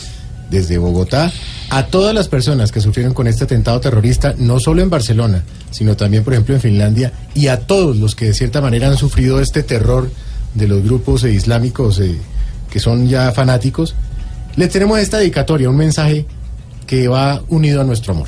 desde 0.50 0.78
Bogotá, 0.78 1.32
a 1.70 1.86
todas 1.86 2.14
las 2.14 2.28
personas 2.28 2.72
que 2.72 2.82
sufrieron 2.82 3.14
con 3.14 3.28
este 3.28 3.46
atentado 3.46 3.80
terrorista, 3.80 4.34
no 4.38 4.60
solo 4.60 4.82
en 4.82 4.90
Barcelona, 4.90 5.44
sino 5.72 5.96
también, 5.96 6.24
por 6.24 6.34
ejemplo, 6.34 6.56
en 6.56 6.62
Finlandia, 6.62 7.14
y 7.36 7.48
a 7.48 7.60
todos 7.60 7.98
los 7.98 8.16
que 8.16 8.26
de 8.26 8.34
cierta 8.34 8.60
manera 8.60 8.88
han 8.88 8.98
sufrido 8.98 9.40
este 9.40 9.64
terror 9.64 10.10
de 10.56 10.68
los 10.68 10.84
grupos 10.84 11.24
eh, 11.24 11.32
islámicos 11.32 12.00
eh, 12.00 12.18
que 12.70 12.80
son 12.80 13.08
ya 13.08 13.32
fanáticos, 13.32 13.96
le 14.60 14.68
tenemos 14.68 15.00
esta 15.00 15.20
dedicatoria, 15.20 15.70
un 15.70 15.78
mensaje 15.78 16.26
que 16.86 17.08
va 17.08 17.42
unido 17.48 17.80
a 17.80 17.86
nuestro 17.86 18.12
amor. 18.12 18.28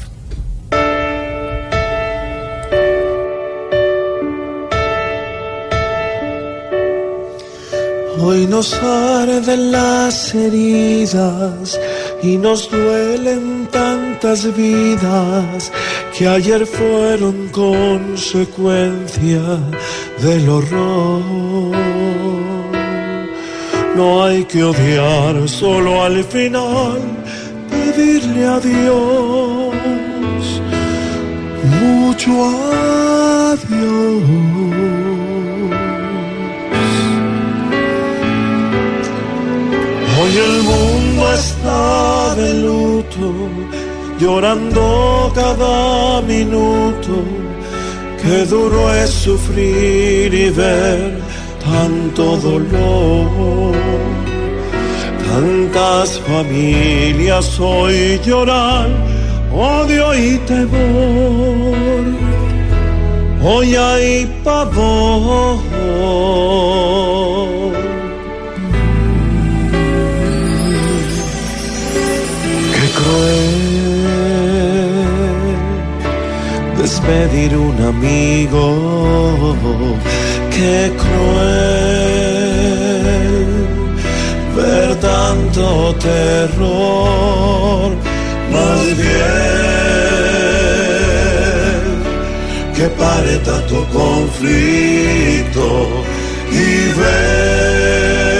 Hoy 8.17 8.47
nos 8.47 8.73
arden 8.75 9.73
las 9.73 10.33
heridas 10.33 11.77
y 12.23 12.37
nos 12.37 12.71
duelen 12.71 13.67
tantas 13.69 14.55
vidas 14.55 15.69
que 16.17 16.29
ayer 16.29 16.65
fueron 16.65 17.49
consecuencia 17.49 19.41
del 20.21 20.47
horror. 20.47 21.90
No 23.95 24.23
hay 24.23 24.45
que 24.45 24.63
odiar, 24.63 25.47
solo 25.49 26.03
al 26.03 26.23
final 26.23 26.99
pedirle 27.69 28.45
a 28.45 28.59
Dios 28.59 29.73
mucho 31.81 32.31
adiós. 33.51 34.23
Hoy 40.19 40.37
el 40.37 40.63
mundo 40.63 41.33
está 41.33 42.35
de 42.35 42.53
luto, 42.53 43.49
llorando 44.19 45.31
cada 45.35 46.21
minuto. 46.21 47.13
Qué 48.21 48.45
duro 48.45 48.93
es 48.93 49.09
sufrir 49.09 50.33
y 50.33 50.49
ver 50.51 51.30
tanto 51.63 52.37
dolor. 52.37 53.73
Tantas 55.27 56.19
familias 56.19 57.59
hoy 57.59 58.19
lloran, 58.25 58.89
odio 59.53 60.13
y 60.13 60.37
temor. 60.39 62.05
Hoy 63.43 63.75
hay 63.75 64.25
pavor. 64.43 65.59
Qué 72.75 72.87
cruel 72.97 73.71
despedir 76.77 77.51
un 77.57 77.77
amigo. 77.93 78.65
Qué 80.51 80.91
cruel 80.97 82.41
ver 84.55 84.89
tanto 84.99 85.95
terror. 85.95 87.91
Más 88.51 88.81
bien 88.97 89.31
que 92.75 92.85
pare 93.01 93.37
tanto 93.45 93.77
conflicto 93.93 95.67
y 96.51 96.87
ver 96.99 98.31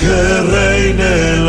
que 0.00 0.16
reine 0.56 1.08
el 1.34 1.48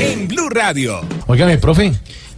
En 0.00 0.28
Blue 0.28 0.48
Radio. 0.50 1.00
Óigame, 1.26 1.58
profe. 1.58 1.92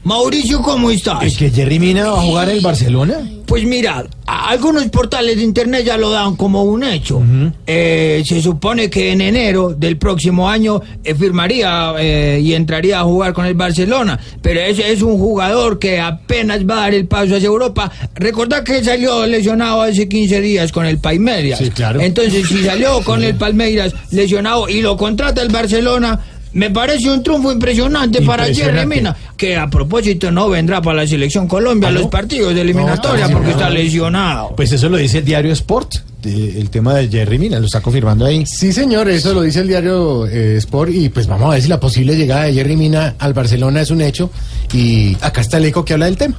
Mauricio, 0.04 0.62
¿cómo 0.62 0.90
estás? 0.90 1.22
¿Es 1.22 1.36
que 1.36 1.50
Jerry 1.50 1.78
Mina 1.78 2.10
va 2.10 2.18
a 2.18 2.22
jugar 2.22 2.48
en 2.48 2.56
el 2.56 2.62
Barcelona? 2.62 3.20
Pues 3.46 3.64
mira, 3.64 4.04
algunos 4.50 4.84
portales 4.88 5.36
de 5.36 5.44
internet 5.44 5.84
ya 5.84 5.96
lo 5.96 6.10
dan 6.10 6.34
como 6.34 6.64
un 6.64 6.82
hecho. 6.82 7.22
Eh, 7.68 8.24
se 8.26 8.42
supone 8.42 8.90
que 8.90 9.12
en 9.12 9.20
enero 9.20 9.74
del 9.74 9.96
próximo 9.96 10.48
año 10.48 10.82
eh, 11.04 11.14
firmaría 11.14 11.94
eh, 12.00 12.40
y 12.42 12.54
entraría 12.54 12.98
a 12.98 13.04
jugar 13.04 13.32
con 13.32 13.46
el 13.46 13.54
Barcelona. 13.54 14.18
Pero 14.42 14.58
ese 14.60 14.90
es 14.90 15.02
un 15.02 15.18
jugador 15.18 15.78
que 15.78 16.00
apenas 16.00 16.68
va 16.68 16.74
a 16.74 16.80
dar 16.80 16.94
el 16.94 17.06
paso 17.06 17.36
hacia 17.36 17.46
Europa. 17.46 17.92
Recordad 18.16 18.64
que 18.64 18.82
salió 18.82 19.24
lesionado 19.24 19.82
hace 19.82 20.08
15 20.08 20.40
días 20.40 20.72
con 20.72 20.84
el 20.84 20.98
Palmeiras. 20.98 21.60
Sí, 21.60 21.70
claro. 21.70 22.00
Entonces, 22.00 22.48
si 22.48 22.64
salió 22.64 23.02
con 23.04 23.22
el 23.22 23.36
Palmeiras 23.36 23.94
lesionado 24.10 24.68
y 24.68 24.82
lo 24.82 24.96
contrata 24.96 25.42
el 25.42 25.50
Barcelona. 25.50 26.18
Me 26.52 26.68
parece 26.70 27.08
un 27.10 27.22
triunfo 27.22 27.52
impresionante, 27.52 28.22
para 28.22 28.46
Jerry. 28.52 28.84
Mina, 28.86 29.16
que 29.36 29.56
a 29.56 29.68
propósito 29.68 30.30
no 30.32 30.48
vendrá 30.48 30.82
para 30.82 31.02
la 31.02 31.06
selección 31.06 31.46
Colombia 31.46 31.88
a 31.88 31.92
los 31.92 32.06
partidos 32.08 32.54
de 32.54 32.62
eliminatoria 32.62 33.28
No, 33.28 33.34
porque 33.36 33.50
está 33.52 33.70
lesionado. 33.70 34.54
Pues 34.56 34.72
eso 34.72 34.88
lo 34.88 34.96
dice 34.96 35.18
el 35.18 35.24
diario 35.24 35.52
Sport, 35.52 35.94
de- 36.20 36.60
el 36.60 36.68
tema 36.70 36.94
de 36.94 37.08
Jerry 37.08 37.38
Mina, 37.38 37.60
lo 37.60 37.66
está 37.66 37.80
confirmando 37.80 38.26
ahí. 38.26 38.44
Sí, 38.46 38.72
señor, 38.72 39.08
eso 39.08 39.32
lo 39.32 39.42
dice 39.42 39.60
el 39.60 39.68
diario 39.68 40.26
eh, 40.26 40.56
Sport 40.56 40.90
y 40.92 41.08
pues 41.08 41.26
vamos 41.28 41.46
a 41.48 41.50
ver 41.52 41.62
si 41.62 41.68
la 41.68 41.78
posible 41.78 42.16
llegada 42.16 42.44
de 42.44 42.54
Jerry 42.54 42.76
Mina 42.76 43.14
al 43.20 43.32
Barcelona 43.32 43.80
es 43.82 43.90
un 43.90 44.00
hecho 44.00 44.30
y 44.72 45.16
acá 45.20 45.40
está 45.42 45.58
el 45.58 45.66
eco 45.66 45.84
que 45.84 45.92
habla 45.92 46.06
del 46.06 46.16
tema. 46.16 46.36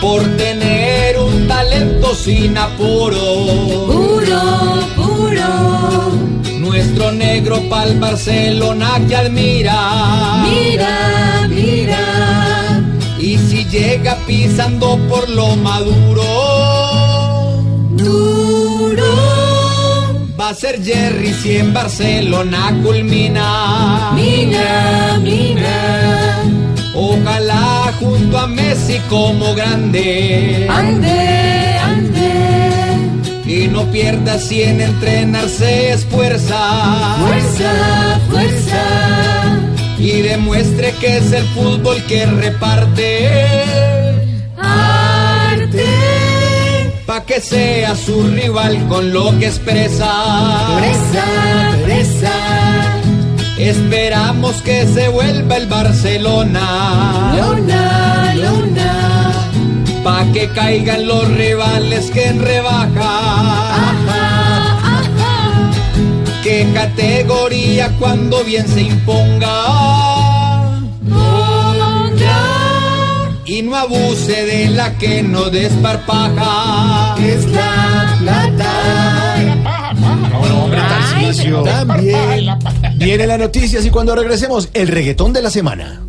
por 0.00 0.22
tener 0.36 1.18
un 1.18 1.46
talento 1.46 2.14
sin 2.14 2.56
apuro. 2.56 3.79
Nuestro 6.80 7.12
negro 7.12 7.60
pa'l 7.68 8.00
Barcelona 8.00 8.98
que 9.06 9.14
admira. 9.14 9.78
Mira, 10.48 11.46
mira. 11.46 12.04
Y 13.18 13.36
si 13.36 13.66
llega 13.66 14.16
pisando 14.26 14.98
por 15.06 15.28
lo 15.28 15.56
maduro. 15.56 16.24
Duro. 17.90 19.12
Va 20.40 20.48
a 20.48 20.54
ser 20.54 20.82
Jerry 20.82 21.34
si 21.34 21.58
en 21.58 21.74
Barcelona 21.74 22.74
culmina. 22.82 24.12
Mina, 24.14 25.18
mina. 25.20 26.38
Ojalá 26.94 27.92
junto 28.00 28.38
a 28.38 28.46
Messi 28.46 28.98
como 29.10 29.54
grande. 29.54 30.66
Ande, 30.70 31.10
ande. 31.10 31.79
Y 33.50 33.66
no 33.66 33.84
pierda 33.90 34.38
si 34.38 34.62
en 34.62 34.80
entrenarse 34.80 35.90
es 35.90 36.04
fuerza. 36.04 37.16
Fuerza, 37.18 38.20
fuerza. 38.30 38.82
Y 39.98 40.22
demuestre 40.22 40.94
que 41.00 41.16
es 41.16 41.32
el 41.32 41.42
fútbol 41.46 42.00
que 42.04 42.26
reparte. 42.26 43.64
Arte. 44.56 45.84
Pa' 47.06 47.24
que 47.24 47.40
sea 47.40 47.96
su 47.96 48.22
rival 48.22 48.86
con 48.86 49.12
lo 49.12 49.36
que 49.40 49.48
expresa. 49.48 50.78
Presa, 50.78 51.24
presa. 51.84 52.32
Esperamos 53.58 54.62
que 54.62 54.86
se 54.86 55.08
vuelva 55.08 55.56
el 55.56 55.66
Barcelona. 55.66 57.34
Luna, 57.36 58.34
luna. 58.36 59.09
Que 60.32 60.48
caigan 60.54 61.06
los 61.06 61.28
rivales 61.28 62.10
que 62.10 62.24
en 62.28 62.40
rebaja. 62.40 63.92
Que 66.42 66.66
categoría 66.72 67.90
cuando 67.98 68.42
bien 68.44 68.66
se 68.68 68.82
imponga. 68.82 70.70
Y 73.44 73.62
no 73.62 73.76
abuse 73.76 74.44
de 74.44 74.68
la 74.70 74.96
que 74.98 75.22
no 75.22 75.50
desparpaja. 75.50 77.16
Es 77.18 77.46
la 77.50 78.16
plata. 78.20 79.30
También 81.64 82.58
vienen 82.96 83.28
las 83.28 83.38
noticias 83.38 83.84
y 83.84 83.90
cuando 83.90 84.14
regresemos, 84.14 84.68
el 84.72 84.88
reggaetón 84.88 85.32
de 85.32 85.42
la 85.42 85.50
semana. 85.50 86.00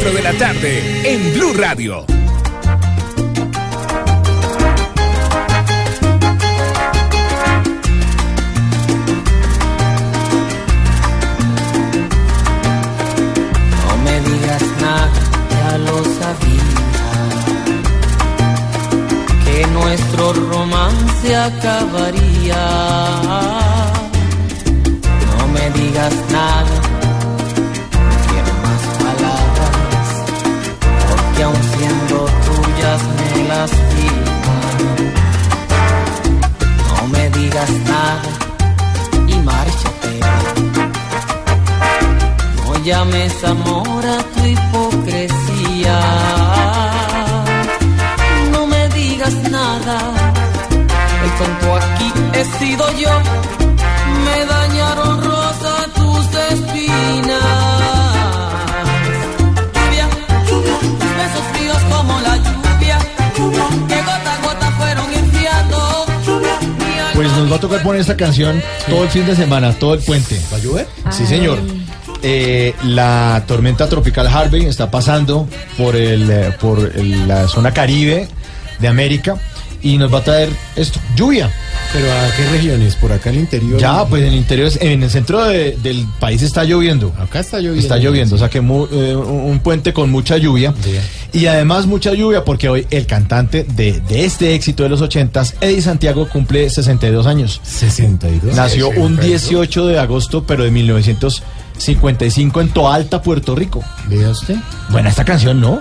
4 0.00 0.12
de 0.12 0.22
la 0.22 0.32
tarde 0.34 1.12
en 1.12 1.32
Blue 1.34 1.52
Radio. 1.54 2.04
No 13.82 13.96
me 14.04 14.20
digas 14.20 14.62
nada, 14.80 15.10
ya 15.50 15.78
lo 15.78 15.96
sabía. 16.20 16.68
Que 19.44 19.66
nuestro 19.68 20.32
romance 20.32 21.36
acabaría. 21.36 22.64
No 25.26 25.48
me 25.48 25.70
digas 25.70 26.14
nada, 26.30 26.76
que 31.38 31.44
aun 31.44 31.62
siendo 31.76 32.16
tuyas 32.46 33.00
me 33.16 33.44
las 33.44 33.70
lastiman. 33.70 34.66
No 36.88 37.06
me 37.14 37.30
digas 37.30 37.70
nada 37.92 38.30
y 39.28 39.34
márchate. 39.48 40.12
No 42.64 42.84
llames 42.84 43.44
amor 43.44 44.02
a 44.16 44.18
tu 44.32 44.40
hipocresía. 44.52 45.98
No 48.52 48.66
me 48.66 48.88
digas 48.88 49.34
nada. 49.58 49.96
El 51.24 51.30
tonto 51.38 51.68
aquí 51.76 52.12
he 52.32 52.44
sido 52.58 52.84
yo. 53.02 53.12
Me 54.24 54.44
dañaron. 54.44 55.27
A 67.58 67.60
tocar 67.60 67.82
poner 67.82 68.00
esta 68.00 68.16
canción 68.16 68.62
todo 68.88 69.02
el 69.04 69.08
fin 69.10 69.26
de 69.26 69.34
semana, 69.36 69.72
todo 69.72 69.94
el 69.94 70.00
puente. 70.00 70.40
¿Va 70.52 70.56
a 70.56 70.60
llover? 70.60 70.86
Sí, 71.10 71.26
señor. 71.26 71.58
Eh, 72.22 72.74
la 72.84 73.44
tormenta 73.46 73.88
tropical 73.88 74.26
Harvey 74.26 74.64
está 74.66 74.90
pasando 74.90 75.48
por, 75.76 75.94
el, 75.96 76.30
eh, 76.30 76.52
por 76.60 76.78
el- 76.94 77.28
la 77.28 77.46
zona 77.48 77.72
caribe 77.72 78.28
de 78.80 78.88
América 78.88 79.36
y 79.82 79.96
nos 79.98 80.12
va 80.12 80.18
a 80.18 80.24
traer 80.24 80.48
esto, 80.74 80.98
lluvia. 81.16 81.50
¿Pero 81.92 82.06
a 82.12 82.30
qué 82.36 82.44
regiones? 82.50 82.96
¿Por 82.96 83.12
acá 83.12 83.30
el 83.30 83.36
interior? 83.38 83.80
Ya, 83.80 84.04
pues 84.04 84.22
en 84.22 84.28
el 84.28 84.34
interior, 84.34 84.70
en 84.80 85.02
el 85.04 85.10
centro 85.10 85.44
de- 85.44 85.76
del 85.82 86.06
país 86.18 86.42
está 86.42 86.64
lloviendo. 86.64 87.14
Acá 87.18 87.40
está 87.40 87.58
lloviendo. 87.58 87.80
Está 87.80 87.96
lloviendo, 87.98 88.34
o 88.34 88.38
sea 88.38 88.50
que 88.50 88.60
mu- 88.60 88.86
eh, 88.90 89.14
un 89.16 89.60
puente 89.60 89.92
con 89.92 90.10
mucha 90.10 90.36
lluvia. 90.36 90.74
Y 91.32 91.46
además 91.46 91.86
mucha 91.86 92.14
lluvia 92.14 92.44
porque 92.44 92.68
hoy 92.68 92.86
el 92.90 93.06
cantante 93.06 93.64
de, 93.64 94.00
de 94.00 94.24
este 94.24 94.54
éxito 94.54 94.82
de 94.82 94.88
los 94.88 95.02
ochentas, 95.02 95.54
Eddie 95.60 95.82
Santiago, 95.82 96.28
cumple 96.28 96.70
62 96.70 97.26
años. 97.26 97.60
62. 97.62 98.56
Nació 98.56 98.88
un 98.88 99.16
62. 99.16 99.26
18 99.26 99.86
de 99.86 99.98
agosto, 99.98 100.44
pero 100.44 100.64
de 100.64 100.70
1955 100.70 102.60
en 102.60 102.68
Toalta, 102.70 103.22
Puerto 103.22 103.54
Rico. 103.54 103.84
Vea 104.08 104.30
usted. 104.30 104.56
Buena 104.90 105.10
esta 105.10 105.24
canción, 105.24 105.60
¿no? 105.60 105.80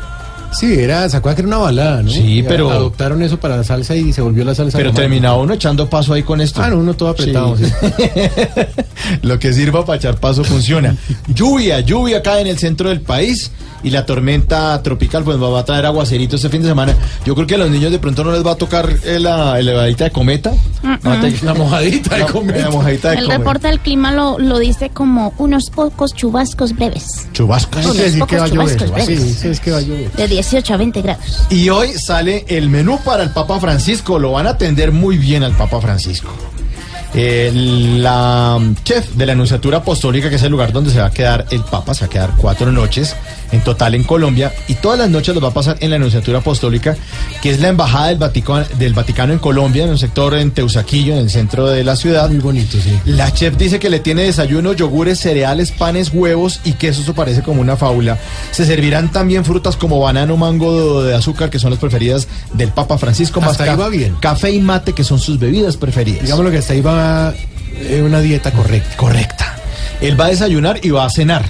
Sí, 0.59 0.73
era, 0.79 1.07
¿se 1.09 1.17
acuerda 1.17 1.35
que 1.35 1.41
era 1.41 1.47
una 1.47 1.57
balada, 1.57 2.03
no? 2.03 2.09
Sí, 2.09 2.39
Y 2.39 2.43
pero- 2.43 2.69
Adoptaron 2.71 3.21
eso 3.23 3.39
para 3.39 3.57
la 3.57 3.63
salsa 3.63 3.95
y 3.95 4.11
se 4.13 4.21
volvió 4.21 4.43
la 4.43 4.55
salsa. 4.55 4.77
Pero 4.77 4.91
terminaba 4.93 5.37
uno 5.37 5.53
echando 5.53 5.89
paso 5.89 6.13
ahí 6.13 6.23
con 6.23 6.41
esto. 6.41 6.61
Ah, 6.61 6.69
no, 6.69 6.77
uno 6.77 6.93
todo 6.95 7.09
apretado. 7.09 7.55
Sí. 7.57 7.65
sí. 7.65 7.71
Lo 9.21 9.39
que 9.39 9.53
sirva 9.53 9.85
para 9.85 9.97
echar 9.97 10.19
paso 10.19 10.43
funciona. 10.43 10.95
lluvia, 11.27 11.79
lluvia 11.81 12.17
acá 12.19 12.39
en 12.39 12.47
el 12.47 12.57
centro 12.57 12.89
del 12.89 13.01
país 13.01 13.51
y 13.83 13.91
la 13.91 14.05
tormenta 14.05 14.81
tropical 14.81 15.23
pues 15.23 15.37
va 15.41 15.59
a 15.59 15.63
traer 15.63 15.85
aguacerito 15.85 16.35
este 16.35 16.49
fin 16.49 16.61
de 16.63 16.67
semana. 16.69 16.95
Yo 17.25 17.35
creo 17.35 17.45
que 17.47 17.55
a 17.55 17.57
los 17.59 17.69
niños 17.69 17.91
de 17.91 17.99
pronto 17.99 18.23
no 18.23 18.31
les 18.31 18.45
va 18.45 18.51
a 18.51 18.55
tocar 18.55 18.89
eh, 19.05 19.19
la 19.19 19.59
elevadita 19.59 20.05
de 20.05 20.11
cometa. 20.11 20.51
Va 21.05 21.13
a 21.13 21.21
tener- 21.21 21.43
La 21.43 21.53
mojadita 21.53 22.15
de 22.17 22.25
cometa. 22.25 22.59
La 22.59 22.71
mojadita 22.71 23.09
de 23.11 23.15
El 23.17 23.23
cometa. 23.25 23.37
reporte 23.37 23.67
del 23.67 23.79
clima 23.79 24.11
lo, 24.11 24.39
lo 24.39 24.57
dice 24.59 24.89
como 24.89 25.33
unos 25.37 25.69
pocos 25.69 26.13
chubascos 26.13 26.73
breves, 26.73 27.27
Chubascos. 27.33 27.95
Decir 27.95 28.23
que 28.25 28.37
va 28.37 28.45
a 28.45 28.47
pocos 28.47 28.51
llover. 28.71 28.77
chubascos 28.77 29.05
Sí, 29.05 29.13
breves. 29.15 29.37
eso 29.37 29.49
es 29.51 29.59
que 29.59 29.71
va 29.71 29.77
a 29.77 29.81
llover. 29.81 30.11
de 30.11 30.27
18 30.49 30.73
a 30.73 30.77
20 30.77 31.01
grados. 31.01 31.47
Y 31.49 31.69
hoy 31.69 31.93
sale 31.93 32.45
el 32.47 32.69
menú 32.69 32.99
para 33.03 33.23
el 33.23 33.31
Papa 33.31 33.59
Francisco. 33.59 34.17
Lo 34.17 34.31
van 34.31 34.47
a 34.47 34.51
atender 34.51 34.93
muy 34.93 35.17
bien 35.17 35.43
al 35.43 35.51
Papa 35.51 35.81
Francisco. 35.81 36.29
La 37.13 38.59
chef 38.83 39.09
de 39.15 39.25
la 39.25 39.33
Anunciatura 39.33 39.79
Apostólica, 39.79 40.29
que 40.29 40.35
es 40.35 40.43
el 40.43 40.51
lugar 40.51 40.71
donde 40.71 40.91
se 40.91 40.99
va 40.99 41.07
a 41.07 41.11
quedar 41.11 41.45
el 41.51 41.63
Papa, 41.63 41.93
se 41.93 42.01
va 42.01 42.05
a 42.05 42.09
quedar 42.09 42.33
cuatro 42.37 42.71
noches 42.71 43.15
en 43.51 43.61
total 43.63 43.95
en 43.95 44.03
Colombia 44.03 44.53
y 44.67 44.73
todas 44.75 44.99
las 44.99 45.09
noches 45.09 45.33
los 45.33 45.43
va 45.43 45.49
a 45.49 45.53
pasar 45.53 45.77
en 45.79 45.89
la 45.89 45.95
Anunciatura 45.95 46.39
Apostólica, 46.39 46.95
que 47.41 47.49
es 47.51 47.59
la 47.59 47.69
embajada 47.69 48.07
del 48.07 48.17
Vaticano, 48.17 48.65
del 48.77 48.93
Vaticano 48.93 49.33
en 49.33 49.39
Colombia, 49.39 49.83
en 49.85 49.89
un 49.91 49.97
sector 49.97 50.33
en 50.35 50.51
Teusaquillo, 50.51 51.13
en 51.13 51.19
el 51.19 51.29
centro 51.29 51.67
de 51.67 51.83
la 51.83 51.95
ciudad. 51.95 52.29
Muy 52.29 52.39
bonito, 52.39 52.77
sí. 52.81 52.97
La 53.05 53.31
chef 53.33 53.55
dice 53.57 53.79
que 53.79 53.89
le 53.89 53.99
tiene 53.99 54.23
desayuno, 54.23 54.73
yogures, 54.73 55.19
cereales, 55.19 55.71
panes, 55.71 56.11
huevos 56.13 56.59
y 56.65 56.73
queso. 56.73 57.01
Eso 57.01 57.13
parece 57.13 57.41
como 57.41 57.61
una 57.61 57.77
fábula. 57.77 58.17
Se 58.51 58.65
servirán 58.65 59.11
también 59.11 59.45
frutas 59.45 59.75
como 59.77 59.99
banano, 59.99 60.35
mango 60.37 61.03
de 61.03 61.15
azúcar, 61.15 61.49
que 61.49 61.59
son 61.59 61.71
las 61.71 61.79
preferidas 61.79 62.27
del 62.53 62.69
Papa 62.69 62.97
Francisco. 62.97 63.39
Hasta 63.43 63.63
ahí 63.63 63.69
ca- 63.71 63.75
va 63.75 63.89
bien. 63.89 64.15
Café 64.19 64.51
y 64.51 64.59
mate, 64.59 64.93
que 64.93 65.03
son 65.03 65.19
sus 65.19 65.39
bebidas 65.39 65.77
preferidas. 65.77 66.23
Digámoslo 66.23 66.51
que 66.51 66.57
hasta 66.57 66.73
ahí 66.73 66.81
va 66.81 67.33
eh, 67.79 68.01
una 68.05 68.19
dieta 68.19 68.51
correcta. 68.51 68.97
Correcta. 68.97 69.55
Él 70.01 70.19
va 70.19 70.25
a 70.25 70.29
desayunar 70.29 70.79
y 70.83 70.89
va 70.89 71.05
a 71.05 71.09
cenar. 71.09 71.45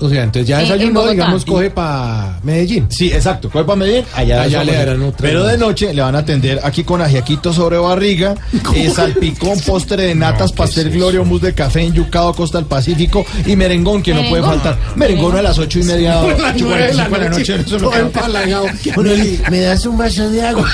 O 0.00 0.08
sea, 0.08 0.24
entonces 0.24 0.48
ya 0.48 0.60
Eh, 0.60 0.62
en 0.64 0.68
desayunó, 0.68 0.94
Bogotá. 1.00 1.12
digamos, 1.12 1.44
coge 1.44 1.70
para 1.70 2.38
Medellín. 2.42 2.86
Sí, 2.90 3.12
exacto. 3.12 3.50
Coge 3.50 3.64
para 3.64 3.76
Medellín, 3.76 4.04
allá, 4.14 4.42
Allá 4.42 4.64
le 4.64 4.74
darán 4.74 5.02
otra 5.02 5.28
Pero 5.28 5.44
de 5.44 5.58
noche 5.58 5.92
le 5.92 6.00
van 6.02 6.16
a 6.16 6.20
atender 6.20 6.60
aquí 6.62 6.84
con 6.84 7.02
ajiaquito 7.02 7.52
sobre 7.52 7.76
barriga, 7.76 8.34
eh, 8.74 8.90
salpicón, 8.90 9.60
postre 9.60 10.04
de 10.04 10.14
natas, 10.14 10.52
pastel 10.52 10.90
gloria, 10.90 11.22
mousse 11.22 11.46
de 11.46 11.54
café, 11.54 11.90
yucado, 11.90 12.34
costa 12.34 12.58
del 12.58 12.66
Pacífico 12.66 13.24
y 13.46 13.56
merengón, 13.56 14.02
que 14.02 14.14
no 14.14 14.28
puede 14.28 14.42
faltar. 14.42 14.78
Merengón 14.96 15.36
a 15.36 15.42
las 15.42 15.58
ocho 15.58 15.78
y 15.78 15.84
media. 15.84 16.20
De 16.22 16.38
la 16.38 16.54
cinco 16.54 16.70
de 16.70 16.94
la 16.94 17.28
noche, 17.28 17.56
es 17.56 19.50
¿Me 19.50 19.60
das 19.60 19.86
un 19.86 19.98
vaso 19.98 20.30
de 20.30 20.42
agua? 20.42 20.68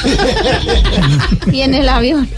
Y 1.52 1.60
en 1.60 1.74
el 1.74 1.88
avión. 1.88 2.28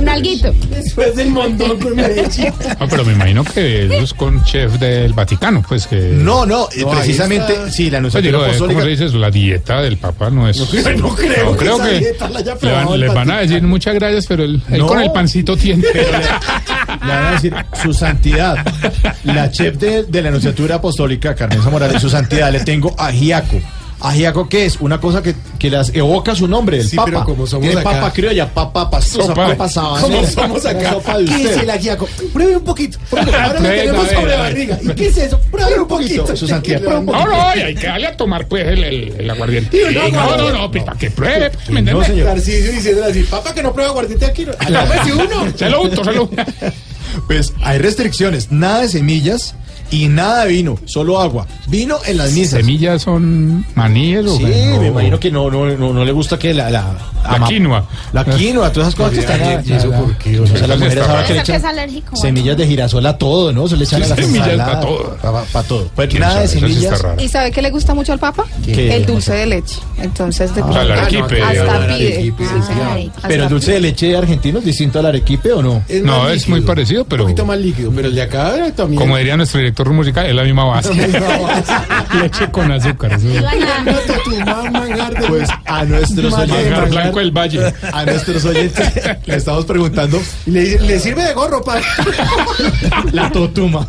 Un, 0.00 0.08
alguito. 0.08 0.52
Después 0.70 1.14
del 1.16 1.30
montón 1.30 1.78
con 1.78 1.96
Medellín. 1.96 2.52
Ah, 2.78 2.86
pero 2.88 3.04
me 3.04 3.12
imagino 3.12 3.44
que 3.44 3.84
eso 3.86 4.04
es 4.04 4.14
con 4.14 4.42
chef 4.44 4.72
del 4.74 5.12
Vaticano, 5.12 5.62
pues 5.68 5.86
que... 5.86 5.96
No, 6.12 6.46
no, 6.46 6.68
No, 6.80 6.90
precisamente, 6.90 7.52
está. 7.52 7.70
sí, 7.70 7.90
la 7.90 8.00
Pues 8.00 8.14
anunciatura 8.16 8.20
digo, 8.22 8.38
eh, 8.38 8.40
¿cómo 8.40 8.48
apostólica. 8.50 8.82
se 8.82 8.88
dice 8.88 9.04
eso? 9.06 9.18
La 9.18 9.30
dieta 9.30 9.82
del 9.82 9.96
Papa 9.98 10.30
no 10.30 10.48
es... 10.48 10.58
No 10.58 10.66
creo- 10.66 10.96
no 10.98 11.14
creo 11.56 11.56
que 11.56 11.64
esa 11.66 11.88
que 11.90 11.98
dieta 11.98 12.28
la 12.30 12.38
haya 12.38 12.54
le 12.60 12.72
van, 12.72 12.88
el 12.92 13.00
les 13.00 13.14
van 13.14 13.30
a 13.30 13.38
decir 13.40 13.62
muchas 13.62 13.94
gracias, 13.94 14.26
pero 14.26 14.44
él, 14.44 14.62
él 14.70 14.78
No. 14.78 14.86
con 14.86 15.00
el 15.00 15.12
pancito 15.12 15.56
tiene. 15.56 15.82
Le 15.92 17.08
van 17.10 17.26
a 17.26 17.30
decir, 17.32 17.54
su 17.82 17.92
santidad, 17.92 18.56
la 19.24 19.50
chef 19.50 19.76
de, 19.76 20.04
de 20.04 20.22
la 20.22 20.28
Anunciatura 20.28 20.76
Apostólica, 20.76 21.34
Carmen 21.34 21.60
Morales, 21.70 22.00
su 22.00 22.08
santidad, 22.08 22.50
le 22.52 22.60
tengo 22.60 22.94
ajiaco. 22.98 23.60
¿Ajiaco 24.04 24.48
qué 24.48 24.66
es? 24.66 24.76
Una 24.80 25.00
cosa 25.00 25.22
que, 25.22 25.34
que 25.58 25.70
las 25.70 25.94
evoca 25.94 26.34
su 26.34 26.46
nombre, 26.46 26.78
el 26.78 26.86
Sí, 26.88 26.94
papa. 26.96 27.06
pero 27.06 27.24
como 27.24 27.46
somos 27.46 27.68
acá- 27.74 27.82
papa 27.82 28.12
criolla, 28.12 28.52
papa 28.52 28.90
pastosa, 28.90 29.28
Sopa. 29.28 29.46
papa 29.48 29.68
sabanera. 29.68 30.02
¿Cómo 30.20 30.26
somos 30.28 30.64
la 30.64 30.70
acá? 30.70 30.90
sopa 30.92 31.18
de 31.18 31.24
¿Qué 31.24 31.42
es 31.44 31.56
el 31.56 31.70
ajiaco? 31.70 32.08
Pruebe 32.32 32.56
un 32.58 32.64
poquito. 32.64 32.98
Pruebe. 33.08 33.34
Ahora 33.34 33.60
lo 33.60 33.68
tenemos 33.68 33.98
a 33.98 34.02
ver, 34.08 34.14
sobre 34.14 34.34
a 34.34 34.36
ver. 34.36 34.38
barriga. 34.38 34.78
¿Y 34.82 34.88
qué 34.94 35.06
es 35.06 35.16
eso? 35.18 35.40
Pruebe 35.50 35.80
un 35.80 35.88
poquito. 35.88 36.36
Santidad, 36.36 36.80
pruebe 36.80 36.98
un 36.98 37.06
No, 37.06 37.26
no, 37.26 37.56
y 37.56 37.60
hay 37.60 37.74
que 37.74 37.86
darle 37.86 38.06
a 38.08 38.16
tomar 38.16 38.46
pues 38.46 38.66
el, 38.68 38.84
el, 38.84 39.14
el 39.20 39.30
aguardiente. 39.30 39.80
No, 39.92 40.00
aguardiente. 40.02 40.52
no, 40.52 40.58
no, 40.58 40.70
pues 40.70 40.84
para 40.84 40.98
que 40.98 41.10
pruebe, 41.10 41.50
pues, 41.50 41.70
¿me 41.70 41.80
No, 41.82 41.90
entiende? 41.90 42.06
señor. 42.06 42.26
Narciso 42.26 42.72
diciendo 42.72 43.04
así, 43.08 43.22
papá 43.22 43.54
que 43.54 43.62
no 43.62 43.72
prueba 43.72 43.90
aguardiente 43.90 44.26
aquí. 44.26 44.44
Tómese 44.66 45.12
uno. 45.14 45.46
Se 45.56 45.70
lo 45.70 45.80
unto, 45.82 46.04
se 46.04 46.12
lo 46.12 46.22
unto. 46.24 46.42
Pues 47.26 47.52
hay 47.62 47.78
restricciones, 47.78 48.50
nada 48.50 48.80
de 48.82 48.88
semillas 48.88 49.54
y 49.90 50.08
nada 50.08 50.44
de 50.44 50.48
vino, 50.52 50.78
solo 50.84 51.20
agua. 51.20 51.46
Vino 51.68 51.96
en 52.06 52.16
las 52.16 52.32
misas. 52.32 52.60
¿Semillas 52.60 53.02
son 53.02 53.64
maníes 53.74 54.26
o 54.26 54.36
Sí, 54.36 54.44
o- 54.44 54.80
me 54.80 54.88
imagino 54.88 55.18
que 55.20 55.30
no, 55.30 55.50
no, 55.50 55.66
no, 55.66 55.92
no 55.92 56.04
le 56.04 56.12
gusta 56.12 56.38
que 56.38 56.52
la... 56.54 56.70
La, 56.70 57.36
ama- 57.36 57.46
quinoa. 57.48 57.86
La 58.12 58.22
quinoa, 58.24 58.70
todas 58.70 58.88
esas 58.88 58.94
cosas 58.96 59.14
que 59.14 59.20
están... 59.20 59.64
¿Y 59.66 59.72
eso 59.72 59.90
por 59.90 60.14
qué? 60.18 60.38
O 60.40 60.46
sea, 60.46 60.66
las 60.66 60.78
mujeres 60.78 61.08
ahora 61.08 61.24
que 61.24 61.32
le 61.34 61.40
echan 61.40 61.56
es 61.56 61.64
alérgico. 61.64 62.16
semillas 62.16 62.56
de 62.56 62.66
girasol 62.66 63.06
a 63.06 63.16
todo, 63.16 63.50
¿no? 63.52 63.66
Se 63.66 63.76
le 63.78 63.84
echan 63.84 64.02
a 64.02 64.06
las 64.08 64.18
semillas 64.18 64.48
ensaladas, 64.48 64.74
pa' 64.76 64.80
todo. 64.82 65.16
pa- 65.22 65.44
pa' 65.44 65.62
todo. 65.62 65.90
Pues 65.94 66.08
¿Quién 66.08 66.20
nada 66.20 66.40
de 66.40 66.48
semillas. 66.48 67.02
¿Y 67.18 67.28
sabe 67.28 67.50
qué 67.50 67.62
le 67.62 67.70
gusta 67.70 67.94
mucho 67.94 68.12
al 68.12 68.18
Papa? 68.18 68.44
¿Qué? 68.64 68.94
El 68.96 69.06
dulce 69.06 69.32
de 69.32 69.46
leche. 69.46 69.76
Entonces, 70.02 70.54
de 70.54 70.62
sea, 70.62 70.82
el 70.82 70.92
arequipe. 70.92 71.42
hasta 71.42 71.52
pide. 71.52 71.70
arequipe, 71.70 72.44
Sí, 72.44 72.50
sí, 72.54 72.62
sí, 72.68 72.72
Ay, 72.92 73.10
hasta 73.16 73.28
Pero 73.28 73.42
el 73.44 73.48
dulce 73.48 73.72
de 73.72 73.80
leche 73.80 74.16
argentino 74.16 74.58
es 74.58 74.64
distinto 74.66 74.98
al 74.98 75.06
arequipe 75.06 75.52
o 75.52 75.62
no? 75.62 75.82
Es 75.88 76.02
No, 76.02 76.28
es 76.28 76.46
muy 76.48 76.60
parecido, 76.60 77.06
pero- 77.06 77.22
Un 77.24 77.30
poquito 77.30 77.46
más 77.46 77.58
líquido, 77.58 77.90
pero 77.96 78.08
el 78.08 78.14
de 78.14 78.22
acá 78.22 78.54
también. 78.76 79.00
Como 79.00 79.16
diría 79.16 79.36
nuestro 79.38 79.60
director 79.60 79.73
musical, 79.92 80.26
es 80.26 80.34
la 80.34 80.44
misma 80.44 80.64
base. 80.64 80.94
Leche 82.20 82.50
con 82.50 82.70
azúcar. 82.70 83.18
Pues 85.28 85.48
a 85.64 85.84
nuestros 85.84 86.34
oyentes, 86.34 86.90
blanco 86.90 87.18
del 87.18 87.30
valle. 87.30 87.72
a 87.92 88.04
nuestros 88.04 88.44
oyentes 88.44 88.92
le 89.26 89.36
estamos 89.36 89.64
preguntando 89.64 90.20
le, 90.46 91.00
sirve 91.00 91.24
de 91.24 91.34
gorro 91.34 91.62
para. 91.62 91.80
la 93.12 93.30
totuma. 93.30 93.86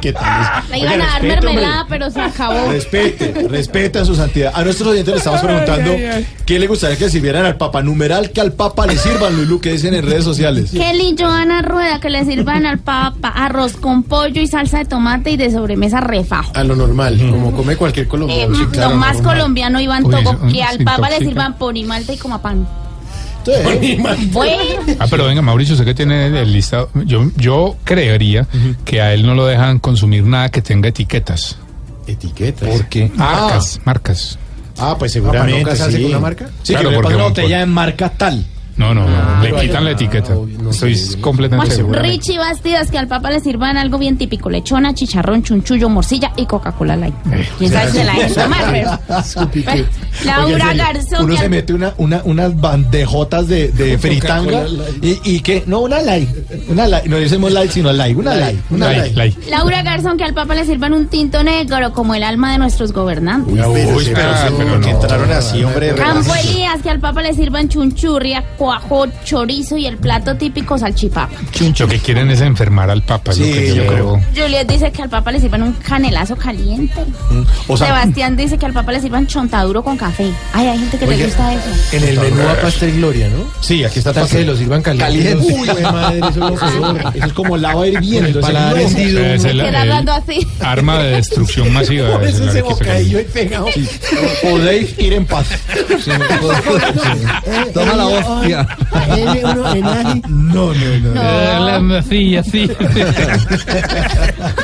¿Qué 0.00 0.12
tal? 0.12 0.62
Le 0.70 0.78
iban 0.78 1.00
a 1.00 1.06
dar 1.06 1.22
respete, 1.22 1.46
hombre. 1.46 1.52
mermelada, 1.54 1.86
pero 1.88 2.10
se 2.10 2.20
acabó. 2.20 2.70
Respete, 2.70 3.48
respete 3.48 3.98
a 3.98 4.04
su 4.04 4.14
santidad. 4.14 4.52
A 4.54 4.62
nuestros 4.62 4.88
oyentes 4.88 5.12
le 5.12 5.18
estamos 5.18 5.40
preguntando 5.40 5.92
Ay, 5.92 6.04
ay, 6.04 6.10
ay. 6.16 6.26
qué 6.44 6.58
le 6.58 6.66
gustaría 6.66 6.96
que 6.96 7.08
sirvieran 7.08 7.46
al 7.46 7.56
Papa. 7.56 7.82
Numeral 7.82 8.30
que 8.30 8.40
al 8.40 8.52
Papa 8.52 8.86
le 8.86 8.96
sirvan, 8.96 9.36
Lulu, 9.36 9.60
que 9.60 9.72
dicen 9.72 9.94
en 9.94 10.04
redes 10.04 10.24
sociales. 10.24 10.70
Kelly 10.70 11.16
Joana 11.18 11.62
Rueda 11.62 12.00
que 12.00 12.10
le 12.10 12.24
sirvan 12.24 12.66
al 12.66 12.78
papa 12.78 13.28
arroz 13.28 13.76
con 13.76 14.02
pollo 14.02 14.40
y 14.40 14.46
salsa 14.46 14.78
de 14.78 14.84
tomate 14.84 15.13
y 15.30 15.36
de 15.36 15.50
sobremesa 15.50 16.00
refajo. 16.00 16.52
A 16.54 16.64
lo 16.64 16.74
normal, 16.76 17.18
como 17.30 17.52
come 17.52 17.76
cualquier 17.76 18.06
Eh, 18.06 18.08
colombiano. 18.08 18.56
sí, 18.56 18.64
claro, 18.66 18.90
lo 18.90 18.96
más 18.96 19.14
normal. 19.16 19.34
colombiano 19.36 19.80
Iván 19.80 20.04
Uy, 20.04 20.10
Togo, 20.14 20.38
que 20.48 20.62
al 20.62 20.78
papa 20.84 21.10
le 21.10 21.18
sirvan 21.18 21.54
por 21.56 21.76
y 21.76 21.84
malta 21.84 22.12
y 22.12 22.16
como 22.18 22.40
pan. 22.40 22.66
Sí. 23.44 23.98
Bueno, 24.32 24.62
Ah, 24.98 25.06
pero 25.10 25.26
venga, 25.26 25.42
Mauricio, 25.42 25.76
sé 25.76 25.84
que 25.84 25.94
tiene 25.94 26.26
el 26.28 26.52
listado. 26.52 26.88
Yo, 27.04 27.30
yo 27.36 27.76
creería 27.84 28.46
que 28.84 29.00
a 29.02 29.12
él 29.12 29.26
no 29.26 29.34
lo 29.34 29.44
dejan 29.46 29.78
consumir 29.78 30.24
nada 30.24 30.48
que 30.50 30.62
tenga 30.62 30.88
etiquetas. 30.88 31.58
Etiquetas. 32.06 32.68
¿Por 32.68 32.86
qué? 32.86 33.10
Marcas, 33.14 33.80
marcas. 33.84 34.38
Ah, 34.78 34.96
pues 34.98 35.12
¿para 35.12 35.22
no 35.24 35.30
seguramente. 35.32 35.70
casarse 35.70 35.96
sí. 35.98 36.02
con 36.02 36.10
una 36.12 36.20
marca? 36.20 36.48
Sí, 36.62 36.72
Claro, 36.72 36.88
que 36.88 36.90
le 36.90 36.96
porque 36.96 37.06
pasa 37.08 37.16
una 37.16 37.24
un- 37.26 37.30
botella 37.30 37.60
en 37.62 37.68
marca 37.70 38.08
tal. 38.10 38.46
No, 38.76 38.92
no, 38.94 39.04
Ah, 39.06 39.40
le 39.42 39.52
quitan 39.60 39.84
la 39.84 39.92
etiqueta. 39.92 40.34
Estoy 40.70 40.98
completamente 41.20 41.76
seguro. 41.76 42.00
Richie 42.02 42.38
Bastidas, 42.38 42.90
que 42.90 42.98
al 42.98 43.06
papa 43.06 43.30
le 43.30 43.40
sirvan 43.40 43.76
algo 43.76 43.98
bien 43.98 44.18
típico: 44.18 44.50
lechona, 44.50 44.94
chicharrón, 44.94 45.42
chunchullo, 45.42 45.88
morcilla 45.88 46.32
y 46.36 46.46
Coca-Cola 46.46 46.96
Light. 46.96 47.14
Quién 47.58 47.70
sabe 47.72 47.90
si 47.92 47.98
se 47.98 48.04
la 48.04 48.12
dejen 48.14 48.34
tomar, 48.34 48.64
pero. 48.72 48.98
pero 49.64 49.84
Laura 50.24 50.74
Garzón. 50.74 51.24
Uno 51.24 51.28
que 51.32 51.38
se 51.38 51.44
al- 51.44 51.50
mete 51.50 51.72
una, 51.72 51.94
una, 51.98 52.22
unas 52.24 52.60
bandejotas 52.60 53.46
de, 53.48 53.68
de 53.68 53.98
fritanga 53.98 54.64
y, 55.02 55.18
y 55.24 55.40
que, 55.40 55.62
no, 55.66 55.80
una 55.80 56.00
light, 56.00 56.28
una 56.68 56.86
light, 56.86 57.04
no 57.06 57.16
decimos 57.16 57.52
light, 57.52 57.70
sino 57.70 57.92
light, 57.92 58.16
una 58.16 58.34
light, 58.34 58.58
una 58.70 58.90
light. 58.90 59.36
Laura 59.48 59.82
Garzón, 59.82 60.16
que 60.16 60.24
al 60.24 60.34
papa 60.34 60.54
le 60.54 60.64
sirvan 60.64 60.92
un 60.94 61.06
tinto 61.08 61.42
negro 61.42 61.92
como 61.92 62.14
el 62.14 62.22
alma 62.22 62.52
de 62.52 62.58
nuestros 62.58 62.92
gobernantes. 62.92 63.52
Uy, 63.54 64.10
pero, 64.14 64.32
pero 64.58 64.80
que 64.80 64.90
entraron 64.90 65.30
así, 65.32 65.62
hombre. 65.62 65.94
Campo 65.94 66.34
Elías, 66.34 66.80
que 66.82 66.90
al 66.90 67.00
papa 67.00 67.22
le 67.22 67.34
sirvan 67.34 67.68
chunchurria, 67.68 68.44
cuajo, 68.64 69.04
chorizo 69.24 69.76
y 69.76 69.86
el 69.86 69.98
plato 69.98 70.34
típico 70.38 70.78
salchipapa. 70.78 71.36
Lo 71.78 71.86
que 71.86 71.98
quieren 71.98 72.30
es 72.30 72.40
enfermar 72.40 72.88
al 72.88 73.02
Papa. 73.02 73.34
Sí, 73.34 73.40
lo 73.46 73.52
que 73.54 73.74
yo 73.74 73.86
creo. 73.86 74.20
Juliet 74.34 74.66
dice 74.66 74.90
que 74.90 75.02
al 75.02 75.10
papa 75.10 75.30
le 75.32 75.38
sirvan 75.40 75.64
un 75.64 75.72
canelazo 75.74 76.34
caliente. 76.34 77.04
O 77.68 77.76
sea, 77.76 77.88
Sebastián 77.88 78.36
dice 78.36 78.56
que 78.56 78.64
al 78.64 78.72
papa 78.72 78.92
le 78.92 79.02
sirvan 79.02 79.26
chontaduro 79.26 79.84
con 79.84 79.98
café. 79.98 80.30
Ay, 80.54 80.68
hay 80.68 80.78
gente 80.78 80.96
que 80.98 81.06
le 81.06 81.24
gusta 81.26 81.52
eso. 81.52 81.62
En 81.92 82.04
el 82.04 82.18
menú 82.18 82.48
a 82.48 82.54
pasta 82.54 82.86
y 82.86 82.92
gloria, 82.92 83.28
¿no? 83.28 83.44
Sí, 83.60 83.84
aquí 83.84 83.98
está 83.98 84.14
Tal 84.14 84.22
pastel. 84.22 84.40
que 84.40 84.46
lo 84.52 84.56
sirvan 84.56 84.80
caliente. 84.80 85.04
Caliente. 85.04 85.54
Uy, 85.60 85.68
madre, 85.82 86.18
eso 86.20 86.28
es 86.28 86.36
lo 86.36 86.54
peor. 86.54 87.12
Eso 87.16 87.26
es 87.26 87.32
como 87.34 87.56
lava 87.58 87.86
hirviendo. 87.86 88.40
El. 88.48 88.56
Es 88.80 88.94
el- 89.44 89.60
el 89.60 89.76
hablando 89.76 90.12
así. 90.12 90.46
arma 90.60 91.02
de 91.02 91.16
destrucción 91.16 91.70
masiva. 91.70 92.12
Por 92.12 92.24
es 92.24 92.34
eso 92.36 92.42
el 92.44 92.48
ese 92.48 92.58
arequipe 92.60 92.84
bocadillo 92.84 93.18
caliente. 93.18 93.40
pegado. 93.40 93.66
Podéis 94.42 94.98
ir 94.98 95.12
en 95.12 95.26
paz. 95.26 95.46
Toma 97.74 97.92
la 97.94 98.06
hostia. 98.60 100.24
No, 100.28 100.72
no, 100.72 100.98
no. 101.84 101.98
Eh, 101.98 102.02
Sí, 102.08 102.36
así. 102.36 102.68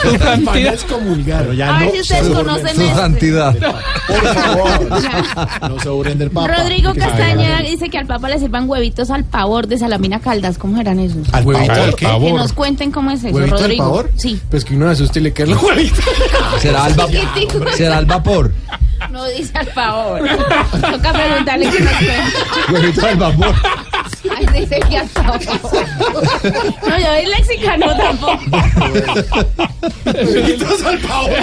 Tu 0.02 0.18
santidad 0.18 0.74
es 0.74 0.84
comulgar. 0.84 1.42
Pero 1.42 1.52
ya 1.54 1.76
A 1.76 1.78
ver 1.80 1.88
no 1.88 1.94
si 1.94 2.00
ustedes 2.00 2.28
conocen 2.28 2.66
burlen. 2.66 2.80
esto. 2.88 2.96
santidad. 3.00 3.54
Por 4.06 4.34
favor. 4.34 4.88
No 5.70 5.80
se 5.80 5.88
burlen 5.88 6.18
del 6.18 6.30
papa. 6.30 6.54
Rodrigo 6.56 6.92
Castañeda 6.94 7.60
dice 7.62 7.88
que 7.90 7.98
al 7.98 8.06
papa 8.06 8.28
le 8.28 8.38
sirvan 8.38 8.68
huevitos 8.68 9.10
al 9.10 9.24
pavor 9.24 9.66
de 9.66 9.78
Salamina 9.78 10.20
Caldas. 10.20 10.58
¿Cómo 10.58 10.80
eran 10.80 10.98
esos? 11.00 11.32
Al 11.32 11.46
Huevito 11.46 11.66
pavor. 11.72 11.84
al 11.84 11.90
qué? 11.90 11.96
Que 11.96 12.06
Pavor. 12.06 12.32
nos 12.34 12.52
cuenten 12.52 12.90
cómo 12.90 13.10
es 13.10 13.24
eso, 13.24 13.34
¿Huevito 13.36 13.56
al 13.56 13.62
Rodrigo. 13.62 13.84
pavor? 13.84 14.10
Sí. 14.16 14.40
Pues 14.50 14.64
que 14.64 14.74
uno 14.76 14.86
de 14.86 14.92
asuste 14.92 15.20
y 15.20 15.22
le 15.22 15.32
queda 15.32 15.52
el 15.52 15.58
huevito. 15.58 16.00
Será 16.60 16.84
al, 16.84 16.94
vapor. 16.94 17.16
Será 17.76 17.98
al 17.98 18.06
vapor. 18.06 18.52
No 19.08 19.26
dice 19.26 19.56
al 19.56 19.66
favor. 19.72 20.20
Toca 20.80 21.12
preguntarle 21.12 21.70
que 21.70 21.80
nos 21.80 21.92
cuente. 21.92 22.72
Huevito 22.72 23.06
al 23.06 23.16
vapor. 23.16 23.54
Ay, 24.36 24.46
dice 24.60 24.80
que 24.88 24.98
al 24.98 25.08
favor. 25.08 25.40
No, 26.86 26.98
yo 26.98 27.06
soy 27.06 27.26
léxica, 27.26 27.76
no 27.76 27.96
tampoco. 27.96 28.40
Huevitos 30.04 30.84
al 30.84 30.98
malo. 31.00 31.34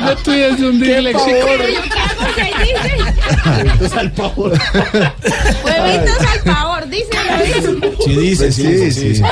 No 0.00 0.10
estudias 0.12 0.60
un 0.60 0.80
qué 2.34 2.42
ahí 2.42 2.52
dice. 2.60 2.96
Huevitos 3.46 3.92
al 3.92 4.12
pavor. 4.12 4.52
Huevitos 5.64 6.20
al 6.20 6.40
favor, 6.54 6.79
dice 6.90 7.10
o 7.18 7.24
no 7.24 7.44
dice. 7.44 8.02
Sí 8.04 8.16
dice, 8.16 8.52
sí, 8.52 8.90
sí, 8.90 9.14
sí. 9.14 9.22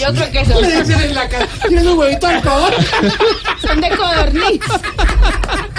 Yo 0.00 0.12
creo 0.12 0.30
que 0.30 0.44
son, 0.44 0.62
Le 0.62 0.82
dicen 0.82 1.00
en 1.00 1.14
la 1.14 1.28
cara. 1.28 1.48
¿Tienes 1.66 1.86
un 1.86 1.98
huevito 1.98 2.26
al 2.26 2.42
pavor? 2.42 2.74
son 3.60 3.80
de 3.80 3.88
codorniz. 3.90 4.60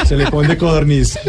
Se 0.08 0.16
le 0.16 0.28
pone 0.28 0.48
de 0.50 0.58
codorniz. 0.58 1.20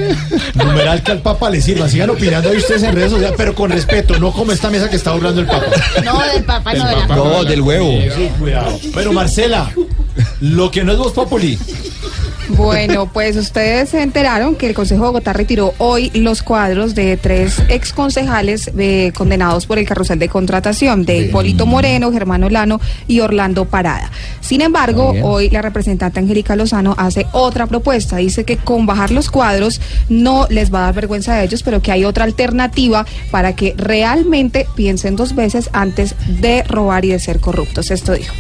Numeral 0.54 1.02
que 1.02 1.12
al 1.12 1.22
papa 1.22 1.50
le 1.50 1.60
sirva. 1.60 1.88
Sigan 1.88 2.10
opinando 2.10 2.50
ahí 2.50 2.56
ustedes 2.56 2.82
en 2.82 2.94
redes 2.94 3.10
sociales, 3.10 3.34
pero 3.36 3.54
con 3.54 3.70
respeto, 3.70 4.18
no 4.18 4.32
como 4.32 4.52
esta 4.52 4.70
mesa 4.70 4.88
que 4.88 4.96
está 4.96 5.12
burlando 5.12 5.40
el 5.40 5.46
papa. 5.46 5.66
No, 6.04 6.20
del 6.26 6.44
papá, 6.44 6.74
no 6.74 6.86
de 6.86 6.96
la 6.96 7.06
No, 7.06 7.44
del 7.44 7.60
huevo. 7.60 7.90
Sí, 8.14 8.30
cuidado. 8.38 8.78
Bueno, 8.92 9.12
Marcela, 9.12 9.70
lo 10.40 10.70
que 10.70 10.84
no 10.84 10.92
es 10.92 10.98
Voz 10.98 11.12
Populi. 11.12 11.58
Bueno, 12.50 13.06
pues 13.12 13.36
ustedes 13.36 13.90
se 13.90 14.02
enteraron 14.02 14.54
que 14.54 14.66
el 14.68 14.74
Consejo 14.74 15.02
de 15.02 15.06
Bogotá 15.08 15.32
retiró 15.32 15.74
hoy 15.78 16.10
los 16.14 16.42
cuadros 16.42 16.94
de 16.94 17.16
tres 17.16 17.60
exconcejales 17.68 18.70
eh, 18.78 19.12
condenados 19.14 19.66
por 19.66 19.78
el 19.78 19.86
carrusel 19.86 20.18
de 20.18 20.28
contratación 20.28 21.04
de 21.04 21.18
Hipólito 21.18 21.66
Moreno, 21.66 22.12
Germano 22.12 22.48
Lano 22.48 22.80
y 23.08 23.20
Orlando 23.20 23.64
Parada. 23.64 24.10
Sin 24.40 24.60
embargo, 24.60 25.12
Bien. 25.12 25.24
hoy 25.24 25.50
la 25.50 25.62
representante 25.62 26.20
Angélica 26.20 26.54
Lozano 26.54 26.94
hace 26.98 27.26
otra 27.32 27.66
propuesta. 27.66 28.18
Dice 28.18 28.44
que 28.44 28.56
con 28.56 28.86
bajar 28.86 29.10
los 29.10 29.30
cuadros 29.30 29.80
no 30.08 30.46
les 30.48 30.72
va 30.72 30.80
a 30.80 30.82
dar 30.82 30.94
vergüenza 30.94 31.34
a 31.34 31.42
ellos, 31.42 31.62
pero 31.62 31.82
que 31.82 31.92
hay 31.92 32.04
otra 32.04 32.24
alternativa 32.24 33.06
para 33.30 33.56
que 33.56 33.74
realmente 33.76 34.66
piensen 34.76 35.16
dos 35.16 35.34
veces 35.34 35.68
antes 35.72 36.14
de 36.40 36.62
robar 36.62 37.04
y 37.04 37.08
de 37.08 37.18
ser 37.18 37.40
corruptos. 37.40 37.90
Esto 37.90 38.12
dijo. 38.12 38.34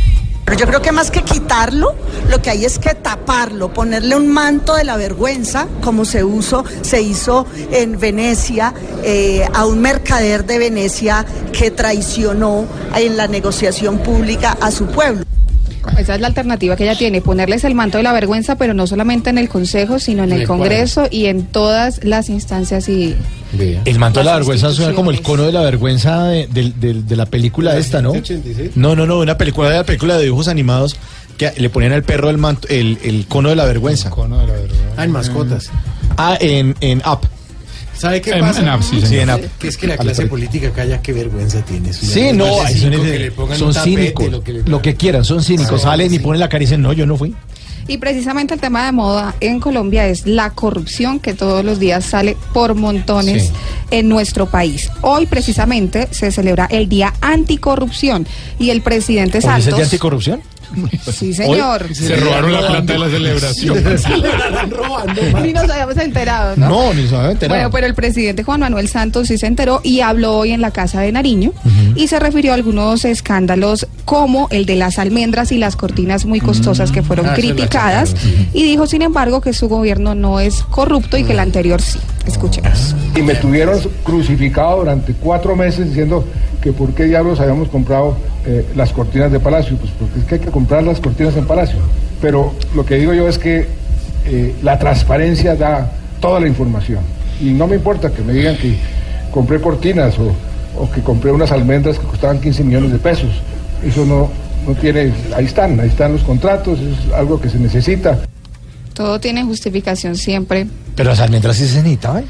Yo 0.54 0.66
creo 0.66 0.80
que 0.80 0.92
más 0.92 1.10
que 1.10 1.22
quitarlo, 1.22 1.94
lo 2.30 2.40
que 2.40 2.50
hay 2.50 2.64
es 2.64 2.78
que 2.78 2.94
taparlo, 2.94 3.74
ponerle 3.74 4.14
un 4.16 4.28
manto 4.28 4.74
de 4.74 4.84
la 4.84 4.96
vergüenza, 4.96 5.66
como 5.82 6.04
se, 6.04 6.22
uso, 6.24 6.64
se 6.82 7.02
hizo 7.02 7.46
en 7.72 7.98
Venecia, 7.98 8.72
eh, 9.02 9.46
a 9.52 9.66
un 9.66 9.80
mercader 9.80 10.46
de 10.46 10.58
Venecia 10.58 11.26
que 11.52 11.70
traicionó 11.72 12.64
en 12.94 13.16
la 13.16 13.26
negociación 13.26 13.98
pública 13.98 14.56
a 14.60 14.70
su 14.70 14.86
pueblo. 14.86 15.24
Esa 15.98 16.14
es 16.14 16.20
la 16.20 16.26
alternativa 16.26 16.76
que 16.76 16.84
ella 16.84 16.96
tiene, 16.96 17.20
ponerles 17.20 17.64
el 17.64 17.74
manto 17.74 17.98
de 17.98 18.02
la 18.04 18.12
vergüenza, 18.12 18.56
pero 18.56 18.74
no 18.74 18.86
solamente 18.86 19.30
en 19.30 19.38
el 19.38 19.48
Consejo, 19.48 19.98
sino 19.98 20.24
en 20.24 20.30
En 20.30 20.36
el 20.36 20.40
el 20.42 20.48
Congreso 20.48 21.06
y 21.10 21.26
en 21.26 21.46
todas 21.46 22.04
las 22.04 22.28
instancias 22.28 22.88
y... 22.88 23.14
El 23.84 23.98
manto 23.98 24.20
de 24.20 24.24
la 24.26 24.34
vergüenza 24.34 24.70
suena 24.72 24.92
como 24.94 25.10
el 25.10 25.22
cono 25.22 25.44
de 25.44 25.52
la 25.52 25.62
vergüenza 25.62 26.24
de, 26.24 26.46
de- 26.48 26.72
de- 26.78 27.02
de 27.02 27.16
la 27.16 27.26
película 27.26 27.76
esta, 27.76 28.02
¿no? 28.02 28.10
86. 28.10 28.72
No, 28.76 28.94
no, 28.96 29.06
no, 29.06 29.20
una 29.20 29.38
película 29.38 29.70
de 29.70 29.76
la 29.76 29.84
película 29.84 30.16
de 30.18 30.24
dibujos 30.24 30.48
animados 30.48 30.96
que 31.38 31.52
le 31.56 31.70
ponían 31.70 31.92
al 31.92 32.02
perro 32.02 32.28
el 32.30 32.38
manto, 32.38 32.66
el, 32.68 32.98
el 33.04 33.26
cono 33.26 33.48
de 33.50 33.56
la 33.56 33.64
vergüenza. 33.66 34.08
Ah, 34.96 35.04
en 35.04 35.10
mascotas. 35.10 35.70
Ah, 36.16 36.36
en, 36.40 36.74
en 36.80 36.98
Up. 37.06 37.20
¿Sabe 37.96 38.20
qué 38.20 38.32
pasa? 38.36 38.60
en 38.60 38.68
App, 38.68 38.82
sí, 38.82 39.00
Sí, 39.00 39.06
señor. 39.06 39.22
en 39.22 39.30
App. 39.30 39.40
Que 39.58 39.68
es 39.68 39.76
que 39.76 39.86
la 39.86 39.96
clase 39.96 40.24
la- 40.24 40.28
política 40.28 40.70
calla 40.70 41.00
qué 41.02 41.12
vergüenza 41.12 41.64
tiene. 41.64 41.90
eso 41.90 42.04
Sí, 42.06 42.30
no, 42.32 42.46
son, 42.46 42.66
cínicos. 42.68 44.30
lo 44.30 44.42
que 44.42 44.52
le- 44.52 44.62
Lo 44.64 44.82
que 44.82 44.94
quieran, 44.96 45.24
son 45.24 45.42
cínicos. 45.42 45.80
Sí, 45.80 45.84
Salen 45.86 46.12
y 46.12 46.18
ponen 46.18 46.40
la 46.40 46.48
cara 46.48 46.62
y 46.62 46.66
dicen, 46.66 46.82
no, 46.82 46.92
yo 46.92 47.06
no 47.06 47.16
fui. 47.16 47.34
Y 47.88 47.98
precisamente 47.98 48.52
el 48.54 48.58
tema 48.60 48.84
de 48.84 48.90
moda 48.90 49.36
en 49.40 49.60
Colombia 49.60 50.08
es 50.08 50.26
la 50.26 50.50
corrupción 50.50 51.20
que 51.20 51.34
todos 51.34 51.64
los 51.64 51.78
días 51.78 52.04
sale 52.04 52.36
por 52.52 52.74
montones 52.74 53.44
Sí. 53.44 53.50
en 53.92 54.08
nuestro 54.08 54.46
país. 54.46 54.90
Hoy 55.02 55.26
precisamente 55.26 56.08
se 56.10 56.32
celebra 56.32 56.66
el 56.68 56.88
Día 56.88 57.14
Anticorrupción 57.20 58.26
y 58.58 58.70
el 58.70 58.82
presidente 58.82 59.38
¿Hoy 59.38 59.40
es 59.40 59.44
el 59.44 59.62
Santos... 59.62 59.78
de 59.78 59.84
anticorrupción? 59.84 60.40
Sí, 61.12 61.32
señor. 61.32 61.94
Se 61.94 62.16
robaron 62.16 62.52
la 62.52 62.66
plata 62.66 62.92
de 62.92 62.98
la 62.98 63.08
celebración. 63.10 63.84
Ni 65.42 65.52
nos 65.52 65.70
habíamos 65.70 65.96
enterado, 65.96 66.56
¿no? 66.56 66.68
No, 66.68 66.94
ni 66.94 67.06
se 67.06 67.16
había 67.16 67.30
enterado. 67.32 67.54
Bueno, 67.54 67.70
pero 67.70 67.86
el 67.86 67.94
presidente 67.94 68.42
Juan 68.42 68.60
Manuel 68.60 68.88
Santos 68.88 69.28
sí 69.28 69.38
se 69.38 69.46
enteró 69.46 69.80
y 69.82 70.00
habló 70.00 70.38
hoy 70.38 70.52
en 70.52 70.60
la 70.60 70.70
Casa 70.70 71.00
de 71.00 71.12
Nariño 71.12 71.52
y 71.94 72.08
se 72.08 72.18
refirió 72.18 72.52
a 72.52 72.54
algunos 72.54 73.04
escándalos 73.04 73.86
como 74.04 74.48
el 74.50 74.66
de 74.66 74.76
las 74.76 74.98
almendras 74.98 75.52
y 75.52 75.58
las 75.58 75.76
cortinas 75.76 76.24
muy 76.26 76.40
costosas 76.40 76.90
que 76.92 77.02
fueron 77.02 77.26
Ah, 77.26 77.34
se 77.34 77.40
criticadas 77.40 78.14
y 78.52 78.62
dijo, 78.62 78.86
sin 78.86 79.02
embargo, 79.02 79.40
que 79.40 79.52
su 79.52 79.68
gobierno 79.68 80.14
no 80.14 80.40
es 80.40 80.62
corrupto 80.62 81.16
y 81.16 81.24
que 81.24 81.32
el 81.32 81.40
anterior 81.40 81.80
sí. 81.80 81.98
Escuchemos. 82.26 82.94
Y 83.14 83.22
me 83.22 83.34
tuvieron 83.36 83.78
crucificado 84.02 84.78
durante 84.78 85.12
cuatro 85.14 85.54
meses 85.54 85.86
diciendo 85.88 86.26
que 86.60 86.72
por 86.72 86.92
qué 86.94 87.04
diablos 87.04 87.40
habíamos 87.40 87.68
comprado 87.68 88.16
eh, 88.46 88.64
las 88.74 88.92
cortinas 88.92 89.30
de 89.30 89.40
Palacio. 89.40 89.76
Pues 89.76 89.92
porque 89.98 90.18
es 90.20 90.24
que 90.24 90.34
hay 90.36 90.40
que 90.40 90.50
comprar 90.50 90.82
las 90.82 91.00
cortinas 91.00 91.36
en 91.36 91.46
Palacio. 91.46 91.78
Pero 92.20 92.52
lo 92.74 92.84
que 92.84 92.96
digo 92.96 93.12
yo 93.14 93.28
es 93.28 93.38
que 93.38 93.66
eh, 94.26 94.54
la 94.62 94.78
transparencia 94.78 95.54
da 95.54 95.90
toda 96.20 96.40
la 96.40 96.48
información. 96.48 97.00
Y 97.40 97.50
no 97.50 97.66
me 97.66 97.76
importa 97.76 98.10
que 98.10 98.22
me 98.22 98.32
digan 98.32 98.56
que 98.56 98.76
compré 99.30 99.60
cortinas 99.60 100.18
o, 100.18 100.32
o 100.80 100.90
que 100.90 101.02
compré 101.02 101.30
unas 101.30 101.52
almendras 101.52 101.98
que 101.98 102.06
costaban 102.06 102.40
15 102.40 102.64
millones 102.64 102.92
de 102.92 102.98
pesos. 102.98 103.30
Eso 103.84 104.04
no, 104.04 104.30
no 104.66 104.74
tiene, 104.74 105.12
ahí 105.34 105.44
están, 105.44 105.78
ahí 105.78 105.88
están 105.88 106.12
los 106.12 106.22
contratos, 106.22 106.78
es 106.80 107.12
algo 107.12 107.40
que 107.40 107.48
se 107.48 107.58
necesita. 107.58 108.18
Todo 108.94 109.20
tiene 109.20 109.44
justificación 109.44 110.16
siempre. 110.16 110.66
Pero 110.94 111.10
las 111.10 111.20
almendras 111.20 111.56
sí 111.56 111.68
se 111.68 111.76
necesitaban. 111.76 112.24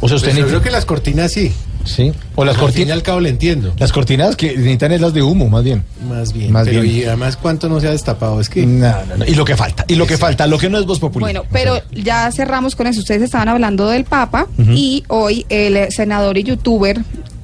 O 0.00 0.08
sea, 0.08 0.16
usted 0.16 0.30
Pues 0.30 0.40
yo 0.40 0.48
creo 0.48 0.62
que 0.62 0.70
las 0.70 0.84
cortinas 0.84 1.32
sí. 1.32 1.52
Sí. 1.88 2.12
O 2.34 2.44
las 2.44 2.56
cortinas. 2.56 2.92
al 2.92 3.02
cabo 3.02 3.20
le 3.20 3.30
entiendo. 3.30 3.72
Las 3.78 3.92
cortinas 3.92 4.36
que 4.36 4.56
necesitan 4.56 4.92
es 4.92 5.00
las 5.00 5.14
de 5.14 5.22
humo, 5.22 5.48
más 5.48 5.64
bien. 5.64 5.84
Más 6.08 6.32
bien. 6.32 6.52
Más 6.52 6.66
pero 6.66 6.82
bien. 6.82 6.96
y 6.96 7.04
además, 7.04 7.36
¿cuánto 7.36 7.68
no 7.68 7.80
se 7.80 7.88
ha 7.88 7.92
destapado? 7.92 8.40
Es 8.40 8.48
que. 8.48 8.66
No, 8.66 8.92
no, 9.06 9.16
no. 9.18 9.24
Y 9.24 9.34
lo 9.34 9.44
que 9.44 9.56
falta. 9.56 9.84
Y 9.88 9.94
lo 9.94 10.06
que 10.06 10.16
falta. 10.16 10.46
Lo 10.46 10.58
que 10.58 10.68
no 10.70 10.78
es 10.78 10.86
voz 10.86 11.00
popular. 11.00 11.30
Bueno, 11.30 11.44
pero 11.52 11.80
ya 11.92 12.30
cerramos 12.30 12.76
con 12.76 12.86
eso. 12.86 13.00
Ustedes 13.00 13.22
estaban 13.22 13.48
hablando 13.48 13.88
del 13.88 14.04
Papa 14.04 14.46
y 14.58 15.04
hoy 15.08 15.46
el 15.48 15.90
senador 15.92 16.38
y 16.38 16.44
youtuber 16.44 17.00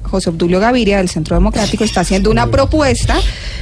José 0.09 0.29
Obdulio 0.29 0.59
Gaviria 0.59 0.97
del 0.97 1.09
Centro 1.09 1.35
Democrático 1.35 1.83
está 1.83 2.01
haciendo 2.01 2.31
una 2.31 2.47
propuesta 2.47 3.17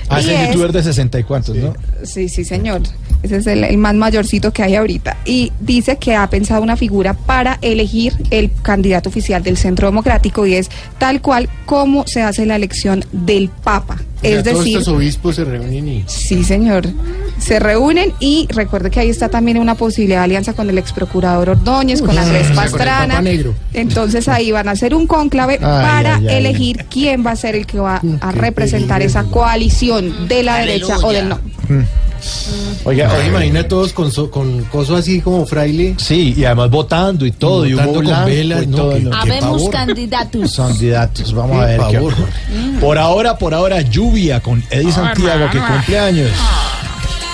Ah, 0.09 0.19
Y 0.19 0.25
ese 0.25 0.35
es- 0.43 0.47
youtuber 0.49 0.71
de 0.73 0.83
sesenta 0.83 1.17
y 1.19 1.23
cuantos, 1.23 1.55
¿no? 1.55 1.73
Sí, 2.03 2.27
sí, 2.27 2.43
señor. 2.43 2.81
Ese 3.23 3.37
es 3.37 3.47
el, 3.47 3.63
el 3.63 3.77
más 3.77 3.95
mayorcito 3.95 4.51
que 4.51 4.61
hay 4.61 4.75
ahorita. 4.75 5.15
Y 5.25 5.53
dice 5.61 5.95
que 5.97 6.13
ha 6.13 6.29
pensado 6.29 6.61
una 6.61 6.75
figura 6.75 7.13
para 7.13 7.57
elegir 7.61 8.13
el 8.29 8.51
candidato 8.61 9.07
oficial 9.07 9.41
del 9.43 9.55
Centro 9.55 9.87
Democrático 9.87 10.45
y 10.45 10.55
es 10.55 10.69
tal 10.97 11.21
cual 11.21 11.49
como 11.65 12.05
se 12.05 12.21
hace 12.21 12.45
la 12.45 12.57
elección 12.57 13.05
del 13.13 13.49
Papa. 13.49 13.95
O 13.95 14.21
sea, 14.21 14.37
es 14.39 14.43
todos 14.43 14.57
decir, 14.59 14.77
estos 14.77 14.93
obispos 14.93 15.35
se 15.37 15.45
reúnen 15.45 15.87
y... 15.87 16.03
sí, 16.05 16.43
señor. 16.43 16.85
Se 17.39 17.59
reúnen 17.59 18.13
y 18.19 18.47
recuerde 18.49 18.89
que 18.89 18.99
ahí 19.01 19.09
está 19.09 19.27
también 19.29 19.57
una 19.57 19.75
posibilidad 19.75 20.19
de 20.19 20.23
alianza 20.25 20.53
con 20.53 20.69
el 20.69 20.77
ex 20.77 20.93
procurador 20.93 21.49
Ordóñez, 21.49 22.01
con 22.01 22.11
Uy, 22.11 22.17
Andrés 22.17 22.47
con 22.47 22.55
Pastrana. 22.55 23.21
Negro. 23.21 23.53
Entonces 23.73 24.27
ahí 24.29 24.51
van 24.51 24.67
a 24.69 24.71
hacer 24.71 24.93
un 24.95 25.07
cónclave 25.07 25.59
para 25.59 26.15
ay, 26.15 26.27
ay. 26.29 26.35
elegir 26.37 26.85
quién 26.89 27.25
va 27.25 27.31
a 27.31 27.35
ser 27.35 27.55
el 27.55 27.65
que 27.65 27.79
va 27.79 28.01
a 28.21 28.31
representar 28.31 29.01
esa 29.01 29.23
coalición 29.25 30.27
de 30.27 30.43
la 30.43 30.57
derecha 30.57 30.97
o 30.99 31.11
del 31.11 31.29
no. 31.29 31.39
Oiga, 32.85 33.11
oye, 33.17 33.27
imagina 33.27 33.67
todos 33.67 33.91
con, 33.91 34.09
so- 34.11 34.31
con 34.31 34.63
coso 34.65 34.95
así 34.95 35.19
como 35.19 35.45
fraile. 35.45 35.95
Sí, 35.97 36.33
y 36.37 36.45
además 36.45 36.69
votando 36.69 37.25
y 37.25 37.31
todo, 37.31 37.65
y, 37.65 37.73
Votando 37.73 37.91
humo 37.91 37.99
con 37.99 38.05
blanco 38.07 38.25
velas, 38.27 38.63
y 38.63 38.67
no, 38.67 38.77
todo. 38.77 38.99
¿no? 38.99 39.13
Habemos 39.15 39.69
candidatos. 39.69 40.55
Candidatos, 40.55 41.33
vamos 41.33 41.61
a 41.61 41.65
ver 41.65 41.81
qué 41.89 41.97
ocurre. 41.97 42.15
Por 42.79 42.97
ahora, 42.97 43.37
por 43.37 43.53
ahora, 43.53 43.81
lluvia 43.81 44.39
con 44.39 44.63
Eddie 44.69 44.91
Santiago, 44.91 45.49
que 45.51 45.59
cumple 45.59 45.99
años. 45.99 46.29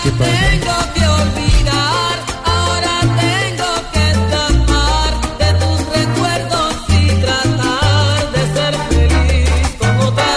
¿Qué 0.02 0.10
pasa? 0.12 0.30
Tengo 0.30 0.76
que 0.94 1.04
olvidar, 1.06 2.16
ahora 2.44 3.00
tengo 3.20 3.70
que 3.92 4.10
escapar 4.10 5.12
de 5.38 5.48
tus 5.60 5.78
recuerdos 5.94 6.74
y 6.88 6.90
tratar 7.20 8.32
de 8.32 8.42
ser 8.54 8.74
feliz 8.88 9.76
con 9.78 9.94
otra 10.00 10.34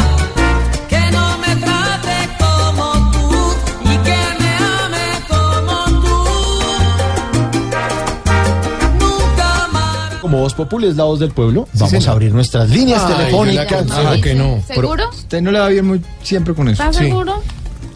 que 0.90 1.12
no 1.12 1.38
me 1.38 1.56
trate 1.56 2.18
como 2.40 3.12
tú 3.12 3.30
y 3.84 3.98
que 3.98 4.22
me 4.40 4.52
ame 4.58 5.08
como 5.30 5.78
tú. 6.02 6.18
Nunca 9.00 9.68
más. 9.72 10.16
Como 10.20 10.40
Voz 10.40 10.54
Populi 10.54 10.88
es 10.88 10.98
la 10.98 11.06
voz 11.06 11.20
del 11.20 11.32
pueblo, 11.32 11.68
vamos 11.74 12.08
a 12.08 12.12
abrir 12.12 12.34
nuestras 12.34 12.70
líneas 12.70 13.02
Ay, 13.04 13.08
yo 13.12 13.14
la 13.18 13.18
telefónicas. 13.26 13.72
aconsejo 13.72 14.22
que 14.22 14.36
no. 14.36 14.62
¿Seguro? 14.68 15.10
Usted 15.10 15.42
no 15.42 15.52
le 15.52 15.60
va 15.60 15.68
bien 15.70 15.88
muy 15.88 16.02
siempre 16.22 16.54
con 16.54 16.68
eso. 16.68 16.84
¿Estás 16.84 16.98
Sí. 16.98 17.06
seguro? 17.06 17.42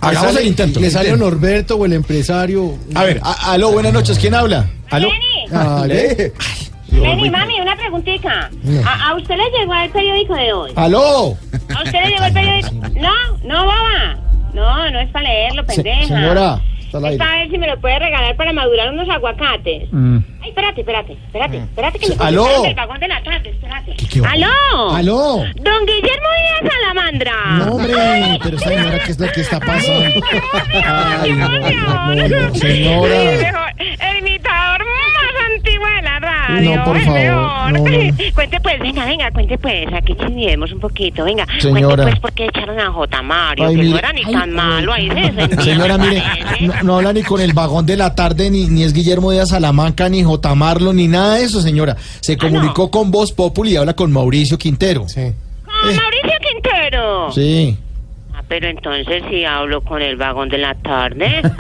Hagamos 0.01 0.27
sale- 0.31 0.41
el 0.41 0.47
intento. 0.47 0.79
Le 0.79 0.89
sale. 0.91 1.15
Norberto 1.17 1.75
o 1.75 1.85
el 1.85 1.93
empresario. 1.93 2.77
A 2.95 3.03
ver, 3.03 3.19
a- 3.23 3.51
aló, 3.53 3.71
buenas 3.71 3.93
noches, 3.93 4.17
¿quién 4.19 4.33
habla? 4.35 4.65
Aló. 4.91 5.09
Ale. 5.51 6.31
Lenny, 6.91 7.29
mami, 7.29 7.59
una 7.61 7.75
preguntita. 7.75 8.49
¿A, 8.85 9.09
a 9.09 9.15
usted 9.15 9.35
le 9.35 9.43
llegó 9.59 9.73
el 9.73 9.89
periódico 9.91 10.35
de 10.35 10.53
hoy? 10.53 10.71
Aló. 10.75 11.37
¿A 11.75 11.83
usted 11.83 11.99
le 12.03 12.09
llegó 12.09 12.23
el 12.25 12.33
periódico? 12.33 12.71
No, 12.99 13.37
no, 13.43 13.63
boba. 13.65 14.17
No, 14.53 14.89
no 14.91 14.99
es 14.99 15.09
para 15.11 15.27
leerlo, 15.27 15.63
Se- 15.67 15.75
pendeja. 15.83 16.07
señora, 16.07 16.61
está 16.79 16.97
al 16.97 17.03
Es 17.05 17.11
aire. 17.11 17.17
para 17.19 17.37
ver 17.37 17.51
si 17.51 17.57
me 17.57 17.67
lo 17.67 17.79
puede 17.79 17.99
regalar 17.99 18.35
para 18.35 18.53
madurar 18.53 18.91
unos 18.91 19.07
aguacates. 19.09 19.83
Mm. 19.91 20.17
Ay, 20.41 20.49
espérate, 20.49 20.81
espérate, 20.81 21.13
espérate, 21.13 21.57
espérate 21.57 21.99
que 21.99 22.07
me 22.09 22.15
Aló. 22.19 22.41
contestaron 22.43 22.63
del 22.63 22.75
vagón 22.75 22.99
de 22.99 23.07
la 23.09 23.23
tarde, 23.23 23.49
espérate. 23.49 23.95
qué 24.09 24.21
va? 24.21 24.29
¡Aló! 24.31 24.95
Aló. 24.95 25.37
Don 25.57 25.85
Guillermo 25.85 26.26
Salamandra. 26.97 27.57
No, 27.59 27.75
hombre, 27.75 28.39
pero 28.43 28.59
señora, 28.59 28.99
¿qué 29.05 29.11
es 29.11 29.19
lo 29.19 29.31
que 29.31 29.41
está 29.41 29.59
pasando? 29.59 30.03
Ay, 30.85 31.31
no, 31.33 31.49
no, 31.49 32.27
no, 32.27 32.55
señora. 32.55 33.73
El 33.77 34.17
imitador 34.19 34.79
más 34.79 35.55
antiguo 35.55 35.87
de 35.95 36.01
la 36.01 36.19
radio. 36.19 36.75
No, 36.75 36.83
por 36.83 36.99
favor, 37.01 37.19
mejor. 37.19 37.73
no, 37.73 37.79
no. 37.79 37.83
Cuente 38.33 38.59
pues, 38.61 38.79
venga, 38.79 39.05
venga, 39.05 39.31
cuente 39.31 39.57
pues, 39.57 39.85
aquí 39.93 40.15
chismeemos 40.15 40.71
un 40.71 40.79
poquito, 40.79 41.23
venga. 41.23 41.45
Señora. 41.59 42.03
Cuente 42.03 42.03
pues 42.03 42.19
por 42.19 42.33
qué 42.33 42.45
echaron 42.45 42.79
a 42.79 42.91
J. 42.91 43.21
Mario, 43.21 43.67
Ay, 43.67 43.75
que 43.75 43.83
no 43.83 43.97
era 43.97 44.13
ni 44.13 44.23
tan 44.25 44.51
malo, 44.53 44.93
ahí 44.93 45.07
se 45.07 45.15
defendía, 45.15 45.61
Señora, 45.61 45.97
mire, 45.97 46.21
parece. 46.21 46.67
no, 46.67 46.83
no 46.83 46.95
habla 46.97 47.13
ni 47.13 47.23
con 47.23 47.41
el 47.41 47.53
vagón 47.53 47.85
de 47.85 47.97
la 47.97 48.15
tarde, 48.15 48.49
ni, 48.49 48.65
ni 48.67 48.83
es 48.83 48.93
Guillermo 48.93 49.31
de 49.31 49.45
Salamanca, 49.45 50.09
ni 50.09 50.23
J. 50.23 50.55
Marlo, 50.55 50.93
ni 50.93 51.07
nada 51.07 51.35
de 51.35 51.43
eso, 51.43 51.61
señora. 51.61 51.95
Se 52.21 52.37
comunicó 52.37 52.89
con 52.89 53.11
Voz 53.11 53.31
Populi 53.31 53.71
y 53.73 53.75
habla 53.77 53.93
con 53.93 54.11
Mauricio 54.11 54.57
Quintero. 54.57 55.07
Sí. 55.07 55.21
Con 55.65 55.95
Mauricio 55.95 56.37
Quintero. 56.41 56.76
Sí. 57.31 57.77
Ah, 58.47 58.49
pero 58.49 58.67
entonces 58.69 59.23
sí 59.29 59.43
hablo 59.45 59.81
con 59.81 60.01
el 60.01 60.15
vagón 60.15 60.47
de 60.49 60.57
la 60.57 60.73
tarde. 60.75 61.41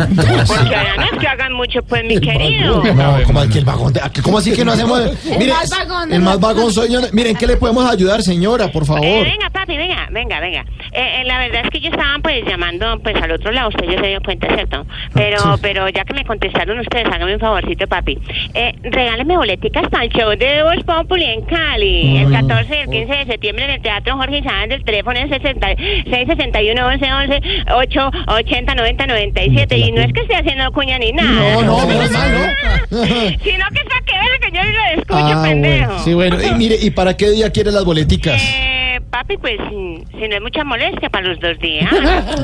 Porque 0.47 0.75
allá 0.75 0.95
no 0.97 1.03
es 1.03 1.19
que 1.19 1.27
hagan 1.27 1.53
mucho, 1.53 1.83
pues, 1.83 2.03
mi 2.05 2.19
querido. 2.19 2.81
No, 2.83 3.23
¿cómo, 3.25 3.41
que 3.49 3.59
el 3.59 3.65
vagón 3.65 3.93
de- 3.93 4.01
¿cómo 4.23 4.37
así 4.37 4.53
que 4.55 4.63
no 4.63 4.71
hacemos? 4.71 4.99
El 5.25 5.37
Mire, 5.37 5.51
más 5.53 5.69
vagón 5.69 6.13
el 6.13 6.21
más 6.21 6.39
vagón 6.39 6.71
soy 6.71 6.91
yo. 6.91 6.99
Miren, 7.13 7.35
¿qué 7.35 7.45
le 7.47 7.57
podemos 7.57 7.89
ayudar, 7.91 8.21
señora, 8.21 8.67
por 8.69 8.83
Eh, 8.83 8.85
favor? 8.85 9.23
venga, 9.25 9.49
papi, 9.51 9.75
venga, 9.77 10.07
venga, 10.11 10.39
venga. 10.39 10.61
Eh, 10.93 11.21
eh, 11.21 11.23
la 11.25 11.39
verdad 11.39 11.61
es 11.65 11.69
que 11.71 11.79
yo 11.81 11.89
estaba 11.89 12.17
pues 12.23 12.43
llamando 12.45 12.97
pues 13.03 13.15
al 13.17 13.31
otro 13.31 13.51
lado, 13.51 13.69
usted 13.69 13.85
ya 13.89 13.99
se 14.01 14.07
dio 14.07 14.21
cuenta, 14.21 14.47
¿cierto? 14.53 14.85
Pero, 15.13 15.39
Sí. 15.39 15.59
pero 15.61 15.89
ya 15.89 16.05
que 16.05 16.13
me 16.13 16.23
contestaron 16.25 16.79
ustedes, 16.79 17.05
hágame 17.11 17.33
un 17.33 17.39
favorcito, 17.39 17.85
papi. 17.87 18.17
Eh, 18.53 18.73
regáleme 18.83 19.35
boleticas 19.37 19.89
para 19.89 20.05
el 20.05 20.09
show 20.11 20.29
de 20.31 20.63
Voz 20.63 20.83
Populi 20.85 21.25
en 21.25 21.41
Cali, 21.41 22.17
el 22.19 22.27
Ay, 22.35 22.41
14 22.47 22.75
y 22.75 22.79
el 22.79 22.89
15 22.89 23.13
de 23.13 23.25
septiembre 23.25 23.65
en 23.65 23.71
el 23.71 23.81
Teatro 23.81 24.15
Jorge 24.15 24.41
Sáenz 24.41 24.69
del 24.69 24.83
teléfono 24.85 25.19
es 25.19 25.29
60 25.29 25.67
661 25.75 26.76
11 26.81 27.11
11 27.13 27.41
8 27.75 28.11
80 28.27 28.75
90 28.75 29.07
97 29.07 29.77
y 29.77 29.91
no 29.91 30.01
es 30.01 30.13
que 30.13 30.21
esté 30.21 30.35
haciendo 30.35 30.71
cuña 30.71 30.97
ni 30.99 31.11
nada. 31.11 31.31
No, 31.55 31.61
no, 31.63 31.87
menos 31.87 32.11
mal, 32.11 32.31
¿no? 32.31 32.97
Sino 32.97 33.65
que 33.71 33.79
es 33.79 33.85
para 33.89 34.01
que 34.05 34.13
vean 34.13 34.39
que 34.41 34.51
yo 34.53 34.63
ni 34.63 34.71
lo 34.71 35.01
escucho, 35.01 35.39
Ah, 35.39 35.43
pendejo. 35.43 35.85
bueno. 35.87 36.03
Sí, 36.03 36.13
bueno. 36.13 36.37
Y 36.41 36.51
mire, 36.57 36.75
¿y 36.81 36.89
para 36.91 37.15
qué 37.17 37.29
día 37.31 37.49
quiere 37.51 37.71
las 37.71 37.83
boleticas? 37.85 38.41
Eh, 38.41 39.01
papi, 39.09 39.37
pues 39.37 39.57
si 39.69 40.27
no 40.27 40.35
es 40.35 40.41
mucha 40.41 40.63
molestia 40.63 41.09
para 41.09 41.27
los 41.27 41.39
dos 41.39 41.57
días. 41.59 41.89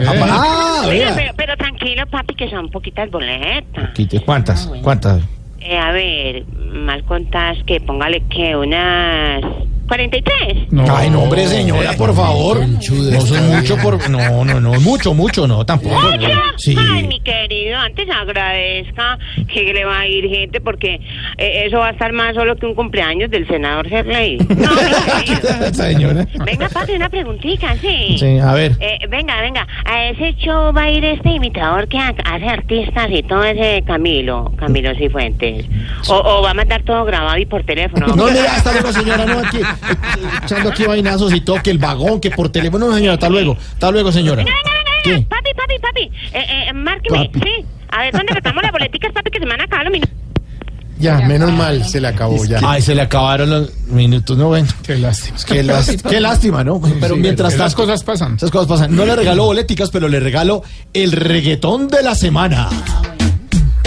Ah, 0.08 0.84
Oiga, 0.88 1.06
vea. 1.06 1.14
pero, 1.16 1.34
pero 1.36 1.58
tranquilo, 1.58 2.06
papi, 2.08 2.36
que 2.36 2.50
son 2.50 2.70
poquitas 2.70 3.10
boletas. 3.10 3.90
¿Cuántas? 4.26 4.68
¿Cuántas? 4.82 5.22
Eh, 5.60 5.78
a 5.78 5.92
ver, 5.92 6.44
mal 6.74 7.04
contas 7.06 7.58
que 7.66 7.80
póngale 7.80 8.22
que 8.30 8.56
unas 8.56 9.42
43. 9.88 10.68
Ay, 10.90 11.10
no, 11.10 11.24
hombre, 11.24 11.48
señora, 11.48 11.94
por 11.94 12.16
favor. 12.16 12.60
No 12.68 13.22
son 13.22 13.48
mucho 13.56 13.78
por. 13.78 14.10
No, 14.10 14.44
no, 14.46 14.60
no, 14.60 14.80
mucho, 14.82 15.14
mucho, 15.14 15.48
no, 15.48 15.66
tampoco. 15.66 16.00
¿Mucho? 16.00 16.28
Sí. 16.58 16.76
Ay, 16.78 17.08
mi 17.08 17.20
querido, 17.20 17.78
antes 17.78 18.08
agradezca 18.10 19.18
que 19.52 19.74
le 19.74 19.86
va 19.86 20.00
a 20.00 20.08
ir 20.08 20.28
gente 20.30 20.62
porque 20.62 21.00
eh, 21.38 21.64
eso 21.66 21.78
va 21.80 21.88
a 21.88 21.92
estar 21.92 22.12
más 22.14 22.34
solo 22.36 22.56
que 22.56 22.66
un 22.66 22.76
cumpleaños 22.76 23.30
del 23.30 23.48
senador 23.48 23.88
Serley. 23.90 24.38
No, 24.54 24.70
mi 24.72 25.36
querido. 25.36 25.74
Señora. 25.74 26.28
Venga, 26.46 26.70
papi, 26.70 26.94
una 26.94 27.10
preguntita, 27.10 27.76
sí. 27.82 28.16
Sí, 28.20 28.40
a 28.40 28.54
ver. 28.54 28.74
Eh, 28.80 29.00
venga, 29.10 29.40
venga, 29.42 29.68
a 29.86 30.06
ese 30.10 30.34
show 30.36 30.72
va 30.74 30.84
a 30.84 30.90
ir 30.92 31.04
este 31.04 31.30
imitador 31.32 31.88
que 31.88 31.98
ha- 31.98 32.14
hace 32.26 32.46
artistas 32.48 33.08
y 33.10 33.24
todo 33.24 33.44
ese 33.44 33.84
Camilo, 33.86 34.52
Camilo 34.58 34.96
Cifuentes. 34.96 35.66
O, 36.08 36.16
o 36.16 36.42
va 36.42 36.52
a 36.52 36.54
mandar 36.54 36.84
todo 36.84 37.04
grabado 37.06 37.38
y 37.38 37.46
por 37.46 37.64
teléfono. 37.64 38.08
No, 38.08 38.26
mira, 38.26 38.56
hasta 38.56 38.72
luego, 38.74 38.92
señora, 38.94 39.26
no, 39.26 39.40
aquí, 39.40 39.60
echando 40.44 40.70
aquí 40.70 40.86
vainazos 40.86 41.34
y 41.34 41.42
todo, 41.42 41.62
que 41.62 41.72
el 41.72 41.78
vagón, 41.78 42.20
que 42.20 42.32
por 42.32 42.50
teléfono, 42.50 42.88
no, 42.88 42.96
señora, 42.96 43.14
hasta 43.14 43.30
luego, 43.30 43.58
hasta 43.74 43.92
luego, 43.92 44.12
señora. 44.12 44.44
¿Qué? 45.04 45.26
Papi, 45.30 45.50
papi, 45.56 45.80
papi, 45.82 46.02
eh, 46.34 46.68
eh, 46.70 46.74
márqueme, 46.74 47.26
Papi. 47.26 47.40
sí. 47.42 47.66
A 47.90 48.02
ver, 48.04 48.14
¿dónde 48.14 48.34
retamos 48.34 48.64
las 48.64 48.72
boleticas, 48.72 49.12
papi, 49.12 49.30
que 49.32 49.40
se 49.40 49.46
me 49.46 49.52
van 49.52 49.62
a 49.62 49.64
acabar 49.66 49.86
los 49.86 49.92
minutos? 49.94 50.16
Ya, 51.00 51.18
menos 51.22 51.52
mal, 51.52 51.84
se 51.86 52.00
le 52.00 52.08
acabó 52.08 52.46
ya. 52.46 52.60
Ay, 52.66 52.82
se 52.82 52.96
le 52.96 53.02
acabaron 53.02 53.50
los 53.50 53.78
minutos, 53.88 54.38
no, 54.38 54.48
bueno. 54.48 54.68
Qué 54.86 54.96
lástima. 54.98 55.38
Qué, 55.46 55.98
qué 56.10 56.22
lástima, 56.22 56.64
¿no? 56.64 56.80
Pero 57.02 57.16
Sí, 57.16 57.22
mientras 57.22 57.54
esas 57.54 57.74
tanto. 57.76 57.84
cosas 57.92 58.04
pasan. 58.04 58.36
Esas 58.38 58.50
cosas 58.52 58.68
pasan. 58.68 58.96
No 58.96 59.06
le 59.06 59.16
regalo 59.16 59.44
boleticas, 59.44 59.90
pero 59.90 60.08
le 60.08 60.20
regalo 60.22 60.64
el 60.94 61.12
reggaetón 61.12 61.90
de 61.90 62.02
la 62.04 62.16
semana. 62.16 62.70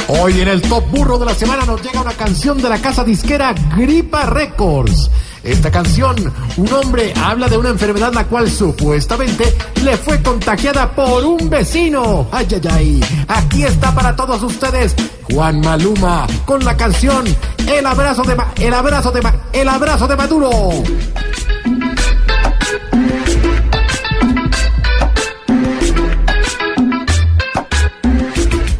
Hoy 0.08 0.40
en 0.40 0.48
el 0.48 0.60
Top 0.62 0.84
Burro 0.90 1.18
de 1.18 1.26
la 1.26 1.34
semana 1.34 1.64
nos 1.64 1.82
llega 1.82 2.00
una 2.00 2.12
canción 2.12 2.60
de 2.60 2.68
la 2.68 2.78
casa 2.78 3.02
disquera 3.02 3.54
Gripa 3.76 4.26
Records. 4.26 5.10
Esta 5.47 5.70
canción, 5.70 6.16
un 6.56 6.73
hombre 6.73 7.14
habla 7.23 7.48
de 7.48 7.56
una 7.56 7.68
enfermedad 7.68 8.12
la 8.12 8.24
cual 8.24 8.51
supuestamente 8.51 9.56
le 9.85 9.97
fue 9.97 10.20
contagiada 10.20 10.90
por 10.93 11.24
un 11.24 11.48
vecino. 11.48 12.27
Ay, 12.32 12.47
ay, 12.52 12.60
ay. 12.70 13.01
Aquí 13.28 13.62
está 13.62 13.94
para 13.94 14.14
todos 14.16 14.43
ustedes 14.43 14.94
Juan 15.32 15.60
Maluma 15.60 16.27
con 16.44 16.64
la 16.64 16.77
canción 16.77 17.24
El 17.66 17.86
abrazo 17.86 18.23
de 18.23 18.35
Ma- 18.35 18.52
el 18.60 18.74
abrazo 18.74 19.10
de 19.12 19.23
Ma- 19.23 19.35
el 19.52 19.68
abrazo 19.68 20.06
de 20.09 20.16
Maduro. 20.16 20.51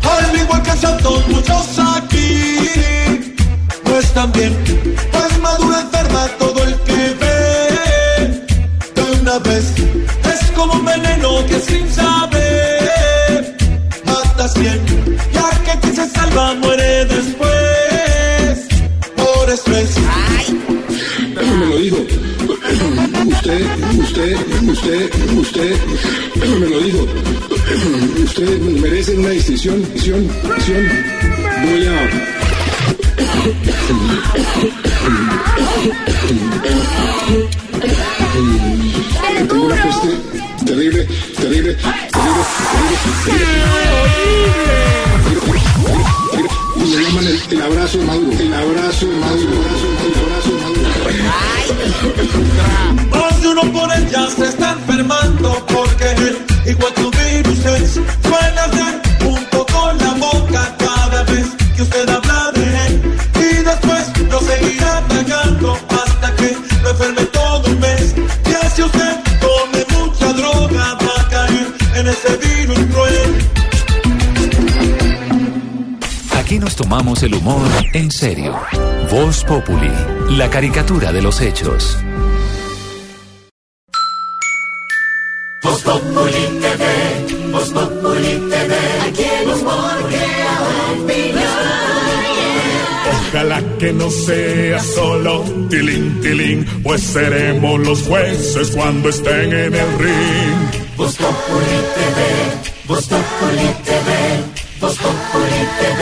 Al 0.02 0.36
igual 0.38 0.62
que 0.62 1.32
muchos 1.32 1.78
aquí 1.78 2.80
no 3.84 3.98
están. 3.98 4.32
Que 11.44 11.60
sin 11.60 11.92
saber 11.92 13.56
mata 14.04 14.48
cien. 14.48 14.80
Ya 15.32 15.50
que 15.64 15.80
quien 15.80 15.94
se 15.96 16.08
salva 16.08 16.54
muere 16.54 17.04
después 17.06 18.66
por 19.16 19.50
estrés. 19.50 19.96
me 21.34 21.66
lo 21.66 21.76
dijo. 21.78 21.98
Usted, 23.26 23.62
usted, 23.98 24.36
usted, 24.68 25.10
usted 25.36 25.76
me 26.60 26.66
lo 26.68 26.80
dijo. 26.80 27.06
Usted 28.24 28.58
merece 28.60 29.14
una 29.16 29.30
distinción, 29.30 29.80
distinción, 29.92 30.28
distinción. 30.28 30.82
Voy 31.64 31.86
a. 31.86 32.36
Tengo 39.36 39.64
una 39.66 39.76
cuestión 39.82 40.14
terrible, 40.64 41.06
terrible, 41.36 41.74
terrible, 41.74 41.76
terrible, 42.12 42.96
terrible. 43.24 43.56
Me 46.76 46.86
llaman 47.02 47.26
el, 47.26 47.38
el 47.50 47.62
abrazo 47.62 47.98
de 47.98 48.04
Maduro, 48.04 48.38
el 48.38 48.54
abrazo 48.54 49.06
de 49.06 49.16
Maduro, 49.16 49.52
el 49.52 49.58
abrazo, 49.58 49.86
el 50.06 50.14
abrazo 50.22 50.50
de 50.50 50.58
Maduro. 50.62 50.86
Más 53.10 53.42
de 53.42 53.48
uno 53.48 53.62
por 53.72 53.92
el 53.92 54.08
ya 54.10 54.26
se 54.28 54.44
está 54.46 54.72
enfermando 54.72 55.66
porque 55.66 56.10
él, 56.12 56.38
igual 56.66 56.94
que 56.94 57.02
un 57.02 57.10
virus 57.10 57.64
es, 57.66 57.92
suele 57.92 58.60
hacer 58.60 59.05
en 72.26 72.34
ese 72.34 72.56
virus 72.56 72.78
cruel. 72.92 73.34
Aquí 76.38 76.58
nos 76.58 76.76
tomamos 76.76 77.22
el 77.22 77.34
humor 77.34 77.68
en 77.92 78.10
serio. 78.10 78.58
Voz 79.10 79.44
Populi, 79.44 79.90
la 80.30 80.48
caricatura 80.50 81.12
de 81.12 81.22
los 81.22 81.40
hechos. 81.40 81.98
Voz 85.62 85.82
Populi 85.82 86.60
TV, 86.60 87.50
Voz 87.50 87.70
Populi 87.70 88.50
TV, 88.50 88.74
aquí 89.08 89.24
el 89.42 89.48
humor. 89.50 89.96
Ojalá 93.36 93.62
que 93.78 93.92
no 93.92 94.08
sea 94.08 94.78
solo 94.78 95.44
tilín, 95.68 96.20
tilín, 96.22 96.64
pues 96.82 97.02
seremos 97.02 97.78
los 97.80 98.02
jueces 98.02 98.70
cuando 98.70 99.10
estén 99.10 99.52
en 99.52 99.74
el 99.74 99.98
ring. 99.98 100.75
Voz 100.97 101.14
Populi 101.16 101.77
TV, 101.94 102.89
Voz 102.89 103.06
Populi 103.06 103.68
TV, 103.85 104.10
Voz 104.81 104.97
Populi 104.97 105.62
TV, 105.78 106.01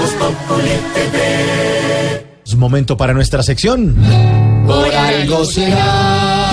Voz 0.00 0.10
Populi 0.12 0.70
TV. 0.94 2.26
Es 2.46 2.54
momento 2.56 2.96
para 2.96 3.14
nuestra 3.14 3.42
sección. 3.42 3.94
Por 4.66 4.94
algo 4.94 5.44
será. 5.44 6.46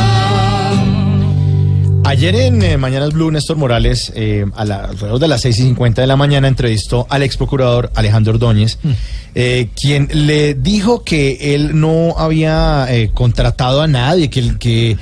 Ayer 2.06 2.36
en 2.36 2.62
eh, 2.62 2.78
Mañanas 2.78 3.12
Blue, 3.12 3.30
Néstor 3.32 3.58
Morales, 3.58 4.14
eh, 4.16 4.46
a 4.56 4.64
la- 4.64 4.86
alrededor 4.86 5.20
de 5.20 5.28
las 5.28 5.42
6 5.42 5.60
y 5.60 5.64
50 5.64 6.00
de 6.02 6.08
la 6.08 6.16
mañana, 6.16 6.48
entrevistó 6.48 7.06
al 7.10 7.22
ex 7.24 7.36
procurador 7.36 7.92
Alejandro 7.96 8.32
Ordóñez, 8.34 8.78
eh, 9.36 9.68
quien 9.80 10.08
le 10.14 10.54
dijo 10.54 11.04
que 11.04 11.54
él 11.54 11.78
no 11.78 12.16
había 12.18 12.86
eh, 12.90 13.12
contratado 13.14 13.82
a 13.82 13.88
nadie, 13.88 14.30
que, 14.30 14.40
él- 14.40 14.58
que, 14.58 14.96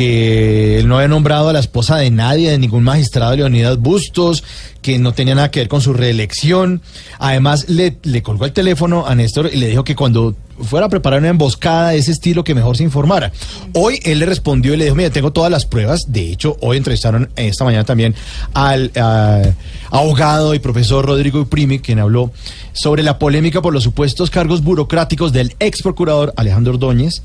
que 0.00 0.78
él 0.78 0.88
no 0.88 0.96
había 0.96 1.08
nombrado 1.08 1.50
a 1.50 1.52
la 1.52 1.60
esposa 1.60 1.98
de 1.98 2.10
nadie, 2.10 2.50
de 2.50 2.56
ningún 2.56 2.82
magistrado 2.82 3.36
Leonidas 3.36 3.76
Bustos, 3.76 4.42
que 4.80 4.98
no 4.98 5.12
tenía 5.12 5.34
nada 5.34 5.50
que 5.50 5.60
ver 5.60 5.68
con 5.68 5.82
su 5.82 5.92
reelección. 5.92 6.80
Además, 7.18 7.68
le, 7.68 8.22
colgó 8.22 8.46
el 8.46 8.54
teléfono 8.54 9.06
a 9.06 9.14
Néstor 9.14 9.50
y 9.52 9.58
le 9.58 9.66
dijo 9.68 9.84
que 9.84 9.94
cuando 9.94 10.34
fuera 10.62 10.86
a 10.86 10.88
preparar 10.88 11.18
una 11.18 11.28
emboscada 11.28 11.90
de 11.90 11.98
ese 11.98 12.12
estilo, 12.12 12.44
que 12.44 12.54
mejor 12.54 12.78
se 12.78 12.82
informara. 12.82 13.30
Hoy 13.74 14.00
él 14.02 14.20
le 14.20 14.24
respondió 14.24 14.72
y 14.72 14.78
le 14.78 14.84
dijo, 14.84 14.96
mira, 14.96 15.10
tengo 15.10 15.34
todas 15.34 15.50
las 15.50 15.66
pruebas. 15.66 16.10
De 16.10 16.32
hecho, 16.32 16.56
hoy 16.62 16.78
entrevistaron 16.78 17.28
esta 17.36 17.64
mañana 17.64 17.84
también 17.84 18.14
al 18.54 18.92
ah, 18.96 19.42
abogado 19.90 20.54
y 20.54 20.60
profesor 20.60 21.04
Rodrigo 21.04 21.44
Primi, 21.44 21.78
quien 21.78 21.98
habló 21.98 22.32
sobre 22.72 23.02
la 23.02 23.18
polémica 23.18 23.60
por 23.60 23.74
los 23.74 23.84
supuestos 23.84 24.30
cargos 24.30 24.62
burocráticos 24.62 25.34
del 25.34 25.54
ex 25.60 25.82
procurador 25.82 26.32
Alejandro 26.38 26.72
Ordóñez. 26.72 27.20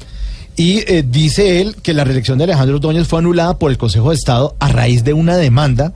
Y 0.58 0.80
eh, 0.92 1.04
dice 1.08 1.62
él 1.62 1.76
que 1.84 1.94
la 1.94 2.04
reelección 2.04 2.38
de 2.38 2.46
Alejandro 2.46 2.78
Ordóñez 2.78 3.08
fue 3.08 3.20
anulada 3.20 3.60
por 3.60 3.72
el 3.72 3.78
Consejo 3.78 4.10
de 4.10 4.16
Estado 4.16 4.56
a 4.60 4.70
raíz 4.70 5.04
de 5.04 5.14
una 5.14 5.36
demanda 5.36 5.94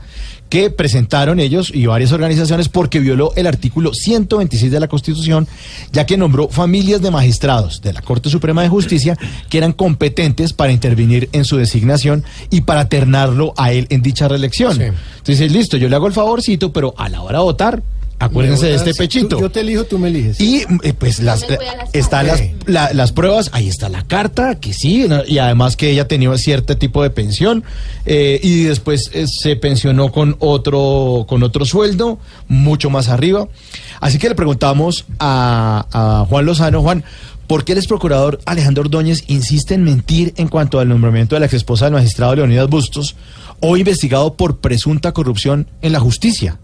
que 0.49 0.71
presentaron 0.71 1.39
ellos 1.39 1.71
y 1.73 1.85
varias 1.85 2.11
organizaciones 2.11 2.69
porque 2.69 2.99
violó 2.99 3.31
el 3.35 3.47
artículo 3.47 3.93
126 3.93 4.71
de 4.71 4.79
la 4.79 4.87
Constitución, 4.87 5.47
ya 5.91 6.05
que 6.05 6.17
nombró 6.17 6.49
familias 6.49 7.01
de 7.01 7.11
magistrados 7.11 7.81
de 7.81 7.93
la 7.93 8.01
Corte 8.01 8.29
Suprema 8.29 8.63
de 8.63 8.69
Justicia 8.69 9.17
que 9.49 9.59
eran 9.59 9.73
competentes 9.73 10.53
para 10.53 10.71
intervenir 10.71 11.29
en 11.31 11.45
su 11.45 11.57
designación 11.57 12.23
y 12.49 12.61
para 12.61 12.89
ternarlo 12.89 13.53
a 13.57 13.71
él 13.71 13.85
en 13.91 14.01
dicha 14.01 14.27
reelección. 14.27 14.81
Entonces, 14.81 15.51
listo, 15.51 15.77
yo 15.77 15.87
le 15.87 15.95
hago 15.95 16.07
el 16.07 16.13
favorcito, 16.13 16.73
pero 16.73 16.95
a 16.97 17.09
la 17.09 17.21
hora 17.21 17.37
de 17.37 17.43
votar, 17.43 17.83
acuérdense 18.19 18.67
de 18.67 18.75
este 18.75 18.93
pechito. 18.93 19.39
yo 19.39 19.49
te 19.49 19.61
elijo, 19.61 19.85
tú 19.85 19.97
me 19.97 20.09
eliges. 20.09 20.39
Y 20.39 20.63
eh, 20.83 20.93
pues 20.93 21.19
las, 21.21 21.43
eh, 21.43 21.57
están 21.93 22.27
las, 22.27 22.41
la- 22.65 22.93
las 22.93 23.11
pruebas, 23.11 23.49
ahí 23.53 23.67
está 23.67 23.89
la 23.89 24.03
carta, 24.03 24.55
que 24.59 24.73
sí, 24.73 25.07
y 25.27 25.37
además 25.39 25.75
que 25.77 25.89
ella 25.91 26.07
tenía 26.07 26.37
cierto 26.37 26.77
tipo 26.77 27.01
de 27.01 27.09
pensión, 27.09 27.63
eh, 28.05 28.39
y 28.43 28.63
después 28.63 29.09
eh, 29.13 29.25
se 29.27 29.55
pensionó 29.55 30.11
con 30.11 30.35
otro, 30.39 31.25
con 31.27 31.43
otro 31.43 31.65
sueldo, 31.65 32.19
mucho 32.47 32.89
más 32.89 33.07
arriba. 33.09 33.47
Así 34.01 34.17
que 34.19 34.29
le 34.29 34.35
preguntamos 34.35 35.05
a, 35.19 35.85
a 36.21 36.25
Juan 36.27 36.45
Lozano, 36.45 36.81
Juan, 36.81 37.03
¿por 37.47 37.63
qué 37.65 37.71
el 37.71 37.79
ex 37.79 37.87
procurador 37.87 38.39
Alejandro 38.45 38.83
Ordóñez 38.83 39.23
insiste 39.27 39.73
en 39.73 39.83
mentir 39.83 40.33
en 40.37 40.47
cuanto 40.49 40.79
al 40.79 40.87
nombramiento 40.89 41.35
de 41.35 41.39
la 41.39 41.45
ex 41.47 41.55
esposa 41.55 41.85
del 41.85 41.93
magistrado 41.95 42.35
Leonidas 42.35 42.67
Bustos, 42.69 43.15
hoy 43.59 43.79
investigado 43.81 44.35
por 44.35 44.59
presunta 44.59 45.11
corrupción 45.13 45.67
en 45.81 45.91
la 45.93 45.99
justicia? 45.99 46.59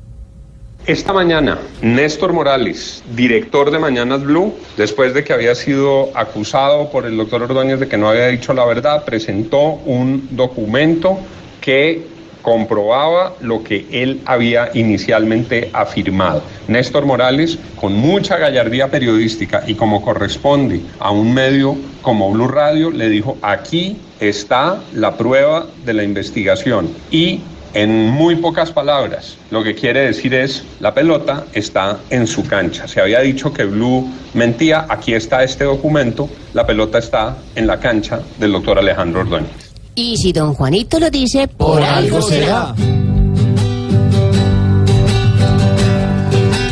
Esta 0.88 1.14
mañana, 1.14 1.58
Néstor 1.82 2.32
Morales, 2.32 3.04
director 3.16 3.72
de 3.72 3.80
Mañanas 3.80 4.22
Blue, 4.22 4.54
después 4.78 5.16
de 5.16 5.24
que 5.24 5.34
había 5.34 5.56
sido 5.56 6.12
acusado 6.16 6.92
por 6.92 7.08
el 7.08 7.18
doctor 7.18 7.42
Ordóñez 7.42 7.80
de 7.80 7.88
que 7.88 7.98
no 7.98 8.08
había 8.08 8.28
dicho 8.28 8.54
la 8.54 8.66
verdad, 8.66 9.04
presentó 9.04 9.80
un 9.84 10.28
documento 10.30 11.18
que 11.60 12.06
comprobaba 12.44 13.34
lo 13.42 13.64
que 13.64 13.88
él 13.92 14.22
había 14.26 14.70
inicialmente 14.76 15.72
afirmado. 15.74 16.44
Néstor 16.68 17.08
Morales, 17.08 17.58
con 17.82 17.94
mucha 17.94 18.38
gallardía 18.38 18.92
periodística 18.92 19.64
y 19.66 19.74
como 19.74 20.04
corresponde 20.04 20.82
a 21.00 21.10
un 21.10 21.34
medio 21.34 21.76
como 22.04 22.32
Blue 22.32 22.48
Radio, 22.48 22.92
le 22.92 23.10
dijo, 23.10 23.40
aquí 23.42 23.98
está 24.20 24.84
la 24.94 25.18
prueba 25.18 25.66
de 25.84 25.94
la 25.96 26.04
investigación 26.04 26.90
y 27.10 27.42
en 27.76 28.10
muy 28.10 28.38
pocas 28.38 28.72
palabras, 28.72 29.36
lo 29.52 29.62
que 29.62 29.76
quiere 29.76 30.06
decir 30.06 30.34
es, 30.34 30.64
la 30.80 30.94
pelota 30.94 31.44
está 31.52 32.00
en 32.10 32.26
su 32.26 32.48
cancha. 32.48 32.88
Se 32.88 33.02
había 33.02 33.20
dicho 33.20 33.52
que 33.52 33.66
Blue 33.66 34.10
mentía, 34.34 34.86
aquí 34.88 35.14
está 35.14 35.44
este 35.44 35.66
documento, 35.66 36.30
la 36.54 36.66
pelota 36.66 37.00
está 37.00 37.36
en 37.54 37.68
la 37.68 37.78
cancha 37.78 38.22
del 38.40 38.54
doctor 38.54 38.80
Alejandro 38.80 39.22
Ordóñez. 39.22 39.74
Y 39.94 40.16
si 40.16 40.32
don 40.32 40.54
Juanito 40.54 41.00
lo 41.00 41.10
dice, 41.10 41.50
por, 41.50 41.84
algo 41.84 42.22
será. 42.22 42.74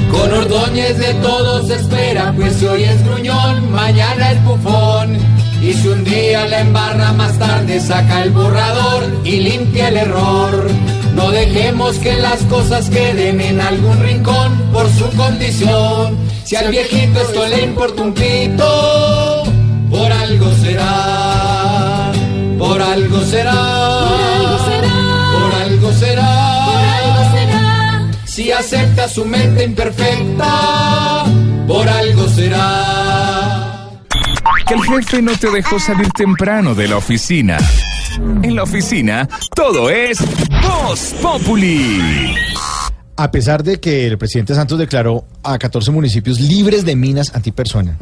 Con 0.09 0.34
Ordóñez 0.34 0.97
de 0.97 1.13
todos 1.15 1.67
se 1.67 1.75
espera, 1.75 2.34
pues 2.34 2.53
si 2.53 2.65
hoy 2.65 2.84
es 2.84 3.03
gruñón, 3.03 3.71
mañana 3.73 4.31
es 4.31 4.43
bufón. 4.45 5.17
Y 5.61 5.73
si 5.73 5.88
un 5.88 6.03
día 6.05 6.45
la 6.47 6.61
embarra 6.61 7.11
más 7.13 7.38
tarde, 7.39 7.80
saca 7.81 8.23
el 8.23 8.31
borrador 8.31 9.03
y 9.25 9.39
limpia 9.41 9.89
el 9.89 9.97
error. 9.97 10.92
No 11.15 11.30
dejemos 11.31 11.99
que 11.99 12.14
las 12.15 12.41
cosas 12.45 12.90
queden 12.90 13.40
en 13.40 13.61
algún 13.61 13.99
rincón 14.02 14.57
por 14.73 14.90
su 14.90 15.10
condición. 15.15 16.18
Si 16.44 16.56
al 16.56 16.72
viejito 16.72 17.22
esto 17.22 17.48
le 17.48 17.64
importa 17.64 18.02
un 18.02 18.14
pito, 18.14 19.44
por 19.90 20.11
algo 20.11 20.52
será, 20.56 22.11
por 22.57 22.81
algo 22.81 23.22
será, 23.22 23.53
por 25.34 25.53
algo 25.61 25.94
será, 25.94 26.40
Si 28.26 28.52
acepta 28.52 29.07
su 29.07 29.23
mente 29.26 29.64
imperfecta, 29.64 31.23
por 31.68 31.88
algo 31.88 32.27
será. 32.30 33.91
Que 34.68 34.73
el 34.73 34.81
jefe 34.81 35.22
no 35.22 35.31
te 35.38 35.52
dejó 35.52 35.80
salir 35.80 36.10
temprano 36.11 36.73
de 36.73 36.88
la 36.88 36.98
oficina. 36.98 37.57
En 38.15 38.56
la 38.56 38.64
oficina, 38.64 39.27
todo 39.56 39.90
es 39.90 40.19
Voz 40.61 41.15
Populi. 41.22 42.35
A 43.15 43.31
pesar 43.31 43.64
de 43.64 43.80
que 43.80 44.07
el 44.07 44.18
presidente 44.18 44.56
Santos 44.56 44.77
declaró 44.77 45.26
a 45.44 45.57
14 45.57 45.91
municipios 45.91 46.40
libres 46.40 46.85
de 46.85 46.95
minas 46.95 47.34
antipersona, 47.35 47.98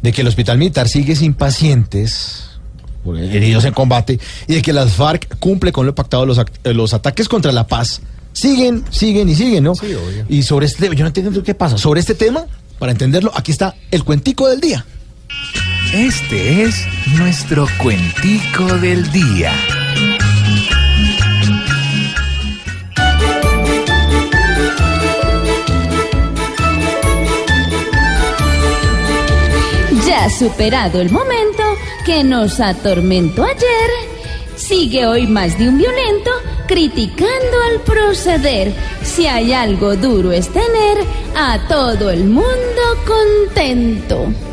de 0.00 0.12
que 0.12 0.22
el 0.22 0.28
hospital 0.28 0.58
militar 0.58 0.88
sigue 0.88 1.16
sin 1.16 1.34
pacientes 1.34 2.50
heridos 3.04 3.64
en 3.64 3.74
combate 3.74 4.20
y 4.46 4.54
de 4.54 4.62
que 4.62 4.72
las 4.72 4.92
FARC 4.92 5.38
cumple 5.38 5.72
con 5.72 5.86
lo 5.86 5.94
pactado, 5.94 6.24
los, 6.24 6.38
eh, 6.38 6.72
los 6.72 6.94
ataques 6.94 7.28
contra 7.28 7.50
la 7.50 7.66
paz 7.66 8.00
siguen, 8.32 8.84
siguen 8.90 9.28
y 9.28 9.34
siguen, 9.34 9.64
¿no? 9.64 9.72
Y 10.28 10.42
sobre 10.44 10.66
este, 10.66 10.86
yo 10.94 11.02
no 11.02 11.08
entiendo 11.08 11.42
qué 11.42 11.54
pasa. 11.54 11.76
Sobre 11.78 12.00
este 12.00 12.14
tema, 12.14 12.46
para 12.78 12.92
entenderlo, 12.92 13.32
aquí 13.34 13.52
está 13.52 13.74
el 13.90 14.04
cuentico 14.04 14.48
del 14.48 14.60
día. 14.60 14.84
Este 15.92 16.62
es 16.62 16.86
nuestro 17.18 17.66
cuentico 17.76 18.64
del 18.78 19.12
día. 19.12 19.52
Ya 30.06 30.30
superado 30.30 31.02
el 31.02 31.10
momento 31.10 31.62
que 32.06 32.24
nos 32.24 32.58
atormentó 32.58 33.44
ayer, 33.44 33.90
sigue 34.56 35.04
hoy 35.06 35.26
más 35.26 35.58
de 35.58 35.68
un 35.68 35.76
violento 35.76 36.30
criticando 36.68 37.60
al 37.70 37.80
proceder. 37.82 38.72
Si 39.02 39.26
hay 39.26 39.52
algo 39.52 39.94
duro 39.96 40.32
es 40.32 40.48
tener 40.48 41.04
a 41.36 41.58
todo 41.68 42.08
el 42.08 42.24
mundo 42.24 42.82
contento. 43.06 44.51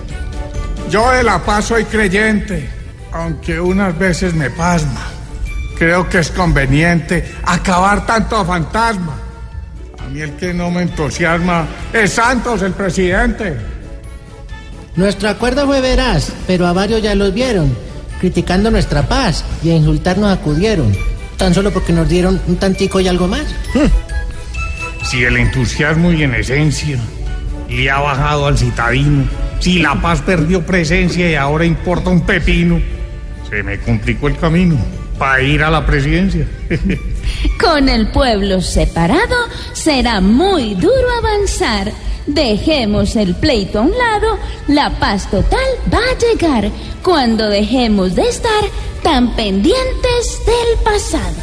Yo 0.90 1.12
de 1.12 1.24
la 1.24 1.38
paz 1.40 1.66
soy 1.66 1.86
creyente, 1.86 2.68
aunque 3.12 3.60
unas 3.60 3.98
veces 3.98 4.34
me 4.34 4.50
pasma. 4.50 5.08
Creo 5.78 6.10
que 6.10 6.18
es 6.18 6.32
conveniente 6.32 7.36
acabar 7.46 8.08
tanto 8.08 8.44
fantasma. 8.44 9.16
A 10.00 10.08
mí 10.10 10.22
el 10.22 10.32
que 10.32 10.52
no 10.52 10.72
me 10.72 10.82
entusiasma 10.82 11.68
es 11.94 12.14
Santos, 12.14 12.64
el 12.64 12.74
presidente. 12.74 13.56
Nuestro 14.96 15.30
acuerdo 15.30 15.68
fue 15.68 15.80
veraz, 15.80 16.34
pero 16.48 16.66
a 16.66 16.74
varios 16.74 17.04
ya 17.04 17.14
los 17.14 17.34
vieron, 17.36 17.78
criticando 18.20 18.72
nuestra 18.72 19.08
paz 19.08 19.46
y 19.64 19.70
a 19.70 19.76
insultarnos 19.76 20.32
acudieron, 20.32 20.92
tan 21.38 21.54
solo 21.54 21.72
porque 21.72 21.94
nos 21.94 22.10
dieron 22.10 22.42
un 22.48 22.58
tantico 22.58 23.00
y 23.00 23.08
algo 23.08 23.28
más. 23.28 23.46
Si 25.04 25.24
el 25.24 25.38
entusiasmo 25.38 26.12
y 26.12 26.24
en 26.24 26.36
esencia 26.36 27.00
le 27.70 27.90
ha 27.90 28.00
bajado 28.00 28.48
al 28.48 28.58
citadino, 28.58 29.24
si 29.60 29.80
la 29.80 30.02
paz 30.02 30.22
perdió 30.22 30.66
presencia 30.66 31.30
y 31.30 31.36
ahora 31.36 31.66
importa 31.66 32.10
un 32.10 32.22
pepino, 32.22 32.82
se 33.50 33.62
me 33.64 33.80
complicó 33.80 34.28
el 34.28 34.38
camino 34.38 34.78
para 35.18 35.42
ir 35.42 35.62
a 35.64 35.70
la 35.70 35.86
presidencia. 35.86 36.48
Con 37.62 37.90
el 37.90 38.08
pueblo 38.08 38.62
separado 38.62 39.36
será 39.74 40.22
muy 40.22 40.76
duro 40.76 41.08
avanzar. 41.20 41.92
Dejemos 42.26 43.16
el 43.16 43.36
pleito 43.36 43.80
a 43.80 43.82
un 43.82 43.92
lado, 43.92 44.38
la 44.68 44.92
paz 45.00 45.30
total 45.30 45.60
va 45.92 45.98
a 45.98 46.18
llegar 46.18 46.72
cuando 47.04 47.50
dejemos 47.50 48.16
de 48.16 48.24
estar 48.24 48.64
tan 49.04 49.36
pendientes 49.36 50.40
del 50.46 50.84
pasado. 50.84 51.36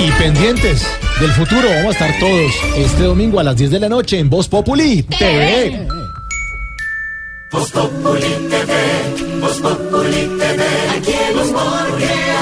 Y 0.00 0.10
pendientes 0.12 0.86
del 1.20 1.30
futuro, 1.32 1.68
vamos 1.68 2.00
a 2.00 2.06
estar 2.06 2.18
todos 2.18 2.52
este 2.76 3.02
domingo 3.04 3.38
a 3.38 3.44
las 3.44 3.56
10 3.56 3.70
de 3.70 3.80
la 3.80 3.88
noche 3.88 4.18
en 4.18 4.28
Voz 4.28 4.48
Populi 4.48 5.02
TV. 5.02 5.86
Voz 7.50 7.70
Populi 7.70 8.20
TV, 8.50 9.40
Voz 9.40 9.60
Populi 9.60 10.38
TV, 10.38 10.64
aquí 10.96 11.12
el 11.30 11.38
humor 11.38 11.96
crea. 11.96 12.34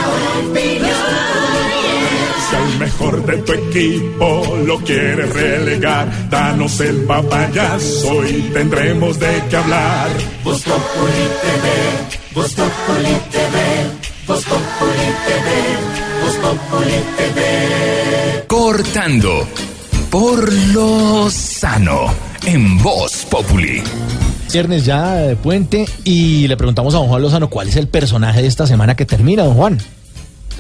Si 2.49 2.57
al 2.57 2.79
mejor 2.79 3.27
de 3.27 3.37
tu 3.39 3.53
equipo 3.53 4.59
lo 4.67 4.79
quieres 4.79 5.33
relegar, 5.33 6.31
danos 6.31 6.81
el 6.81 7.05
papayazo 7.05 8.27
y 8.27 8.41
tendremos 8.53 9.19
de 9.19 9.43
qué 9.51 9.57
hablar. 9.57 10.09
Voz 10.45 10.63
Populi 10.63 11.29
TV, 11.43 12.35
Voz 12.35 12.55
Populi 12.55 13.17
TV, 13.31 14.02
Voz 14.27 14.45
Populi 14.45 15.09
TV, 15.27 15.49
Voz 16.23 16.37
Populi 16.37 16.95
TV. 17.17 18.47
Cortando 18.47 19.49
por 20.11 20.53
lo 20.73 21.29
sano 21.29 22.07
en 22.47 22.79
Voz 22.79 23.27
Populi. 23.29 23.83
Viernes 24.53 24.85
ya 24.85 25.15
de 25.15 25.35
puente 25.35 25.87
y 26.05 26.47
le 26.47 26.57
preguntamos 26.57 26.95
a 26.95 26.99
don 26.99 27.09
Juan 27.09 27.21
Lozano 27.21 27.51
cuál 27.51 27.69
es 27.69 27.75
el 27.75 27.89
personaje 27.89 28.43
de 28.43 28.49
esta 28.49 28.65
semana 28.67 28.95
que 28.95 29.07
termina, 29.07 29.43
don 29.43 29.55
Juan. 29.55 29.79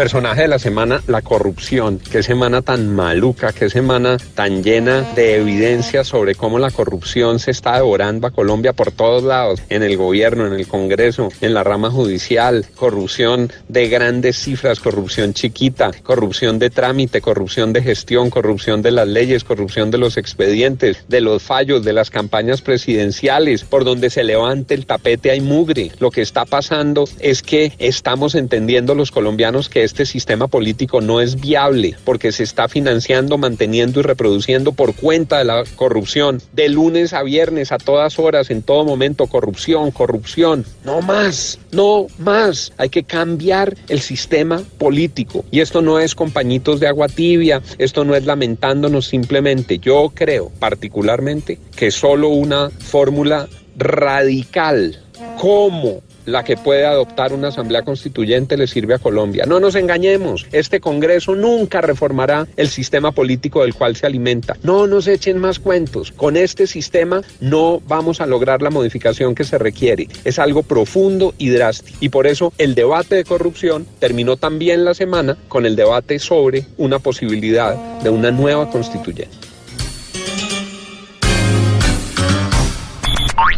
Personaje 0.02 0.42
de 0.42 0.48
la 0.48 0.58
semana, 0.58 1.00
la 1.06 1.22
corrupción. 1.22 2.00
Qué 2.00 2.24
semana 2.24 2.60
tan 2.60 2.92
maluca, 2.92 3.52
qué 3.52 3.70
semana 3.70 4.16
tan 4.34 4.64
llena 4.64 5.02
de 5.14 5.36
evidencias 5.36 6.08
sobre 6.08 6.34
cómo 6.34 6.58
la 6.58 6.72
corrupción 6.72 7.38
se 7.38 7.52
está 7.52 7.76
devorando 7.76 8.26
a 8.26 8.32
Colombia 8.32 8.72
por 8.72 8.90
todos 8.90 9.22
lados, 9.22 9.62
en 9.68 9.84
el 9.84 9.96
gobierno, 9.96 10.44
en 10.44 10.54
el 10.54 10.66
Congreso, 10.66 11.28
en 11.40 11.54
la 11.54 11.62
rama 11.62 11.88
judicial, 11.88 12.66
corrupción 12.74 13.52
de 13.68 13.88
grandes 13.88 14.38
cifras, 14.38 14.80
corrupción 14.80 15.34
chiquita, 15.34 15.92
corrupción 16.02 16.58
de 16.58 16.70
trámite, 16.70 17.20
corrupción 17.20 17.72
de 17.72 17.84
gestión, 17.84 18.28
corrupción 18.28 18.82
de 18.82 18.90
las 18.90 19.06
leyes, 19.06 19.44
corrupción 19.44 19.92
de 19.92 19.98
los 19.98 20.16
expedientes, 20.16 21.04
de 21.06 21.20
los 21.20 21.44
fallos, 21.44 21.84
de 21.84 21.92
las 21.92 22.10
campañas 22.10 22.60
presidenciales, 22.60 23.62
por 23.62 23.84
donde 23.84 24.10
se 24.10 24.24
levante 24.24 24.74
el 24.74 24.84
tapete 24.84 25.30
hay 25.30 25.40
mugre. 25.40 25.92
Lo 26.00 26.10
que 26.10 26.22
está 26.22 26.44
pasando 26.44 27.04
es 27.20 27.44
que 27.44 27.72
estamos 27.78 28.34
entendiendo 28.34 28.96
los 28.96 29.12
colombianos 29.12 29.68
que 29.68 29.91
este 29.92 30.06
sistema 30.06 30.48
político 30.48 31.02
no 31.02 31.20
es 31.20 31.38
viable 31.38 31.94
porque 32.02 32.32
se 32.32 32.44
está 32.44 32.66
financiando, 32.66 33.36
manteniendo 33.36 34.00
y 34.00 34.02
reproduciendo 34.02 34.72
por 34.72 34.94
cuenta 34.94 35.36
de 35.36 35.44
la 35.44 35.64
corrupción. 35.76 36.40
De 36.52 36.70
lunes 36.70 37.12
a 37.12 37.22
viernes, 37.22 37.72
a 37.72 37.76
todas 37.76 38.18
horas, 38.18 38.50
en 38.50 38.62
todo 38.62 38.86
momento, 38.86 39.26
corrupción, 39.26 39.90
corrupción. 39.90 40.64
No 40.82 41.02
más, 41.02 41.58
no 41.72 42.06
más. 42.16 42.72
Hay 42.78 42.88
que 42.88 43.02
cambiar 43.02 43.76
el 43.88 44.00
sistema 44.00 44.62
político. 44.78 45.44
Y 45.50 45.60
esto 45.60 45.82
no 45.82 45.98
es 45.98 46.14
compañitos 46.14 46.80
de 46.80 46.88
agua 46.88 47.08
tibia, 47.08 47.60
esto 47.76 48.02
no 48.06 48.14
es 48.14 48.24
lamentándonos 48.24 49.06
simplemente. 49.06 49.78
Yo 49.78 50.10
creo 50.14 50.50
particularmente 50.58 51.58
que 51.76 51.90
solo 51.90 52.28
una 52.28 52.70
fórmula 52.70 53.46
radical 53.76 54.98
como 55.38 56.00
la 56.26 56.44
que 56.44 56.56
puede 56.56 56.86
adoptar 56.86 57.32
una 57.32 57.48
asamblea 57.48 57.82
constituyente 57.82 58.56
le 58.56 58.66
sirve 58.66 58.94
a 58.94 58.98
Colombia. 58.98 59.44
No 59.46 59.60
nos 59.60 59.74
engañemos, 59.74 60.46
este 60.52 60.80
Congreso 60.80 61.34
nunca 61.34 61.80
reformará 61.80 62.46
el 62.56 62.68
sistema 62.68 63.12
político 63.12 63.62
del 63.62 63.74
cual 63.74 63.96
se 63.96 64.06
alimenta. 64.06 64.56
No 64.62 64.86
nos 64.86 65.06
echen 65.06 65.38
más 65.38 65.58
cuentos. 65.58 66.12
Con 66.12 66.36
este 66.36 66.66
sistema 66.66 67.22
no 67.40 67.80
vamos 67.86 68.20
a 68.20 68.26
lograr 68.26 68.62
la 68.62 68.70
modificación 68.70 69.34
que 69.34 69.44
se 69.44 69.58
requiere. 69.58 70.08
Es 70.24 70.38
algo 70.38 70.62
profundo 70.62 71.34
y 71.38 71.50
drástico. 71.50 71.98
Y 72.00 72.08
por 72.08 72.26
eso 72.26 72.52
el 72.58 72.74
debate 72.74 73.16
de 73.16 73.24
corrupción 73.24 73.86
terminó 73.98 74.36
también 74.36 74.84
la 74.84 74.94
semana 74.94 75.36
con 75.48 75.66
el 75.66 75.76
debate 75.76 76.18
sobre 76.18 76.66
una 76.76 76.98
posibilidad 76.98 77.76
de 78.02 78.10
una 78.10 78.30
nueva 78.30 78.70
constituyente. 78.70 79.51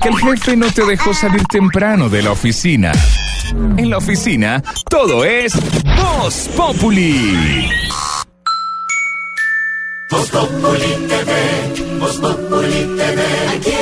Que 0.05 0.11
el 0.11 0.17
jefe 0.19 0.57
no 0.57 0.71
te 0.71 0.85
dejó 0.85 1.15
salir 1.15 1.43
temprano 1.47 2.11
de 2.11 2.23
la 2.23 2.33
oficina. 2.33 2.93
En 3.79 3.89
la 3.89 3.97
oficina, 3.97 4.63
todo 4.91 5.25
es 5.25 5.55
Voz 5.97 6.51
Populi. 6.55 7.69
Voz 10.11 10.31
Populi 10.31 11.09
TV, 11.09 11.99
Voz 11.99 12.17
Populi 12.19 12.97
TV, 12.97 13.23
aquí. 13.57 13.75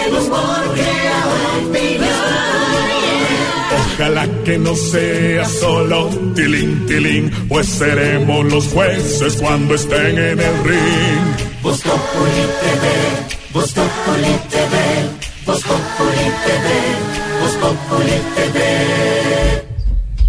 Ojalá 3.94 4.26
que 4.44 4.58
no 4.58 4.74
sea 4.74 5.44
solo 5.44 6.08
tilín, 6.34 6.86
tilín, 6.86 7.30
pues 7.48 7.66
seremos 7.66 8.44
los 8.46 8.68
jueces 8.68 9.36
cuando 9.40 9.74
estén 9.74 10.18
en 10.18 10.40
el 10.40 10.64
ring. 10.64 11.62
Voz 11.62 11.80
Populi 11.82 12.46
TV, 12.62 13.52
Voz 13.52 13.72
Populi 13.72 14.38
TV, 14.50 15.31
Voz 15.46 15.60
Populi 15.62 16.24
TV, 16.44 17.40
Voz 17.40 17.52
Populi 17.56 18.12
TV. 18.36 18.58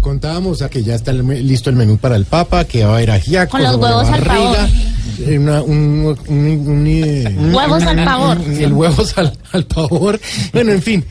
Contábamos 0.00 0.62
a 0.62 0.68
que 0.68 0.82
ya 0.82 0.94
está 0.94 1.10
el 1.12 1.26
listo 1.46 1.70
el 1.70 1.76
menú 1.76 1.96
para 1.98 2.16
el 2.16 2.24
Papa, 2.24 2.64
que 2.64 2.84
va 2.84 2.92
a 2.92 2.96
haber 2.96 3.10
ajiaco, 3.12 3.52
Con 3.52 3.62
los 3.62 3.76
huevos 3.76 4.08
al 4.08 4.22
eh, 5.26 5.38
una- 5.38 5.62
un, 5.62 6.16
un- 6.28 6.38
un- 6.68 6.86
eh, 6.86 7.36
Huevos 7.52 7.82
al 7.84 8.04
pavor. 8.04 8.38
El 8.46 8.72
huevos 8.72 9.16
al, 9.16 9.32
al 9.52 9.64
pavor. 9.64 10.20
Bueno, 10.52 10.72
en 10.72 10.82
fin. 10.82 11.04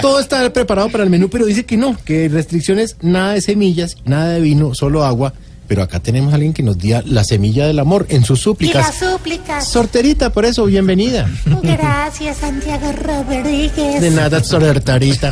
Todo 0.00 0.20
está 0.20 0.52
preparado 0.52 0.88
para 0.88 1.02
el 1.04 1.10
menú, 1.10 1.28
pero 1.28 1.46
dice 1.46 1.64
que 1.64 1.76
no, 1.76 1.96
que 2.04 2.28
restricciones, 2.28 2.96
nada 3.02 3.32
de 3.34 3.40
semillas, 3.40 3.96
nada 4.04 4.30
de 4.30 4.40
vino, 4.40 4.74
solo 4.74 5.04
agua. 5.04 5.32
Pero 5.66 5.82
acá 5.82 5.98
tenemos 6.00 6.32
a 6.32 6.36
alguien 6.36 6.52
que 6.52 6.62
nos 6.62 6.76
dio 6.78 7.00
la 7.06 7.24
semilla 7.24 7.66
del 7.66 7.78
amor 7.78 8.06
en 8.10 8.24
sus 8.24 8.40
Y 8.40 8.42
súplicas. 8.42 8.86
las 9.00 9.12
súplicas. 9.12 9.66
Sorterita, 9.68 10.30
por 10.30 10.44
eso, 10.44 10.64
bienvenida. 10.66 11.26
Gracias, 11.62 12.36
Santiago 12.38 12.92
Rodríguez. 12.92 14.00
De 14.00 14.10
nada, 14.10 14.42
sorterita. 14.44 15.30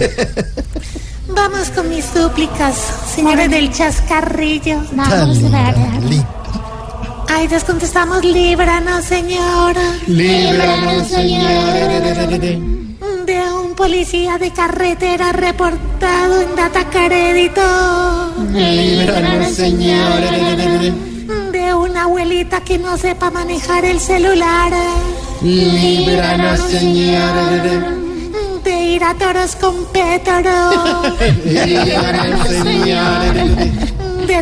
Vamos 1.34 1.70
con 1.70 1.88
mis 1.88 2.04
súplicas, 2.04 2.74
señores 3.14 3.50
del 3.50 3.70
chascarrillo. 3.72 4.82
Tan 4.96 5.32
linda, 5.34 5.72
linda. 6.08 6.28
Ay, 7.34 7.48
les 7.48 7.64
contestamos, 7.64 8.22
líbranos, 8.22 9.04
señora. 9.06 9.80
Líbranos, 10.06 11.08
Señor. 11.08 11.72
De 13.24 13.40
un 13.54 13.74
policía 13.74 14.36
de 14.36 14.50
carretera 14.50 15.32
reportado 15.32 16.42
en 16.42 16.54
data 16.54 16.90
crédito. 16.90 17.62
Líbranos, 18.52 19.50
Señor. 19.50 20.20
De 21.52 21.74
una 21.74 22.02
abuelita 22.02 22.60
que 22.60 22.78
no 22.78 22.98
sepa 22.98 23.30
manejar 23.30 23.86
el 23.86 23.98
celular. 23.98 24.70
Líbranos, 25.42 26.60
Señor. 26.60 27.32
De 28.62 28.84
ir 28.84 29.02
a 29.04 29.14
toros 29.14 29.56
con 29.56 29.86
pétaro. 29.86 31.02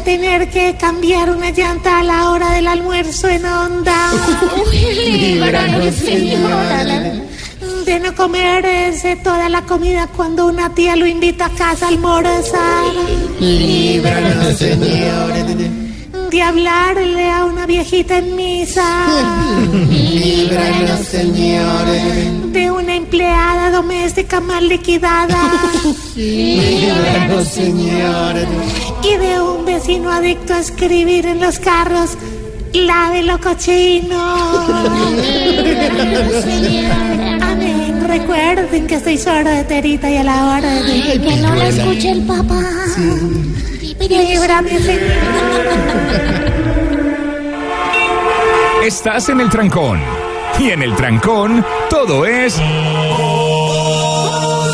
Tener 0.04 0.50
que 0.50 0.76
cambiar 0.76 1.30
una 1.30 1.50
llanta 1.50 2.00
a 2.00 2.02
la 2.02 2.30
hora 2.30 2.52
del 2.52 2.66
almuerzo 2.66 3.28
en 3.28 3.44
onda. 3.44 4.12
Líbranos, 4.72 5.94
Señor. 5.94 7.30
De 7.84 8.00
no 8.00 8.14
comerse 8.14 9.16
toda 9.16 9.48
la 9.48 9.62
comida 9.62 10.08
cuando 10.16 10.46
una 10.46 10.74
tía 10.74 10.96
lo 10.96 11.06
invita 11.06 11.46
a 11.46 11.50
casa 11.50 11.86
a 11.86 11.88
almorzar. 11.90 12.92
Líbranos, 13.38 14.56
Señor. 14.56 15.32
De 16.30 16.42
hablarle 16.42 17.30
a 17.30 17.44
una 17.44 17.66
viejita 17.66 18.18
en 18.18 18.36
misa. 18.36 19.06
Líbranos, 19.90 21.00
Señor. 21.06 21.86
De 22.52 22.70
una 22.70 22.96
empleada 22.96 23.70
doméstica 23.70 24.40
mal 24.40 24.68
liquidada. 24.68 25.38
Líbranos, 26.16 27.48
Señor. 27.48 28.36
Y 29.02 29.16
de 29.16 29.40
un 29.40 29.64
vecino 29.64 30.10
adicto 30.10 30.54
a 30.54 30.58
escribir 30.58 31.26
en 31.26 31.40
los 31.40 31.58
carros. 31.58 32.16
La 32.72 33.10
de 33.10 33.22
lo 33.22 33.40
cochino. 33.40 34.16
Amén. 37.40 38.04
Recuerden 38.06 38.86
que 38.86 38.94
estoy 38.96 39.18
sordo 39.18 39.50
de 39.50 39.64
terita 39.64 40.08
y 40.08 40.16
a 40.18 40.24
la 40.24 40.46
hora 40.46 40.82
de 40.82 41.20
que 41.20 41.36
no 41.36 41.54
la 41.54 41.68
escuche 41.68 42.10
el 42.10 42.26
papá. 42.26 42.62
Líbrame, 43.98 44.78
Señor. 44.78 45.00
Estás 48.84 49.28
en 49.28 49.40
el 49.40 49.50
trancón. 49.50 50.00
Y 50.58 50.70
en 50.70 50.82
el 50.82 50.94
trancón, 50.94 51.64
todo 51.88 52.26
es. 52.26 52.58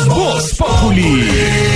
Voz 0.07 0.53
Populi. 0.57 1.66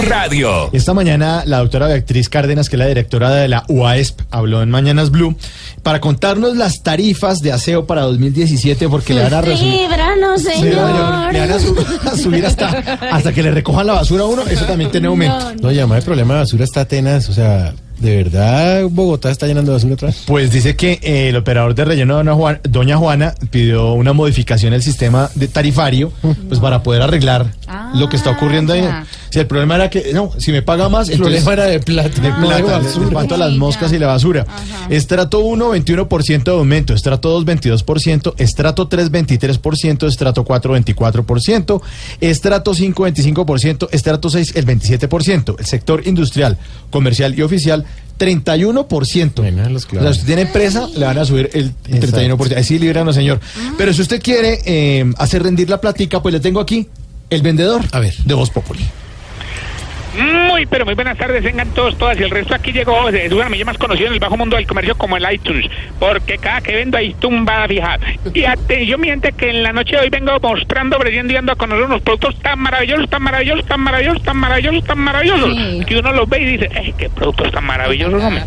Blue 0.00 0.08
Radio. 0.10 0.70
Esta 0.72 0.94
mañana 0.94 1.42
la 1.46 1.58
doctora 1.58 1.86
Beatriz 1.86 2.28
Cárdenas, 2.28 2.68
que 2.68 2.76
es 2.76 2.80
la 2.80 2.86
directora 2.86 3.30
de 3.30 3.48
la 3.48 3.64
UASP, 3.68 4.20
habló 4.30 4.62
en 4.62 4.70
Mañanas 4.70 5.10
Blue 5.10 5.36
para 5.82 6.00
contarnos 6.00 6.56
las 6.56 6.82
tarifas 6.82 7.40
de 7.40 7.52
aseo 7.52 7.86
para 7.86 8.02
2017 8.02 8.88
porque 8.88 9.14
le 9.14 9.22
van 9.24 9.34
a. 9.34 9.42
Líbranos, 9.42 10.42
señor. 10.42 11.32
le 11.32 11.40
van 11.40 11.50
a, 11.52 11.58
su- 11.58 11.76
a 12.10 12.16
subir 12.16 12.46
hasta, 12.46 12.68
hasta 13.10 13.32
que 13.32 13.42
le 13.42 13.50
recojan 13.50 13.86
la 13.86 13.94
basura 13.94 14.24
a 14.24 14.26
uno, 14.26 14.42
eso 14.46 14.64
también 14.64 14.90
tiene 14.90 15.08
aumento. 15.08 15.52
No, 15.62 15.70
ya 15.72 15.86
más 15.86 15.98
el 15.98 16.04
problema 16.04 16.34
de 16.34 16.40
basura 16.40 16.64
está 16.64 16.84
tenaz. 16.86 17.28
O 17.28 17.32
sea, 17.32 17.74
¿de 17.98 18.16
verdad 18.16 18.84
Bogotá 18.90 19.30
está 19.30 19.46
llenando 19.46 19.72
de 19.72 19.76
basura 19.76 19.94
otra 19.94 20.08
vez? 20.08 20.22
Pues 20.26 20.50
dice 20.50 20.76
que 20.76 20.98
eh, 21.02 21.28
el 21.28 21.36
operador 21.36 21.74
de 21.74 21.84
relleno 21.84 22.16
Doña 22.16 22.34
Juan- 22.34 22.60
Doña 22.62 22.96
Juana 22.96 23.34
pidió 23.50 23.92
una 23.92 24.12
modificación 24.12 24.72
del 24.72 24.82
sistema 24.82 25.30
de 25.34 25.48
tarifario 25.48 26.12
pues 26.48 26.60
para 26.60 26.82
poder 26.82 27.02
arreglar 27.02 27.46
lo 27.94 28.08
que 28.08 28.16
está 28.16 28.30
ocurriendo 28.30 28.72
ahí. 28.72 28.84
Si 29.30 29.38
el 29.38 29.46
problema 29.46 29.76
era 29.76 29.88
que, 29.90 30.12
no, 30.12 30.32
si 30.38 30.50
me 30.52 30.60
paga 30.62 30.88
más, 30.88 31.08
El 31.08 31.14
entonces- 31.14 31.44
problema 31.44 31.62
era 31.64 31.72
de 31.72 31.80
plata, 31.80 32.20
de 32.20 32.28
no 32.30 32.48
de 32.50 32.62
plata, 32.62 32.80
le- 32.98 33.10
mato 33.10 33.34
a 33.34 33.38
las 33.38 33.52
moscas 33.52 33.92
y 33.92 33.98
la 33.98 34.08
basura. 34.08 34.44
Estrato 34.88 35.38
1, 35.40 35.70
21% 35.70 36.50
de 36.52 36.58
aumento, 36.58 36.94
estrato 36.94 37.30
2, 37.30 37.44
22%, 37.44 38.34
estrato 38.38 38.88
3, 38.88 39.10
23%, 39.12 40.06
estrato 40.08 40.44
4, 40.44 40.74
24%, 40.76 41.80
estrato 42.20 42.74
5, 42.74 43.04
25%, 43.06 43.88
estrato 43.92 44.30
6, 44.30 44.52
el 44.56 44.66
27%. 44.66 45.56
El 45.58 45.66
sector 45.66 46.06
industrial, 46.06 46.58
comercial 46.90 47.38
y 47.38 47.42
oficial, 47.42 47.84
31%. 48.18 49.42
O 49.98 50.02
sea, 50.02 50.10
usted 50.10 50.26
tiene 50.26 50.42
empresa, 50.42 50.88
le 50.96 51.06
van 51.06 51.18
a 51.18 51.24
subir 51.24 51.50
el 51.54 51.72
31%. 51.88 52.56
Así 52.58 52.78
líbranos, 52.78 53.14
señor. 53.14 53.40
Pero 53.78 53.92
si 53.92 54.02
usted 54.02 54.20
quiere 54.20 54.58
eh, 54.66 55.10
hacer 55.18 55.42
rendir 55.42 55.70
la 55.70 55.80
platica, 55.80 56.20
pues 56.20 56.32
le 56.34 56.40
tengo 56.40 56.60
aquí 56.60 56.86
el 57.30 57.42
vendedor 57.42 57.82
de 58.24 58.34
Voz 58.34 58.50
Populi. 58.50 58.84
Muy, 60.18 60.66
pero 60.66 60.84
muy 60.84 60.94
buenas 60.94 61.16
tardes, 61.16 61.42
vengan 61.42 61.68
todos, 61.70 61.96
todas. 61.96 62.18
Y 62.18 62.22
el 62.22 62.30
resto 62.30 62.54
aquí 62.54 62.72
llegó, 62.72 63.08
eh, 63.10 63.26
es 63.26 63.32
una 63.32 63.48
más 63.64 63.78
conocido 63.78 64.08
en 64.08 64.14
el 64.14 64.20
bajo 64.20 64.36
mundo 64.36 64.56
del 64.56 64.66
comercio 64.66 64.96
como 64.96 65.16
el 65.16 65.32
iTunes, 65.32 65.70
porque 65.98 66.38
cada 66.38 66.60
que 66.60 66.74
vendo 66.74 66.96
hay 66.96 67.14
tumba 67.14 67.66
fija. 67.68 67.98
Y 68.34 68.44
atención, 68.44 69.00
mi 69.00 69.08
gente, 69.08 69.32
que 69.32 69.50
en 69.50 69.62
la 69.62 69.72
noche 69.72 69.96
de 69.96 70.02
hoy 70.02 70.08
vengo 70.10 70.38
mostrando, 70.40 70.96
ofreciendo 70.96 71.32
y 71.32 71.36
dando 71.36 71.52
a 71.52 71.56
conocer 71.56 71.84
unos 71.84 72.02
productos 72.02 72.38
tan 72.40 72.58
maravillosos, 72.58 73.08
tan 73.08 73.22
maravillosos, 73.22 73.66
tan 73.66 73.80
maravillosos, 73.80 74.22
tan 74.22 74.36
maravillosos, 74.36 74.84
tan 74.84 74.98
maravillosos, 74.98 75.86
que 75.86 75.98
uno 75.98 76.12
los 76.12 76.28
ve 76.28 76.40
y 76.40 76.46
dice, 76.46 76.70
¡eh, 76.74 76.94
qué 76.96 77.08
productos 77.10 77.50
tan 77.52 77.64
maravillosos, 77.64 78.22
hombre! 78.22 78.44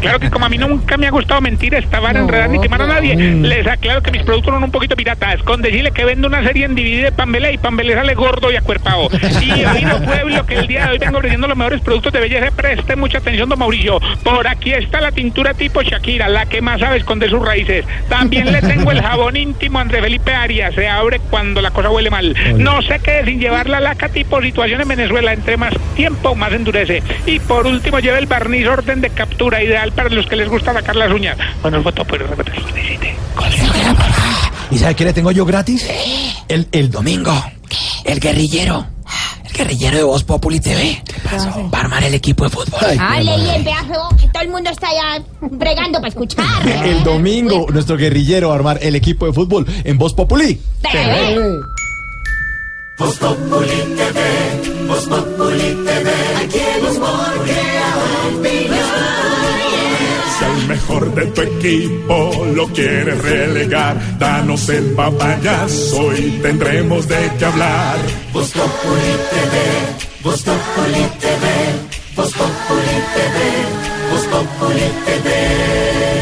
Claro 0.00 0.18
que 0.18 0.30
como 0.30 0.46
a 0.46 0.48
mí 0.48 0.58
nunca 0.58 0.96
me 0.96 1.06
ha 1.06 1.10
gustado 1.10 1.40
mentir, 1.40 1.74
estaban 1.74 2.16
enredar 2.16 2.50
ni 2.50 2.60
quemar 2.60 2.82
a 2.82 2.86
nadie, 2.86 3.14
les 3.14 3.66
aclaro 3.66 4.02
que 4.02 4.10
mis 4.10 4.22
productos 4.24 4.52
son 4.52 4.64
un 4.64 4.70
poquito 4.70 4.96
piratas, 4.96 5.40
con 5.44 5.62
decirle 5.62 5.92
que 5.92 6.04
vendo 6.04 6.26
una 6.26 6.42
serie 6.42 6.64
en 6.64 6.74
DVD 6.74 7.04
de 7.04 7.12
Pambelé 7.12 7.52
y 7.52 7.58
Pambelé 7.58 7.94
sale 7.94 8.14
gordo 8.14 8.50
y 8.50 8.56
acuerpado. 8.56 9.08
Y 9.40 9.64
oído 9.64 10.00
pueblo 10.04 10.41
que 10.46 10.54
el 10.54 10.66
día 10.66 10.86
de 10.86 10.92
hoy 10.92 10.98
vengo 10.98 11.18
ofreciendo 11.18 11.48
los 11.48 11.56
mejores 11.56 11.80
productos 11.80 12.12
de 12.12 12.20
belleza, 12.20 12.50
preste 12.54 12.96
mucha 12.96 13.18
atención, 13.18 13.48
don 13.48 13.58
Mauricio. 13.58 14.00
Por 14.22 14.46
aquí 14.46 14.72
está 14.72 15.00
la 15.00 15.12
tintura 15.12 15.54
tipo 15.54 15.82
Shakira, 15.82 16.28
la 16.28 16.46
que 16.46 16.60
más 16.60 16.80
sabe 16.80 16.98
esconder 16.98 17.30
sus 17.30 17.44
raíces. 17.44 17.84
También 18.08 18.52
le 18.52 18.60
tengo 18.60 18.90
el 18.90 19.00
jabón 19.00 19.36
íntimo 19.36 19.78
André 19.78 20.00
Felipe 20.00 20.34
Arias, 20.34 20.74
se 20.74 20.88
abre 20.88 21.20
cuando 21.30 21.60
la 21.60 21.70
cosa 21.70 21.90
huele 21.90 22.10
mal. 22.10 22.34
No 22.56 22.82
se 22.82 22.98
quede 23.00 23.24
sin 23.24 23.40
llevar 23.40 23.68
la 23.68 23.80
laca 23.80 24.08
tipo 24.08 24.40
situación 24.42 24.80
en 24.80 24.88
Venezuela, 24.88 25.32
entre 25.32 25.56
más 25.56 25.74
tiempo 25.94 26.34
más 26.34 26.52
endurece. 26.52 27.02
Y 27.26 27.38
por 27.40 27.66
último 27.66 27.98
lleva 27.98 28.18
el 28.18 28.26
barniz 28.26 28.66
orden 28.66 29.00
de 29.00 29.10
captura, 29.10 29.62
ideal 29.62 29.92
para 29.92 30.08
los 30.08 30.26
que 30.26 30.36
les 30.36 30.48
gusta 30.48 30.72
sacar 30.72 30.96
las 30.96 31.10
uñas. 31.10 31.36
Bueno, 31.62 31.82
foto, 31.82 32.04
pero 32.04 32.26
repetir 32.26 32.58
lo 32.58 32.66
que 32.66 32.72
necesite. 32.72 33.14
¿Y 34.70 34.78
sabe 34.78 34.94
qué 34.94 35.04
le 35.04 35.12
tengo 35.12 35.30
yo 35.32 35.44
gratis? 35.44 35.88
El, 36.48 36.66
el 36.72 36.90
domingo. 36.90 37.32
El 38.04 38.20
guerrillero. 38.20 38.86
El 39.44 39.52
guerrillero 39.52 39.96
de 39.96 40.02
Voz 40.04 40.24
Populi 40.24 40.60
TV. 40.60 41.02
Va 41.72 41.78
a 41.78 41.80
armar 41.80 42.04
el 42.04 42.14
equipo 42.14 42.44
de 42.44 42.50
fútbol. 42.50 42.80
Hable 42.98 43.36
y 43.36 43.50
el 43.50 43.62
viaje, 43.62 43.92
oh, 43.96 44.16
que 44.16 44.28
todo 44.28 44.42
el 44.42 44.48
mundo 44.50 44.70
está 44.70 44.88
ya 44.92 45.22
bregando 45.40 45.98
para 45.98 46.08
escuchar. 46.08 46.68
El 46.84 47.04
domingo, 47.04 47.66
nuestro 47.72 47.96
guerrillero 47.96 48.48
va 48.48 48.54
a 48.54 48.56
armar 48.56 48.78
el 48.82 48.94
equipo 48.96 49.26
de 49.26 49.32
fútbol 49.32 49.66
en 49.84 49.98
Voz 49.98 50.14
Populi. 50.14 50.60
Voz 52.98 53.18
Populi 53.18 53.68
TV, 53.96 54.86
Voz 54.86 55.06
Populi 55.06 55.84
TV, 55.84 56.10
aquí 56.44 56.58
crea 57.44 57.94
opinión. 58.36 58.81
Si 58.81 58.81
al 60.42 60.68
mejor 60.68 61.14
de 61.14 61.26
tu 61.26 61.40
equipo 61.42 62.46
lo 62.54 62.66
quieres 62.68 63.18
relegar, 63.22 64.18
danos 64.18 64.68
el 64.68 64.92
papayazo 64.92 66.16
y 66.16 66.30
tendremos 66.42 67.08
de 67.08 67.30
qué 67.38 67.44
hablar. 67.44 67.96
Voz 68.32 68.50
Populi 68.50 69.12
TV, 69.30 70.22
Voz 70.22 70.42
Populi 70.42 71.04
TV, 71.20 71.46
Voz 72.16 72.32
Populi 72.32 72.98
TV, 73.14 74.10
Voz 74.10 74.26
Populi 74.26 74.80
TV. 75.06 76.12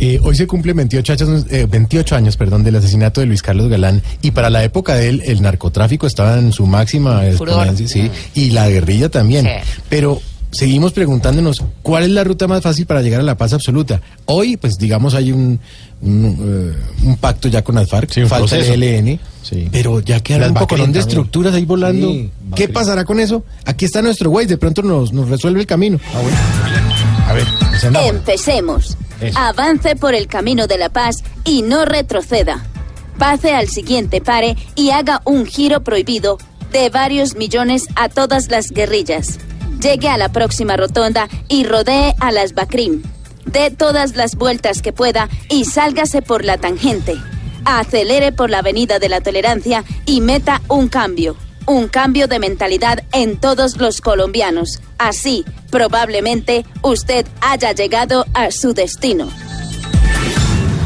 Eh, 0.00 0.20
hoy 0.22 0.34
se 0.34 0.46
cumplen 0.46 0.76
28 0.76 1.12
años, 1.12 1.46
eh, 1.50 1.66
28 1.70 2.16
años 2.16 2.36
perdón, 2.36 2.62
del 2.62 2.76
asesinato 2.76 3.20
de 3.20 3.26
Luis 3.26 3.42
Carlos 3.42 3.68
Galán 3.68 4.02
y 4.20 4.32
para 4.32 4.50
la 4.50 4.62
época 4.62 4.96
de 4.96 5.08
él 5.08 5.22
el 5.24 5.40
narcotráfico 5.40 6.06
estaba 6.06 6.38
en 6.38 6.52
su 6.52 6.66
máxima 6.66 7.26
exponencia, 7.26 7.88
sí, 7.88 8.10
y 8.34 8.50
la 8.50 8.68
guerrilla 8.68 9.08
también. 9.08 9.48
Pero 9.88 10.20
seguimos 10.54 10.92
preguntándonos 10.92 11.62
cuál 11.82 12.04
es 12.04 12.10
la 12.10 12.24
ruta 12.24 12.46
más 12.46 12.62
fácil 12.62 12.86
para 12.86 13.02
llegar 13.02 13.20
a 13.20 13.24
la 13.24 13.36
paz 13.36 13.52
absoluta. 13.52 14.00
Hoy, 14.26 14.56
pues 14.56 14.78
digamos, 14.78 15.14
hay 15.14 15.32
un, 15.32 15.58
un, 16.00 16.74
eh, 16.74 17.06
un 17.06 17.16
pacto 17.16 17.48
ya 17.48 17.62
con 17.62 17.74
las 17.74 17.88
FARC, 17.88 18.12
un 18.18 18.28
falta 18.28 18.56
el 18.56 18.82
ELN, 18.82 19.20
pero 19.70 20.00
ya 20.00 20.20
quedan 20.20 20.50
un 20.50 20.56
poco 20.56 20.76
de 20.76 20.98
estructuras 20.98 21.54
ahí 21.54 21.64
volando. 21.64 22.08
Sí, 22.10 22.30
¿Qué 22.54 22.68
pasará 22.68 23.04
con 23.04 23.20
eso? 23.20 23.44
Aquí 23.64 23.84
está 23.84 24.00
nuestro 24.00 24.30
güey, 24.30 24.46
de 24.46 24.56
pronto 24.56 24.82
nos, 24.82 25.12
nos 25.12 25.28
resuelve 25.28 25.60
el 25.60 25.66
camino. 25.66 25.98
A 27.26 27.32
ver, 27.32 27.46
Empecemos. 28.06 28.96
Eso. 29.20 29.38
Avance 29.38 29.96
por 29.96 30.14
el 30.14 30.26
camino 30.26 30.66
de 30.66 30.78
la 30.78 30.88
paz 30.88 31.22
y 31.44 31.62
no 31.62 31.84
retroceda. 31.84 32.64
Pase 33.18 33.54
al 33.54 33.68
siguiente 33.68 34.20
pare 34.20 34.56
y 34.74 34.90
haga 34.90 35.22
un 35.24 35.46
giro 35.46 35.82
prohibido 35.84 36.38
de 36.72 36.90
varios 36.90 37.36
millones 37.36 37.86
a 37.94 38.08
todas 38.08 38.50
las 38.50 38.70
guerrillas. 38.70 39.38
Llegue 39.80 40.08
a 40.08 40.16
la 40.18 40.30
próxima 40.30 40.76
rotonda 40.76 41.28
y 41.48 41.64
rodee 41.64 42.14
a 42.20 42.32
las 42.32 42.54
Bacrim. 42.54 43.02
Dé 43.46 43.70
todas 43.70 44.16
las 44.16 44.36
vueltas 44.36 44.82
que 44.82 44.92
pueda 44.92 45.28
y 45.48 45.64
sálgase 45.64 46.22
por 46.22 46.44
la 46.44 46.58
tangente. 46.58 47.16
Acelere 47.64 48.32
por 48.32 48.50
la 48.50 48.58
avenida 48.58 48.98
de 48.98 49.08
la 49.08 49.20
tolerancia 49.20 49.84
y 50.06 50.20
meta 50.20 50.62
un 50.68 50.88
cambio. 50.88 51.36
Un 51.66 51.88
cambio 51.88 52.28
de 52.28 52.38
mentalidad 52.38 53.02
en 53.12 53.38
todos 53.38 53.78
los 53.78 54.00
colombianos. 54.00 54.80
Así, 54.98 55.44
probablemente, 55.70 56.64
usted 56.82 57.26
haya 57.40 57.72
llegado 57.72 58.26
a 58.34 58.50
su 58.50 58.74
destino. 58.74 59.28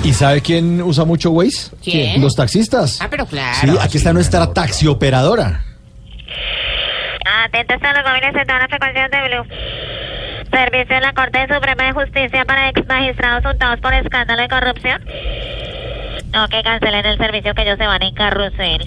¿Y 0.05 0.15
sabe 0.15 0.41
quién 0.41 0.81
usa 0.81 1.05
mucho 1.05 1.33
Waze? 1.33 1.71
¿Quién? 1.83 2.21
Los 2.21 2.37
taxistas. 2.37 2.99
Ah, 3.01 3.09
pero 3.11 3.27
claro. 3.27 3.59
Sí, 3.61 3.79
aquí 3.81 3.99
está 3.99 4.13
nuestra 4.13 4.53
taxioperadora. 4.53 5.65
Atentos 7.49 7.83
a 7.83 7.95
los 7.95 8.05
móviles 8.05 8.35
en 8.35 8.47
todas 8.47 8.61
las 8.61 8.69
frecuencias 8.69 9.11
de 9.11 9.29
Blue. 9.29 9.47
Servicio 10.51 10.95
de 10.97 11.01
la 11.01 11.15
Corte 11.15 11.47
Suprema 11.49 11.85
de 11.85 11.93
Justicia 11.93 12.45
para 12.45 12.69
ex 12.69 12.87
magistrados 12.87 13.43
untados 13.51 13.81
por 13.81 13.95
escándalo 13.95 14.43
de 14.43 14.49
corrupción. 14.49 15.03
No, 16.35 16.47
que 16.49 16.63
cancelen 16.63 17.07
el 17.07 17.17
servicio 17.17 17.55
que 17.55 17.63
ellos 17.63 17.79
se 17.79 17.87
van 17.87 18.03
en 18.03 18.15
carrusel. 18.15 18.85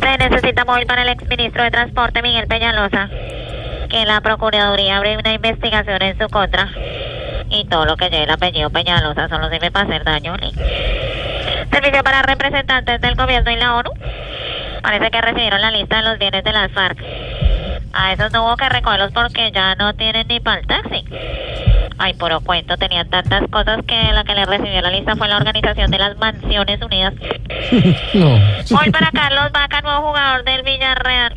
Se 0.00 0.18
necesita 0.18 0.64
móvil 0.64 0.86
para 0.86 1.02
el 1.02 1.10
exministro 1.10 1.62
de 1.62 1.70
Transporte 1.70 2.22
Miguel 2.22 2.46
Peñalosa. 2.46 3.10
Que 3.90 4.06
la 4.06 4.22
Procuraduría 4.22 4.96
abre 4.96 5.18
una 5.18 5.34
investigación 5.34 6.00
en 6.00 6.18
su 6.18 6.26
contra. 6.28 6.70
Y 7.50 7.66
todo 7.66 7.84
lo 7.84 7.96
que 7.98 8.08
lleve 8.08 8.24
el 8.24 8.30
apellido 8.30 8.70
Peñalosa 8.70 9.28
solo 9.28 9.50
sirve 9.50 9.70
para 9.70 9.84
hacer 9.84 10.04
daño. 10.04 10.36
Servicio 11.70 12.02
para 12.02 12.22
representantes 12.22 12.98
del 13.02 13.14
gobierno 13.14 13.50
y 13.50 13.56
la 13.56 13.76
ONU. 13.76 13.90
Parece 14.82 15.10
que 15.10 15.20
recibieron 15.20 15.60
la 15.60 15.70
lista 15.70 15.96
de 15.96 16.02
los 16.02 16.18
bienes 16.18 16.44
de 16.44 16.52
las 16.52 16.70
FARC. 16.72 16.98
A 17.92 18.12
esos 18.12 18.32
no 18.32 18.44
hubo 18.44 18.56
que 18.56 18.68
recogerlos 18.68 19.12
porque 19.12 19.50
ya 19.52 19.74
no 19.74 19.94
tienen 19.94 20.26
ni 20.28 20.40
para 20.40 20.60
el 20.60 20.66
taxi. 20.66 21.04
Ay, 21.98 22.14
puro 22.14 22.40
cuento, 22.40 22.76
tenían 22.76 23.08
tantas 23.10 23.42
cosas 23.50 23.80
que 23.86 24.12
la 24.12 24.24
que 24.24 24.34
le 24.34 24.46
recibió 24.46 24.80
la 24.80 24.90
lista 24.90 25.16
fue 25.16 25.28
la 25.28 25.36
Organización 25.36 25.90
de 25.90 25.98
las 25.98 26.16
Mansiones 26.16 26.80
Unidas. 26.82 27.14
No. 28.14 28.34
Hoy 28.78 28.90
para 28.90 29.10
Carlos 29.12 29.52
Vaca, 29.52 29.80
nuevo 29.82 30.08
jugador 30.08 30.42
del 30.44 30.62
Villarreal. 30.62 31.34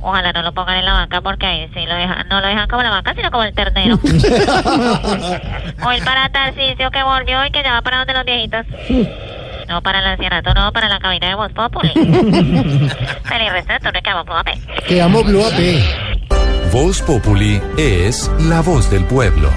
Ojalá 0.00 0.32
no 0.32 0.42
lo 0.42 0.52
pongan 0.52 0.76
en 0.76 0.84
la 0.84 0.92
banca 0.92 1.20
porque 1.20 1.46
ahí 1.46 1.70
sí 1.74 1.84
lo 1.86 1.94
dejan, 1.94 2.28
no 2.28 2.40
lo 2.40 2.46
dejan 2.46 2.68
como 2.68 2.82
la 2.82 2.90
banca, 2.90 3.14
sino 3.14 3.30
como 3.30 3.42
el 3.44 3.54
ternero. 3.54 3.98
Hoy 5.86 6.00
para 6.02 6.28
Tarcisio 6.28 6.90
que 6.90 7.02
volvió 7.02 7.44
y 7.46 7.50
que 7.50 7.62
ya 7.62 7.72
va 7.72 7.82
para 7.82 7.98
donde 7.98 8.12
los 8.14 8.24
viejitos. 8.24 8.66
No 9.68 9.82
para 9.82 10.00
el 10.00 10.06
ancianato, 10.06 10.52
no, 10.54 10.72
para 10.72 10.88
la 10.88 10.98
cabina 10.98 11.28
de 11.28 11.34
Voz 11.34 11.52
Populi. 11.52 11.90
Feliz 11.94 13.52
resto 13.52 13.72
de 13.72 13.78
turno 13.80 13.98
y 13.98 14.02
que 14.02 14.10
vamos 14.12 14.26
Blue 14.26 14.36
AP. 14.36 14.48
Que 14.86 15.02
amo 15.02 15.24
Blue 15.24 15.44
AP. 15.44 16.72
Voz 16.72 17.00
Populi 17.02 17.60
es 17.76 18.30
la 18.40 18.60
voz 18.62 18.90
del 18.90 19.04
pueblo. 19.04 19.50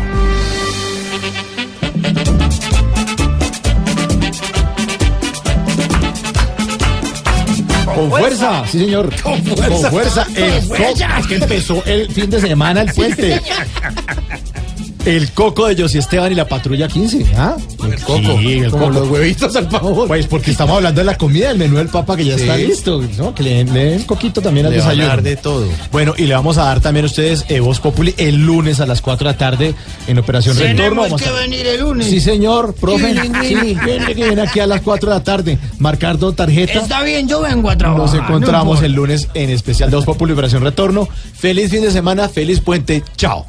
Con 7.86 8.10
fuerza, 8.10 8.64
sí 8.68 8.80
señor. 8.80 9.10
Con 9.22 9.42
fuerza. 9.44 9.68
Con 9.70 9.92
fuerza. 9.92 10.28
El 10.36 10.52
Con 10.68 10.78
fuerza. 10.78 11.08
co- 11.08 11.20
Es 11.20 11.28
que 11.28 11.36
empezó 11.36 11.84
el 11.86 12.12
fin 12.12 12.30
de 12.30 12.40
semana 12.42 12.82
el 12.82 12.94
puente. 12.94 13.42
El 15.08 15.32
coco 15.32 15.68
de 15.68 15.82
José 15.82 16.00
Esteban 16.00 16.32
y 16.34 16.36
la 16.36 16.46
patrulla 16.48 16.88
15. 16.90 17.26
¿Ah? 17.38 17.56
El 17.82 17.96
coco. 18.02 18.20
Sí, 18.40 18.54
el 18.60 18.70
Como 18.72 18.88
coco. 18.88 19.00
los 19.00 19.10
huevitos 19.10 19.56
al 19.56 19.70
pavón. 19.70 20.08
Pues 20.10 20.28
porque 20.28 20.52
estamos 20.52 20.76
hablando 20.76 21.00
de 21.00 21.06
la 21.06 21.18
comida, 21.18 21.48
del 21.48 21.58
menú 21.60 21.78
del 21.78 21.88
papa 21.88 22.18
que 22.18 22.26
ya 22.26 22.36
Sí. 22.36 22.42
está 22.42 22.58
listo, 22.58 23.02
¿no? 23.18 23.34
Que 23.34 23.42
le, 23.44 23.64
le 23.64 23.86
den 23.86 24.04
coquito 24.04 24.42
también 24.42 24.66
al 24.66 24.74
Le 24.74 24.80
van 24.80 24.88
a 24.88 24.90
desayuno. 24.92 25.08
dar 25.08 25.22
de 25.24 25.36
todo. 25.38 25.66
Bueno, 25.94 26.14
y 26.18 26.24
le 26.26 26.34
vamos 26.34 26.58
a 26.58 26.66
dar 26.66 26.82
también 26.82 27.06
a 27.06 27.08
ustedes 27.08 27.46
eh, 27.48 27.62
Voz 27.62 27.80
Populi 27.80 28.14
el 28.18 28.36
lunes 28.46 28.82
a 28.82 28.86
las 28.86 29.02
4 29.02 29.26
de 29.28 29.34
la 29.34 29.38
tarde 29.38 29.74
en 30.08 30.18
Operación 30.20 30.58
Retorno. 30.58 30.76
Tenemos 30.76 31.06
Vamos 31.06 31.22
que 31.22 31.30
a- 31.30 31.32
venir 31.32 31.66
el 31.66 31.80
lunes. 31.80 32.08
Sí, 32.08 32.20
señor, 32.20 32.76
profe. 32.76 33.14
Sí, 33.48 33.76
viene, 33.86 34.06
que 34.08 34.14
viene 34.26 34.42
aquí 34.42 34.60
a 34.60 34.68
las 34.68 34.82
4 34.82 35.10
de 35.10 35.16
la 35.16 35.24
tarde. 35.24 35.58
Marcar 35.80 36.18
dos 36.20 36.36
tarjetas. 36.36 36.84
Está 36.84 37.02
bien, 37.04 37.30
yo 37.30 37.40
vengo 37.42 37.70
a 37.70 37.78
trabajar. 37.78 38.04
Nos 38.04 38.14
no 38.14 38.20
encontramos 38.24 38.84
el 38.84 38.92
lunes 38.92 39.30
en 39.34 39.52
especial 39.52 39.90
de 39.90 39.96
Voz 39.96 40.06
Populi 40.06 40.34
Operación 40.34 40.64
Retorno. 40.64 41.08
Feliz 41.34 41.72
fin 41.72 41.82
de 41.82 41.92
semana, 41.92 42.28
feliz 42.28 42.60
puente. 42.60 43.04
Chao. 43.16 43.46